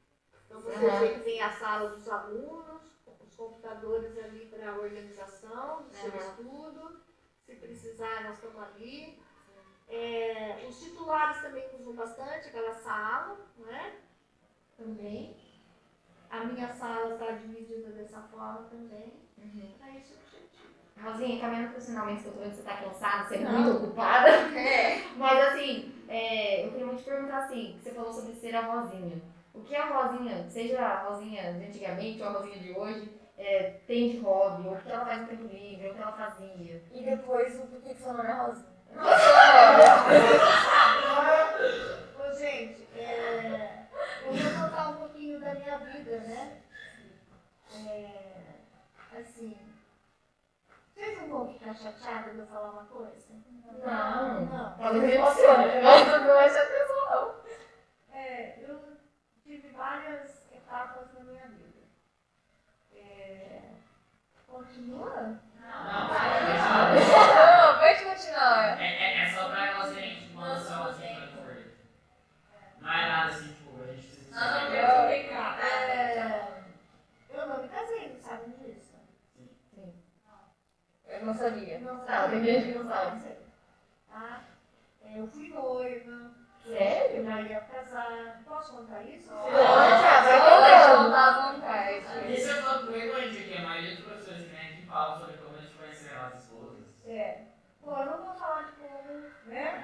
Então 0.51 0.59
você 0.59 1.13
que 1.13 1.19
tem 1.21 1.41
a 1.41 1.49
sala 1.49 1.91
dos 1.91 2.07
alunos, 2.09 2.81
os 3.21 3.35
computadores 3.35 4.17
ali 4.17 4.45
para 4.47 4.71
a 4.71 4.75
organização 4.75 5.83
do 5.83 5.93
seu 5.95 6.13
estudo. 6.13 7.01
Se 7.45 7.55
precisar, 7.55 8.23
nós 8.25 8.35
estamos 8.35 8.61
ali. 8.61 9.17
É, 9.87 10.65
os 10.67 10.79
titulares 10.79 11.41
também 11.41 11.69
usam 11.79 11.93
bastante 11.93 12.49
aquela 12.49 12.73
sala, 12.73 13.37
né? 13.57 13.99
Também. 14.77 15.35
A 16.29 16.45
minha 16.45 16.73
sala 16.73 17.13
está 17.13 17.31
dividida 17.31 17.89
dessa 17.91 18.21
forma 18.21 18.67
também. 18.69 19.13
É 19.81 19.97
esse 19.97 20.13
o 20.13 20.17
objetivo. 20.17 21.01
Rosinha, 21.01 21.41
caminhando 21.41 21.71
profissionalmente, 21.71 22.21
que 22.23 22.27
eu 22.27 22.33
tô 22.33 22.39
vendo 22.39 22.51
que 22.51 22.57
você 22.57 22.63
tá 22.63 22.77
cansada, 22.77 23.27
você 23.27 23.35
é 23.35 23.49
muito 23.49 23.83
ocupada. 23.83 24.29
É. 24.29 25.07
Mas 25.17 25.47
assim, 25.47 25.95
é, 26.07 26.65
eu 26.65 26.71
queria 26.71 26.85
muito 26.85 26.99
te 26.99 27.09
perguntar 27.09 27.39
assim, 27.39 27.79
você 27.81 27.91
falou 27.91 28.13
sobre 28.13 28.35
ser 28.35 28.55
a 28.55 28.61
Rosinha. 28.61 29.21
O 29.53 29.61
que 29.61 29.75
é 29.75 29.81
a 29.81 29.85
Rosinha, 29.87 30.49
seja 30.49 30.81
a 30.81 31.03
Rosinha 31.03 31.53
de 31.53 31.65
antigamente 31.65 32.21
ou 32.21 32.29
a 32.29 32.31
Rosinha 32.31 32.59
de 32.59 32.71
hoje, 32.71 33.19
é, 33.37 33.81
tem 33.87 34.11
de 34.11 34.19
hobby, 34.19 34.67
ou 34.67 34.75
o 34.75 34.81
que 34.81 34.91
ela 34.91 35.05
faz 35.05 35.21
no 35.21 35.27
tempo 35.27 35.43
livre, 35.43 35.87
ou 35.87 35.91
o 35.91 35.95
que 35.95 36.01
ela 36.01 36.11
fazia. 36.11 36.83
E 36.91 37.03
depois 37.03 37.59
o 37.59 37.67
porquê 37.67 37.93
que 37.93 38.01
seu 38.01 38.13
nome 38.13 38.29
é 38.29 38.33
Rosinha. 38.33 38.71
Ô, 42.19 42.33
gente, 42.33 42.87
é, 42.97 43.87
eu 44.25 44.33
vou 44.33 44.63
contar 44.63 44.89
um 44.89 44.95
pouquinho 44.95 45.39
da 45.39 45.53
minha 45.53 45.77
vida, 45.79 46.19
né? 46.19 46.61
É, 47.87 49.17
assim, 49.17 49.57
vocês 50.93 51.21
não 51.21 51.29
vão 51.29 51.53
ficar 51.53 51.73
chateados 51.73 52.33
de 52.33 52.39
eu 52.39 52.47
falar 52.47 52.71
uma 52.71 52.85
coisa? 52.85 53.33
Não. 53.83 54.45
Não. 54.45 54.77
Talvez 54.77 55.03
me 55.03 55.11
emocione, 55.13 55.81
mas 55.81 56.07
não 56.07 56.39
é 56.39 56.45
atenção, 56.45 57.09
não. 57.09 57.41
É, 58.13 58.59
eu 58.61 58.90
tive 59.51 59.67
várias 59.71 60.49
etapas 60.53 61.11
na 61.13 61.25
minha 61.25 61.45
vida. 61.49 61.81
É, 62.95 63.71
continua? 64.47 65.39
Não, 65.59 65.83
Não, 65.83 67.79
pode 67.79 68.05
continuar. 68.05 68.81
é, 68.81 68.85
é, 68.85 69.23
é 69.23 69.31
só 69.33 69.49
pra 69.49 69.67
elas 69.67 69.93
terem 69.93 70.15
tipo, 70.15 70.33
uma 70.37 70.53
noção 70.55 70.83
assim 70.83 71.15
pra 71.15 71.27
correr. 71.43 71.75
Não 72.79 72.93
é 72.93 73.09
nada 73.09 73.29
assim, 73.29 73.53
tipo, 73.53 73.83
a 73.83 73.87
gente 73.87 74.07
precisa 74.07 74.39
não 74.39 74.71
temos 74.71 74.91
que 75.13 75.27
pegar. 75.27 75.59
É, 75.59 76.63
eu 77.29 77.47
não 77.47 77.61
me 77.61 77.67
casei, 77.67 78.13
não 78.13 78.21
sabem 78.21 78.51
disso? 78.51 78.91
Eu 81.07 81.25
não 81.25 81.33
sabia. 81.33 81.79
Não 81.79 82.05
Não, 82.05 82.29
tem 82.29 82.43
gente 82.45 82.71
que 82.71 82.79
não 82.79 82.87
sabe. 82.89 83.35
Tá? 84.07 84.43
É, 85.03 85.19
Eu 85.19 85.27
fui 85.27 85.49
noiva. 85.49 86.40
Sério? 86.65 87.17
Eu 87.17 87.25
já 87.25 87.41
ia 87.41 87.61
casar. 87.61 88.41
Posso 88.45 88.77
contar 88.77 89.03
isso? 89.03 89.29
Pode, 89.29 89.51
vai 89.51 90.95
contar 90.95 91.27
à 91.27 91.51
vontade. 91.51 92.33
Isso 92.33 92.51
é 92.51 92.61
todo 92.61 92.91
frequente 92.91 93.37
aqui, 93.39 93.57
a 93.57 93.61
maioria 93.61 93.95
dos 93.95 94.05
professores 94.05 94.41
que 94.43 94.49
vem 94.55 94.67
aqui 94.67 94.85
falam 94.85 95.19
sobre 95.19 95.37
como 95.37 95.57
a 95.57 95.61
gente 95.61 95.73
conhecer 95.73 96.13
as 96.15 96.43
esposas. 96.43 96.87
É. 97.05 97.41
Pô, 97.83 97.91
eu 97.91 98.05
não 98.05 98.25
vou 98.25 98.35
falar 98.35 98.63
de 98.63 98.71
como, 98.73 99.25
né? 99.47 99.81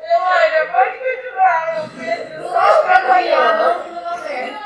Elônia, 0.00 0.72
pode 0.72 0.98
continuar. 0.98 1.76
Eu 1.76 1.88
preciso. 1.90 2.48
Só 2.48 2.82
pra 2.82 2.98
não 3.56 3.94
não 3.94 4.02
dá 4.02 4.18
certo. 4.18 4.58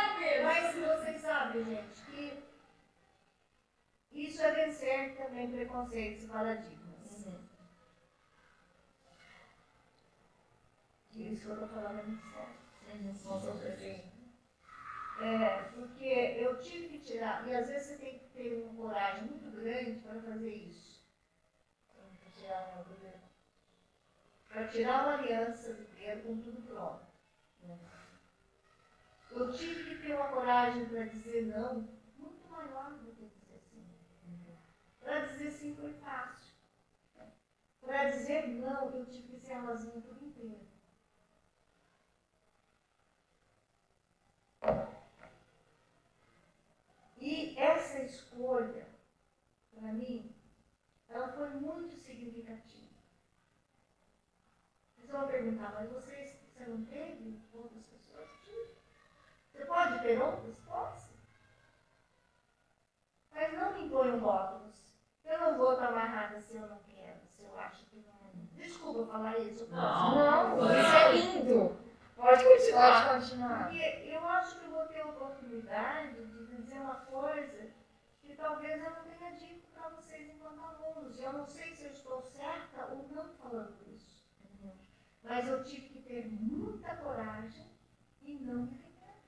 Mas 0.45 0.75
vocês 0.75 1.21
sabem, 1.21 1.65
gente, 1.65 1.99
que 2.11 2.45
isso 4.13 4.43
é 4.43 4.53
vencer 4.53 5.17
também 5.17 5.51
preconceitos 5.51 6.25
e 6.25 6.29
paradigmas. 6.29 6.78
Isso 11.19 11.49
eu 11.49 11.61
tô 11.61 11.67
falando 11.67 12.17
sério. 13.23 14.19
É, 15.21 15.63
porque 15.75 16.05
eu 16.39 16.61
tive 16.61 16.89
que 16.89 17.01
tirar, 17.01 17.47
e 17.49 17.55
às 17.55 17.69
vezes 17.69 17.89
você 17.89 17.97
tem 17.97 18.19
que 18.19 18.27
ter 18.29 18.55
uma 18.55 18.73
coragem 18.75 19.25
muito 19.25 19.51
grande 19.51 20.01
para 20.01 20.21
fazer 20.21 20.53
isso. 20.55 21.03
Para 21.93 22.31
tirar 22.31 22.63
uma 22.69 22.85
Para 24.49 24.69
tirar 24.69 25.03
uma 25.03 25.15
aliança 25.15 25.75
do 25.75 25.85
dedo 25.97 26.23
com 26.23 26.39
tudo 26.39 26.63
pronto. 26.63 27.05
né? 27.65 27.79
Eu 29.33 29.53
tive 29.53 29.85
que 29.85 30.01
ter 30.01 30.15
uma 30.15 30.29
coragem 30.31 30.87
para 30.87 31.05
dizer 31.05 31.47
não 31.47 31.85
muito 32.17 32.49
maior 32.49 32.93
do 32.93 33.13
que 33.13 33.27
dizer 33.27 33.61
sim. 33.71 33.85
Para 35.01 35.21
dizer 35.21 35.51
sim 35.51 35.75
foi 35.75 35.93
fácil. 35.95 36.55
Para 37.81 38.07
dizer 38.11 38.47
não, 38.47 38.95
eu 38.95 39.07
tive 39.07 39.37
que 39.37 39.39
ser 39.47 39.55
a 39.55 39.63
Rosinha 39.63 40.01
por 40.01 40.17
inteiro. 40.17 40.78
E 47.21 47.59
essa 47.59 47.99
escolha, 48.03 48.87
para 49.75 49.93
mim, 49.93 50.35
ela 51.09 51.29
foi 51.29 51.51
muito 51.51 51.97
significativa. 51.97 52.89
Vocês 54.95 55.11
vão 55.11 55.27
perguntar, 55.27 55.73
mas 55.75 55.91
vocês, 55.91 56.39
você 56.53 56.65
não 56.67 56.85
teve 56.85 57.41
outras 57.53 57.87
pessoas? 57.87 58.29
Você 59.53 59.65
pode 59.65 60.01
ter 60.03 60.21
outras? 60.21 60.57
Pode. 60.61 61.03
Mas 63.33 63.53
não 63.55 63.73
me 63.73 63.87
imponham 63.87 64.21
rótulos. 64.21 64.77
Eu 65.25 65.39
não 65.39 65.59
vou 65.59 65.73
estar 65.73 65.89
amarrada 65.89 66.41
se 66.41 66.57
eu 66.57 66.67
não 66.67 66.79
quero, 66.89 67.21
se 67.27 67.45
eu 67.45 67.59
acho 67.59 67.85
que 67.87 67.97
não. 67.97 68.19
Desculpa 68.53 69.13
falar 69.13 69.39
isso. 69.39 69.65
eu 69.65 69.69
posso. 69.69 69.81
Não. 69.81 70.57
Não, 70.57 70.81
isso 70.81 70.97
é 70.97 71.13
lindo. 71.13 71.77
Pode 72.17 72.45
continuar. 72.45 73.09
Pode 73.09 73.21
continuar. 73.21 73.65
Porque 73.65 74.11
eu 74.13 74.29
acho 74.29 74.59
que 74.59 74.65
eu 74.67 74.71
vou 74.71 74.87
ter 74.87 75.01
a 75.01 75.07
oportunidade 75.07 76.25
de 76.27 76.38
dizer 76.79 76.81
uma 76.81 76.95
coisa 77.07 77.71
que 78.21 78.35
talvez 78.37 78.83
eu 78.83 78.91
não 78.91 79.05
tenha 79.05 79.33
dito 79.33 79.67
para 79.73 79.89
vocês 79.91 80.31
enquanto 80.31 80.61
alunos. 80.61 81.19
Eu 81.19 81.33
não 81.33 81.47
sei 81.47 81.75
se 81.75 81.85
eu 81.85 81.91
estou 81.91 82.23
certa 82.23 82.87
ou 82.87 83.09
não 83.09 83.29
falando 83.37 83.77
isso. 83.89 84.25
Mas 85.23 85.49
eu 85.49 85.65
tive 85.65 85.89
que 85.89 86.03
ter 86.03 86.29
muita 86.29 86.97
coragem 86.97 87.67
e 88.23 88.35
não 88.35 88.67
me 88.67 88.75
arrepender. 88.75 89.23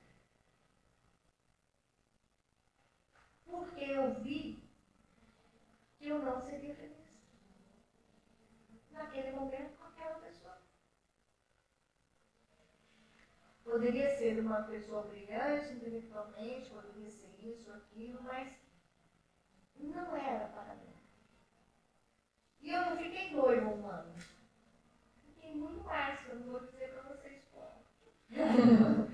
Porque 3.45 3.83
eu 3.83 4.13
vi 4.21 4.63
que 5.97 6.07
eu 6.07 6.19
não 6.19 6.41
seria 6.41 6.75
feliz. 6.75 7.01
Naquele 8.91 9.31
momento 9.31 9.77
com 9.77 9.85
aquela 9.85 10.15
pessoa. 10.15 10.40
Poderia 13.71 14.09
ser 14.17 14.37
uma 14.37 14.63
pessoa 14.63 15.03
brilhante 15.03 15.71
intelectualmente, 15.71 16.69
poderia 16.71 17.09
ser 17.09 17.33
isso, 17.39 17.71
aquilo, 17.71 18.21
mas 18.21 18.51
não 19.79 20.13
era 20.13 20.47
para 20.49 20.75
mim. 20.75 20.93
E 22.59 22.69
eu 22.69 22.81
não 22.81 22.97
fiquei 22.97 23.31
noiva 23.31 23.69
um 23.69 23.89
ano. 23.89 24.13
Fiquei 25.23 25.55
muito 25.55 25.85
mais, 25.85 26.19
que 26.19 26.31
eu 26.31 26.35
não 26.35 26.51
vou 26.51 26.59
dizer 26.59 26.89
para 26.89 27.13
vocês 27.13 27.43
como. 27.53 27.85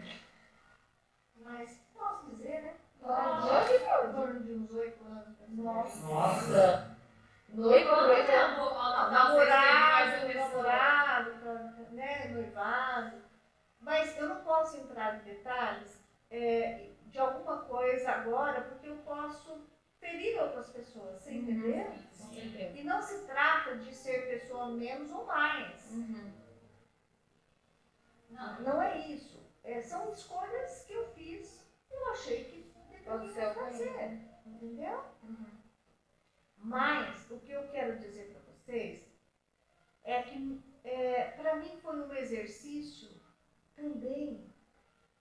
mas 1.38 1.80
posso 1.94 2.32
dizer, 2.32 2.64
né? 2.64 2.78
Pode. 3.00 3.74
Em 3.76 4.12
torno 4.12 4.44
de 4.44 4.54
uns 4.54 4.72
oito 4.72 5.06
anos. 5.06 5.38
Nossa. 5.50 6.08
Nossa. 6.08 6.98
Ó, 7.56 7.62
vocês 7.62 7.86
têm 7.86 8.36
mais 8.36 9.12
namorado, 9.12 9.12
namorado, 11.46 11.94
né, 11.94 12.28
noivado. 12.30 13.28
Mas 13.80 14.18
eu 14.18 14.28
não 14.28 14.42
posso 14.42 14.78
entrar 14.78 15.20
em 15.20 15.24
detalhes 15.24 15.98
é, 16.30 16.90
de 17.06 17.20
alguma 17.20 17.62
coisa 17.64 18.12
agora, 18.12 18.62
porque 18.62 18.88
eu 18.88 18.98
posso 18.98 19.66
ferir 20.00 20.40
outras 20.40 20.70
pessoas, 20.70 21.22
você 21.22 21.34
entendeu? 21.34 21.86
Com 22.18 22.34
certeza. 22.34 22.78
E 22.78 22.84
não 22.84 23.02
se 23.02 23.20
trata 23.26 23.78
de 23.78 23.94
ser 23.94 24.28
pessoa 24.28 24.70
menos 24.70 25.12
ou 25.12 25.26
mais. 25.26 25.92
Uhum. 25.92 26.32
Não. 28.30 28.62
Não 28.62 28.82
é 28.82 28.98
isso. 28.98 29.40
É, 29.64 29.82
são 29.82 30.12
escolhas 30.12 30.84
que 30.86 30.94
eu 30.94 31.06
fiz 31.12 31.66
e 31.90 31.94
eu 31.94 32.12
achei 32.12 32.44
que 32.46 32.72
deveria 32.90 33.54
fazer. 33.54 34.20
Entendeu? 34.46 35.04
Uhum. 35.24 35.58
Mas 36.58 37.30
o 37.30 37.40
que 37.40 37.52
eu 37.52 37.68
quero 37.70 37.98
dizer 37.98 38.32
para 38.32 38.42
vocês 38.54 39.04
é 40.04 40.22
que 40.22 40.62
é, 40.84 41.32
para 41.32 41.56
mim 41.56 41.78
foi 41.82 42.00
um 42.00 42.14
exercício 42.14 43.10
também 43.78 44.44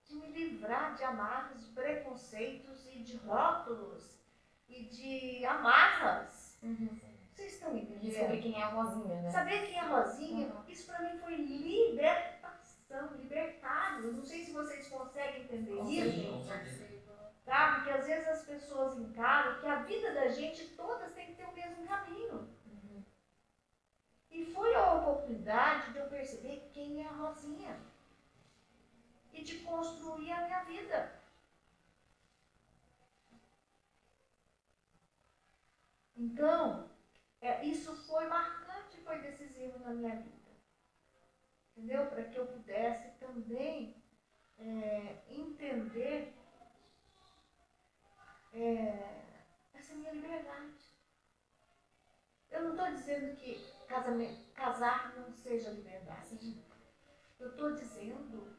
de 0.03 0.15
me 0.15 0.27
livrar 0.27 0.95
de 0.95 1.03
amarras, 1.03 1.65
de 1.65 1.71
preconceitos 1.71 2.87
e 2.87 2.99
de 2.99 3.17
rótulos 3.17 4.19
e 4.67 4.83
de 4.83 5.45
amarras. 5.45 6.57
Uhum. 6.63 6.99
Vocês 7.31 7.53
estão 7.53 7.77
entendendo? 7.77 8.01
Descobrir 8.01 8.41
quem 8.41 8.59
é 8.59 8.63
a 8.63 8.69
Rosinha, 8.69 9.21
né? 9.21 9.31
Saber 9.31 9.67
quem 9.67 9.77
é 9.77 9.79
a 9.79 9.87
Rosinha, 9.87 10.51
isso 10.67 10.87
para 10.87 11.01
mim 11.03 11.19
foi 11.19 11.35
libertação, 11.35 13.13
libertado. 13.15 14.11
Não 14.11 14.23
sei 14.23 14.43
se 14.43 14.51
vocês 14.51 14.87
conseguem 14.87 15.43
entender 15.43 15.77
Com 15.77 15.89
isso. 15.89 16.11
Sim, 16.11 16.31
com 16.31 16.43
certeza. 16.43 16.87
Tá? 17.45 17.75
Porque 17.75 17.91
às 17.91 18.05
vezes 18.05 18.27
as 18.27 18.43
pessoas 18.43 18.97
encaram 18.97 19.61
que 19.61 19.67
a 19.67 19.83
vida 19.83 20.13
da 20.13 20.27
gente 20.29 20.67
todas 20.69 21.13
tem 21.13 21.27
que 21.27 21.35
ter 21.35 21.45
o 21.45 21.53
mesmo 21.53 21.85
caminho. 21.85 22.49
E 24.31 24.45
foi 24.53 24.75
a 24.75 24.93
oportunidade 24.95 25.93
de 25.93 25.99
eu 25.99 26.07
perceber 26.07 26.69
quem 26.73 27.03
é 27.03 27.07
a 27.07 27.11
Rosinha. 27.11 27.79
E 29.37 29.43
de 29.43 29.59
construir 29.59 30.31
a 30.31 30.45
minha 30.45 30.63
vida. 30.63 31.21
Então, 36.15 36.89
é, 37.39 37.63
isso 37.63 37.95
foi 38.07 38.27
marcante, 38.27 38.97
foi 38.97 39.19
decisivo 39.19 39.77
na 39.79 39.93
minha 39.93 40.15
vida. 40.15 40.51
Entendeu? 41.71 42.07
Para 42.07 42.23
que 42.23 42.37
eu 42.37 42.47
pudesse 42.47 43.11
também 43.19 44.03
é, 44.57 45.17
entender 45.29 46.33
é, 48.53 49.21
essa 49.75 49.93
minha 49.93 50.11
liberdade. 50.13 50.97
Eu 52.49 52.63
não 52.63 52.71
estou 52.71 52.87
dizendo 52.87 53.35
que 53.35 53.63
casamento, 53.87 54.51
casar 54.53 55.15
não 55.15 55.31
seja 55.31 55.69
liberdade. 55.69 56.63
Eu 57.39 57.49
estou 57.51 57.75
dizendo 57.75 58.57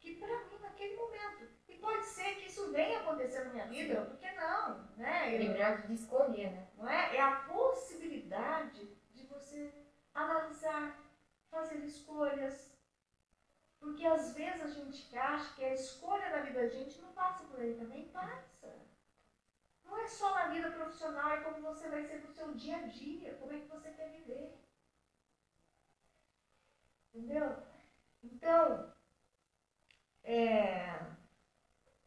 que 0.00 0.16
para 0.16 0.44
mim 0.46 0.58
naquele 0.60 0.96
momento. 0.96 1.48
E 1.68 1.76
pode 1.76 2.04
ser 2.06 2.34
que 2.36 2.46
isso 2.46 2.72
venha 2.72 3.00
acontecer 3.00 3.44
na 3.44 3.52
minha 3.52 3.66
vida, 3.66 4.02
por 4.02 4.18
que 4.18 4.32
não? 4.32 4.88
Né? 4.96 5.36
Liberdade 5.36 5.86
de 5.86 5.94
escolher, 5.94 6.50
né? 6.50 6.68
não 6.76 6.88
é? 6.88 7.16
É 7.16 7.20
a 7.20 7.36
possibilidade 7.42 8.86
de 9.12 9.26
você 9.26 9.72
analisar, 10.14 10.98
fazer 11.50 11.78
escolhas. 11.84 12.70
Porque 13.78 14.06
às 14.06 14.34
vezes 14.34 14.62
a 14.62 14.66
gente 14.66 15.16
acha 15.16 15.54
que 15.54 15.64
a 15.64 15.74
escolha 15.74 16.30
da 16.30 16.42
vida 16.42 16.60
da 16.60 16.68
gente 16.68 17.00
não 17.00 17.12
passa 17.12 17.44
por 17.44 17.60
aí 17.60 17.74
também, 17.74 18.08
passa. 18.08 18.78
Não 19.84 19.98
é 19.98 20.06
só 20.06 20.34
na 20.34 20.48
vida 20.48 20.70
profissional, 20.70 21.32
é 21.32 21.40
como 21.40 21.62
você 21.62 21.88
vai 21.88 22.04
ser 22.04 22.20
no 22.22 22.28
seu 22.28 22.54
dia 22.54 22.76
a 22.76 22.86
dia, 22.86 23.34
como 23.34 23.52
é 23.52 23.58
que 23.58 23.66
você 23.66 23.90
quer 23.90 24.10
viver. 24.10 24.54
Entendeu? 27.12 27.56
Então, 28.22 28.92
é... 30.24 31.00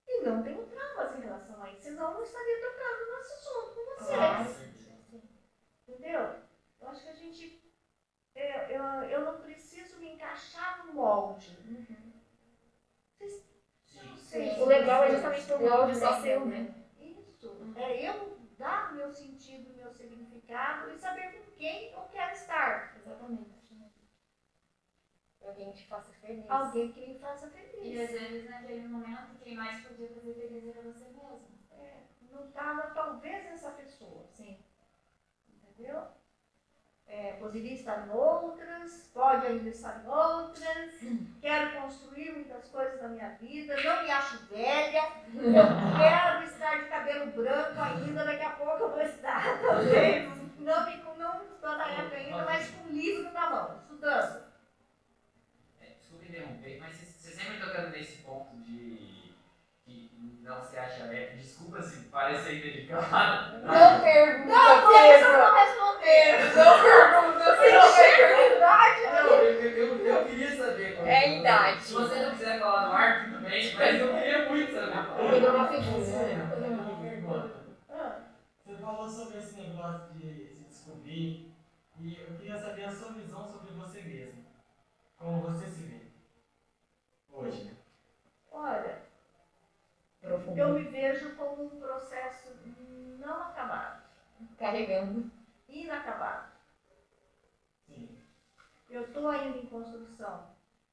e 0.08 0.22
não 0.22 0.42
tenho 0.44 0.66
traumas 0.66 1.16
em 1.16 1.22
relação 1.22 1.62
a 1.62 1.70
isso, 1.72 1.84
senão 1.84 2.10
eu 2.10 2.14
não 2.16 2.24
estaria 2.24 2.60
tocando 2.60 3.12
nesse 3.18 3.34
assunto 3.34 3.74
com 3.76 3.86
vocês. 3.86 4.08
Claro. 4.08 4.50
Entendeu? 5.88 6.36
Eu 6.82 6.88
acho 6.88 7.04
que 7.04 7.10
a 7.10 7.14
gente. 7.14 7.62
é, 8.36 8.76
Eu, 8.76 8.84
eu 9.10 9.22
não 9.26 9.40
preciso 9.42 9.98
me 10.00 10.12
encaixar 10.14 10.86
no 10.86 10.94
molde. 10.94 11.56
Vocês- 13.18 13.44
eu 13.96 14.04
não 14.06 14.18
sei. 14.18 14.62
O 14.62 14.66
legal 14.66 15.04
é 15.04 15.12
justamente 15.12 15.54
o 15.54 15.60
molde 15.60 15.96
só 15.96 16.22
seu, 16.22 16.46
né? 16.46 16.74
Isso. 16.98 17.74
É 17.76 18.10
eu 18.10 18.38
dar 18.58 18.92
o 18.92 18.96
meu 18.96 19.10
sentido, 19.10 19.72
o 19.72 19.76
meu 19.76 19.92
significado 19.92 20.90
e 20.90 20.98
saber 20.98 21.32
com 21.32 21.52
quem 21.52 21.92
eu 21.92 22.02
quero 22.04 22.32
estar. 22.32 22.96
Exatamente. 22.98 23.63
Alguém 25.46 25.72
que 25.72 25.78
te 25.80 25.88
faça 25.88 26.12
feliz. 26.22 26.46
Alguém 26.50 26.92
que 26.92 27.08
me 27.08 27.20
faça 27.20 27.48
E 27.82 28.02
às 28.02 28.10
feliz. 28.10 28.12
vezes 28.12 28.50
naquele 28.50 28.88
momento 28.88 29.36
quem 29.44 29.56
mais 29.56 29.86
podia 29.86 30.08
fazer 30.10 30.34
feliz 30.34 30.68
era 30.76 30.82
você 30.82 31.06
mesmo. 31.06 31.48
É, 31.72 31.98
não 32.32 32.46
estava 32.46 32.82
talvez 32.94 33.46
essa 33.48 33.72
pessoa. 33.72 34.26
Sim. 34.32 34.58
Entendeu? 35.50 36.04
É, 37.06 37.34
poderia 37.34 37.74
estar 37.74 38.08
em 38.08 38.12
outras, 38.12 39.12
pode 39.14 39.46
ainda 39.46 39.70
estar 39.70 40.04
em 40.04 40.08
outras. 40.08 40.94
Quero 41.42 41.82
construir 41.82 42.32
muitas 42.32 42.68
coisas 42.70 43.02
na 43.02 43.10
minha 43.10 43.30
vida, 43.32 43.76
não 43.84 44.04
me 44.04 44.10
acho 44.12 44.46
velha. 44.48 45.04
Quero 46.00 46.44
estar 46.46 46.82
de 46.82 46.90
cabelo 46.90 47.32
branco 47.34 47.80
ainda, 47.82 48.26
daqui 48.26 48.44
a 48.44 48.52
pouco 48.52 48.84
eu 48.84 48.90
vou 48.92 49.02
estar 49.02 49.44
talvez. 49.62 50.30
Não, 50.60 50.86
me, 50.86 50.96
não 51.18 51.44
estou 51.44 51.78
na 51.78 51.88
época 51.92 52.16
ainda, 52.16 52.46
mas 52.46 52.72
com 52.72 52.86
um 52.86 52.94
livro 52.94 53.32
na 53.32 53.50
mão, 53.50 53.76
estudando. 53.78 54.53
É, 56.34 56.38
interromper, 56.40 56.80
mas 56.80 56.96
você 56.96 57.06
você 57.06 57.32
sempre 57.36 57.60
tocando 57.60 57.90
nesse 57.92 58.18
ponto 58.24 58.56
de 58.58 59.34
que 59.86 60.40
não 60.42 60.64
se 60.64 60.78
acha 60.78 61.06
leve. 61.06 61.38
Desculpa 61.38 61.82
se 61.82 62.06
parecer 62.06 62.58
indelicado. 62.58 63.60
Não 63.64 64.02
pergunta, 64.02 64.48
Não, 64.48 64.88
Pedro. 64.92 65.32
vou 65.32 65.54
responder. 65.54 66.56
Não 66.56 66.82
pergunta, 66.82 67.56
Se 67.58 67.72
não 67.72 67.98
é 67.98 68.50
verdade, 68.50 69.02
Não, 69.04 69.30
eu, 69.36 69.44
eu, 69.62 69.78
eu, 69.78 70.06
eu 70.08 70.26
queria 70.26 70.58
saber. 70.58 70.96
como- 70.96 71.08
É 71.08 71.18
a 71.18 71.28
idade. 71.40 71.82
Se 71.84 71.94
você 71.94 72.16
não 72.20 72.32
quiser 72.32 72.60
falar 72.60 72.88
no 72.88 72.94
ar, 72.94 73.24
tudo 73.26 73.40
bem, 73.40 73.76
mas 73.76 74.00
eu 74.02 74.14
queria 74.14 74.50
muito 74.50 74.74
saber. 74.74 74.98
É. 74.98 75.02
Você, 75.02 75.32
eu 75.32 76.62
tenho 76.62 76.74
uma 76.74 77.02
pergunta. 77.02 77.64
Você 78.66 78.76
falou 78.82 79.08
sobre 79.10 79.38
esse 79.38 79.56
negócio 79.62 80.14
de 80.16 80.48
se 80.48 80.64
descobrir 80.68 81.54
e 82.00 82.18
eu 82.20 82.36
queria 82.38 82.58
saber 82.58 82.86
a 82.86 82.92
sua 82.92 83.12
visão 83.14 83.48
sobre 83.48 83.72
você 83.74 84.02
mesmo. 84.02 84.44
Como 85.18 85.42
você 85.42 85.68
se 85.68 85.84
vê 85.84 86.03
hoje. 87.34 87.76
olha, 88.52 89.02
Profundo. 90.22 90.58
eu 90.58 90.74
me 90.74 90.84
vejo 90.84 91.36
como 91.36 91.64
um 91.66 91.80
processo 91.80 92.50
não 93.20 93.42
acabado, 93.44 94.02
Carregando. 94.58 95.30
inacabado. 95.68 96.52
Sim. 97.88 98.18
Eu 98.90 99.04
estou 99.06 99.28
ainda 99.30 99.58
em 99.58 99.66
construção, 99.68 100.48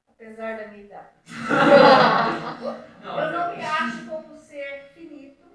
apesar 0.09 0.57
da 0.57 0.69
minha 0.69 0.85
idade. 0.85 1.15
Não, 3.03 3.19
Eu 3.19 3.33
não 3.33 3.57
me 3.57 3.63
acho 3.65 4.07
como 4.07 4.37
ser 4.37 4.85
finito, 4.93 5.47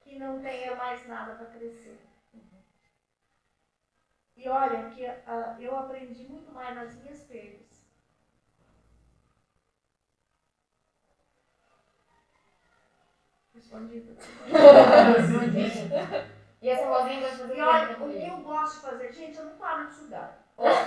que 0.00 0.16
não 0.18 0.40
tenha 0.40 0.76
mais 0.76 1.04
nada 1.08 1.34
para 1.34 1.46
crescer. 1.46 1.98
E 4.36 4.48
olha 4.48 4.88
que 4.90 5.04
ah, 5.04 5.56
eu 5.58 5.76
aprendi 5.76 6.24
muito 6.28 6.52
mais 6.52 6.74
nas 6.76 6.94
minhas 6.94 7.20
perdas. 7.24 7.67
Respondido. 13.58 14.16
E 16.60 16.68
essa 16.68 16.88
vozinha 16.88 17.20
gosta 17.20 17.36
de 17.36 17.42
fazer 17.42 17.56
E 17.56 17.60
olha, 17.62 17.96
o 18.00 18.12
que 18.12 18.26
eu 18.26 18.36
gosto 18.38 18.74
de 18.74 18.80
fazer, 18.80 19.12
gente, 19.12 19.38
eu 19.38 19.44
não 19.44 19.56
paro 19.58 19.86
de 19.86 19.92
estudar. 19.92 20.44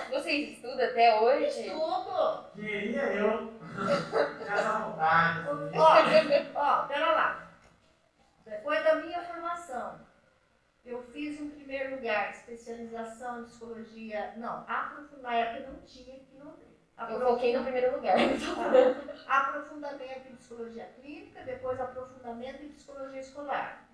Vocês 0.10 0.50
estudam 0.50 0.86
até 0.86 1.22
hoje? 1.22 1.46
Estudo! 1.46 2.52
Queria 2.54 3.04
eu 3.14 3.48
ter 4.38 4.52
essa 4.52 4.80
vontade. 4.80 5.48
Ó, 5.78 6.60
ó, 6.60 6.88
pera 6.88 7.12
lá. 7.14 7.48
Depois 8.46 8.84
da 8.84 8.96
minha 8.96 9.24
formação, 9.24 10.02
eu 10.86 11.02
fiz 11.02 11.40
em 11.40 11.52
primeiro 11.52 11.96
lugar 11.96 12.32
especialização 12.32 13.40
em 13.42 13.46
psicologia. 13.46 14.34
Não, 14.36 14.66
aprofundar, 14.68 15.22
na 15.22 15.36
época 15.36 15.72
não 15.72 15.82
tinha 15.84 16.18
aqui 16.18 16.36
no 16.38 16.46
Londrina. 16.50 16.71
Eu 17.10 17.20
foquei 17.20 17.56
no 17.58 17.64
primeiro 17.64 17.96
lugar. 17.96 18.16
Aprofundamento 19.28 20.28
em 20.30 20.36
psicologia 20.36 20.86
clínica, 21.00 21.44
depois 21.44 21.80
aprofundamento 21.80 22.64
em 22.64 22.70
psicologia 22.70 23.20
escolar. 23.20 23.88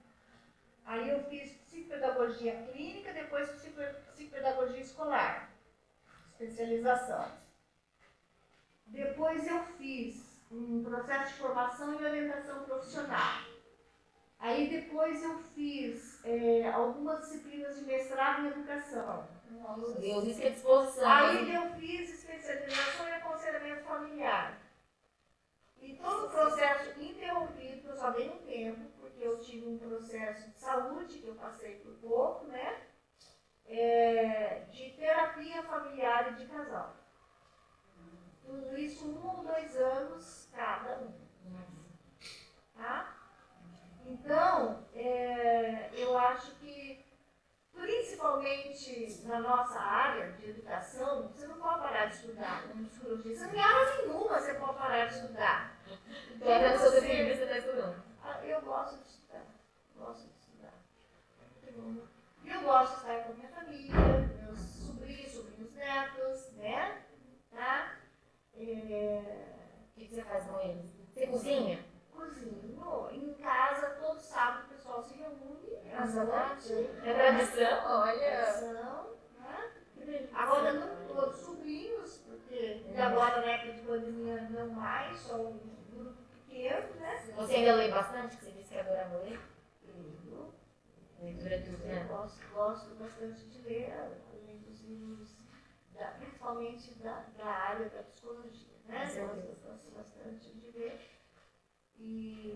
Aí 0.86 1.10
eu 1.10 1.22
fiz 1.26 1.52
psicopedagogia 1.54 2.54
clínica, 2.72 3.12
depois 3.14 3.50
psico- 3.52 3.82
psicopedagogia 4.14 4.80
escolar. 4.82 5.50
Especialização. 6.32 7.26
Depois 8.88 9.46
eu 9.48 9.60
fiz 9.78 10.42
um 10.52 10.84
processo 10.84 11.34
de 11.34 11.40
formação 11.40 12.00
e 12.00 12.06
orientação 12.06 12.64
profissional. 12.64 13.42
Aí 14.40 14.70
depois 14.70 15.22
eu 15.24 15.38
fiz 15.40 16.24
eh, 16.24 16.70
algumas 16.74 17.20
disciplinas 17.22 17.76
de 17.78 17.86
mestrado 17.86 18.44
em 18.46 18.48
educação. 18.48 19.28
Meu 19.50 19.94
Deus, 19.94 20.28
isso 20.28 20.42
é 20.42 20.50
disposição. 20.50 21.10
Aí 21.10 21.54
eu 21.54 21.70
fiz 21.76 22.10
especialização 22.10 23.08
em 23.08 23.14
aconselhamento 23.14 23.84
familiar. 23.84 24.60
E 25.80 25.96
todo 25.96 26.26
o 26.26 26.30
processo 26.30 27.00
interrompido, 27.00 27.82
que 27.82 27.88
eu 27.88 27.96
só 27.96 28.10
dei 28.12 28.30
um 28.30 28.38
tempo, 28.40 28.90
porque 29.00 29.24
eu 29.24 29.40
tive 29.40 29.68
um 29.68 29.78
processo 29.78 30.50
de 30.50 30.58
saúde 30.58 31.20
que 31.20 31.28
eu 31.28 31.36
passei 31.36 31.76
por 31.76 31.94
pouco, 31.96 32.48
né? 32.48 32.82
É, 33.66 34.66
de 34.72 34.92
terapia 34.94 35.64
familiar 35.64 36.32
e 36.32 36.36
de 36.36 36.46
casal. 36.48 36.96
Tudo 38.46 38.78
isso 38.78 39.06
um 39.06 39.28
ou 39.28 39.44
dois 39.44 39.76
anos 39.76 40.50
cada 40.54 41.00
um. 41.00 41.14
Tá? 42.76 43.14
Então, 44.06 44.86
é, 44.94 45.90
eu 45.94 46.18
acho 46.18 46.56
que 46.56 47.07
principalmente 47.78 49.22
na 49.26 49.40
nossa 49.40 49.80
área 49.80 50.32
de 50.34 50.50
educação, 50.50 51.28
você 51.30 51.48
não 51.48 51.58
pode 51.58 51.82
parar 51.82 52.06
de 52.08 52.16
estudar 52.16 52.64
como 52.68 52.82
não 53.44 53.50
tem 53.50 53.62
área 53.62 53.98
nenhuma, 54.08 54.40
você 54.40 54.54
pode 54.56 54.78
parar 54.78 55.06
de 55.06 55.16
estudar. 55.16 55.78
Então, 56.36 56.48
seu 56.80 56.92
Você- 56.92 57.02
você 57.36 57.44
está 57.44 57.58
estudando. 57.58 58.04
Eu 58.44 58.62
gosto 58.62 58.98
de 59.04 59.08
estudar. 59.10 59.46
Gosto 59.96 60.24
de 60.28 60.34
estudar. 60.40 60.74
E 62.44 62.50
eu 62.50 62.62
gosto 62.62 62.94
de 62.94 63.00
estar 63.02 63.24
com 63.24 63.32
a 63.32 63.36
minha 63.36 63.50
família, 63.50 63.94
meus 64.44 64.60
sobrinhos, 64.60 65.32
sobrinhos 65.32 65.74
netos, 65.74 66.52
né? 66.54 67.02
Tá? 67.52 67.96
É, 68.56 69.54
O 69.96 70.00
que 70.00 70.08
você 70.16 70.22
faz 70.24 70.46
com 70.46 70.60
eles? 70.60 70.86
Você 71.14 71.26
cozinha? 71.28 71.84
Cozinho. 72.18 73.10
Em 73.12 73.34
casa, 73.36 73.90
todo 74.02 74.20
sábado 74.20 74.66
o 74.66 74.70
pessoal 74.70 75.04
se 75.04 75.14
reúne. 75.16 75.78
à 75.94 76.06
noite. 76.06 76.90
É 77.04 77.14
tradição, 77.14 77.86
olha. 77.86 78.44
Tradição, 78.44 79.18
né? 79.40 80.28
Agora 80.34 80.74
não 80.74 81.08
todos 81.08 81.38
sobrinhos, 81.38 82.18
porque 82.26 82.84
e 82.88 82.98
agora 83.02 83.42
na 83.42 83.48
época 83.48 83.74
de 83.74 83.82
pandemia 83.82 84.42
não 84.50 84.70
mais, 84.70 85.18
só 85.20 85.36
um 85.36 85.60
grupo 85.92 86.22
pequeno, 86.46 86.96
né? 86.96 87.24
Você 87.36 87.56
ainda 87.56 87.76
lê 87.76 87.90
bastante? 87.90 88.38
Que 88.38 88.46
você 88.46 88.52
disse 88.52 88.74
que 88.74 88.80
adorava 88.80 89.18
ler? 89.18 89.40
Leitura 91.20 91.58
né? 91.58 92.06
gosto, 92.10 92.40
gosto 92.54 92.96
bastante 92.96 93.46
de 93.46 93.62
ler, 93.64 93.92
além 93.92 94.60
dos 94.60 94.82
livros, 94.82 95.36
da- 95.96 96.12
principalmente 96.12 96.94
da, 97.00 97.26
da 97.38 97.46
área 97.46 97.90
da 97.90 98.04
psicologia, 98.04 98.78
né? 98.86 99.06
Gosto 99.66 99.92
bastante 99.92 100.52
de 100.52 100.78
ler. 100.78 101.17
E, 102.00 102.54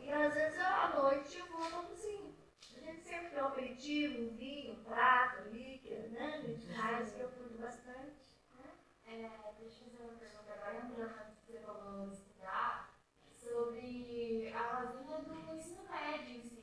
e 0.00 0.12
às 0.12 0.34
vezes 0.34 0.58
eu, 0.58 0.66
à 0.66 0.88
noite 1.00 1.38
eu 1.38 1.46
vou 1.46 1.64
pra 1.70 1.82
cozinha. 1.82 2.32
Assim, 2.60 2.76
a 2.76 2.80
gente 2.80 3.04
sempre 3.04 3.30
tem 3.30 3.40
um 3.42 3.46
aperitivo, 3.46 4.22
um 4.22 4.34
vinho, 4.36 4.72
um 4.72 4.82
prato, 4.84 5.48
líquido, 5.50 6.08
né? 6.10 6.38
Uhum. 6.38 6.54
Rituais 6.54 7.12
que 7.12 7.20
eu 7.20 7.28
cuido 7.28 7.58
bastante. 7.58 8.16
Né? 8.56 8.64
É, 9.06 9.30
deixa 9.60 9.84
eu 9.84 9.90
fazer 9.90 10.02
uma 10.02 10.18
pergunta 10.18 10.52
agora, 10.52 10.72
lembrando 10.72 11.36
que 11.36 11.52
você 11.52 11.58
falou 11.60 12.10
estudar, 12.12 12.90
sobre 13.32 14.52
a 14.54 14.80
Rosinha 14.80 15.18
do 15.18 15.54
ensino 15.54 15.84
médio 15.88 16.36
em 16.36 16.42
si. 16.42 16.58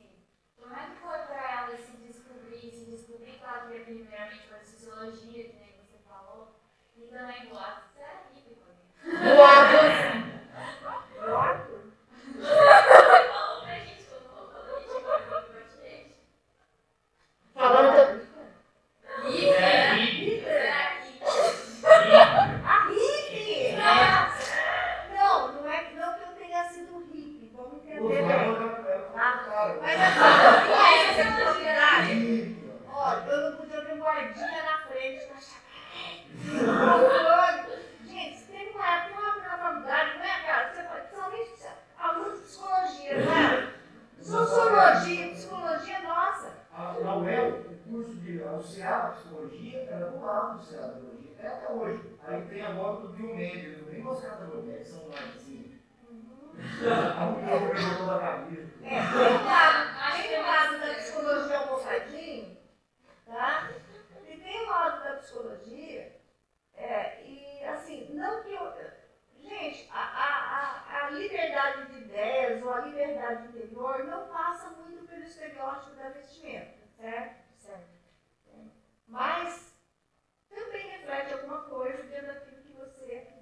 Como 0.58 0.74
é 0.74 0.90
que 0.90 0.96
foi 0.96 1.18
para 1.18 1.52
ela 1.52 1.76
se 1.76 1.96
descobrir, 1.96 2.70
se 2.70 2.84
descobrir, 2.90 3.38
que 3.38 3.44
ela 3.44 3.66
quer 3.68 3.84
primeiramente 3.84 4.48
fazer 4.48 4.60
a 4.60 4.64
sociologia, 4.64 5.48
que 5.48 5.56
nem 5.56 5.72
você 5.78 5.98
falou, 6.06 6.54
e 6.96 7.06
também 7.06 7.46
boatos, 7.48 7.90
você 7.92 8.00
é 8.00 8.22
rico, 8.34 8.60
né? 8.66 8.74
Boatos! 9.34 11.66
liberdade 73.26 73.48
interior 73.48 74.04
não 74.04 74.28
passa 74.28 74.70
muito 74.70 75.06
pelo 75.08 75.22
estereótipo 75.24 75.96
da 75.96 76.08
vestimenta, 76.10 76.86
certo? 76.98 77.36
Certo. 77.58 77.88
Mas 79.08 79.74
também 80.48 80.88
reflete 80.88 81.32
alguma 81.34 81.62
coisa 81.62 82.02
dentro 82.04 82.26
daquilo 82.26 82.62
que 82.62 82.72
você 82.72 83.04
é. 83.12 83.32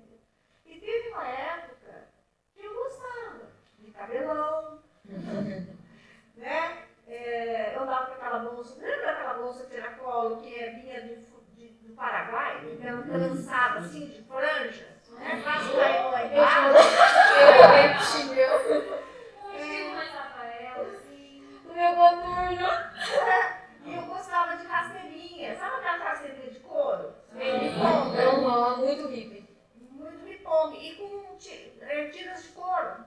E 0.66 0.80
teve 0.80 1.08
uma 1.10 1.26
época 1.26 2.08
que 2.54 2.64
eu 2.64 2.74
gostava 2.74 3.50
de 3.78 3.90
cabelão, 3.90 4.82
né? 6.36 6.84
É, 7.06 7.76
eu 7.76 7.82
andava 7.82 8.06
com 8.06 8.12
aquela 8.14 8.38
bolsa, 8.38 8.80
lembra 8.80 9.06
daquela 9.06 9.34
bolsa 9.34 9.66
tiracolo 9.66 10.40
que 10.40 10.58
é, 10.58 10.70
vinha 10.70 11.02
de, 11.02 11.16
de- 11.54 11.86
do 11.86 11.94
Paraguai? 11.94 12.60
Que 12.78 12.86
era 12.86 13.02
trançada 13.02 13.80
assim, 13.80 14.06
de 14.06 14.22
franja, 14.22 14.88
né? 15.10 15.42
Quase 15.42 15.72
caiu 15.76 16.10
lá 16.10 16.24
embaixo. 16.24 16.74
Estilo 19.54 19.94
mais 19.94 20.10
Rafael, 20.10 20.86
assim. 20.96 21.42
O 21.66 21.73
meu 21.84 21.96
coturno. 21.96 22.68
E 23.84 23.94
eu 23.94 24.02
gostava 24.06 24.56
de 24.56 24.66
rasteirinha, 24.66 25.56
sabe 25.56 25.76
aquela 25.76 26.04
rasteirinha 26.04 26.50
de 26.50 26.60
couro? 26.60 27.14
Meio 27.32 27.70
Aham, 27.82 28.76
muito 28.78 29.08
hippie. 29.08 29.44
muito 29.90 30.24
ripong, 30.26 30.74
e 30.74 30.94
com 30.96 31.36
ti- 31.36 31.72
tiras 32.12 32.42
de 32.42 32.48
couro, 32.50 33.04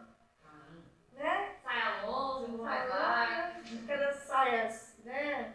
né? 1.13 1.55
Saia 1.63 2.05
longa, 2.05 2.63
Saia 2.63 2.85
larga. 2.85 3.53
Aquelas 3.83 4.15
saias, 4.17 4.95
né? 5.03 5.53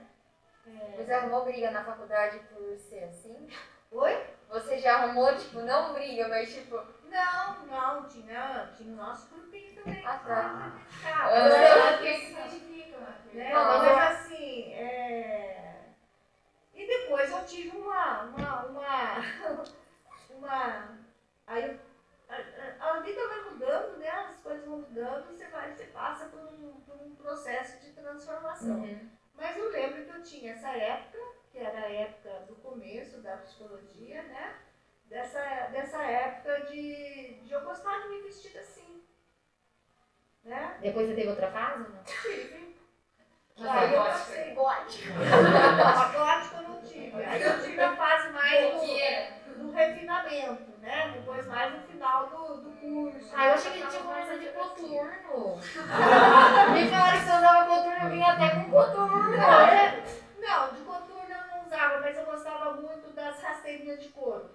Você 0.96 1.12
arrumou 1.12 1.44
briga 1.44 1.70
na 1.70 1.84
faculdade 1.84 2.40
por 2.52 2.76
ser 2.78 3.04
assim? 3.04 3.48
Oi? 3.92 4.26
Você 4.48 4.78
já 4.78 4.96
arrumou, 4.98 5.34
tipo, 5.36 5.60
não 5.60 5.92
briga, 5.94 6.28
mas 6.28 6.52
tipo. 6.52 6.80
Não, 7.04 7.66
não, 7.66 8.08
tinha, 8.08 8.70
tinha 8.76 8.92
o 8.92 8.96
nosso 8.96 9.28
grupinho 9.28 9.74
também. 9.74 10.02
Ah, 10.06 10.18
tá. 10.18 10.72
Ah, 11.04 11.30
Eu 11.30 11.46
eu- 11.46 12.16
se 12.20 12.32
identificam, 12.32 12.81
né? 12.98 13.22
né? 13.32 13.52
Mas 13.52 13.82
mas 13.82 14.20
assim, 14.20 14.72
é... 14.74 15.84
e 16.74 16.86
depois 16.86 17.30
eu 17.30 17.44
tive 17.46 17.76
uma, 17.76 18.22
uma, 18.22 18.66
uma, 18.66 19.64
uma... 20.30 20.98
aí 21.46 21.80
a, 22.28 23.00
vida 23.00 23.28
vai 23.28 23.50
mudando, 23.50 23.98
né? 23.98 24.08
As 24.08 24.40
coisas 24.40 24.64
vão 24.64 24.78
mudando 24.78 25.30
e 25.30 25.34
você, 25.34 25.46
vai, 25.48 25.70
você 25.70 25.84
passa 25.86 26.26
por 26.26 26.40
um, 26.40 26.80
por 26.80 26.96
um 26.96 27.14
processo 27.14 27.80
de 27.84 27.92
transformação. 27.92 28.80
Uhum. 28.80 29.10
Mas 29.34 29.56
eu 29.56 29.70
lembro 29.70 30.04
que 30.04 30.10
eu 30.10 30.22
tinha 30.22 30.52
essa 30.52 30.70
época, 30.70 31.18
que 31.50 31.58
era 31.58 31.78
a 31.78 31.92
época 31.92 32.30
do 32.46 32.56
começo 32.56 33.20
da 33.20 33.36
psicologia, 33.38 34.22
né? 34.22 34.56
Dessa, 35.06 35.40
dessa 35.68 36.02
época 36.02 36.60
de, 36.66 37.40
de 37.42 37.52
eu 37.52 37.60
gostar 37.62 38.00
de 38.00 38.08
me 38.08 38.22
vestir 38.22 38.56
assim. 38.58 39.02
Né? 40.44 40.78
Depois 40.80 41.06
você 41.06 41.14
teve 41.14 41.28
outra 41.28 41.50
fase? 41.50 41.88
Não? 41.88 42.02
Tive. 42.04 42.71
Aí 43.60 43.94
eu 43.94 44.02
passei 44.02 44.54
gótica. 44.54 45.12
A 45.14 46.08
gótica 46.08 46.56
eu 46.56 46.68
não 46.68 46.82
tive. 46.82 47.24
Aí 47.24 47.42
eu 47.42 47.62
tive 47.62 47.80
a 47.80 47.96
fase 47.96 48.28
mais 48.30 48.80
do, 49.46 49.54
do 49.62 49.72
refinamento, 49.72 50.78
né? 50.80 51.10
Depois 51.14 51.46
mais 51.46 51.72
no 51.74 51.80
final 51.82 52.26
do, 52.28 52.56
do 52.62 52.70
curso. 52.72 53.32
Ah, 53.34 53.46
eu 53.46 53.54
achei 53.54 53.72
que 53.72 53.86
tinha 53.86 54.02
conversa 54.02 54.38
de 54.38 54.46
coturno. 54.48 55.60
Me 56.72 56.88
falaram 56.90 57.18
que 57.18 57.24
você 57.24 57.36
usava 57.36 57.66
coturno, 57.66 58.04
eu 58.04 58.10
vim 58.10 58.22
até 58.22 58.48
com 58.50 58.70
coturno. 58.70 59.34
É, 59.36 60.02
Não, 60.38 60.72
de 60.72 60.80
coturno 60.80 61.28
eu 61.30 61.46
não 61.56 61.66
usava, 61.66 62.00
mas 62.00 62.16
eu 62.16 62.24
gostava 62.24 62.72
muito 62.74 63.10
das 63.14 63.40
rasteirinhas 63.42 64.00
de 64.02 64.08
couro. 64.08 64.50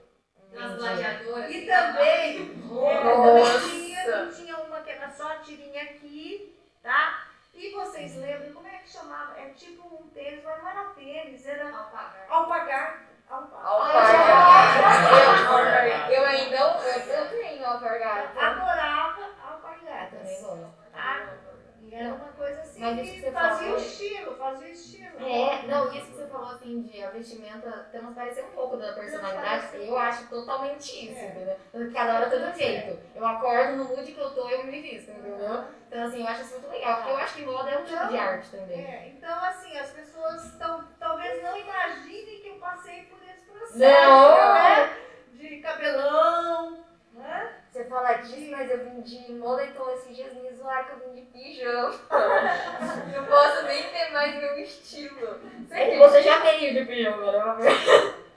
Das 0.52 0.76
gladiadoras. 0.76 1.52
E 1.52 1.66
também, 1.66 2.52
é, 2.88 3.04
Nossa. 3.04 3.60
também 3.60 3.70
tinha, 3.70 4.28
tinha 4.28 4.58
uma 4.58 4.82
que 4.82 4.90
era 4.90 5.10
só 5.10 5.32
a 5.34 5.36
tirinha 5.38 5.84
aqui, 5.84 6.58
tá? 6.82 7.28
E 7.58 7.72
vocês 7.74 8.16
lembram 8.18 8.54
como 8.54 8.68
é 8.68 8.78
que 8.78 8.90
chamava? 8.90 9.38
É 9.40 9.50
tipo 9.50 9.88
um 9.88 10.08
tênis, 10.10 10.44
mas 10.44 10.62
não 10.62 10.70
era 10.70 10.86
tênis, 10.92 11.46
era 11.48 11.66
Alpagar. 11.76 12.26
alpagar. 12.30 13.08
Alpagar. 13.30 13.66
Alpargata. 15.48 16.14
Eu 16.14 16.26
ainda. 16.26 16.56
Eu, 16.56 16.68
eu 16.68 17.30
tenho 17.30 17.66
alpargata. 17.66 18.40
Adorava 18.40 18.87
Era 21.98 22.14
uma 22.14 22.28
coisa 22.34 22.62
assim 22.62 22.80
Mas 22.80 23.00
isso 23.00 23.14
que 23.16 23.22
você 23.22 23.32
fazia 23.32 23.58
falou- 23.58 23.74
o 23.74 23.78
estilo, 23.78 24.36
fazia 24.36 24.68
o 24.68 24.72
estilo. 24.72 25.20
É, 25.28 25.62
não, 25.68 25.92
isso 25.92 26.06
que 26.06 26.16
você 26.16 26.28
falou 26.28 26.50
assim 26.50 26.82
de 26.84 27.04
a 27.04 27.10
vestimenta 27.10 27.90
temos 27.92 28.14
parecer 28.14 28.44
um 28.46 28.52
pouco 28.52 28.78
da 28.78 28.94
personalidade, 28.94 29.68
eu 29.78 29.98
acho 29.98 30.28
totalmente 30.30 31.10
isso, 31.10 31.18
É. 31.20 31.26
entendeu? 31.28 31.92
Cada 31.94 32.16
hora 32.16 32.30
tá 32.30 32.36
de 32.36 32.44
um 32.44 32.54
jeito. 32.56 33.00
Eu 33.16 33.26
acordo 33.26 33.78
no 33.78 33.86
mood 33.86 34.12
que 34.12 34.20
eu 34.20 34.30
tô 34.30 34.48
e 34.48 34.54
eu 34.54 34.64
me 34.66 34.80
visto, 34.82 35.10
entendeu? 35.10 35.66
Então 35.88 36.06
assim, 36.06 36.22
eu 36.22 36.28
acho 36.28 36.42
isso 36.42 36.54
muito 36.60 36.70
legal, 36.70 36.98
porque 36.98 37.10
eu 37.12 37.18
acho 37.18 37.34
que 37.36 37.46
moda 37.46 37.70
é 37.72 37.78
um 37.80 37.84
tipo 37.86 38.08
de 38.10 38.18
arte 38.18 38.50
também. 38.52 38.86
É, 38.86 39.08
então, 39.18 39.44
assim, 39.46 39.76
as 39.78 39.90
pessoas 39.92 40.52
tão, 40.60 40.84
talvez 41.00 41.42
não 41.42 41.58
imaginem 41.58 42.42
que 42.42 42.48
eu 42.50 42.56
passei 42.60 43.04
por 43.06 43.18
esse 43.28 43.44
processo, 43.46 43.80
Não! 43.80 44.54
né? 44.54 44.98
De 45.34 45.58
cabelão, 45.62 46.86
Você 47.72 47.84
fala 47.86 48.14
disso, 48.14 48.52
mas 48.52 48.70
eu 48.72 48.84
vim 48.84 49.02
de 49.02 49.34
moletom 49.34 49.90
esses 49.94 50.16
dias 50.16 50.34
me 50.34 50.52
zoaram 50.56 50.86
que 50.86 50.92
eu 50.94 51.00
vim 51.00 51.16
de 51.16 51.22
pijama. 51.28 51.94
Não 53.16 53.26
posso 53.26 53.66
nem 53.66 53.84
ter 53.90 54.12
mais 54.12 54.36
meu 54.36 54.58
estilo. 54.60 55.40
É 55.72 55.90
que 55.92 55.98
você 55.98 56.22
já 56.24 56.40
veio 56.40 56.74
de 56.74 56.86
pijama, 56.86 57.56
né? 57.58 57.70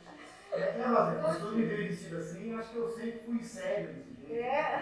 É, 0.52 0.74
mas 0.84 1.36
é, 1.36 1.38
se 1.38 1.44
eu 1.44 1.52
me 1.52 1.64
ver 1.64 1.86
vestido 1.88 2.16
assim, 2.18 2.52
eu 2.52 2.58
acho 2.58 2.70
que 2.70 2.76
eu 2.78 2.88
sempre 2.88 3.20
fui 3.24 3.40
sério. 3.40 4.04
É. 4.28 4.80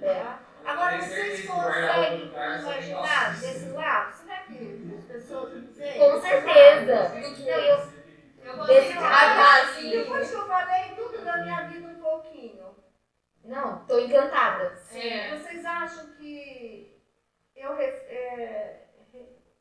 É. 0.00 0.26
Agora, 0.64 0.96
vocês 1.02 1.44
conseguem 1.44 2.28
tem 2.30 2.60
imaginar 2.60 3.30
desse 3.32 3.68
lado? 3.70 4.12
Será 4.14 4.36
que 4.44 4.94
as 4.96 5.04
pessoas 5.06 5.52
dizem? 5.54 5.98
Com 5.98 6.20
certeza. 6.20 7.08
Não, 7.08 7.50
eu, 7.50 7.78
Eu 8.44 8.66
Desse 8.66 8.86
consigo. 8.94 9.00
lado. 9.02 9.40
Ah, 9.40 9.72
sim. 9.74 9.90
Depois 9.90 10.30
que 10.30 10.36
eu 10.36 10.46
falei 10.46 10.82
tudo 10.94 11.24
da 11.24 11.36
minha 11.38 11.60
vida 11.62 11.69
um 11.69 11.69
pouquinho, 11.69 11.69
não, 13.50 13.84
tô 13.86 13.98
encantada. 13.98 14.78
É. 14.94 15.36
vocês 15.36 15.64
acham 15.64 16.06
que 16.16 16.96
eu, 17.56 17.74
ref- 17.76 18.06
é, 18.08 18.86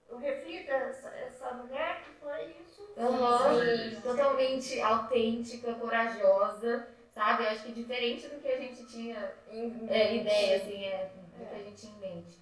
eu 0.10 0.18
reflito 0.18 0.70
essa, 0.72 1.10
essa 1.10 1.52
mulher 1.54 2.02
que 2.04 2.12
foi 2.20 2.56
isso? 2.62 2.94
Aham. 2.98 4.02
Totalmente 4.02 4.80
autêntica, 4.82 5.74
corajosa, 5.76 6.88
sabe? 7.14 7.44
Eu 7.44 7.50
acho 7.50 7.64
que 7.64 7.72
diferente 7.72 8.28
do 8.28 8.40
que 8.40 8.48
a 8.48 8.58
gente 8.58 8.86
tinha 8.86 9.34
é, 9.50 10.16
ideia, 10.16 10.58
assim, 10.58 10.84
é, 10.86 11.12
do 11.38 11.46
que 11.46 11.56
a 11.56 11.60
gente 11.60 11.76
tinha 11.82 11.96
em 11.96 12.00
mente. 12.16 12.40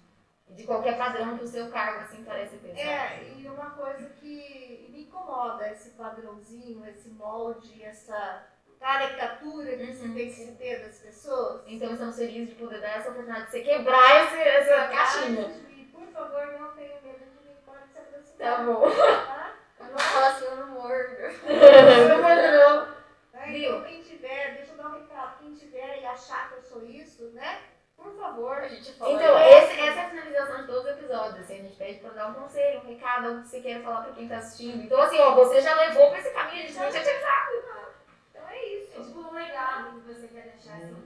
De 0.50 0.64
qualquer 0.64 0.96
padrão 0.96 1.36
que 1.38 1.44
o 1.44 1.46
seu 1.46 1.70
cargo, 1.70 2.00
assim, 2.04 2.24
parece 2.24 2.56
sabe? 2.58 2.80
É, 2.80 3.32
e 3.36 3.46
uma 3.48 3.70
coisa 3.70 4.08
que 4.10 4.88
me 4.90 5.02
incomoda, 5.02 5.70
esse 5.70 5.90
padrãozinho, 5.90 6.84
esse 6.88 7.10
molde, 7.10 7.82
essa 7.82 8.46
caricatura 8.80 9.76
que 9.76 9.82
Uhum. 9.84 10.14
tem 10.14 10.26
que 10.26 10.32
se 10.32 10.52
ter 10.52 10.80
das 10.80 10.98
pessoas. 10.98 11.62
Então 11.66 11.92
estamos 11.92 12.16
felizes 12.16 12.48
de 12.50 12.54
poder 12.54 12.80
dar 12.80 12.98
essa 12.98 13.10
oportunidade 13.10 13.46
de 13.46 13.50
você 13.50 13.60
quebrar 13.60 14.16
essa 14.16 14.88
caixinha. 14.88 15.52
E, 15.76 15.84
por 15.84 16.06
favor, 16.08 16.46
não 16.58 16.70
tenha 16.72 16.94
medo 17.02 17.18
de 17.18 17.48
mim, 17.48 17.56
pode 17.66 17.86
se 17.92 17.98
aproximar. 17.98 18.56
Tá 18.56 18.62
bom. 18.62 18.90
Tá? 18.90 19.52
Não 19.90 19.98
fala 19.98 20.28
assim, 20.28 20.44
eu 20.44 20.56
não 20.56 20.66
mordo. 20.68 21.16
Não 22.08 22.22
manda 22.22 22.50
não. 22.50 22.98
Viu? 23.46 23.76
Então, 23.76 23.84
quem 23.84 24.02
tiver, 24.02 24.54
deixa 24.56 24.72
eu 24.72 24.76
dar 24.76 24.88
um 24.88 25.00
recado, 25.00 25.38
quem 25.38 25.54
tiver 25.54 26.00
e 26.02 26.06
achar 26.06 26.48
que 26.50 26.56
eu 26.56 26.62
sou 26.62 26.84
isso, 26.84 27.30
né? 27.32 27.60
Por 27.96 28.14
favor, 28.16 28.58
A 28.58 28.68
gente 28.68 28.92
fala. 28.92 29.12
Então, 29.12 29.38
esse- 29.38 29.80
essa 29.80 30.00
é 30.00 30.04
a 30.04 30.08
finalização 30.10 30.60
de 30.60 30.66
todos 30.66 30.84
os 30.84 30.90
episódios. 30.98 31.40
Assim, 31.40 31.54
a 31.54 31.62
gente 31.62 31.76
pede 31.76 31.98
pra 32.00 32.10
dar 32.10 32.26
um 32.28 32.34
conselho, 32.34 32.80
um 32.80 32.88
recado, 32.88 33.26
algo 33.28 33.42
que 33.42 33.48
você 33.48 33.60
queira 33.60 33.80
falar 33.82 34.02
pra 34.02 34.12
quem 34.12 34.28
tá 34.28 34.36
assistindo. 34.36 34.84
Então, 34.84 35.00
assim, 35.00 35.18
ó, 35.18 35.34
você 35.34 35.60
já 35.62 35.74
levou 35.74 36.10
pra 36.10 36.18
esse 36.18 36.30
caminho, 36.30 36.64
a 36.64 36.66
gente 36.66 36.78
não 36.78 36.90
tinha 36.90 37.02
te 37.02 37.08
avisado. 37.10 37.48
É. 39.18 39.20
É 39.20 39.24
tipo 39.24 39.28
um 39.28 39.32
legado 39.34 40.00
que 40.00 40.12
você 40.12 40.28
quer 40.28 40.42
deixar 40.52 40.74
assim. 40.76 40.96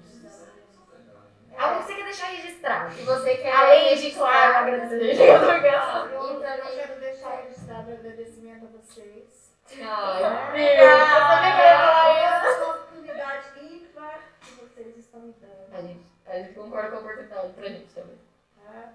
Algo 1.59 1.81
que 1.81 1.85
você 1.85 1.95
quer 1.95 2.05
deixar 2.05 2.27
registrado. 2.29 2.95
Se 2.95 3.03
você 3.03 3.37
quer. 3.37 3.53
Além 3.55 3.97
de, 3.97 4.11
claro, 4.13 4.57
agradecer. 4.57 5.17
Eu, 5.21 6.33
eu 6.33 6.41
quero 6.41 7.01
deixar 7.01 7.43
registrado 7.43 7.91
o 7.91 7.95
agradecimento 7.95 8.65
a 8.67 8.69
vocês. 8.79 9.53
Ai, 9.81 10.23
É. 10.63 10.85
eu 10.85 11.21
também 11.29 11.53
queria 11.53 11.79
falar 11.79 12.51
isso. 12.51 12.63
Oportunidade 12.63 13.65
ímpar 13.65 14.21
que 14.41 14.51
vocês 14.55 14.97
estão 14.97 15.21
me 15.21 15.33
dando. 15.41 15.75
A 15.75 15.81
gente, 15.83 16.07
a 16.27 16.39
gente 16.39 16.55
concorda 16.55 16.91
com 16.91 16.97
a 16.97 17.01
oportunidade 17.01 17.53
pra 17.53 17.69
gente 17.69 17.95
também. 17.95 18.19
tá? 18.67 18.93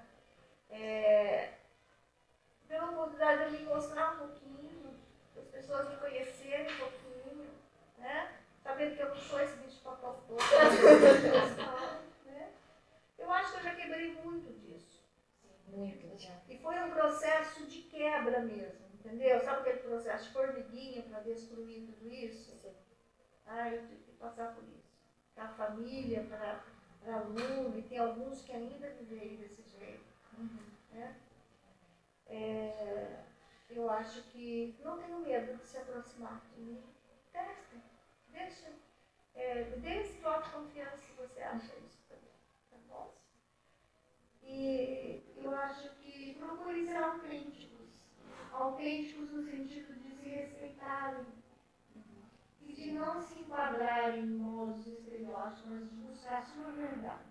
É, 0.71 1.49
pela 2.67 2.85
oportunidade 2.91 3.45
de 3.45 3.51
me 3.57 3.63
mostrar 3.65 4.13
um 4.13 4.17
pouquinho, 4.17 4.95
as 5.37 5.45
pessoas 5.47 5.89
me 5.89 5.95
conhecerem 5.97 6.67
um 6.73 6.77
pouquinho, 6.77 7.47
né? 7.97 8.27
Sabendo 8.67 8.95
que 8.97 9.01
eu 9.01 9.09
não 9.09 9.15
sou 9.15 9.39
esse 9.39 9.55
bicho 9.59 9.79
todo. 9.81 10.35
né? 12.25 12.51
Eu 13.17 13.31
acho 13.31 13.51
que 13.53 13.57
eu 13.59 13.63
já 13.63 13.75
quebrei 13.75 14.13
muito 14.23 14.51
disso. 14.59 15.01
Muito. 15.67 16.05
E 16.49 16.57
foi 16.57 16.77
um 16.83 16.91
processo 16.91 17.65
de 17.65 17.83
quebra 17.83 18.41
mesmo, 18.41 18.85
entendeu? 18.93 19.39
Sabe 19.39 19.61
aquele 19.61 19.87
processo 19.87 20.25
de 20.25 20.33
formiguinha 20.33 21.01
para 21.03 21.21
destruir 21.21 21.85
tudo 21.87 22.09
isso? 22.13 22.59
Ah, 23.45 23.69
eu 23.69 23.81
tive 23.87 24.03
que 24.03 24.11
passar 24.13 24.53
por 24.53 24.63
isso. 24.65 24.91
Para 25.33 25.45
a 25.45 25.53
família, 25.53 26.23
para 26.29 26.61
aluno, 27.15 27.77
e 27.79 27.83
tem 27.83 27.97
alguns 27.97 28.41
que 28.41 28.51
ainda 28.51 28.89
me 28.89 29.03
veem 29.05 29.37
desse 29.37 29.63
jeito. 29.63 30.03
né? 30.91 31.15
É, 32.27 33.23
eu 33.69 33.89
acho 33.89 34.23
que 34.23 34.75
não 34.83 34.97
tenho 34.97 35.19
medo 35.19 35.57
de 35.57 35.65
se 35.65 35.77
aproximar 35.77 36.41
de 36.53 36.61
mim. 36.61 36.83
Testem, 37.31 37.81
deixa. 38.37 38.71
É, 39.33 39.63
dê 39.77 40.01
esse 40.01 40.19
voto 40.21 40.45
de 40.45 40.51
confiança 40.51 40.97
se 40.97 41.13
você 41.13 41.41
acha 41.41 41.75
isso 41.77 42.03
também. 42.07 42.31
Tá 42.71 42.77
bom? 42.87 43.13
E 44.43 45.21
eu 45.37 45.55
acho 45.55 45.89
que 45.97 46.35
procurem 46.39 46.85
ser 46.85 46.97
autênticos. 46.97 47.87
Autênticos 48.51 49.31
no 49.31 49.43
sentido 49.43 49.93
de 50.01 50.09
se 50.15 50.29
respeitarem. 50.29 51.25
E 52.61 52.73
de 52.73 52.91
não 52.91 53.21
se 53.21 53.39
enquadrarem 53.39 54.23
em 54.23 54.37
modos 54.37 54.87
estereótipos, 54.87 55.69
mas 55.69 55.89
de 55.89 55.95
buscar 55.95 56.39
a 56.39 56.45
sua 56.45 56.71
verdade. 56.71 57.29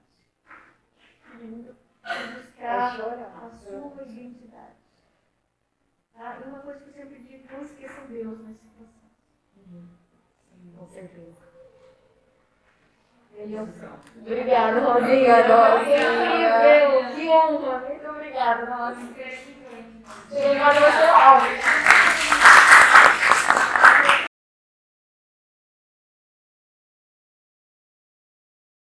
De 1.38 1.46
buscar 2.34 2.86
a 2.86 3.50
sua 3.50 4.02
identidade. 4.04 4.76
Tá? 6.14 6.40
E 6.40 6.48
uma 6.48 6.60
coisa 6.60 6.80
que 6.80 6.88
eu 6.88 6.94
sempre 6.94 7.18
digo, 7.18 7.52
não 7.52 7.62
esqueça 7.62 8.00
Deus 8.06 8.38
nesse 8.40 8.64
processo. 8.68 10.05
Com 10.78 10.86
certeza. 10.88 11.46
Ele 13.36 13.54
é 13.54 13.60
o. 13.60 13.68
Obrigada, 14.22 14.80
Rosinha. 14.80 15.48
Nossa, 15.48 15.82
incrível. 15.82 17.14
Que 17.14 17.28
honra. 17.28 17.78
Muito 17.80 18.08
obrigada, 18.08 18.66
nossa. 18.66 19.00
Obrigada, 20.30 20.80
você. 20.80 22.05